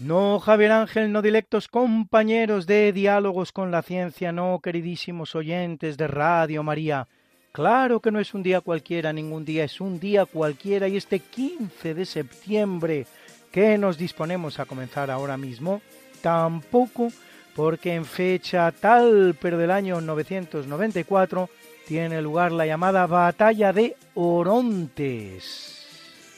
No, 0.01 0.41
Javier 0.41 0.73
Ángel, 0.73 1.13
no 1.13 1.23
directos 1.23 1.69
compañeros 1.69 2.67
de 2.67 2.93
Diálogos 2.93 3.53
con 3.53 3.71
la 3.71 3.83
Ciencia, 3.83 4.33
no, 4.33 4.59
queridísimos 4.61 5.37
oyentes 5.37 5.97
de 5.97 6.09
Radio 6.09 6.65
María. 6.65 7.07
Claro 7.53 8.01
que 8.01 8.11
no 8.11 8.19
es 8.19 8.35
un 8.35 8.43
día 8.43 8.63
cualquiera, 8.63 9.13
ningún 9.13 9.45
día 9.45 9.63
es 9.63 9.81
un 9.81 10.01
día 10.01 10.27
cualquiera 10.27 10.89
y 10.89 10.97
este 10.97 11.21
15 11.21 11.95
de 11.95 12.05
septiembre 12.05 13.07
que 13.53 13.79
nos 13.79 13.97
disponemos 13.97 14.59
a 14.59 14.65
comenzar 14.65 15.09
ahora 15.09 15.37
mismo, 15.37 15.81
tampoco 16.21 17.13
porque 17.55 17.95
en 17.95 18.05
fecha 18.05 18.73
tal, 18.73 19.37
pero 19.41 19.59
del 19.59 19.71
año 19.71 20.01
994, 20.01 21.51
tiene 21.87 22.23
lugar 22.23 22.53
la 22.53 22.67
llamada 22.67 23.07
Batalla 23.07 23.73
de 23.73 23.97
Orontes. 24.15 25.77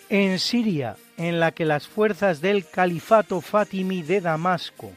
En 0.08 0.38
Siria, 0.38 0.96
en 1.16 1.40
la 1.40 1.52
que 1.52 1.64
las 1.64 1.86
fuerzas 1.86 2.40
del 2.40 2.66
califato 2.66 3.40
Fatimí 3.40 4.02
de 4.02 4.20
Damasco, 4.20 4.92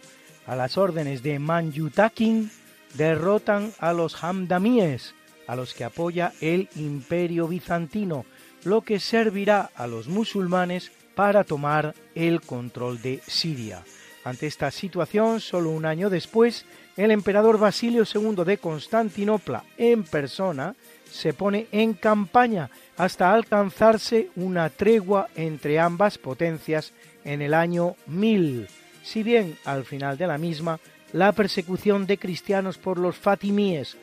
a 0.46 0.56
las 0.56 0.78
órdenes 0.78 1.24
de 1.24 1.40
Manjutakin, 1.40 2.52
derrotan 2.94 3.74
a 3.80 3.94
los 3.94 4.24
Hamdamíes, 4.24 5.14
a 5.48 5.56
los 5.56 5.74
que 5.74 5.84
apoya 5.84 6.34
el 6.42 6.70
imperio 6.76 7.48
bizantino, 7.48 8.26
lo 8.64 8.82
que 8.82 9.00
servirá 9.00 9.70
a 9.76 9.88
los 9.88 10.08
musulmanes 10.08 10.92
para 11.16 11.44
tomar 11.44 11.96
el 12.14 12.42
control 12.42 13.02
de 13.02 13.22
Siria. 13.26 13.84
Ante 14.26 14.47
esta 14.47 14.72
situación, 14.72 15.39
solo 15.39 15.69
un 15.69 15.85
año 15.85 16.10
después, 16.10 16.65
el 16.97 17.11
emperador 17.11 17.60
Basilio 17.60 18.06
II 18.11 18.43
de 18.43 18.57
Constantinopla 18.57 19.64
en 19.77 20.03
persona 20.03 20.76
se 21.07 21.34
pone 21.34 21.68
en 21.72 21.93
campaña 21.93 22.72
hasta 22.97 23.31
alcanzarse 23.31 24.31
una 24.35 24.72
tregua 24.72 25.30
entre 25.35 25.80
ambas 25.80 26.18
potencias 26.18 26.91
en 27.23 27.43
el 27.43 27.53
año 27.53 27.97
1000, 28.07 28.68
si 29.03 29.22
bien 29.22 29.60
al 29.64 29.85
final 29.85 30.18
de 30.18 30.26
la 30.26 30.39
misma 30.39 30.80
la 31.14 31.31
persecución 31.31 32.07
de 32.07 32.18
cristianos 32.18 32.80
por 32.80 32.97
los 32.97 33.15
fatimíes, 33.15 33.95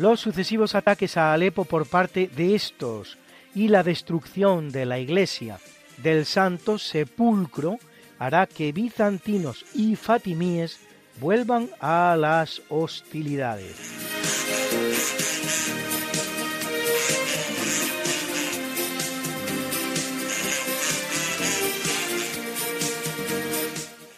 los 0.00 0.18
sucesivos 0.18 0.74
ataques 0.74 1.16
a 1.16 1.32
Alepo 1.32 1.64
por 1.64 1.86
parte 1.86 2.28
de 2.34 2.56
estos 2.56 3.16
y 3.54 3.68
la 3.68 3.84
destrucción 3.84 4.72
de 4.72 4.86
la 4.86 4.98
iglesia 4.98 5.60
del 5.98 6.26
Santo 6.26 6.78
Sepulcro 6.78 7.78
hará 8.18 8.46
que 8.46 8.72
bizantinos 8.72 9.64
y 9.74 9.96
fatimíes 9.96 10.78
vuelvan 11.20 11.70
a 11.80 12.16
las 12.18 12.62
hostilidades. 12.68 13.98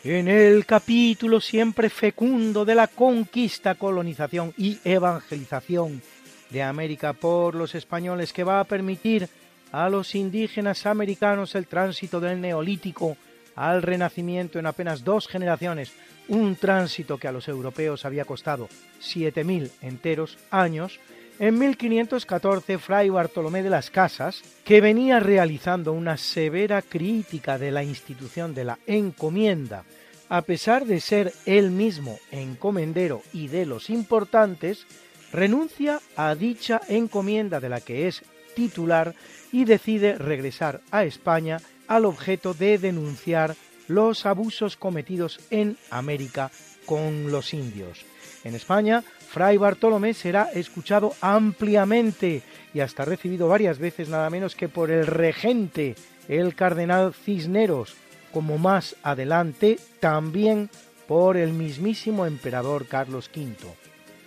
En 0.02 0.28
el 0.28 0.64
capítulo 0.64 1.40
siempre 1.40 1.90
fecundo 1.90 2.64
de 2.64 2.74
la 2.74 2.86
conquista, 2.86 3.74
colonización 3.74 4.55
y 4.56 4.78
evangelización 4.82 6.02
de 6.48 6.62
América 6.62 7.12
por 7.12 7.55
los 7.55 7.74
españoles 7.74 8.32
que 8.32 8.43
va 8.43 8.60
a 8.60 8.64
permitir 8.64 9.28
a 9.72 9.89
los 9.89 10.14
indígenas 10.14 10.86
americanos 10.86 11.55
el 11.55 11.66
tránsito 11.66 12.18
del 12.18 12.40
neolítico 12.40 13.16
al 13.60 13.82
renacimiento 13.82 14.58
en 14.58 14.64
apenas 14.64 15.04
dos 15.04 15.28
generaciones, 15.28 15.92
un 16.28 16.56
tránsito 16.56 17.18
que 17.18 17.28
a 17.28 17.32
los 17.32 17.46
europeos 17.46 18.06
había 18.06 18.24
costado 18.24 18.70
7.000 19.02 19.70
enteros 19.82 20.38
años, 20.50 20.98
en 21.38 21.58
1514 21.58 22.78
Fray 22.78 23.10
Bartolomé 23.10 23.62
de 23.62 23.68
las 23.68 23.90
Casas, 23.90 24.42
que 24.64 24.80
venía 24.80 25.20
realizando 25.20 25.92
una 25.92 26.16
severa 26.16 26.80
crítica 26.80 27.58
de 27.58 27.70
la 27.70 27.84
institución 27.84 28.54
de 28.54 28.64
la 28.64 28.78
encomienda, 28.86 29.84
a 30.30 30.40
pesar 30.40 30.86
de 30.86 30.98
ser 31.00 31.34
él 31.44 31.70
mismo 31.70 32.18
encomendero 32.30 33.20
y 33.34 33.48
de 33.48 33.66
los 33.66 33.90
importantes, 33.90 34.86
renuncia 35.34 36.00
a 36.16 36.34
dicha 36.34 36.80
encomienda 36.88 37.60
de 37.60 37.68
la 37.68 37.82
que 37.82 38.08
es 38.08 38.22
titular 38.54 39.14
y 39.52 39.66
decide 39.66 40.16
regresar 40.16 40.80
a 40.90 41.04
España 41.04 41.58
al 41.90 42.04
objeto 42.04 42.54
de 42.54 42.78
denunciar 42.78 43.56
los 43.88 44.24
abusos 44.24 44.76
cometidos 44.76 45.40
en 45.50 45.76
América 45.90 46.52
con 46.86 47.32
los 47.32 47.52
indios. 47.52 48.06
En 48.44 48.54
España, 48.54 49.02
Fray 49.28 49.56
Bartolomé 49.56 50.14
será 50.14 50.44
escuchado 50.54 51.12
ampliamente 51.20 52.42
y 52.72 52.78
hasta 52.78 53.04
recibido 53.04 53.48
varias 53.48 53.80
veces 53.80 54.08
nada 54.08 54.30
menos 54.30 54.54
que 54.54 54.68
por 54.68 54.92
el 54.92 55.04
regente, 55.04 55.96
el 56.28 56.54
cardenal 56.54 57.12
Cisneros, 57.12 57.96
como 58.32 58.56
más 58.56 58.94
adelante 59.02 59.76
también 59.98 60.70
por 61.08 61.36
el 61.36 61.52
mismísimo 61.52 62.24
emperador 62.24 62.86
Carlos 62.86 63.28
V. 63.34 63.56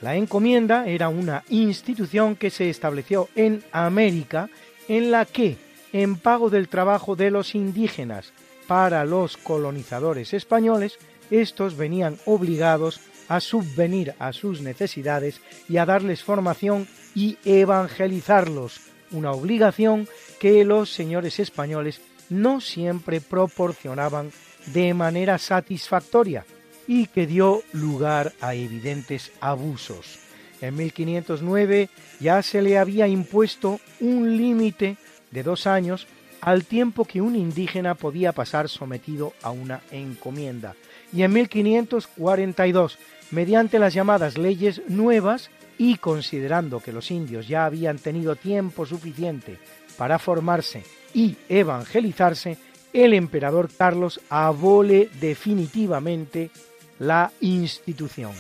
La 0.01 0.17
encomienda 0.17 0.85
era 0.85 1.07
una 1.07 1.45
institución 1.47 2.35
que 2.35 2.49
se 2.49 2.69
estableció 2.69 3.29
en 3.35 3.63
América 3.71 4.49
en 4.89 5.11
la 5.11 5.23
que, 5.23 5.55
en 5.93 6.17
pago 6.17 6.49
del 6.49 6.67
trabajo 6.67 7.15
de 7.15 7.31
los 7.31 7.55
indígenas 7.55 8.33
para 8.67 9.05
los 9.05 9.37
colonizadores 9.37 10.33
españoles, 10.33 10.97
estos 11.31 11.77
venían 11.77 12.17
obligados 12.25 12.99
a 13.29 13.39
subvenir 13.39 14.15
a 14.19 14.33
sus 14.33 14.61
necesidades 14.61 15.39
y 15.69 15.77
a 15.77 15.85
darles 15.85 16.23
formación 16.23 16.87
y 17.15 17.37
evangelizarlos, 17.45 18.81
una 19.11 19.31
obligación 19.31 20.07
que 20.39 20.65
los 20.65 20.91
señores 20.91 21.39
españoles 21.39 22.01
no 22.29 22.59
siempre 22.59 23.21
proporcionaban 23.21 24.31
de 24.67 24.93
manera 24.93 25.37
satisfactoria 25.37 26.45
y 26.87 27.07
que 27.07 27.27
dio 27.27 27.61
lugar 27.71 28.33
a 28.41 28.55
evidentes 28.55 29.31
abusos. 29.39 30.19
En 30.61 30.75
1509 30.75 31.89
ya 32.19 32.41
se 32.41 32.61
le 32.61 32.77
había 32.77 33.07
impuesto 33.07 33.79
un 33.99 34.37
límite 34.37 34.97
de 35.33 35.43
dos 35.43 35.67
años 35.67 36.07
al 36.41 36.65
tiempo 36.65 37.05
que 37.05 37.21
un 37.21 37.35
indígena 37.35 37.95
podía 37.95 38.33
pasar 38.33 38.69
sometido 38.69 39.33
a 39.41 39.51
una 39.51 39.81
encomienda. 39.91 40.75
Y 41.11 41.23
en 41.23 41.33
1542, 41.33 42.97
mediante 43.31 43.79
las 43.79 43.93
llamadas 43.93 44.37
leyes 44.37 44.81
nuevas 44.87 45.49
y 45.77 45.97
considerando 45.97 46.79
que 46.79 46.91
los 46.91 47.11
indios 47.11 47.47
ya 47.47 47.65
habían 47.65 47.97
tenido 47.97 48.35
tiempo 48.35 48.85
suficiente 48.85 49.57
para 49.97 50.19
formarse 50.19 50.83
y 51.13 51.37
evangelizarse, 51.49 52.57
el 52.91 53.13
emperador 53.13 53.69
Carlos 53.75 54.19
abole 54.29 55.09
definitivamente 55.19 56.51
la 56.99 57.31
institución. 57.39 58.33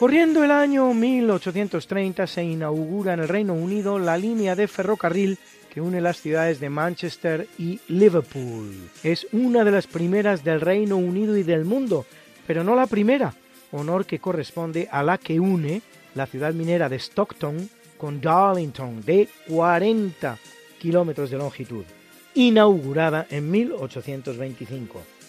Corriendo 0.00 0.42
el 0.42 0.50
año 0.50 0.94
1830 0.94 2.26
se 2.26 2.42
inaugura 2.42 3.12
en 3.12 3.20
el 3.20 3.28
Reino 3.28 3.52
Unido 3.52 3.98
la 3.98 4.16
línea 4.16 4.56
de 4.56 4.66
ferrocarril 4.66 5.36
que 5.68 5.82
une 5.82 6.00
las 6.00 6.22
ciudades 6.22 6.58
de 6.58 6.70
Manchester 6.70 7.46
y 7.58 7.80
Liverpool. 7.88 8.88
Es 9.02 9.26
una 9.32 9.62
de 9.62 9.70
las 9.70 9.86
primeras 9.86 10.42
del 10.42 10.62
Reino 10.62 10.96
Unido 10.96 11.36
y 11.36 11.42
del 11.42 11.66
mundo, 11.66 12.06
pero 12.46 12.64
no 12.64 12.74
la 12.74 12.86
primera, 12.86 13.34
honor 13.72 14.06
que 14.06 14.20
corresponde 14.20 14.88
a 14.90 15.02
la 15.02 15.18
que 15.18 15.38
une 15.38 15.82
la 16.14 16.24
ciudad 16.24 16.54
minera 16.54 16.88
de 16.88 16.98
Stockton 16.98 17.68
con 17.98 18.22
Darlington, 18.22 19.02
de 19.02 19.28
40 19.48 20.38
kilómetros 20.78 21.28
de 21.28 21.36
longitud, 21.36 21.84
inaugurada 22.32 23.26
en 23.28 23.50
1825. 23.50 25.19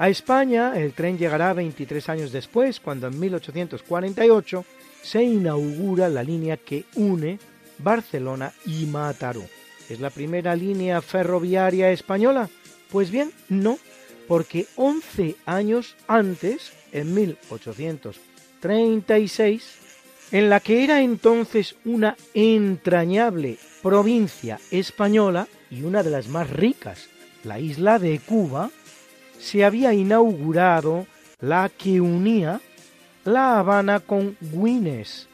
A 0.00 0.08
España 0.08 0.80
el 0.80 0.94
tren 0.94 1.18
llegará 1.18 1.52
23 1.52 2.08
años 2.08 2.32
después, 2.32 2.80
cuando 2.80 3.08
en 3.08 3.20
1848 3.20 4.64
se 5.02 5.22
inaugura 5.22 6.08
la 6.08 6.22
línea 6.22 6.56
que 6.56 6.86
une 6.94 7.38
Barcelona 7.76 8.54
y 8.64 8.86
Mataró. 8.86 9.42
¿Es 9.90 10.00
la 10.00 10.08
primera 10.08 10.56
línea 10.56 11.02
ferroviaria 11.02 11.92
española? 11.92 12.48
Pues 12.90 13.10
bien, 13.10 13.30
no, 13.50 13.78
porque 14.26 14.64
11 14.76 15.36
años 15.44 15.96
antes, 16.08 16.72
en 16.92 17.12
1836, 17.12 19.64
en 20.32 20.48
la 20.48 20.60
que 20.60 20.82
era 20.82 21.02
entonces 21.02 21.76
una 21.84 22.16
entrañable 22.32 23.58
provincia 23.82 24.58
española 24.70 25.46
y 25.70 25.82
una 25.82 26.02
de 26.02 26.08
las 26.08 26.28
más 26.28 26.48
ricas, 26.48 27.10
la 27.44 27.60
isla 27.60 27.98
de 27.98 28.18
Cuba, 28.18 28.70
se 29.40 29.64
había 29.64 29.92
inaugurado 29.92 31.06
la 31.40 31.70
que 31.70 32.00
unía 32.00 32.60
La 33.24 33.58
Habana 33.58 34.00
con 34.00 34.36
Guines, 34.40 35.28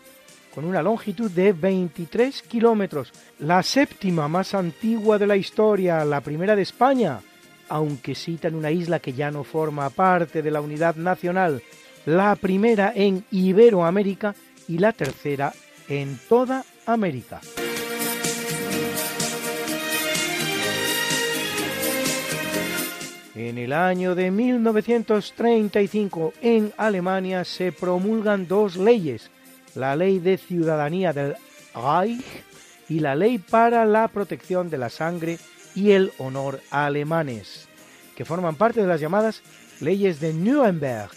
con 0.55 0.65
una 0.65 0.83
longitud 0.83 1.31
de 1.31 1.53
23 1.53 2.43
kilómetros, 2.43 3.13
la 3.41 3.63
séptima 3.63 4.29
más 4.29 4.55
antigua 4.55 5.19
de 5.19 5.27
la 5.27 5.37
historia, 5.37 6.05
la 6.05 6.21
primera 6.21 6.57
de 6.57 6.63
España, 6.63 7.21
aunque 7.69 8.15
citan 8.15 8.55
una 8.55 8.71
isla 8.71 9.01
que 9.01 9.13
ya 9.13 9.31
no 9.31 9.45
forma 9.45 9.91
parte 9.91 10.41
de 10.41 10.51
la 10.51 10.61
unidad 10.61 10.95
nacional, 10.97 11.63
la 12.07 12.37
primera 12.37 12.93
en 12.95 13.25
Iberoamérica 13.33 14.35
y 14.69 14.79
la 14.79 14.93
tercera 14.93 15.53
en 15.89 16.19
toda 16.29 16.65
América. 16.87 17.41
En 23.37 23.59
el 23.59 23.75
año 23.75 24.15
de 24.15 24.31
1935 24.31 26.33
en 26.41 26.73
Alemania 26.79 27.45
se 27.45 27.71
promulgan 27.71 28.49
dos 28.49 28.77
leyes, 28.77 29.31
la 29.75 29.95
ley 29.95 30.21
de 30.21 30.39
ciudadanía 30.39 31.13
del 31.13 31.35
Reich 31.75 32.25
y 32.89 33.01
la 33.01 33.15
ley 33.15 33.37
para 33.37 33.85
la 33.85 34.09
protección 34.09 34.71
de 34.71 34.79
la 34.79 34.89
sangre 34.89 35.39
y 35.75 35.91
el 35.91 36.13
honor 36.17 36.63
alemanes, 36.71 37.69
que 38.17 38.25
forman 38.25 38.55
parte 38.55 38.81
de 38.81 38.87
las 38.87 39.03
llamadas 39.03 39.43
leyes 39.81 40.19
de 40.19 40.33
Nuremberg, 40.33 41.11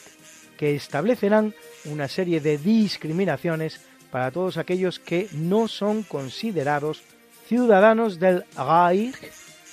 que 0.58 0.76
establecerán 0.76 1.56
una 1.86 2.10
serie 2.10 2.42
de 2.42 2.58
discriminaciones 2.58 3.80
para 4.12 4.32
todos 4.32 4.58
aquellos 4.58 5.00
que 5.00 5.30
no 5.32 5.70
son 5.70 6.04
considerados 6.04 7.02
ciudadanos 7.48 8.20
del 8.20 8.44
Reich 8.58 9.16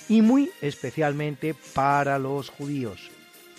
y 0.09 0.21
muy 0.21 0.51
especialmente 0.61 1.55
para 1.73 2.19
los 2.19 2.49
judíos. 2.49 3.09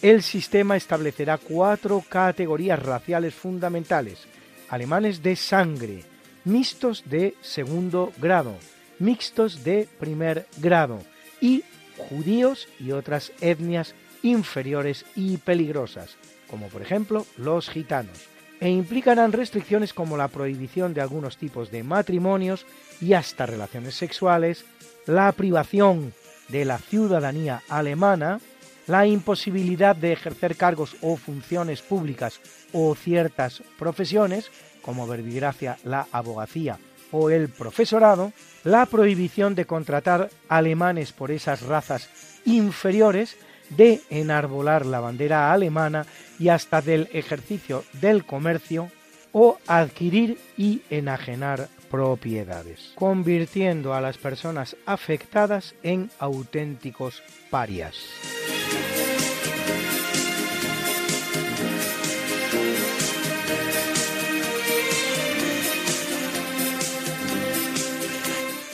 El 0.01 0.23
sistema 0.23 0.77
establecerá 0.77 1.39
cuatro 1.39 2.05
categorías 2.09 2.81
raciales 2.81 3.35
fundamentales, 3.35 4.27
alemanes 4.69 5.23
de 5.23 5.35
sangre, 5.35 6.05
mixtos 6.45 7.03
de 7.07 7.35
segundo 7.41 8.13
grado, 8.19 8.55
mixtos 9.01 9.65
de 9.65 9.89
primer 9.99 10.47
grado 10.59 11.01
y 11.41 11.65
judíos 11.97 12.69
y 12.79 12.93
otras 12.93 13.33
etnias 13.41 13.95
inferiores 14.23 15.05
y 15.17 15.37
peligrosas, 15.39 16.17
como 16.49 16.69
por 16.69 16.83
ejemplo 16.83 17.27
los 17.37 17.69
gitanos, 17.69 18.29
e 18.61 18.71
implicarán 18.71 19.33
restricciones 19.33 19.93
como 19.93 20.17
la 20.17 20.29
prohibición 20.29 20.95
de 20.95 21.01
algunos 21.01 21.37
tipos 21.37 21.71
de 21.71 21.83
matrimonios 21.83 22.67
y 23.01 23.13
hasta 23.15 23.47
relaciones 23.47 23.95
sexuales, 23.95 24.65
la 25.07 25.31
privación 25.33 26.13
de 26.49 26.65
la 26.65 26.79
ciudadanía 26.79 27.63
alemana, 27.69 28.41
la 28.87 29.07
imposibilidad 29.07 29.95
de 29.95 30.13
ejercer 30.13 30.57
cargos 30.57 30.97
o 31.03 31.17
funciones 31.17 31.83
públicas 31.83 32.41
o 32.73 32.95
ciertas 32.95 33.63
profesiones, 33.79 34.51
como 34.83 35.07
verbigracia 35.07 35.77
la 35.85 36.07
abogacía 36.11 36.79
o 37.11 37.31
el 37.31 37.49
profesorado, 37.49 38.33
la 38.65 38.87
prohibición 38.87 39.55
de 39.55 39.65
contratar 39.65 40.31
alemanes 40.49 41.13
por 41.13 41.31
esas 41.31 41.63
razas 41.63 42.09
inferiores, 42.45 43.37
de 43.71 44.01
enarbolar 44.09 44.87
la 44.87 45.01
bandera 45.01 45.53
alemana 45.53 46.07
y 46.39 46.49
hasta 46.49 46.81
del 46.81 47.09
ejercicio 47.13 47.85
del 48.01 48.25
comercio 48.25 48.91
o 49.33 49.59
adquirir 49.67 50.39
y 50.57 50.81
enajenar 50.89 51.69
propiedades, 51.91 52.93
convirtiendo 52.95 53.95
a 53.95 54.01
las 54.01 54.19
personas 54.19 54.77
afectadas 54.87 55.75
en 55.83 56.11
auténticos 56.19 57.23
parias. 57.51 57.97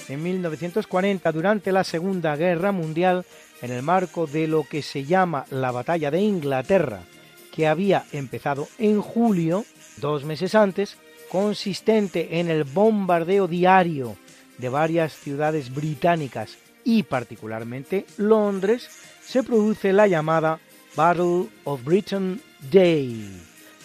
En 0.08 0.22
1940, 0.22 1.32
durante 1.32 1.72
la 1.72 1.82
Segunda 1.82 2.36
Guerra 2.36 2.72
Mundial, 2.72 3.24
en 3.62 3.72
el 3.72 3.82
marco 3.82 4.26
de 4.26 4.46
lo 4.46 4.62
que 4.62 4.82
se 4.82 5.04
llama 5.04 5.46
la 5.50 5.72
Batalla 5.72 6.10
de 6.10 6.20
Inglaterra, 6.20 7.00
que 7.50 7.66
había 7.66 8.04
empezado 8.12 8.68
en 8.78 9.00
julio, 9.00 9.64
dos 9.96 10.24
meses 10.24 10.54
antes, 10.54 10.98
consistente 11.34 12.38
en 12.38 12.48
el 12.48 12.62
bombardeo 12.62 13.48
diario 13.48 14.14
de 14.56 14.68
varias 14.68 15.14
ciudades 15.14 15.74
británicas 15.74 16.56
y 16.84 17.02
particularmente 17.02 18.06
Londres, 18.18 18.88
se 19.20 19.42
produce 19.42 19.92
la 19.92 20.06
llamada 20.06 20.60
Battle 20.94 21.48
of 21.64 21.82
Britain 21.82 22.40
Day, 22.70 23.28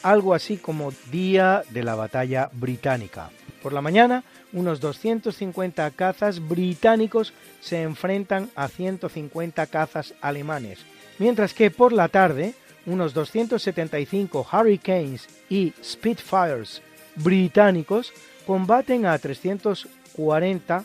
algo 0.04 0.36
así 0.36 0.58
como 0.58 0.94
Día 1.12 1.64
de 1.72 1.82
la 1.82 1.96
Batalla 1.96 2.52
Británica. 2.54 3.32
Por 3.64 3.74
la 3.74 3.82
mañana, 3.82 4.24
unos 4.54 4.80
250 4.80 5.90
cazas 5.90 6.48
británicos 6.48 7.34
se 7.62 7.82
enfrentan 7.82 8.52
a 8.54 8.68
150 8.68 9.66
cazas 9.66 10.14
alemanes, 10.22 10.86
mientras 11.18 11.56
que 11.56 11.72
por 11.72 11.94
la 11.94 12.10
tarde, 12.10 12.54
unos 12.86 13.16
275 13.16 14.48
Hurricanes 14.54 15.28
y 15.50 15.74
Spitfires 15.84 16.84
británicos 17.24 18.14
combaten 18.46 19.06
a 19.06 19.18
340 19.18 20.84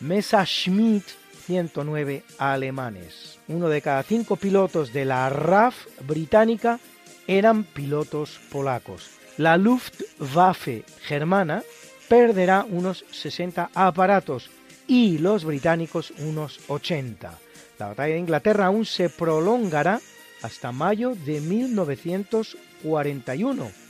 Messerschmitt 0.00 1.04
109 1.46 2.24
alemanes. 2.38 3.38
Uno 3.48 3.68
de 3.68 3.82
cada 3.82 4.02
cinco 4.02 4.36
pilotos 4.36 4.92
de 4.92 5.04
la 5.04 5.28
RAF 5.28 5.86
británica 6.06 6.80
eran 7.26 7.64
pilotos 7.64 8.40
polacos. 8.50 9.10
La 9.38 9.56
Luftwaffe 9.56 10.84
germana 11.02 11.64
perderá 12.08 12.64
unos 12.68 13.04
60 13.10 13.70
aparatos 13.74 14.50
y 14.86 15.18
los 15.18 15.44
británicos 15.44 16.12
unos 16.18 16.60
80. 16.68 17.38
La 17.78 17.88
batalla 17.88 18.14
de 18.14 18.20
Inglaterra 18.20 18.66
aún 18.66 18.84
se 18.84 19.08
prolongará 19.08 20.00
hasta 20.42 20.72
mayo 20.72 21.14
de 21.24 21.40
1941. 21.40 23.81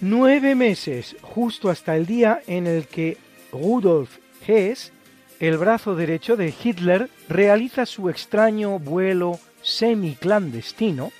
Nueve 0.00 0.56
meses, 0.56 1.16
justo 1.22 1.70
hasta 1.70 1.96
el 1.96 2.04
día 2.04 2.42
en 2.48 2.66
el 2.66 2.88
que 2.88 3.16
Rudolf 3.52 4.18
Hess, 4.46 4.92
el 5.38 5.56
brazo 5.56 5.94
derecho 5.94 6.36
de 6.36 6.52
Hitler, 6.62 7.08
realiza 7.28 7.86
su 7.86 8.10
extraño 8.10 8.80
vuelo 8.80 9.38
semiclandestino 9.62 11.12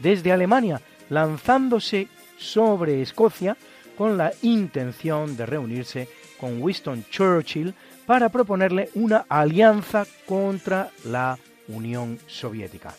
desde 0.00 0.32
Alemania, 0.32 0.82
lanzándose 1.08 2.08
sobre 2.36 3.00
Escocia 3.00 3.56
con 3.96 4.18
la 4.18 4.32
intención 4.42 5.36
de 5.36 5.46
reunirse 5.46 6.08
con 6.38 6.60
Winston 6.60 7.04
Churchill 7.08 7.74
para 8.06 8.28
proponerle 8.28 8.90
una 8.94 9.24
alianza 9.28 10.04
contra 10.26 10.90
la 11.04 11.38
Unión 11.68 12.18
Soviética 12.26 12.94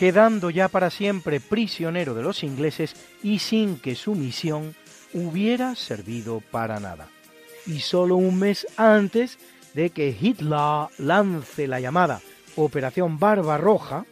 quedando 0.00 0.48
ya 0.48 0.68
para 0.68 0.88
siempre 0.88 1.40
prisionero 1.40 2.14
de 2.14 2.22
los 2.22 2.42
ingleses 2.42 2.96
y 3.22 3.38
sin 3.38 3.78
que 3.78 3.94
su 3.94 4.14
misión 4.14 4.74
hubiera 5.12 5.74
servido 5.74 6.40
para 6.50 6.80
nada. 6.80 7.08
Y 7.66 7.80
solo 7.80 8.16
un 8.16 8.38
mes 8.38 8.66
antes 8.78 9.38
de 9.74 9.90
que 9.90 10.16
Hitler 10.18 10.86
lance 10.96 11.66
la 11.66 11.80
llamada 11.80 12.22
Operación 12.56 13.18
Barbarroja 13.18 14.06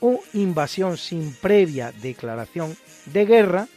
o 0.00 0.20
invasión 0.34 0.96
sin 0.96 1.32
previa 1.34 1.92
declaración 1.92 2.76
de 3.06 3.24
guerra 3.24 3.68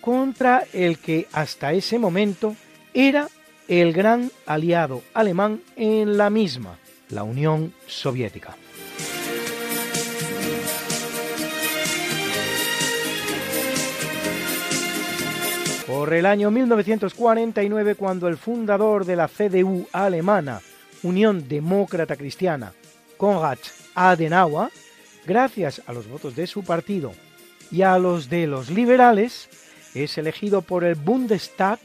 contra 0.00 0.64
el 0.72 0.96
que 0.96 1.28
hasta 1.32 1.74
ese 1.74 1.98
momento 1.98 2.56
era 2.94 3.28
el 3.68 3.92
gran 3.92 4.30
aliado 4.46 5.02
alemán 5.12 5.60
en 5.76 6.16
la 6.16 6.30
misma, 6.30 6.78
la 7.10 7.24
Unión 7.24 7.74
Soviética. 7.86 8.56
Por 15.90 16.14
el 16.14 16.24
año 16.24 16.52
1949, 16.52 17.96
cuando 17.96 18.28
el 18.28 18.36
fundador 18.36 19.04
de 19.04 19.16
la 19.16 19.26
CDU 19.26 19.88
alemana, 19.90 20.60
Unión 21.02 21.48
Demócrata 21.48 22.14
Cristiana, 22.14 22.72
Konrad 23.16 23.58
Adenauer, 23.96 24.70
gracias 25.26 25.82
a 25.88 25.92
los 25.92 26.08
votos 26.08 26.36
de 26.36 26.46
su 26.46 26.62
partido 26.62 27.10
y 27.72 27.82
a 27.82 27.98
los 27.98 28.30
de 28.30 28.46
los 28.46 28.70
liberales, 28.70 29.48
es 29.92 30.16
elegido 30.16 30.62
por 30.62 30.84
el 30.84 30.94
Bundestag 30.94 31.80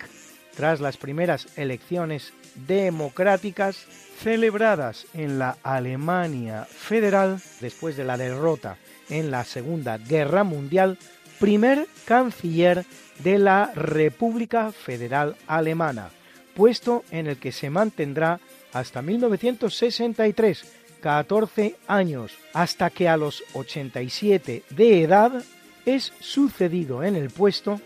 tras 0.55 0.81
las 0.81 0.97
primeras 0.97 1.47
elecciones 1.57 2.31
democráticas 2.67 3.87
celebradas 4.21 5.07
en 5.15 5.39
la 5.39 5.57
Alemania 5.63 6.65
federal 6.65 7.41
después 7.59 7.97
de 7.97 8.03
la 8.03 8.17
derrota 8.17 8.77
en 9.09 9.31
la 9.31 9.43
Segunda 9.45 9.97
Guerra 9.97 10.43
Mundial, 10.43 10.99
primer 11.39 11.87
canciller 12.05 12.85
de 13.23 13.39
la 13.39 13.71
República 13.75 14.71
Federal 14.71 15.35
Alemana, 15.47 16.09
puesto 16.55 17.03
en 17.11 17.27
el 17.27 17.37
que 17.37 17.51
se 17.51 17.69
mantendrá 17.69 18.39
hasta 18.73 19.01
1963, 19.01 20.65
14 21.01 21.75
años, 21.87 22.33
hasta 22.53 22.89
que 22.89 23.07
a 23.07 23.17
los 23.17 23.43
87 23.53 24.63
de 24.69 25.03
edad 25.03 25.43
es 25.85 26.13
sucedido 26.19 27.03
en 27.03 27.15
el 27.15 27.29
puesto 27.29 27.79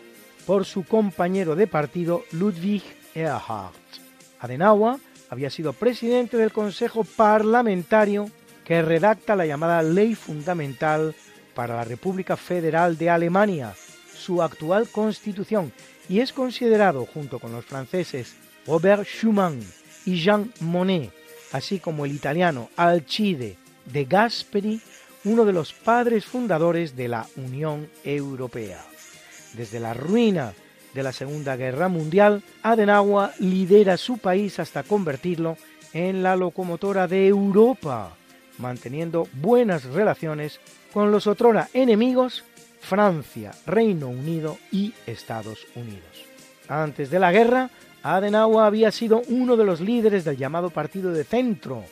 por 0.46 0.66
su 0.66 0.84
compañero 0.84 1.56
de 1.56 1.68
partido 1.68 2.24
Ludwig 2.32 2.84
Erhard. 3.14 3.74
Adenauer 4.40 4.98
había 5.30 5.50
sido 5.50 5.74
presidente 5.74 6.38
del 6.38 6.52
Consejo 6.52 7.04
Parlamentario 7.04 8.30
que 8.64 8.82
redacta 8.82 9.36
la 9.36 9.46
llamada 9.46 9.84
Ley 9.84 10.16
Fundamental 10.16 11.14
para 11.60 11.76
la 11.76 11.84
República 11.84 12.38
Federal 12.38 12.98
de 12.98 13.10
Alemania, 13.10 13.76
su 14.16 14.42
actual 14.42 14.88
constitución 14.88 15.74
y 16.08 16.22
es 16.22 16.32
considerado, 16.32 17.06
junto 17.06 17.38
con 17.38 17.52
los 17.52 17.66
franceses 17.66 18.38
Robert 18.66 19.04
Schuman 19.04 19.60
y 20.06 20.22
Jean 20.22 20.54
Monnet, 20.62 21.12
así 21.52 21.80
como 21.80 22.06
el 22.06 22.14
italiano 22.14 22.70
Alcide 22.78 23.58
de 23.84 24.06
Gasperi, 24.06 24.80
uno 25.26 25.44
de 25.44 25.52
los 25.52 25.74
padres 25.74 26.24
fundadores 26.24 26.96
de 26.96 27.10
la 27.10 27.28
Unión 27.36 27.90
Europea. 28.06 28.82
Desde 29.52 29.82
la 29.82 29.94
ruina 29.94 30.54
de 30.94 31.04
la 31.04 31.12
Segunda 31.12 31.58
Guerra 31.58 31.90
Mundial, 31.90 32.42
Adenauer 32.64 33.32
lidera 33.40 33.98
su 33.98 34.18
país 34.18 34.60
hasta 34.60 34.84
convertirlo 34.84 35.58
en 35.92 36.24
la 36.24 36.38
locomotora 36.38 37.10
de 37.10 37.28
Europa, 37.28 38.16
manteniendo 38.60 39.28
buenas 39.34 39.86
relaciones 39.86 40.60
con 40.94 41.12
los 41.12 41.28
otrora 41.28 41.70
enemigos 41.74 42.44
Francia, 42.80 43.52
Reino 43.66 44.08
Unido 44.08 44.58
y 44.72 44.94
Estados 45.06 45.68
Unidos. 45.76 46.26
Antes 46.68 47.10
de 47.10 47.20
la 47.20 47.32
guerra, 47.32 47.70
Adenauer 48.04 48.66
había 48.66 48.92
sido 48.92 49.22
uno 49.28 49.58
de 49.58 49.66
los 49.66 49.82
líderes 49.82 50.24
del 50.24 50.38
llamado 50.38 50.70
Partido 50.70 51.12
de 51.12 51.24
Centro 51.24 51.84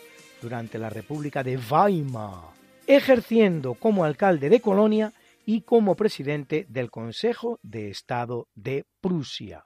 durante 0.41 0.77
la 0.77 0.89
República 0.89 1.44
de 1.44 1.57
Weimar, 1.57 2.52
ejerciendo 2.85 3.73
como 3.73 4.06
alcalde 4.06 4.49
de 4.49 4.61
Colonia 4.61 5.14
y 5.45 5.61
como 5.61 5.95
presidente 5.95 6.65
del 6.69 6.91
Consejo 6.91 7.60
de 7.64 7.89
Estado 7.89 8.48
de 8.56 8.85
Prusia. 9.02 9.65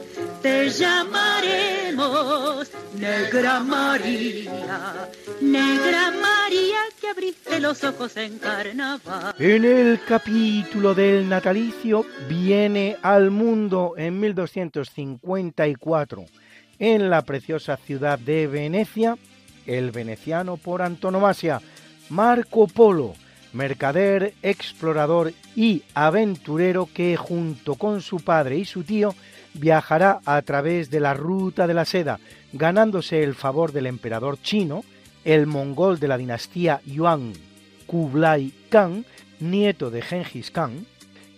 te 0.41 0.69
llamaremos 0.69 2.71
Negra 2.97 3.59
María, 3.59 5.09
Negra 5.39 6.11
María 6.11 6.79
que 6.99 7.09
abriste 7.09 7.59
los 7.59 7.83
ojos 7.83 8.17
en 8.17 8.39
carnaval. 8.39 9.35
En 9.37 9.63
el 9.65 9.99
capítulo 10.07 10.95
del 10.95 11.29
natalicio 11.29 12.05
viene 12.27 12.97
al 13.01 13.29
mundo 13.31 13.93
en 13.97 14.19
1254 14.19 16.25
en 16.79 17.09
la 17.09 17.21
preciosa 17.21 17.77
ciudad 17.77 18.17
de 18.17 18.47
Venecia 18.47 19.17
el 19.65 19.91
veneciano 19.91 20.57
por 20.57 20.81
antonomasia 20.81 21.61
Marco 22.09 22.67
Polo, 22.67 23.13
mercader, 23.53 24.33
explorador 24.41 25.31
y 25.55 25.83
aventurero 25.93 26.89
que 26.93 27.15
junto 27.15 27.75
con 27.75 28.01
su 28.01 28.17
padre 28.17 28.57
y 28.57 28.65
su 28.65 28.83
tío 28.83 29.15
viajará 29.53 30.19
a 30.25 30.41
través 30.41 30.89
de 30.89 30.99
la 30.99 31.13
ruta 31.13 31.67
de 31.67 31.73
la 31.73 31.85
seda, 31.85 32.19
ganándose 32.53 33.23
el 33.23 33.35
favor 33.35 33.71
del 33.71 33.87
emperador 33.87 34.41
chino, 34.41 34.83
el 35.23 35.47
mongol 35.47 35.99
de 35.99 36.07
la 36.07 36.17
dinastía 36.17 36.81
Yuan, 36.85 37.33
Kublai 37.85 38.53
Khan, 38.69 39.05
nieto 39.39 39.91
de 39.91 40.01
Genghis 40.01 40.51
Khan, 40.51 40.85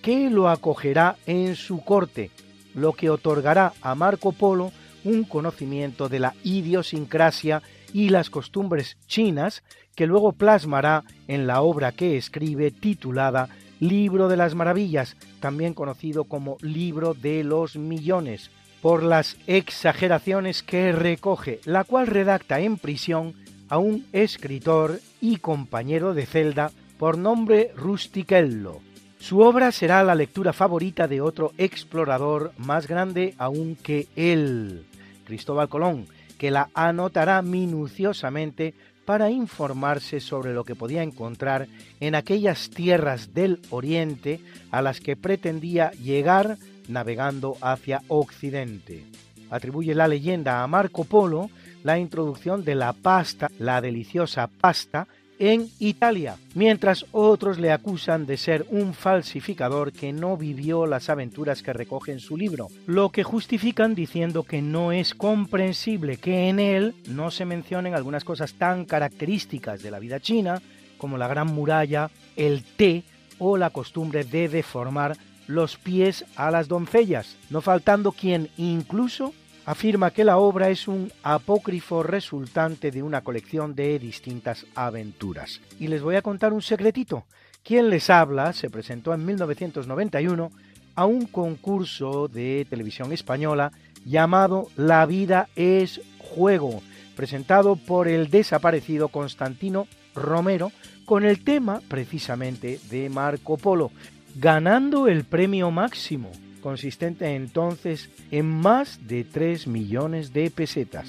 que 0.01 0.29
lo 0.29 0.49
acogerá 0.49 1.15
en 1.25 1.55
su 1.55 1.83
corte, 1.83 2.31
lo 2.73 2.93
que 2.93 3.09
otorgará 3.09 3.73
a 3.81 3.95
Marco 3.95 4.31
Polo 4.31 4.71
un 5.03 5.23
conocimiento 5.23 6.09
de 6.09 6.19
la 6.19 6.33
idiosincrasia 6.43 7.61
y 7.93 8.09
las 8.09 8.29
costumbres 8.29 8.97
chinas 9.07 9.63
que 9.95 10.07
luego 10.07 10.31
plasmará 10.33 11.03
en 11.27 11.45
la 11.45 11.61
obra 11.61 11.91
que 11.91 12.17
escribe 12.17 12.71
titulada 12.71 13.49
Libro 13.83 14.29
de 14.29 14.37
las 14.37 14.55
Maravillas, 14.55 15.17
también 15.41 15.73
conocido 15.73 16.23
como 16.23 16.55
Libro 16.61 17.13
de 17.13 17.43
los 17.43 17.75
Millones, 17.75 18.49
por 18.81 19.03
las 19.03 19.35
exageraciones 19.45 20.63
que 20.63 20.93
recoge, 20.93 21.59
la 21.65 21.83
cual 21.83 22.07
redacta 22.07 22.61
en 22.61 22.77
prisión 22.77 23.33
a 23.67 23.79
un 23.79 24.05
escritor 24.13 25.01
y 25.19 25.35
compañero 25.35 26.13
de 26.13 26.25
celda 26.25 26.71
por 26.97 27.17
nombre 27.17 27.73
Rustichello. 27.75 28.79
Su 29.19 29.41
obra 29.41 29.73
será 29.73 30.01
la 30.03 30.15
lectura 30.15 30.53
favorita 30.53 31.09
de 31.09 31.19
otro 31.19 31.51
explorador 31.57 32.53
más 32.55 32.87
grande 32.87 33.35
aún 33.37 33.75
que 33.75 34.07
él, 34.15 34.85
Cristóbal 35.25 35.67
Colón, 35.67 36.07
que 36.37 36.51
la 36.51 36.69
anotará 36.73 37.41
minuciosamente 37.41 38.75
para 39.05 39.31
informarse 39.31 40.19
sobre 40.19 40.53
lo 40.53 40.63
que 40.63 40.75
podía 40.75 41.03
encontrar 41.03 41.67
en 41.99 42.15
aquellas 42.15 42.69
tierras 42.69 43.33
del 43.33 43.59
Oriente 43.69 44.39
a 44.71 44.81
las 44.81 44.99
que 44.99 45.15
pretendía 45.15 45.91
llegar 45.91 46.57
navegando 46.87 47.57
hacia 47.61 48.01
Occidente. 48.07 49.05
Atribuye 49.49 49.93
la 49.93 50.07
leyenda 50.07 50.63
a 50.63 50.67
Marco 50.67 51.03
Polo 51.03 51.49
la 51.83 51.99
introducción 51.99 52.63
de 52.63 52.75
la 52.75 52.93
pasta, 52.93 53.51
la 53.59 53.81
deliciosa 53.81 54.47
pasta, 54.47 55.07
en 55.39 55.69
Italia, 55.79 56.37
mientras 56.53 57.05
otros 57.11 57.59
le 57.59 57.71
acusan 57.71 58.25
de 58.25 58.37
ser 58.37 58.65
un 58.69 58.93
falsificador 58.93 59.91
que 59.91 60.13
no 60.13 60.37
vivió 60.37 60.85
las 60.85 61.09
aventuras 61.09 61.63
que 61.63 61.73
recoge 61.73 62.11
en 62.11 62.19
su 62.19 62.37
libro, 62.37 62.67
lo 62.85 63.09
que 63.09 63.23
justifican 63.23 63.95
diciendo 63.95 64.43
que 64.43 64.61
no 64.61 64.91
es 64.91 65.13
comprensible 65.13 66.17
que 66.17 66.49
en 66.49 66.59
él 66.59 66.95
no 67.07 67.31
se 67.31 67.45
mencionen 67.45 67.95
algunas 67.95 68.23
cosas 68.23 68.53
tan 68.53 68.85
características 68.85 69.81
de 69.81 69.91
la 69.91 69.99
vida 69.99 70.19
china 70.19 70.61
como 70.97 71.17
la 71.17 71.27
gran 71.27 71.47
muralla, 71.47 72.09
el 72.35 72.63
té 72.63 73.03
o 73.39 73.57
la 73.57 73.71
costumbre 73.71 74.23
de 74.23 74.47
deformar 74.47 75.17
los 75.47 75.77
pies 75.77 76.25
a 76.35 76.51
las 76.51 76.67
doncellas, 76.67 77.35
no 77.49 77.61
faltando 77.61 78.11
quien 78.11 78.49
incluso 78.57 79.33
afirma 79.65 80.11
que 80.11 80.23
la 80.23 80.37
obra 80.37 80.69
es 80.69 80.87
un 80.87 81.11
apócrifo 81.23 82.03
resultante 82.03 82.91
de 82.91 83.03
una 83.03 83.21
colección 83.21 83.75
de 83.75 83.97
distintas 83.99 84.65
aventuras. 84.75 85.61
Y 85.79 85.87
les 85.87 86.01
voy 86.01 86.15
a 86.15 86.21
contar 86.21 86.53
un 86.53 86.61
secretito. 86.61 87.25
Quien 87.63 87.89
les 87.89 88.09
habla 88.09 88.53
se 88.53 88.69
presentó 88.69 89.13
en 89.13 89.25
1991 89.25 90.51
a 90.95 91.05
un 91.05 91.25
concurso 91.25 92.27
de 92.27 92.67
televisión 92.69 93.11
española 93.13 93.71
llamado 94.05 94.67
La 94.75 95.05
vida 95.05 95.47
es 95.55 96.01
juego, 96.19 96.81
presentado 97.15 97.75
por 97.75 98.07
el 98.07 98.29
desaparecido 98.29 99.07
Constantino 99.07 99.87
Romero 100.13 100.71
con 101.05 101.23
el 101.23 101.43
tema 101.43 101.81
precisamente 101.87 102.79
de 102.89 103.09
Marco 103.09 103.57
Polo, 103.57 103.91
ganando 104.35 105.07
el 105.07 105.23
premio 105.23 105.71
máximo, 105.71 106.31
consistente 106.63 107.35
entonces 107.35 108.09
en 108.31 108.47
más 108.47 109.05
de 109.05 109.25
3 109.25 109.67
millones 109.67 110.33
de 110.33 110.49
pesetas. 110.49 111.07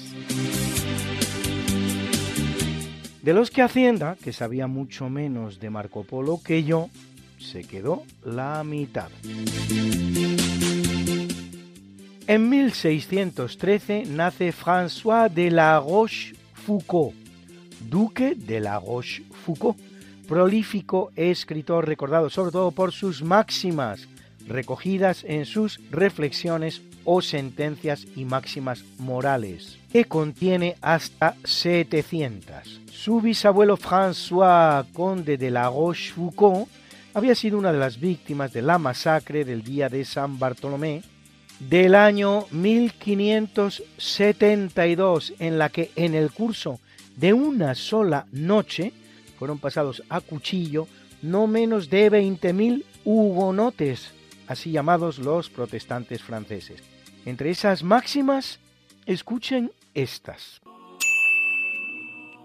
De 3.23 3.33
los 3.33 3.49
que 3.49 3.63
Hacienda, 3.63 4.17
que 4.21 4.33
sabía 4.33 4.67
mucho 4.67 5.09
menos 5.09 5.59
de 5.59 5.71
Marco 5.71 6.03
Polo 6.03 6.39
que 6.43 6.63
yo, 6.63 6.89
se 7.39 7.63
quedó 7.63 8.03
la 8.23 8.63
mitad. 8.63 9.09
En 12.27 12.49
1613 12.49 14.03
nace 14.07 14.51
François 14.51 15.29
de 15.33 15.51
la 15.51 15.79
Rochefoucauld, 15.79 17.13
duque 17.89 18.35
de 18.35 18.59
la 18.59 18.79
Rochefoucauld, 18.79 19.75
prolífico 20.27 21.11
escritor 21.15 21.87
recordado 21.87 22.29
sobre 22.29 22.51
todo 22.51 22.71
por 22.71 22.91
sus 22.91 23.23
máximas, 23.23 24.07
recogidas 24.47 25.23
en 25.23 25.45
sus 25.45 25.79
reflexiones 25.91 26.81
o 27.03 27.21
sentencias 27.21 28.07
y 28.15 28.25
máximas 28.25 28.83
morales, 28.97 29.77
que 29.91 30.05
contiene 30.05 30.75
hasta 30.81 31.35
700. 31.43 32.81
Su 32.91 33.21
bisabuelo 33.21 33.77
François 33.77 34.85
Conde 34.91 35.37
de 35.37 35.51
la 35.51 35.69
Rochefoucauld 35.69 36.67
había 37.13 37.35
sido 37.35 37.57
una 37.57 37.71
de 37.71 37.79
las 37.79 37.97
víctimas 37.99 38.51
de 38.51 38.61
la 38.61 38.77
masacre 38.77 39.45
del 39.45 39.63
día 39.63 39.87
de 39.89 40.03
San 40.03 40.37
Bartolomé 40.39 41.03
del 41.59 41.95
año 41.95 42.45
1572, 42.51 45.33
en 45.39 45.57
la 45.57 45.69
que 45.69 45.91
en 45.95 46.13
el 46.13 46.31
curso 46.31 46.79
de 47.15 47.31
una 47.33 47.73
sola 47.75 48.25
noche 48.31 48.91
fueron 49.37 49.59
pasados 49.59 50.03
a 50.09 50.19
cuchillo 50.21 50.87
no 51.21 51.45
menos 51.47 51.89
de 51.89 52.11
20.000 52.11 52.83
hugonotes 53.05 54.11
así 54.47 54.71
llamados 54.71 55.19
los 55.19 55.49
protestantes 55.49 56.23
franceses. 56.23 56.83
Entre 57.25 57.49
esas 57.49 57.83
máximas, 57.83 58.59
escuchen 59.05 59.71
estas. 59.93 60.61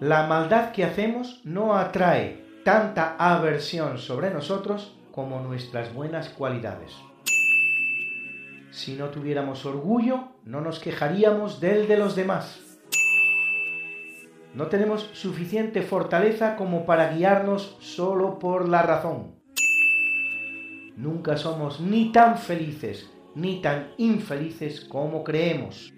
La 0.00 0.26
maldad 0.26 0.72
que 0.72 0.84
hacemos 0.84 1.40
no 1.44 1.76
atrae 1.76 2.44
tanta 2.64 3.16
aversión 3.18 3.98
sobre 3.98 4.30
nosotros 4.30 4.94
como 5.12 5.40
nuestras 5.40 5.92
buenas 5.92 6.30
cualidades. 6.30 6.94
Si 8.70 8.94
no 8.94 9.10
tuviéramos 9.10 9.66
orgullo, 9.66 10.28
no 10.44 10.60
nos 10.60 10.78
quejaríamos 10.78 11.60
del 11.60 11.88
de 11.88 11.98
los 11.98 12.16
demás. 12.16 12.60
No 14.54 14.66
tenemos 14.68 15.10
suficiente 15.12 15.82
fortaleza 15.82 16.56
como 16.56 16.86
para 16.86 17.12
guiarnos 17.12 17.76
solo 17.80 18.38
por 18.38 18.68
la 18.68 18.82
razón. 18.82 19.39
Nunca 21.00 21.38
somos 21.38 21.80
ni 21.80 22.12
tan 22.12 22.36
felices 22.36 23.08
ni 23.34 23.62
tan 23.62 23.94
infelices 23.96 24.82
como 24.82 25.24
creemos. 25.24 25.94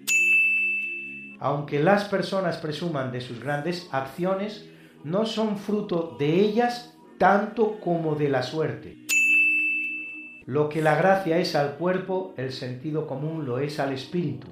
Aunque 1.41 1.83
las 1.83 2.05
personas 2.05 2.55
presuman 2.55 3.11
de 3.11 3.19
sus 3.19 3.43
grandes 3.43 3.89
acciones, 3.91 4.69
no 5.03 5.25
son 5.25 5.57
fruto 5.57 6.15
de 6.17 6.39
ellas 6.39 6.97
tanto 7.17 7.81
como 7.81 8.15
de 8.15 8.29
la 8.29 8.43
suerte. 8.43 8.97
Lo 10.45 10.69
que 10.69 10.81
la 10.81 10.95
gracia 10.95 11.37
es 11.37 11.53
al 11.53 11.75
cuerpo, 11.75 12.33
el 12.37 12.53
sentido 12.53 13.05
común 13.05 13.45
lo 13.45 13.59
es 13.59 13.81
al 13.81 13.91
espíritu. 13.91 14.47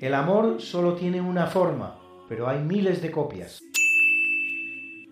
El 0.00 0.14
amor 0.14 0.60
solo 0.62 0.94
tiene 0.94 1.20
una 1.20 1.48
forma, 1.48 1.98
pero 2.28 2.46
hay 2.46 2.60
miles 2.60 3.02
de 3.02 3.10
copias. 3.10 3.60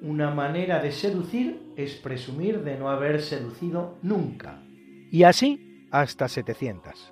Una 0.06 0.30
manera 0.30 0.82
de 0.82 0.92
seducir 0.92 1.72
es 1.76 1.94
presumir 1.94 2.62
de 2.62 2.76
no 2.76 2.90
haber 2.90 3.22
seducido 3.22 3.96
nunca. 4.02 4.62
Y 5.10 5.22
así 5.22 5.86
hasta 5.90 6.28
700. 6.28 7.10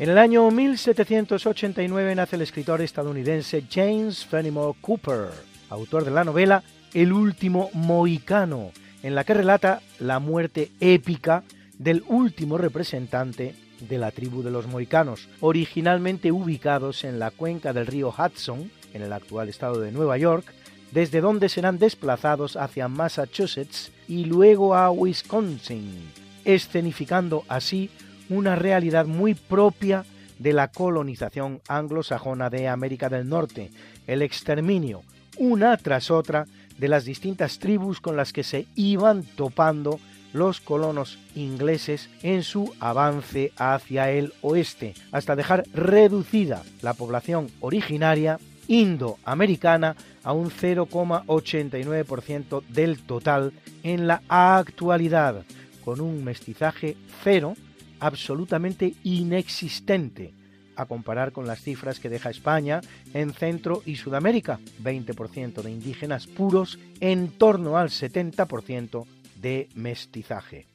En 0.00 0.10
el 0.10 0.18
año 0.18 0.50
1789 0.50 2.16
nace 2.16 2.34
el 2.34 2.42
escritor 2.42 2.80
estadounidense 2.80 3.62
James 3.70 4.26
Fenimore 4.26 4.76
Cooper, 4.80 5.28
autor 5.70 6.04
de 6.04 6.10
la 6.10 6.24
novela 6.24 6.64
El 6.92 7.12
último 7.12 7.70
mohicano, 7.74 8.72
en 9.04 9.14
la 9.14 9.22
que 9.22 9.34
relata 9.34 9.82
la 10.00 10.18
muerte 10.18 10.72
épica 10.80 11.44
del 11.84 12.02
último 12.08 12.56
representante 12.56 13.54
de 13.78 13.98
la 13.98 14.10
tribu 14.10 14.42
de 14.42 14.50
los 14.50 14.66
mohicanos, 14.66 15.28
originalmente 15.40 16.32
ubicados 16.32 17.04
en 17.04 17.18
la 17.18 17.30
cuenca 17.30 17.74
del 17.74 17.86
río 17.86 18.08
Hudson, 18.08 18.70
en 18.94 19.02
el 19.02 19.12
actual 19.12 19.50
estado 19.50 19.80
de 19.80 19.92
Nueva 19.92 20.16
York, 20.16 20.46
desde 20.92 21.20
donde 21.20 21.50
serán 21.50 21.78
desplazados 21.78 22.56
hacia 22.56 22.88
Massachusetts 22.88 23.92
y 24.08 24.24
luego 24.24 24.74
a 24.74 24.90
Wisconsin, 24.90 26.10
escenificando 26.46 27.44
así 27.48 27.90
una 28.30 28.56
realidad 28.56 29.04
muy 29.04 29.34
propia 29.34 30.06
de 30.38 30.54
la 30.54 30.68
colonización 30.68 31.60
anglosajona 31.68 32.48
de 32.48 32.66
América 32.66 33.10
del 33.10 33.28
Norte, 33.28 33.70
el 34.06 34.22
exterminio, 34.22 35.02
una 35.36 35.76
tras 35.76 36.10
otra, 36.10 36.46
de 36.78 36.88
las 36.88 37.04
distintas 37.04 37.58
tribus 37.58 38.00
con 38.00 38.16
las 38.16 38.32
que 38.32 38.42
se 38.42 38.66
iban 38.74 39.22
topando 39.36 40.00
los 40.34 40.60
colonos 40.60 41.18
ingleses 41.34 42.10
en 42.22 42.42
su 42.42 42.74
avance 42.80 43.52
hacia 43.56 44.10
el 44.10 44.34
oeste, 44.42 44.92
hasta 45.12 45.34
dejar 45.36 45.64
reducida 45.72 46.62
la 46.82 46.92
población 46.92 47.46
originaria 47.60 48.38
indoamericana 48.66 49.96
a 50.22 50.32
un 50.32 50.50
0,89% 50.50 52.66
del 52.66 52.98
total 52.98 53.54
en 53.82 54.06
la 54.08 54.20
actualidad, 54.28 55.44
con 55.84 56.00
un 56.00 56.24
mestizaje 56.24 56.96
cero 57.22 57.54
absolutamente 58.00 58.94
inexistente, 59.04 60.34
a 60.74 60.86
comparar 60.86 61.30
con 61.30 61.46
las 61.46 61.60
cifras 61.60 62.00
que 62.00 62.08
deja 62.08 62.30
España 62.30 62.80
en 63.12 63.32
Centro 63.32 63.84
y 63.86 63.94
Sudamérica, 63.94 64.58
20% 64.82 65.62
de 65.62 65.70
indígenas 65.70 66.26
puros 66.26 66.80
en 66.98 67.28
torno 67.28 67.78
al 67.78 67.90
70% 67.90 69.06
de 69.36 69.68
mestizaje. 69.74 70.68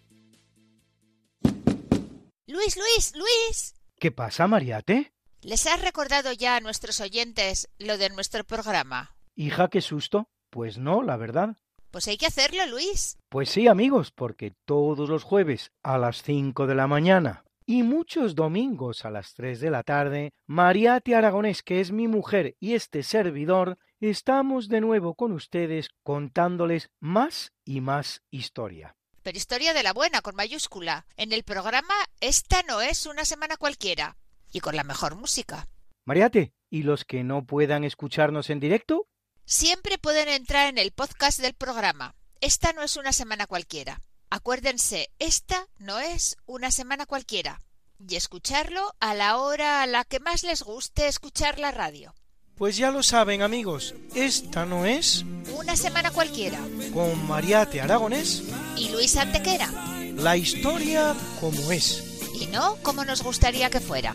Luis, 2.48 2.78
Luis, 2.78 3.14
Luis. 3.16 3.76
¿Qué 4.00 4.12
pasa, 4.12 4.48
Mariate? 4.48 5.12
¿Les 5.42 5.68
has 5.68 5.82
recordado 5.82 6.34
ya 6.34 6.56
a 6.56 6.60
nuestros 6.60 7.00
oyentes 7.00 7.70
lo 7.78 7.98
de 7.98 8.10
nuestro 8.10 8.44
programa? 8.44 9.16
Hija, 9.36 9.70
qué 9.70 9.82
susto. 9.82 10.28
Pues 10.50 10.78
no, 10.78 11.04
la 11.04 11.16
verdad. 11.16 11.56
Pues 11.92 12.08
hay 12.08 12.18
que 12.18 12.26
hacerlo, 12.26 12.66
Luis. 12.68 13.18
Pues 13.30 13.50
sí, 13.50 13.68
amigos, 13.68 14.12
porque 14.12 14.54
todos 14.66 15.10
los 15.10 15.24
jueves 15.24 15.72
a 15.84 15.98
las 15.98 16.24
5 16.24 16.68
de 16.68 16.76
la 16.76 16.88
mañana 16.88 17.46
y 17.66 17.84
muchos 17.84 18.34
domingos 18.34 19.06
a 19.06 19.12
las 19.12 19.36
3 19.36 19.60
de 19.60 19.70
la 19.70 19.84
tarde, 19.84 20.34
Mariate 20.48 21.14
Aragonés, 21.14 21.62
que 21.62 21.80
es 21.80 21.92
mi 21.92 22.08
mujer 22.08 22.56
y 22.60 22.74
este 22.74 23.04
servidor, 23.04 23.78
estamos 24.08 24.70
de 24.70 24.82
nuevo 24.82 25.16
con 25.16 25.32
ustedes 25.32 25.90
contándoles 26.04 26.90
más 27.00 27.52
y 27.66 27.82
más 27.82 28.22
historia. 28.32 28.96
Pero 29.24 29.38
historia 29.38 29.74
de 29.74 29.84
la 29.84 29.94
buena, 29.94 30.22
con 30.22 30.36
mayúscula. 30.36 31.06
En 31.18 31.34
el 31.34 31.44
programa 31.44 31.94
Esta 32.22 32.64
no 32.64 32.82
es 32.82 33.06
una 33.06 33.26
semana 33.26 33.58
cualquiera. 33.58 34.18
Y 34.52 34.62
con 34.62 34.76
la 34.76 34.84
mejor 34.84 35.16
música. 35.16 35.68
Mariate, 36.06 36.54
¿y 36.70 36.84
los 36.84 37.06
que 37.06 37.24
no 37.24 37.46
puedan 37.46 37.84
escucharnos 37.84 38.50
en 38.50 38.60
directo? 38.60 39.08
Siempre 39.46 39.98
pueden 39.98 40.30
entrar 40.30 40.68
en 40.68 40.78
el 40.78 40.92
podcast 40.92 41.40
del 41.40 41.54
programa. 41.54 42.16
Esta 42.42 42.74
no 42.74 42.82
es 42.82 42.98
una 42.98 43.14
semana 43.14 43.46
cualquiera. 43.46 44.02
Acuérdense, 44.30 45.12
esta 45.20 45.68
no 45.78 46.00
es 46.00 46.38
una 46.46 46.72
semana 46.72 47.06
cualquiera. 47.06 47.62
Y 48.00 48.16
escucharlo 48.16 48.96
a 49.00 49.14
la 49.14 49.38
hora 49.38 49.84
a 49.84 49.88
la 49.88 50.06
que 50.06 50.20
más 50.20 50.44
les 50.44 50.64
guste 50.64 51.08
escuchar 51.08 51.60
la 51.60 51.72
radio. 51.72 52.16
Pues 52.60 52.76
ya 52.76 52.92
lo 52.92 53.04
saben 53.04 53.42
amigos, 53.42 53.96
esta 54.14 54.66
no 54.66 54.86
es... 54.86 55.24
Una 55.58 55.78
semana 55.78 56.12
cualquiera. 56.12 56.60
Con 56.94 57.26
Mariate 57.26 57.80
Aragonés. 57.80 58.44
Y 58.76 58.90
Luis 58.90 59.16
Antequera. 59.16 59.72
La 60.18 60.36
historia 60.36 61.16
como 61.40 61.72
es. 61.72 62.20
Y 62.38 62.48
no 62.48 62.76
como 62.84 63.06
nos 63.06 63.24
gustaría 63.24 63.70
que 63.70 63.80
fuera. 63.80 64.14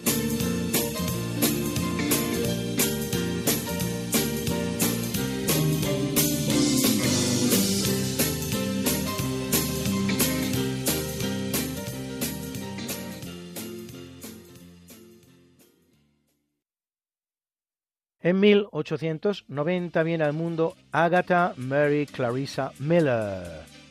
En 18.25 18.41
1890 18.41 20.03
viene 20.03 20.25
al 20.25 20.33
mundo 20.33 20.79
Agatha 20.93 21.53
Mary 21.59 22.07
Clarissa 22.07 22.73
Miller, 22.79 23.43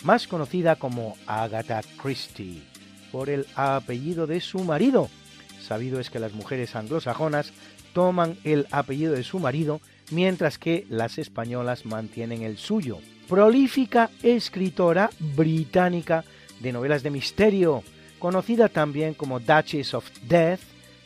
más 0.03 0.27
conocida 0.27 0.75
como 0.75 1.15
Agatha 1.27 1.81
Christie, 2.01 2.63
por 3.11 3.29
el 3.29 3.45
apellido 3.55 4.25
de 4.25 4.41
su 4.41 4.63
marido. 4.63 5.07
Sabido 5.61 5.99
es 5.99 6.09
que 6.09 6.17
las 6.17 6.33
mujeres 6.33 6.75
anglosajonas 6.75 7.53
toman 7.93 8.35
el 8.43 8.65
apellido 8.71 9.13
de 9.13 9.23
su 9.23 9.37
marido, 9.37 9.81
mientras 10.09 10.57
que 10.57 10.87
las 10.89 11.19
españolas 11.19 11.85
mantienen 11.85 12.41
el 12.41 12.57
suyo. 12.57 12.97
Prolífica 13.29 14.09
escritora 14.23 15.11
británica 15.19 16.25
de 16.59 16.71
novelas 16.71 17.03
de 17.03 17.11
misterio, 17.11 17.83
conocida 18.17 18.67
también 18.67 19.13
como 19.13 19.39
Duchess 19.39 19.93
of 19.93 20.09
Death, 20.27 20.61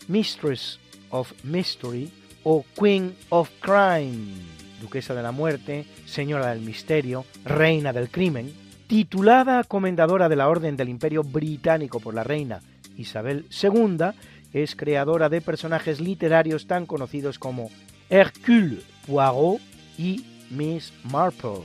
Mistress 0.08 0.80
of 1.10 1.34
Mystery, 1.44 2.10
o 2.44 2.66
Queen 2.80 3.16
of 3.30 3.50
Crime, 3.60 4.34
duquesa 4.82 5.14
de 5.14 5.24
la 5.24 5.32
muerte, 5.32 5.86
señora 6.06 6.48
del 6.48 6.62
misterio, 6.62 7.26
reina 7.46 7.94
del 7.94 8.10
crimen, 8.10 8.54
titulada 8.88 9.64
comendadora 9.64 10.30
de 10.30 10.36
la 10.36 10.48
Orden 10.48 10.78
del 10.78 10.90
Imperio 10.90 11.24
Británico 11.24 12.00
por 12.00 12.14
la 12.14 12.24
reina 12.24 12.62
Isabel 12.98 13.46
II, 13.62 14.12
es 14.54 14.76
creadora 14.76 15.30
de 15.30 15.42
personajes 15.42 16.00
literarios 16.00 16.68
tan 16.68 16.86
conocidos 16.86 17.38
como 17.38 17.70
Hercule 18.10 18.82
Poirot 19.06 19.62
y 19.98 20.26
Miss 20.50 20.94
Marple, 21.04 21.64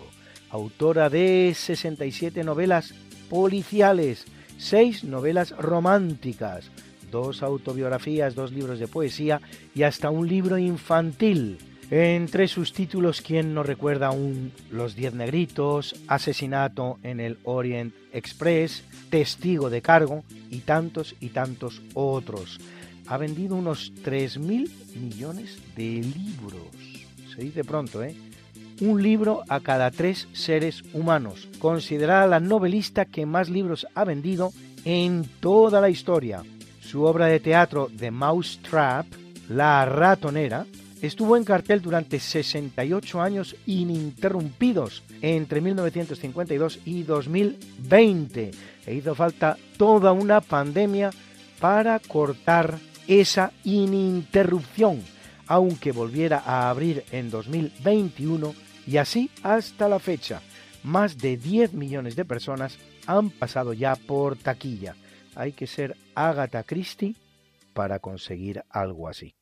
autora 0.50 1.08
de 1.08 1.52
67 1.54 2.42
novelas 2.44 2.92
policiales, 3.30 4.26
6 4.58 5.04
novelas 5.04 5.50
románticas, 5.56 6.70
dos 7.12 7.44
autobiografías, 7.44 8.34
dos 8.34 8.50
libros 8.50 8.80
de 8.80 8.88
poesía 8.88 9.40
y 9.72 9.84
hasta 9.84 10.10
un 10.10 10.26
libro 10.26 10.58
infantil. 10.58 11.58
Entre 11.90 12.48
sus 12.48 12.72
títulos, 12.72 13.20
¿quién 13.20 13.52
no 13.52 13.62
recuerda 13.62 14.06
aún 14.06 14.50
Los 14.70 14.96
Diez 14.96 15.12
Negritos, 15.12 15.94
Asesinato 16.08 16.98
en 17.02 17.20
el 17.20 17.36
Orient 17.44 17.94
Express, 18.14 18.82
Testigo 19.10 19.68
de 19.68 19.82
Cargo 19.82 20.24
y 20.50 20.60
tantos 20.60 21.14
y 21.20 21.28
tantos 21.28 21.82
otros? 21.92 22.58
Ha 23.08 23.18
vendido 23.18 23.56
unos 23.56 23.92
3.000 24.04 24.70
millones 24.96 25.58
de 25.76 26.00
libros. 26.00 27.02
Se 27.36 27.42
dice 27.42 27.62
pronto, 27.62 28.02
¿eh? 28.02 28.16
Un 28.80 29.02
libro 29.02 29.42
a 29.48 29.60
cada 29.60 29.90
tres 29.90 30.28
seres 30.32 30.82
humanos. 30.94 31.46
Considerada 31.58 32.26
la 32.26 32.40
novelista 32.40 33.04
que 33.04 33.26
más 33.26 33.50
libros 33.50 33.86
ha 33.94 34.04
vendido 34.04 34.50
en 34.84 35.24
toda 35.40 35.80
la 35.80 35.90
historia. 35.90 36.42
Su 36.92 37.04
obra 37.04 37.24
de 37.24 37.40
teatro 37.40 37.88
The 37.96 38.10
Mouse 38.10 38.60
Trap, 38.68 39.06
La 39.48 39.86
ratonera, 39.86 40.66
estuvo 41.00 41.38
en 41.38 41.44
cartel 41.44 41.80
durante 41.80 42.20
68 42.20 43.22
años 43.22 43.56
ininterrumpidos 43.64 45.02
entre 45.22 45.62
1952 45.62 46.80
y 46.84 47.02
2020 47.04 48.50
e 48.84 48.94
hizo 48.94 49.14
falta 49.14 49.56
toda 49.78 50.12
una 50.12 50.42
pandemia 50.42 51.08
para 51.60 51.98
cortar 51.98 52.78
esa 53.08 53.52
ininterrupción, 53.64 55.00
aunque 55.46 55.92
volviera 55.92 56.42
a 56.44 56.68
abrir 56.68 57.04
en 57.10 57.30
2021 57.30 58.54
y 58.86 58.98
así 58.98 59.30
hasta 59.42 59.88
la 59.88 59.98
fecha. 59.98 60.42
Más 60.82 61.16
de 61.16 61.38
10 61.38 61.72
millones 61.72 62.16
de 62.16 62.26
personas 62.26 62.76
han 63.06 63.30
pasado 63.30 63.72
ya 63.72 63.96
por 63.96 64.36
taquilla 64.36 64.94
hay 65.34 65.52
que 65.52 65.66
ser 65.66 65.96
Agatha 66.14 66.62
Christie 66.62 67.16
para 67.74 67.98
conseguir 67.98 68.64
algo 68.70 69.08
así. 69.08 69.34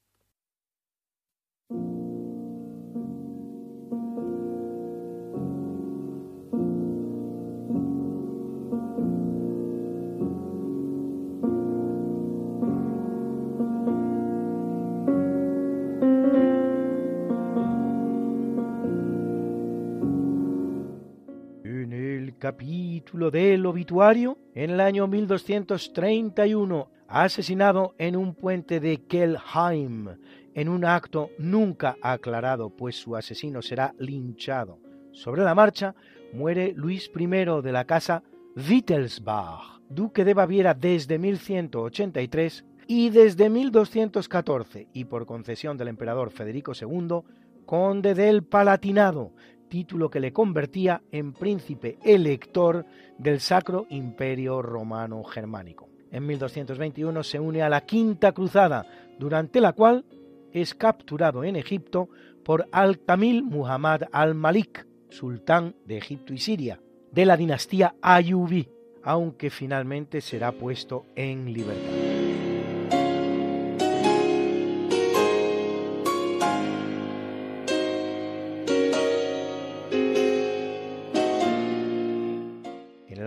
Capítulo 22.41 23.31
del 23.31 23.65
obituario, 23.67 24.39
en 24.55 24.71
el 24.71 24.81
año 24.81 25.07
1231, 25.07 26.91
asesinado 27.07 27.95
en 27.99 28.17
un 28.17 28.35
puente 28.35 28.81
de 28.81 28.97
Kelheim, 29.03 30.09
en 30.55 30.69
un 30.69 30.85
acto 30.85 31.31
nunca 31.39 31.97
aclarado, 32.03 32.71
pues 32.71 32.97
su 32.97 33.15
asesino 33.15 33.63
será 33.63 33.95
linchado. 33.99 34.79
Sobre 35.13 35.43
la 35.43 35.55
marcha, 35.55 35.95
muere 36.33 36.73
Luis 36.75 37.11
I 37.15 37.27
de 37.27 37.73
la 37.73 37.85
casa 37.85 38.25
Wittelsbach, 38.57 39.81
duque 39.89 40.25
de 40.25 40.35
Baviera 40.35 40.75
desde 40.75 41.19
1183 41.19 42.65
y 42.89 43.11
desde 43.11 43.51
1214, 43.51 44.89
y 44.93 45.05
por 45.05 45.27
concesión 45.27 45.77
del 45.77 45.89
emperador 45.89 46.31
Federico 46.31 46.73
II, 46.73 47.21
conde 47.67 48.15
del 48.15 48.43
Palatinado, 48.43 49.33
título 49.71 50.11
que 50.11 50.21
le 50.21 50.35
convertía 50.35 51.01
en 51.11 51.33
príncipe 51.33 51.97
elector 52.05 52.85
del 53.17 53.41
Sacro 53.41 53.87
Imperio 53.89 54.61
Romano 54.61 55.25
Germánico. 55.25 55.89
En 56.11 56.27
1221 56.27 57.23
se 57.23 57.41
une 57.41 57.63
a 57.63 57.71
la 57.71 57.87
Quinta 57.87 58.33
Cruzada, 58.33 58.85
durante 59.19 59.61
la 59.61 59.73
cual 59.73 60.05
es 60.53 60.75
capturado 60.75 61.45
en 61.45 61.57
Egipto 61.57 62.11
por 62.45 62.67
Al-Tamil 62.73 63.43
Muhammad 63.45 64.03
al-Malik, 64.13 64.87
sultán 65.09 65.77
de 65.87 65.97
Egipto 65.97 66.35
y 66.35 66.39
Siria, 66.39 66.81
de 67.13 67.25
la 67.25 67.37
dinastía 67.37 67.95
Ayubí, 68.03 68.69
aunque 69.05 69.51
finalmente 69.51 70.21
será 70.21 70.53
puesto 70.53 71.07
en 71.15 71.53
libertad. 71.53 72.10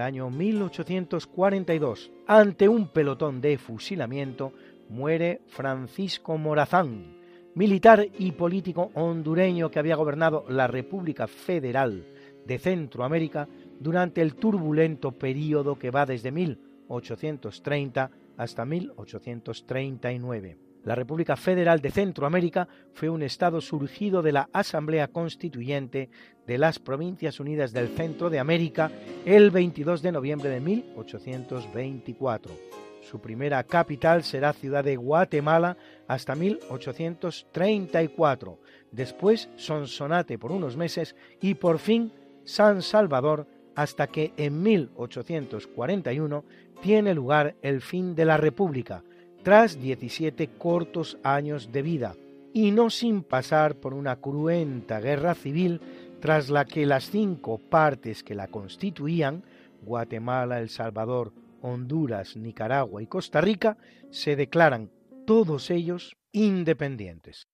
Año 0.04 0.30
1842, 0.30 2.12
ante 2.28 2.70
un 2.70 2.90
pelotón 2.90 3.42
de 3.42 3.58
fusilamiento, 3.58 4.54
muere 4.90 5.42
Francisco 5.48 6.38
Morazán, 6.38 7.18
militar 7.56 8.08
y 8.18 8.34
político 8.34 8.92
hondureño 8.94 9.72
que 9.72 9.80
había 9.80 9.96
gobernado 9.96 10.46
la 10.50 10.68
República 10.68 11.26
Federal 11.28 12.06
de 12.46 12.60
Centroamérica 12.60 13.48
durante 13.80 14.22
el 14.22 14.36
turbulento 14.36 15.12
período 15.12 15.80
que 15.80 15.90
va 15.92 16.06
desde 16.06 16.32
1830 16.32 18.12
hasta 18.38 18.66
1839. 18.66 20.63
La 20.84 20.96
República 20.96 21.36
Federal 21.38 21.80
de 21.80 21.92
Centroamérica 21.92 22.68
fue 22.94 23.10
un 23.10 23.24
estado 23.24 23.62
surgido 23.62 24.22
de 24.22 24.34
la 24.34 24.50
Asamblea 24.52 25.08
Constituyente 25.08 26.10
de 26.46 26.58
las 26.58 26.80
Provincias 26.80 27.40
Unidas 27.40 27.72
del 27.72 27.88
Centro 27.90 28.30
de 28.30 28.40
América 28.40 28.92
el 29.26 29.50
22 29.50 30.02
de 30.02 30.12
noviembre 30.12 30.50
de 30.50 30.60
1824. 30.60 32.54
Su 33.02 33.22
primera 33.22 33.64
capital 33.64 34.24
será 34.24 34.52
ciudad 34.52 34.84
de 34.84 34.98
Guatemala 34.98 35.78
hasta 36.08 36.36
1834, 36.36 38.60
después 38.92 39.50
Sonsonate 39.56 40.38
por 40.38 40.52
unos 40.52 40.76
meses 40.76 41.16
y 41.40 41.54
por 41.56 41.80
fin 41.80 42.12
San 42.44 42.82
Salvador 42.82 43.48
hasta 43.76 44.08
que 44.08 44.34
en 44.38 44.62
1841 44.62 46.46
tiene 46.82 47.14
lugar 47.14 47.56
el 47.62 47.82
fin 47.82 48.16
de 48.16 48.26
la 48.26 48.38
República, 48.38 49.04
tras 49.44 49.80
17 49.80 50.48
cortos 50.58 51.18
años 51.22 51.72
de 51.72 51.82
vida, 51.82 52.16
y 52.54 52.72
no 52.72 52.90
sin 52.90 53.24
pasar 53.24 53.76
por 53.76 53.94
una 53.94 54.16
cruenta 54.16 55.00
guerra 55.00 55.36
civil 55.36 55.82
tras 56.22 56.50
la 56.50 56.66
que 56.66 56.86
las 56.86 57.10
cinco 57.10 57.58
partes 57.58 58.24
que 58.24 58.36
la 58.36 58.48
constituían, 58.48 59.44
Guatemala, 59.82 60.60
El 60.60 60.70
Salvador, 60.70 61.34
Honduras, 61.62 62.38
Nicaragua 62.38 63.02
y 63.04 63.08
Costa 63.08 63.42
Rica, 63.42 63.78
se 64.10 64.36
declaran 64.36 64.90
todos 65.26 65.70
ellos 65.70 66.16
independientes. 66.32 67.48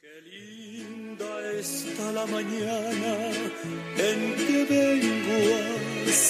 Qué 0.00 0.20
linda 0.22 1.52
está 1.58 2.12
la 2.12 2.26
mañana 2.26 3.30
en 3.96 4.34
que 4.36 4.66
vengo 4.68 5.32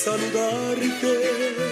a 0.07 1.72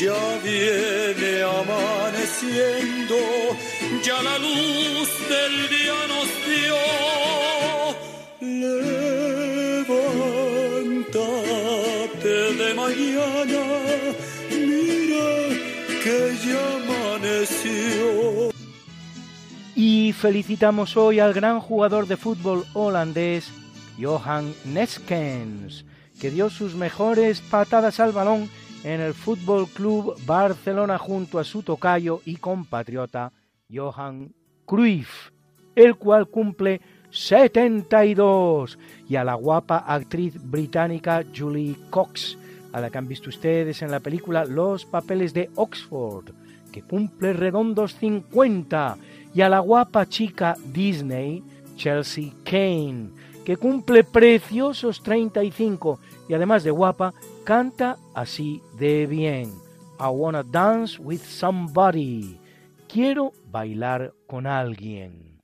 ya 0.00 0.38
viene 0.42 1.42
amaneciendo, 1.42 3.18
ya 4.02 4.22
la 4.22 4.38
luz 4.38 5.10
del 5.28 5.68
día 5.68 6.06
nos 6.08 6.28
dio. 6.48 6.76
Levántate 9.80 12.36
de 12.60 12.68
mañana, 12.74 13.64
mira 14.50 15.28
que 16.02 16.18
ya 16.46 16.62
amaneció. 16.76 18.08
Y 19.74 20.14
felicitamos 20.14 20.96
hoy 20.96 21.20
al 21.20 21.34
gran 21.34 21.60
jugador 21.60 22.06
de 22.06 22.16
fútbol 22.16 22.64
holandés, 22.72 23.50
Johan 24.00 24.54
Neskens, 24.64 25.84
que 26.18 26.30
dio 26.30 26.48
sus 26.48 26.74
mejores 26.74 27.42
patadas 27.42 28.00
al 28.00 28.12
balón 28.12 28.48
en 28.84 29.00
el 29.00 29.14
Fútbol 29.14 29.68
Club 29.68 30.16
Barcelona 30.26 30.98
junto 30.98 31.38
a 31.38 31.44
su 31.44 31.62
tocayo 31.62 32.20
y 32.24 32.36
compatriota 32.36 33.32
Johan 33.72 34.32
Cruyff, 34.66 35.30
el 35.74 35.96
cual 35.96 36.28
cumple 36.28 36.80
72, 37.10 38.78
y 39.08 39.16
a 39.16 39.24
la 39.24 39.34
guapa 39.34 39.78
actriz 39.78 40.34
británica 40.42 41.24
Julie 41.36 41.76
Cox, 41.90 42.38
a 42.72 42.80
la 42.80 42.90
que 42.90 42.98
han 42.98 43.08
visto 43.08 43.28
ustedes 43.28 43.82
en 43.82 43.90
la 43.90 44.00
película 44.00 44.44
Los 44.44 44.86
papeles 44.86 45.34
de 45.34 45.50
Oxford, 45.56 46.30
que 46.72 46.82
cumple 46.82 47.32
redondos 47.32 47.96
50, 47.96 48.96
y 49.34 49.40
a 49.40 49.48
la 49.48 49.58
guapa 49.58 50.06
chica 50.06 50.56
Disney 50.72 51.42
Chelsea 51.76 52.32
Kane, 52.44 53.10
que 53.44 53.56
cumple 53.56 54.04
preciosos 54.04 55.02
35 55.02 55.98
y 56.28 56.34
además 56.34 56.62
de 56.62 56.70
guapa, 56.70 57.12
canta 57.44 57.96
así 58.14 58.62
de 58.78 59.06
bien. 59.06 59.52
I 59.98 60.08
wanna 60.08 60.42
dance 60.42 60.98
with 60.98 61.20
somebody. 61.20 62.38
Quiero 62.88 63.32
bailar 63.50 64.12
con 64.26 64.46
alguien. 64.46 65.38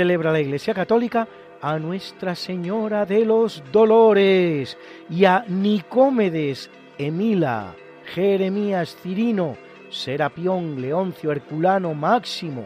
Celebra 0.00 0.32
la 0.32 0.40
Iglesia 0.40 0.72
Católica 0.72 1.28
a 1.60 1.78
Nuestra 1.78 2.34
Señora 2.34 3.04
de 3.04 3.26
los 3.26 3.62
Dolores 3.70 4.78
y 5.10 5.26
a 5.26 5.44
Nicómedes, 5.46 6.70
Emila, 6.96 7.74
Jeremías, 8.14 8.96
Cirino, 9.02 9.58
Serapión, 9.90 10.80
Leoncio, 10.80 11.32
Herculano, 11.32 11.92
Máximo, 11.92 12.64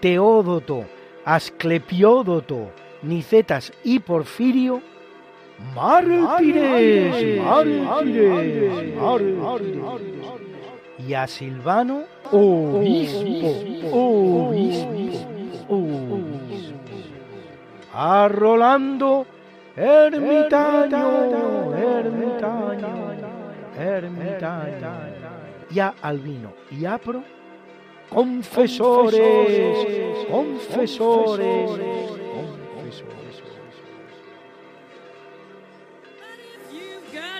Teódoto, 0.00 0.84
Asclepiódoto, 1.24 2.72
Nicetas 3.02 3.72
y 3.84 4.00
Porfirio, 4.00 4.82
mártires, 5.76 7.40
mártires, 7.40 8.72
y 11.06 11.14
a 11.14 11.28
Silvano, 11.28 12.02
obispo, 12.32 13.54
obispo, 13.92 15.31
a 17.92 18.28
Rolando, 18.28 19.26
ermitaño, 19.76 21.76
ermitaño, 21.76 23.12
ermitaño, 23.78 24.92
y 25.70 25.78
a 25.78 25.94
Albino 26.02 26.52
y 26.70 26.84
a 26.84 26.98
Pro, 26.98 27.22
confesores, 28.08 30.26
confesores, 30.30 31.70
confesores. 31.76 32.22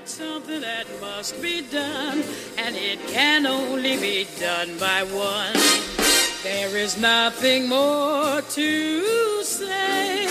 something 0.05 0.61
that 0.61 0.85
must 1.01 1.41
be 1.41 1.63
done, 1.71 2.23
and 2.59 2.75
it 2.75 2.99
can 3.09 3.47
only 3.47 3.97
be 3.97 4.27
done 4.39 4.77
by 4.79 5.03
one. 5.05 6.02
There 6.43 6.77
is 6.77 6.99
nothing 6.99 7.69
more 7.69 8.43
to 8.43 9.45
say, 9.45 10.27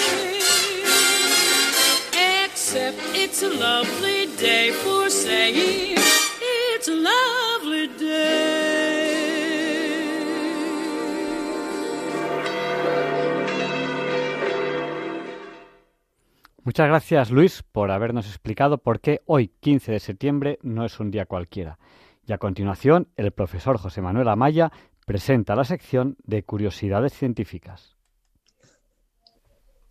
except 2.43 2.97
it's 3.15 3.41
a 3.43 3.49
lovely 3.49 4.27
day 4.37 4.73
for 4.73 5.09
saying 5.09 5.95
it's 6.75 6.89
a 6.89 6.95
lovely 6.95 7.87
day. 7.97 8.41
Muchas 16.63 16.87
gracias 16.89 17.31
Luis 17.31 17.63
por 17.63 17.89
habernos 17.89 18.27
explicado 18.27 18.79
por 18.79 18.99
qué 18.99 19.21
hoy, 19.27 19.53
15 19.61 19.93
de 19.93 19.99
septiembre, 20.01 20.59
no 20.61 20.83
es 20.83 20.99
un 20.99 21.09
día 21.09 21.25
cualquiera. 21.25 21.79
Y 22.27 22.33
a 22.33 22.37
continuación, 22.37 23.07
el 23.15 23.31
profesor 23.31 23.77
José 23.77 24.01
Manuel 24.01 24.27
Amaya 24.27 24.71
presenta 25.05 25.55
la 25.55 25.63
sección 25.63 26.15
de 26.23 26.43
curiosidades 26.43 27.13
científicas. 27.13 27.95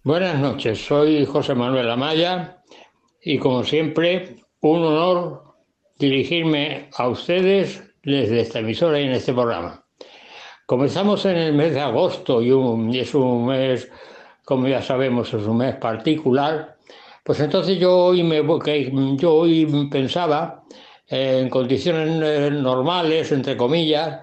Buenas 0.03 0.39
noches, 0.39 0.85
soy 0.85 1.27
José 1.27 1.55
Manuel 1.55 1.91
Amaya 1.91 2.63
y 3.23 3.39
como 3.39 3.65
siempre, 3.65 4.37
un 4.61 4.83
honor 4.83 5.57
dirigirme 5.99 6.89
a 6.97 7.09
ustedes 7.09 7.83
desde 8.03 8.41
esta 8.41 8.61
emisora 8.61 8.99
y 9.01 9.05
en 9.05 9.13
este 9.13 9.35
programa. 9.35 9.85
Comenzamos 10.65 11.27
en 11.27 11.37
el 11.37 11.53
mes 11.53 11.75
de 11.75 11.81
agosto 11.81 12.41
y, 12.41 12.49
es 12.99 13.15
un 13.15 13.47
mes 13.47 13.91
como 14.45 14.67
ya 14.67 14.83
sabemos 14.83 15.33
es 15.33 15.47
un 15.47 15.59
mes 15.59 15.77
particular, 15.77 16.77
pues 17.23 17.39
entonces 17.41 17.79
yo 17.79 17.97
hoy, 17.97 18.23
me, 18.25 18.43
yo 19.17 19.35
hoy 19.35 19.89
pensaba 19.91 20.65
en 21.07 21.49
condiciones 21.49 22.21
eh, 22.23 22.51
normales, 22.51 23.31
entre 23.33 23.57
comillas, 23.57 24.23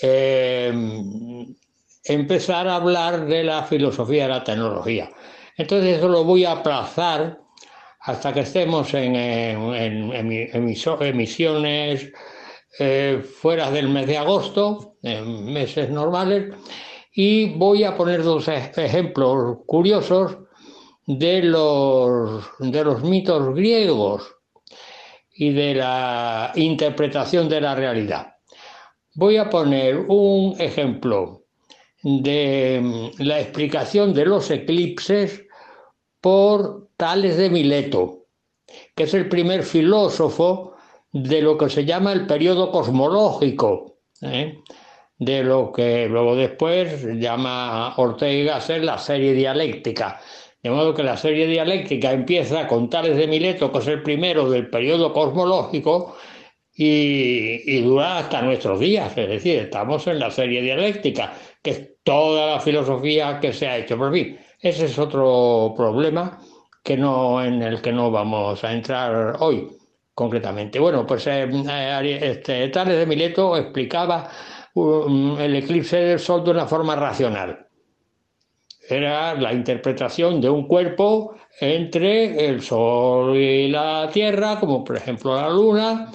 em, 0.00 1.54
empezar 2.04 2.68
a 2.68 2.76
hablar 2.76 3.26
de 3.26 3.44
la 3.44 3.64
filosofía 3.64 4.24
de 4.24 4.28
la 4.28 4.44
tecnología. 4.44 5.10
Entonces 5.56 5.98
eso 5.98 6.08
lo 6.08 6.24
voy 6.24 6.44
a 6.44 6.52
aplazar 6.52 7.40
hasta 8.00 8.32
que 8.32 8.40
estemos 8.40 8.94
en, 8.94 9.16
emisiones 11.00 12.12
eh, 12.78 13.24
fuera 13.40 13.70
del 13.70 13.88
mes 13.88 14.06
de 14.06 14.18
agosto, 14.18 14.96
en 15.02 15.52
meses 15.52 15.90
normales, 15.90 16.54
y 17.12 17.54
voy 17.54 17.82
a 17.82 17.96
poner 17.96 18.22
dos 18.22 18.46
ejemplos 18.48 19.58
curiosos 19.66 20.36
de 21.06 21.42
los, 21.42 22.44
de 22.58 22.84
los 22.84 23.02
mitos 23.02 23.54
griegos 23.54 24.36
y 25.34 25.52
de 25.52 25.74
la 25.74 26.52
interpretación 26.54 27.48
de 27.48 27.60
la 27.60 27.74
realidad. 27.74 28.35
Voy 29.16 29.36
a 29.38 29.50
poner 29.50 30.04
un 30.08 30.54
ejemplo 30.60 31.42
de 32.02 33.10
la 33.18 33.40
explicación 33.40 34.14
de 34.14 34.26
los 34.26 34.50
eclipses 34.50 35.44
por 36.20 36.88
Tales 36.96 37.36
de 37.36 37.50
Mileto, 37.50 38.26
que 38.94 39.04
es 39.04 39.14
el 39.14 39.28
primer 39.28 39.62
filósofo 39.62 40.74
de 41.12 41.42
lo 41.42 41.56
que 41.56 41.68
se 41.70 41.84
llama 41.84 42.12
el 42.12 42.26
periodo 42.26 42.70
cosmológico. 42.70 43.96
¿eh? 44.22 44.58
de 45.18 45.42
lo 45.42 45.72
que 45.72 46.08
luego 46.08 46.36
después 46.36 47.04
llama 47.18 47.94
Ortega 47.96 48.60
ser 48.60 48.84
la 48.84 48.98
serie 48.98 49.32
dialéctica. 49.32 50.20
De 50.62 50.70
modo 50.70 50.94
que 50.94 51.02
la 51.02 51.16
serie 51.16 51.46
dialéctica 51.46 52.12
empieza 52.12 52.66
con 52.66 52.90
Tales 52.90 53.16
de 53.16 53.26
Mileto, 53.26 53.70
que 53.70 53.78
es 53.78 53.86
el 53.86 54.02
primero 54.02 54.50
del 54.50 54.68
periodo 54.68 55.12
cosmológico, 55.12 56.16
y, 56.76 57.80
dura 57.80 58.18
hasta 58.18 58.42
nuestros 58.42 58.78
días. 58.78 59.16
Es 59.16 59.28
decir, 59.28 59.58
estamos 59.60 60.06
en 60.06 60.18
la 60.18 60.30
serie 60.30 60.60
dialéctica, 60.60 61.32
que 61.62 61.70
es 61.70 61.88
toda 62.02 62.54
la 62.54 62.60
filosofía 62.60 63.40
que 63.40 63.52
se 63.52 63.66
ha 63.66 63.78
hecho. 63.78 63.96
Por 63.96 64.12
fin, 64.12 64.38
ese 64.60 64.86
es 64.86 64.98
otro 64.98 65.72
problema 65.76 66.38
que 66.82 66.96
no, 66.96 67.42
en 67.42 67.62
el 67.62 67.80
que 67.80 67.92
no 67.92 68.10
vamos 68.10 68.62
a 68.62 68.72
entrar 68.72 69.36
hoy 69.40 69.68
concretamente. 70.14 70.78
Bueno, 70.78 71.06
pues 71.06 71.26
eh, 71.26 71.48
este, 72.22 72.68
Tales 72.68 72.98
de 72.98 73.06
Mileto 73.06 73.56
explicaba 73.56 74.30
el 74.74 75.56
eclipse 75.56 75.96
del 75.96 76.20
Sol 76.20 76.44
de 76.44 76.50
una 76.50 76.66
forma 76.66 76.94
racional. 76.94 77.66
Era 78.88 79.34
la 79.34 79.52
interpretación 79.52 80.40
de 80.40 80.48
un 80.48 80.68
cuerpo 80.68 81.34
entre 81.60 82.46
el 82.46 82.62
Sol 82.62 83.36
y 83.36 83.68
la 83.68 84.08
Tierra, 84.12 84.60
como 84.60 84.84
por 84.84 84.96
ejemplo 84.96 85.34
la 85.34 85.50
Luna, 85.50 86.12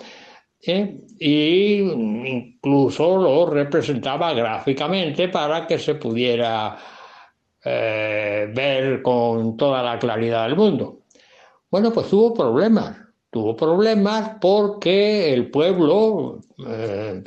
¿eh? 0.64 1.00
y 1.20 1.80
incluso 1.80 3.18
lo 3.18 3.50
representaba 3.50 4.34
gráficamente 4.34 5.30
para 5.30 5.68
que 5.68 5.80
se 5.80 5.96
pudiera 5.96 6.78
eh, 7.64 8.52
ver 8.54 9.02
con 9.02 9.56
toda 9.58 9.84
la 9.84 10.00
claridad 10.00 10.48
del 10.48 10.56
mundo. 10.56 11.02
Bueno, 11.70 11.92
pues 11.94 12.10
tuvo 12.10 12.34
problemas, 12.34 12.98
tuvo 13.30 13.56
problemas 13.56 14.38
porque 14.42 15.34
el 15.34 15.50
pueblo 15.50 16.40
eh, 16.68 17.24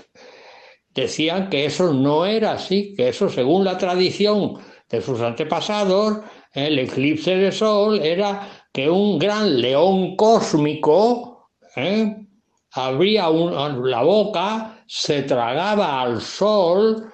decían 0.90 1.48
que 1.48 1.66
eso 1.66 1.92
no 1.92 2.26
era 2.26 2.52
así, 2.52 2.94
que 2.94 3.08
eso 3.08 3.28
según 3.28 3.64
la 3.64 3.78
tradición 3.78 4.58
de 4.88 5.00
sus 5.00 5.20
antepasados, 5.20 6.18
el 6.52 6.78
eclipse 6.78 7.36
de 7.36 7.50
sol 7.50 8.00
era 8.00 8.48
que 8.72 8.88
un 8.88 9.18
gran 9.18 9.60
león 9.60 10.14
cósmico 10.14 11.50
¿eh? 11.76 12.26
Abría 12.74 13.28
la 13.30 14.02
boca, 14.02 14.82
se 14.86 15.22
tragaba 15.22 16.02
al 16.02 16.20
sol, 16.20 17.12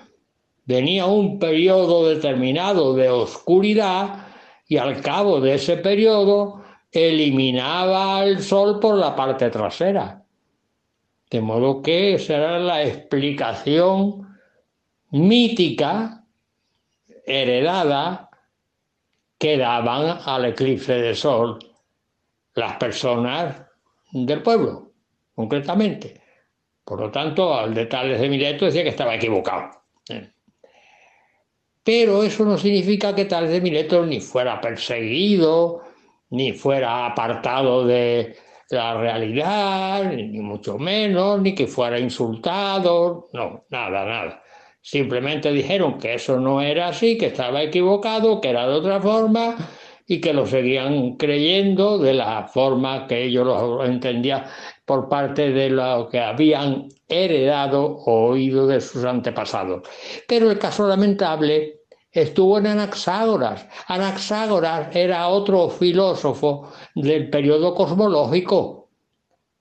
venía 0.65 1.07
un 1.07 1.39
periodo 1.39 2.09
determinado 2.09 2.95
de 2.95 3.11
oscuridad 3.11 4.27
y 4.66 4.78
al 4.78 5.01
cabo 5.03 5.41
de 5.41 5.55
ese 5.55 5.77
periodo 5.77 6.62
eliminaba 6.91 8.19
al 8.19 8.43
sol 8.43 8.81
por 8.81 8.97
la 8.97 9.15
parte 9.15 9.51
trasera. 9.51 10.24
De 11.31 11.41
modo 11.41 11.82
que 11.82 12.15
esa 12.15 12.37
era 12.37 12.59
la 12.59 12.82
explicación 12.82 14.37
mítica, 15.11 16.24
heredada, 17.27 18.31
que 19.39 19.57
daban 19.57 20.20
al 20.24 20.47
eclipse 20.47 20.95
de 20.95 21.15
sol 21.15 21.59
las 22.55 22.77
personas 22.77 23.62
del 24.12 24.43
pueblo, 24.43 24.90
concretamente. 25.41 26.21
Por 26.85 27.01
lo 27.01 27.11
tanto, 27.11 27.55
al 27.55 27.73
de 27.75 27.87
Tales 27.87 28.21
de 28.21 28.29
Mileto 28.29 28.67
decía 28.67 28.83
que 28.83 28.91
estaba 28.91 29.15
equivocado. 29.15 29.71
Pero 31.83 32.23
eso 32.23 32.45
no 32.45 32.59
significa 32.59 33.15
que 33.15 33.25
Tales 33.25 33.51
de 33.51 33.61
Mileto 33.61 34.05
ni 34.05 34.21
fuera 34.21 34.61
perseguido, 34.61 35.83
ni 36.31 36.53
fuera 36.53 37.07
apartado 37.07 37.87
de, 37.87 38.37
la 38.71 38.95
realidad, 38.95 40.12
ni 40.12 40.39
mucho 40.41 40.79
menos, 40.79 41.41
ni 41.41 41.55
que 41.55 41.67
fuera 41.67 41.99
insultado, 41.99 43.29
no, 43.33 43.65
nada, 43.69 44.05
nada. 44.05 44.43
Simplemente 44.81 45.53
dijeron 45.53 45.99
que 45.99 46.15
eso 46.15 46.39
no 46.39 46.62
era 46.62 46.89
así, 46.89 47.19
que 47.19 47.27
estaba 47.27 47.62
equivocado, 47.62 48.41
que 48.41 48.51
era 48.51 48.67
de 48.67 48.75
otra 48.75 49.01
forma 49.01 49.57
y 50.07 50.21
que 50.21 50.33
lo 50.33 50.47
seguían 50.47 51.17
creyendo 51.17 51.99
de 51.99 52.15
la 52.15 52.49
forma 52.49 53.07
que 53.07 53.25
ellos 53.25 53.47
lo 53.47 53.85
entendían 53.85 54.45
por 54.91 55.09
parte 55.09 55.53
de 55.53 55.71
lo 55.71 56.09
que 56.09 56.19
habían 56.19 56.89
heredado 57.07 57.81
o 57.81 58.31
oído 58.31 58.67
de 58.67 58.81
sus 58.81 59.05
antepasados. 59.05 59.89
Pero 60.27 60.51
el 60.51 60.59
caso 60.59 60.89
lamentable 60.89 61.83
estuvo 62.11 62.59
en 62.59 62.67
Anaxágoras. 62.67 63.69
Anaxágoras 63.87 64.89
era 64.97 65.29
otro 65.29 65.71
filósofo 65.71 66.73
del 66.97 67.31
periodo 67.31 67.73
cosmológico. 67.73 68.89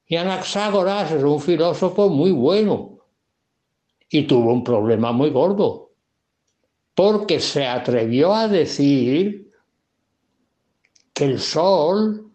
Y 0.08 0.16
Anaxágoras 0.16 1.12
es 1.12 1.24
un 1.24 1.40
filósofo 1.40 2.10
muy 2.10 2.32
bueno. 2.32 2.98
Y 4.10 4.24
tuvo 4.24 4.52
un 4.52 4.64
problema 4.64 5.12
muy 5.12 5.30
gordo. 5.30 5.92
Porque 6.96 7.40
se 7.40 7.68
atrevió 7.68 8.34
a 8.34 8.48
decir 8.48 9.52
que 11.14 11.26
el 11.26 11.40
Sol 11.40 12.32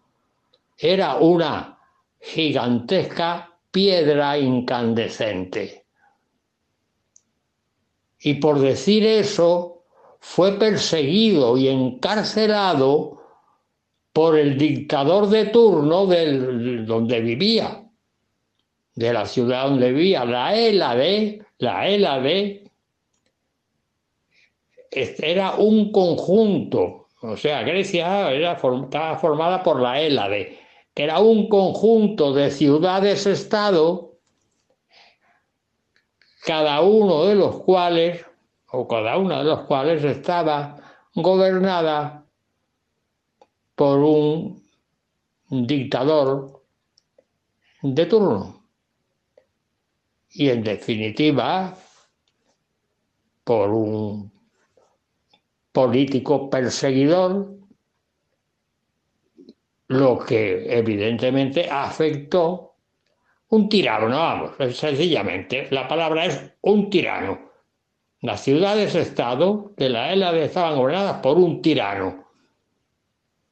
era 0.77 1.17
una 1.17 1.74
gigantesca 2.25 3.55
piedra 3.69 4.37
incandescente. 4.37 5.85
Y 8.19 8.35
por 8.35 8.59
decir 8.59 9.05
eso, 9.05 9.83
fue 10.19 10.57
perseguido 10.57 11.55
y 11.57 11.67
encarcelado 11.67 13.21
por 14.11 14.39
el 14.39 14.57
dictador 14.57 15.29
de 15.29 15.45
turno 15.45 16.07
del, 16.07 16.85
donde 16.85 17.21
vivía, 17.21 17.83
de 18.95 19.13
la 19.13 19.25
ciudad 19.25 19.67
donde 19.69 19.91
vivía, 19.91 20.25
la 20.25 20.55
Élade, 20.55 21.45
la 21.59 21.87
Élade, 21.87 22.63
era 24.89 25.55
un 25.55 25.91
conjunto, 25.91 27.07
o 27.21 27.37
sea, 27.37 27.61
Grecia 27.63 28.31
era, 28.31 28.53
estaba 28.53 29.17
formada 29.17 29.61
por 29.61 29.79
la 29.81 29.99
que 30.01 30.64
era 30.95 31.19
un 31.19 31.49
conjunto 31.49 32.33
de 32.33 32.49
ciudades-estado, 32.49 34.17
cada 36.45 36.81
uno 36.81 37.25
de 37.25 37.35
los 37.35 37.61
cuales 37.63 38.25
o 38.71 38.87
cada 38.87 39.17
una 39.17 39.39
de 39.39 39.45
los 39.45 39.61
cuales 39.61 40.03
estaba 40.03 40.77
gobernada 41.13 42.25
por 43.75 43.99
un 43.99 44.63
dictador 45.49 46.63
de 47.81 48.05
turno. 48.05 48.65
Y 50.29 50.49
en 50.49 50.63
definitiva, 50.63 51.77
por 53.43 53.69
un 53.69 54.31
político 55.71 56.49
perseguidor, 56.49 57.54
lo 59.87 60.19
que 60.19 60.77
evidentemente 60.77 61.69
afectó 61.69 62.75
un 63.49 63.69
tirano, 63.69 64.09
vamos, 64.09 64.51
sencillamente, 64.75 65.67
la 65.71 65.87
palabra 65.87 66.25
es 66.25 66.53
un 66.61 66.89
tirano. 66.89 67.51
Las 68.21 68.43
ciudades-estado 68.43 69.73
de 69.77 69.89
la 69.89 70.11
Hélade 70.11 70.45
estaban 70.45 70.75
gobernadas 70.75 71.21
por 71.21 71.37
un 71.37 71.61
tirano. 71.61 72.25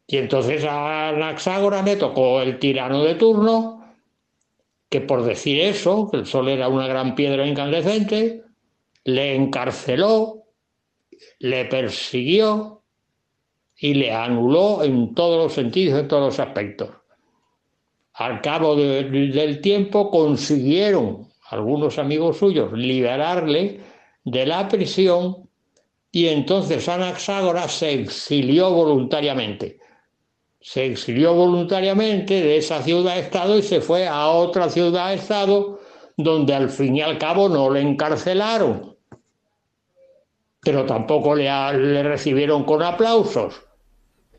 Y 0.07 0.17
entonces 0.17 0.65
a 0.65 1.09
Anaxágora 1.09 1.83
me 1.83 1.95
tocó 1.95 2.41
el 2.41 2.59
tirano 2.59 3.03
de 3.03 3.15
turno, 3.15 3.95
que 4.89 5.01
por 5.01 5.23
decir 5.23 5.59
eso, 5.59 6.09
que 6.09 6.17
el 6.17 6.25
sol 6.25 6.49
era 6.49 6.67
una 6.67 6.87
gran 6.87 7.15
piedra 7.15 7.45
incandescente, 7.45 8.43
le 9.05 9.35
encarceló, 9.35 10.43
le 11.39 11.65
persiguió 11.65 12.82
y 13.83 13.95
le 13.95 14.13
anuló 14.13 14.81
en 14.81 15.13
todos 15.13 15.43
los 15.43 15.53
sentidos, 15.53 15.99
en 15.99 16.07
todos 16.07 16.23
los 16.23 16.39
aspectos. 16.39 16.89
Al 18.13 18.39
cabo 18.39 18.77
del 18.77 19.59
tiempo 19.59 20.09
consiguieron 20.09 21.27
algunos 21.49 21.99
amigos 21.99 22.37
suyos 22.37 22.71
liberarle 22.71 23.81
de 24.23 24.45
la 24.45 24.69
prisión 24.69 25.49
y 26.13 26.29
entonces 26.29 26.87
Anaxágoras 26.87 27.73
se 27.73 27.91
exilió 27.91 28.71
voluntariamente. 28.71 29.79
Se 30.61 30.85
exilió 30.85 31.33
voluntariamente 31.33 32.35
de 32.35 32.55
esa 32.55 32.81
ciudad-estado 32.81 33.57
y 33.57 33.63
se 33.63 33.81
fue 33.81 34.07
a 34.07 34.29
otra 34.29 34.69
ciudad-estado 34.69 35.81
donde 36.15 36.55
al 36.55 36.69
fin 36.69 36.95
y 36.95 37.01
al 37.01 37.17
cabo 37.17 37.49
no 37.49 37.69
le 37.69 37.81
encarcelaron, 37.81 38.95
pero 40.61 40.85
tampoco 40.85 41.35
le, 41.35 41.49
le 41.73 42.03
recibieron 42.03 42.63
con 42.63 42.81
aplausos, 42.81 43.61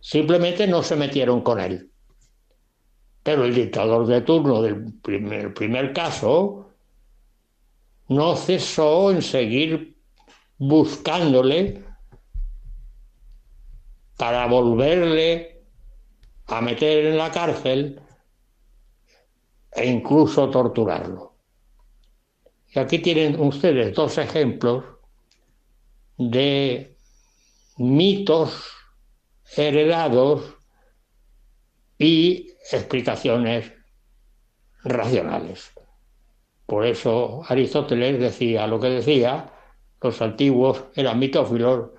simplemente 0.04 0.66
no 0.66 0.82
se 0.82 0.96
metieron 0.96 1.40
con 1.40 1.58
él. 1.58 1.90
Pero 3.22 3.46
el 3.46 3.54
dictador 3.54 4.06
de 4.06 4.20
turno 4.20 4.60
del 4.60 4.92
primer, 5.00 5.54
primer 5.54 5.94
caso 5.94 6.68
no 8.08 8.36
cesó 8.36 9.10
en 9.10 9.22
seguir 9.22 9.96
buscándole 10.58 11.82
para 14.18 14.46
volverle 14.46 15.64
a 16.48 16.60
meter 16.60 17.06
en 17.06 17.16
la 17.16 17.30
cárcel 17.30 17.98
e 19.72 19.86
incluso 19.86 20.50
torturarlo. 20.50 21.34
Y 22.74 22.78
aquí 22.78 22.98
tienen 22.98 23.40
ustedes 23.40 23.94
dos 23.94 24.18
ejemplos 24.18 24.84
de 26.18 26.94
mitos 27.78 28.83
heredados 29.56 30.56
y 31.98 32.54
explicaciones 32.72 33.72
racionales. 34.82 35.72
Por 36.66 36.86
eso 36.86 37.42
Aristóteles 37.48 38.18
decía 38.18 38.66
lo 38.66 38.80
que 38.80 38.88
decía, 38.88 39.52
los 40.00 40.20
antiguos 40.20 40.84
eran 40.94 41.18
mitófilos 41.18 41.90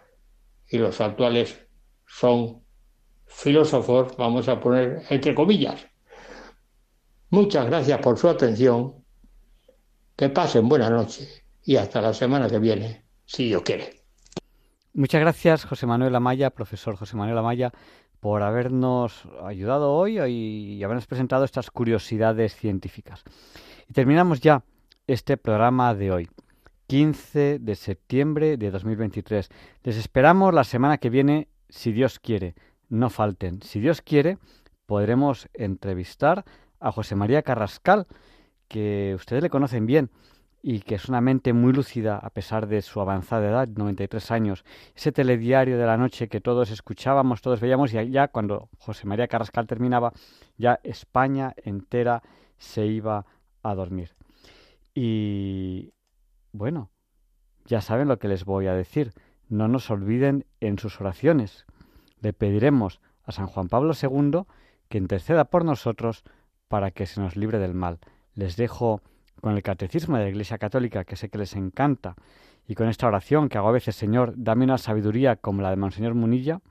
y 0.67 0.77
los 0.77 0.99
actuales 1.01 1.67
son 2.07 2.63
filósofos, 3.25 4.15
vamos 4.17 4.47
a 4.47 4.59
poner 4.59 5.03
entre 5.09 5.35
comillas. 5.35 5.85
Muchas 7.29 7.65
gracias 7.65 7.99
por 7.99 8.17
su 8.17 8.29
atención, 8.29 9.03
que 10.15 10.29
pasen 10.29 10.69
buena 10.69 10.89
noche 10.89 11.27
y 11.63 11.75
hasta 11.75 12.01
la 12.01 12.13
semana 12.13 12.47
que 12.47 12.59
viene, 12.59 13.05
si 13.25 13.45
Dios 13.47 13.63
quiere. 13.63 14.04
Muchas 14.97 15.19
gracias, 15.19 15.65
José 15.65 15.85
Manuel 15.87 16.15
Amaya, 16.15 16.51
profesor 16.51 16.95
José 16.95 17.17
Manuel 17.17 17.37
Amaya, 17.37 17.73
por 18.21 18.43
habernos 18.43 19.27
ayudado 19.43 19.91
hoy 19.91 20.21
y 20.21 20.81
habernos 20.85 21.05
presentado 21.05 21.43
estas 21.43 21.69
curiosidades 21.69 22.55
científicas. 22.55 23.25
Y 23.89 23.91
terminamos 23.91 24.39
ya 24.39 24.63
este 25.05 25.35
programa 25.35 25.93
de 25.95 26.13
hoy, 26.13 26.29
15 26.87 27.59
de 27.59 27.75
septiembre 27.75 28.55
de 28.55 28.71
2023. 28.71 29.49
Les 29.83 29.97
esperamos 29.97 30.53
la 30.53 30.63
semana 30.63 30.97
que 30.97 31.09
viene, 31.09 31.49
si 31.67 31.91
Dios 31.91 32.17
quiere. 32.17 32.55
No 32.87 33.09
falten. 33.09 33.61
Si 33.63 33.81
Dios 33.81 34.01
quiere, 34.01 34.37
podremos 34.85 35.49
entrevistar 35.53 36.45
a 36.79 36.93
José 36.93 37.15
María 37.15 37.41
Carrascal, 37.41 38.07
que 38.69 39.11
ustedes 39.13 39.43
le 39.43 39.49
conocen 39.49 39.87
bien 39.87 40.09
y 40.67 40.79
que 40.79 40.95
es 40.95 41.09
una 41.09 41.21
mente 41.21 41.53
muy 41.53 41.73
lúcida 41.73 42.17
a 42.17 42.31
pesar 42.31 42.65
de 42.65 42.81
su 42.81 42.99
avanzada 42.99 43.47
edad, 43.47 43.67
93 43.67 44.31
años. 44.31 44.65
Ese 44.95 45.11
telediario 45.11 45.77
de 45.77 45.85
la 45.85 45.95
noche 45.95 46.27
que 46.27 46.41
todos 46.41 46.71
escuchábamos, 46.71 47.43
todos 47.43 47.59
veíamos 47.59 47.93
y 47.93 48.09
ya 48.09 48.29
cuando 48.29 48.69
José 48.79 49.05
María 49.05 49.27
Carrascal 49.27 49.67
terminaba, 49.67 50.11
ya 50.57 50.79
España 50.81 51.53
entera 51.57 52.23
se 52.57 52.87
iba 52.87 53.27
a 53.61 53.75
dormir. 53.75 54.15
Y 54.95 55.93
bueno, 56.51 56.89
ya 57.65 57.81
saben 57.81 58.07
lo 58.07 58.17
que 58.17 58.27
les 58.27 58.43
voy 58.43 58.65
a 58.65 58.73
decir. 58.73 59.13
No 59.47 59.67
nos 59.67 59.91
olviden 59.91 60.47
en 60.61 60.79
sus 60.79 60.99
oraciones. 60.99 61.67
Le 62.21 62.33
pediremos 62.33 63.01
a 63.23 63.33
San 63.33 63.45
Juan 63.45 63.69
Pablo 63.69 63.93
II 63.93 64.45
que 64.89 64.97
interceda 64.97 65.45
por 65.45 65.63
nosotros 65.63 66.23
para 66.67 66.89
que 66.89 67.05
se 67.05 67.21
nos 67.21 67.35
libre 67.35 67.59
del 67.59 67.75
mal. 67.75 67.99
Les 68.33 68.55
dejo 68.55 69.03
con 69.41 69.55
el 69.55 69.63
catecismo 69.63 70.17
de 70.17 70.23
la 70.23 70.29
Iglesia 70.29 70.57
Católica, 70.57 71.03
que 71.03 71.15
sé 71.15 71.29
que 71.29 71.37
les 71.37 71.55
encanta, 71.55 72.15
y 72.67 72.75
con 72.75 72.87
esta 72.87 73.07
oración 73.07 73.49
que 73.49 73.57
hago 73.57 73.69
a 73.69 73.73
veces, 73.73 73.95
Señor, 73.95 74.33
dame 74.35 74.65
una 74.65 74.77
sabiduría 74.77 75.35
como 75.35 75.61
la 75.61 75.69
de 75.69 75.75
Monseñor 75.75 76.15
Munilla 76.15 76.61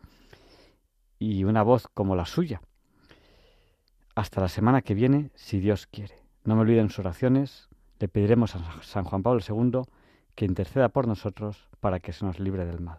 y 1.18 1.44
una 1.44 1.62
voz 1.62 1.86
como 1.94 2.16
la 2.16 2.26
suya. 2.26 2.60
Hasta 4.14 4.40
la 4.40 4.48
semana 4.48 4.82
que 4.82 4.94
viene, 4.94 5.30
si 5.34 5.60
Dios 5.60 5.86
quiere. 5.86 6.22
No 6.44 6.54
me 6.54 6.62
olviden 6.62 6.88
sus 6.88 7.00
oraciones. 7.00 7.68
Le 7.98 8.08
pediremos 8.08 8.54
a 8.54 8.82
San 8.82 9.04
Juan 9.04 9.22
Pablo 9.22 9.40
II 9.46 9.82
que 10.34 10.44
interceda 10.44 10.88
por 10.88 11.06
nosotros 11.06 11.68
para 11.80 12.00
que 12.00 12.12
se 12.12 12.24
nos 12.24 12.38
libre 12.38 12.64
del 12.66 12.80
mal. 12.80 12.98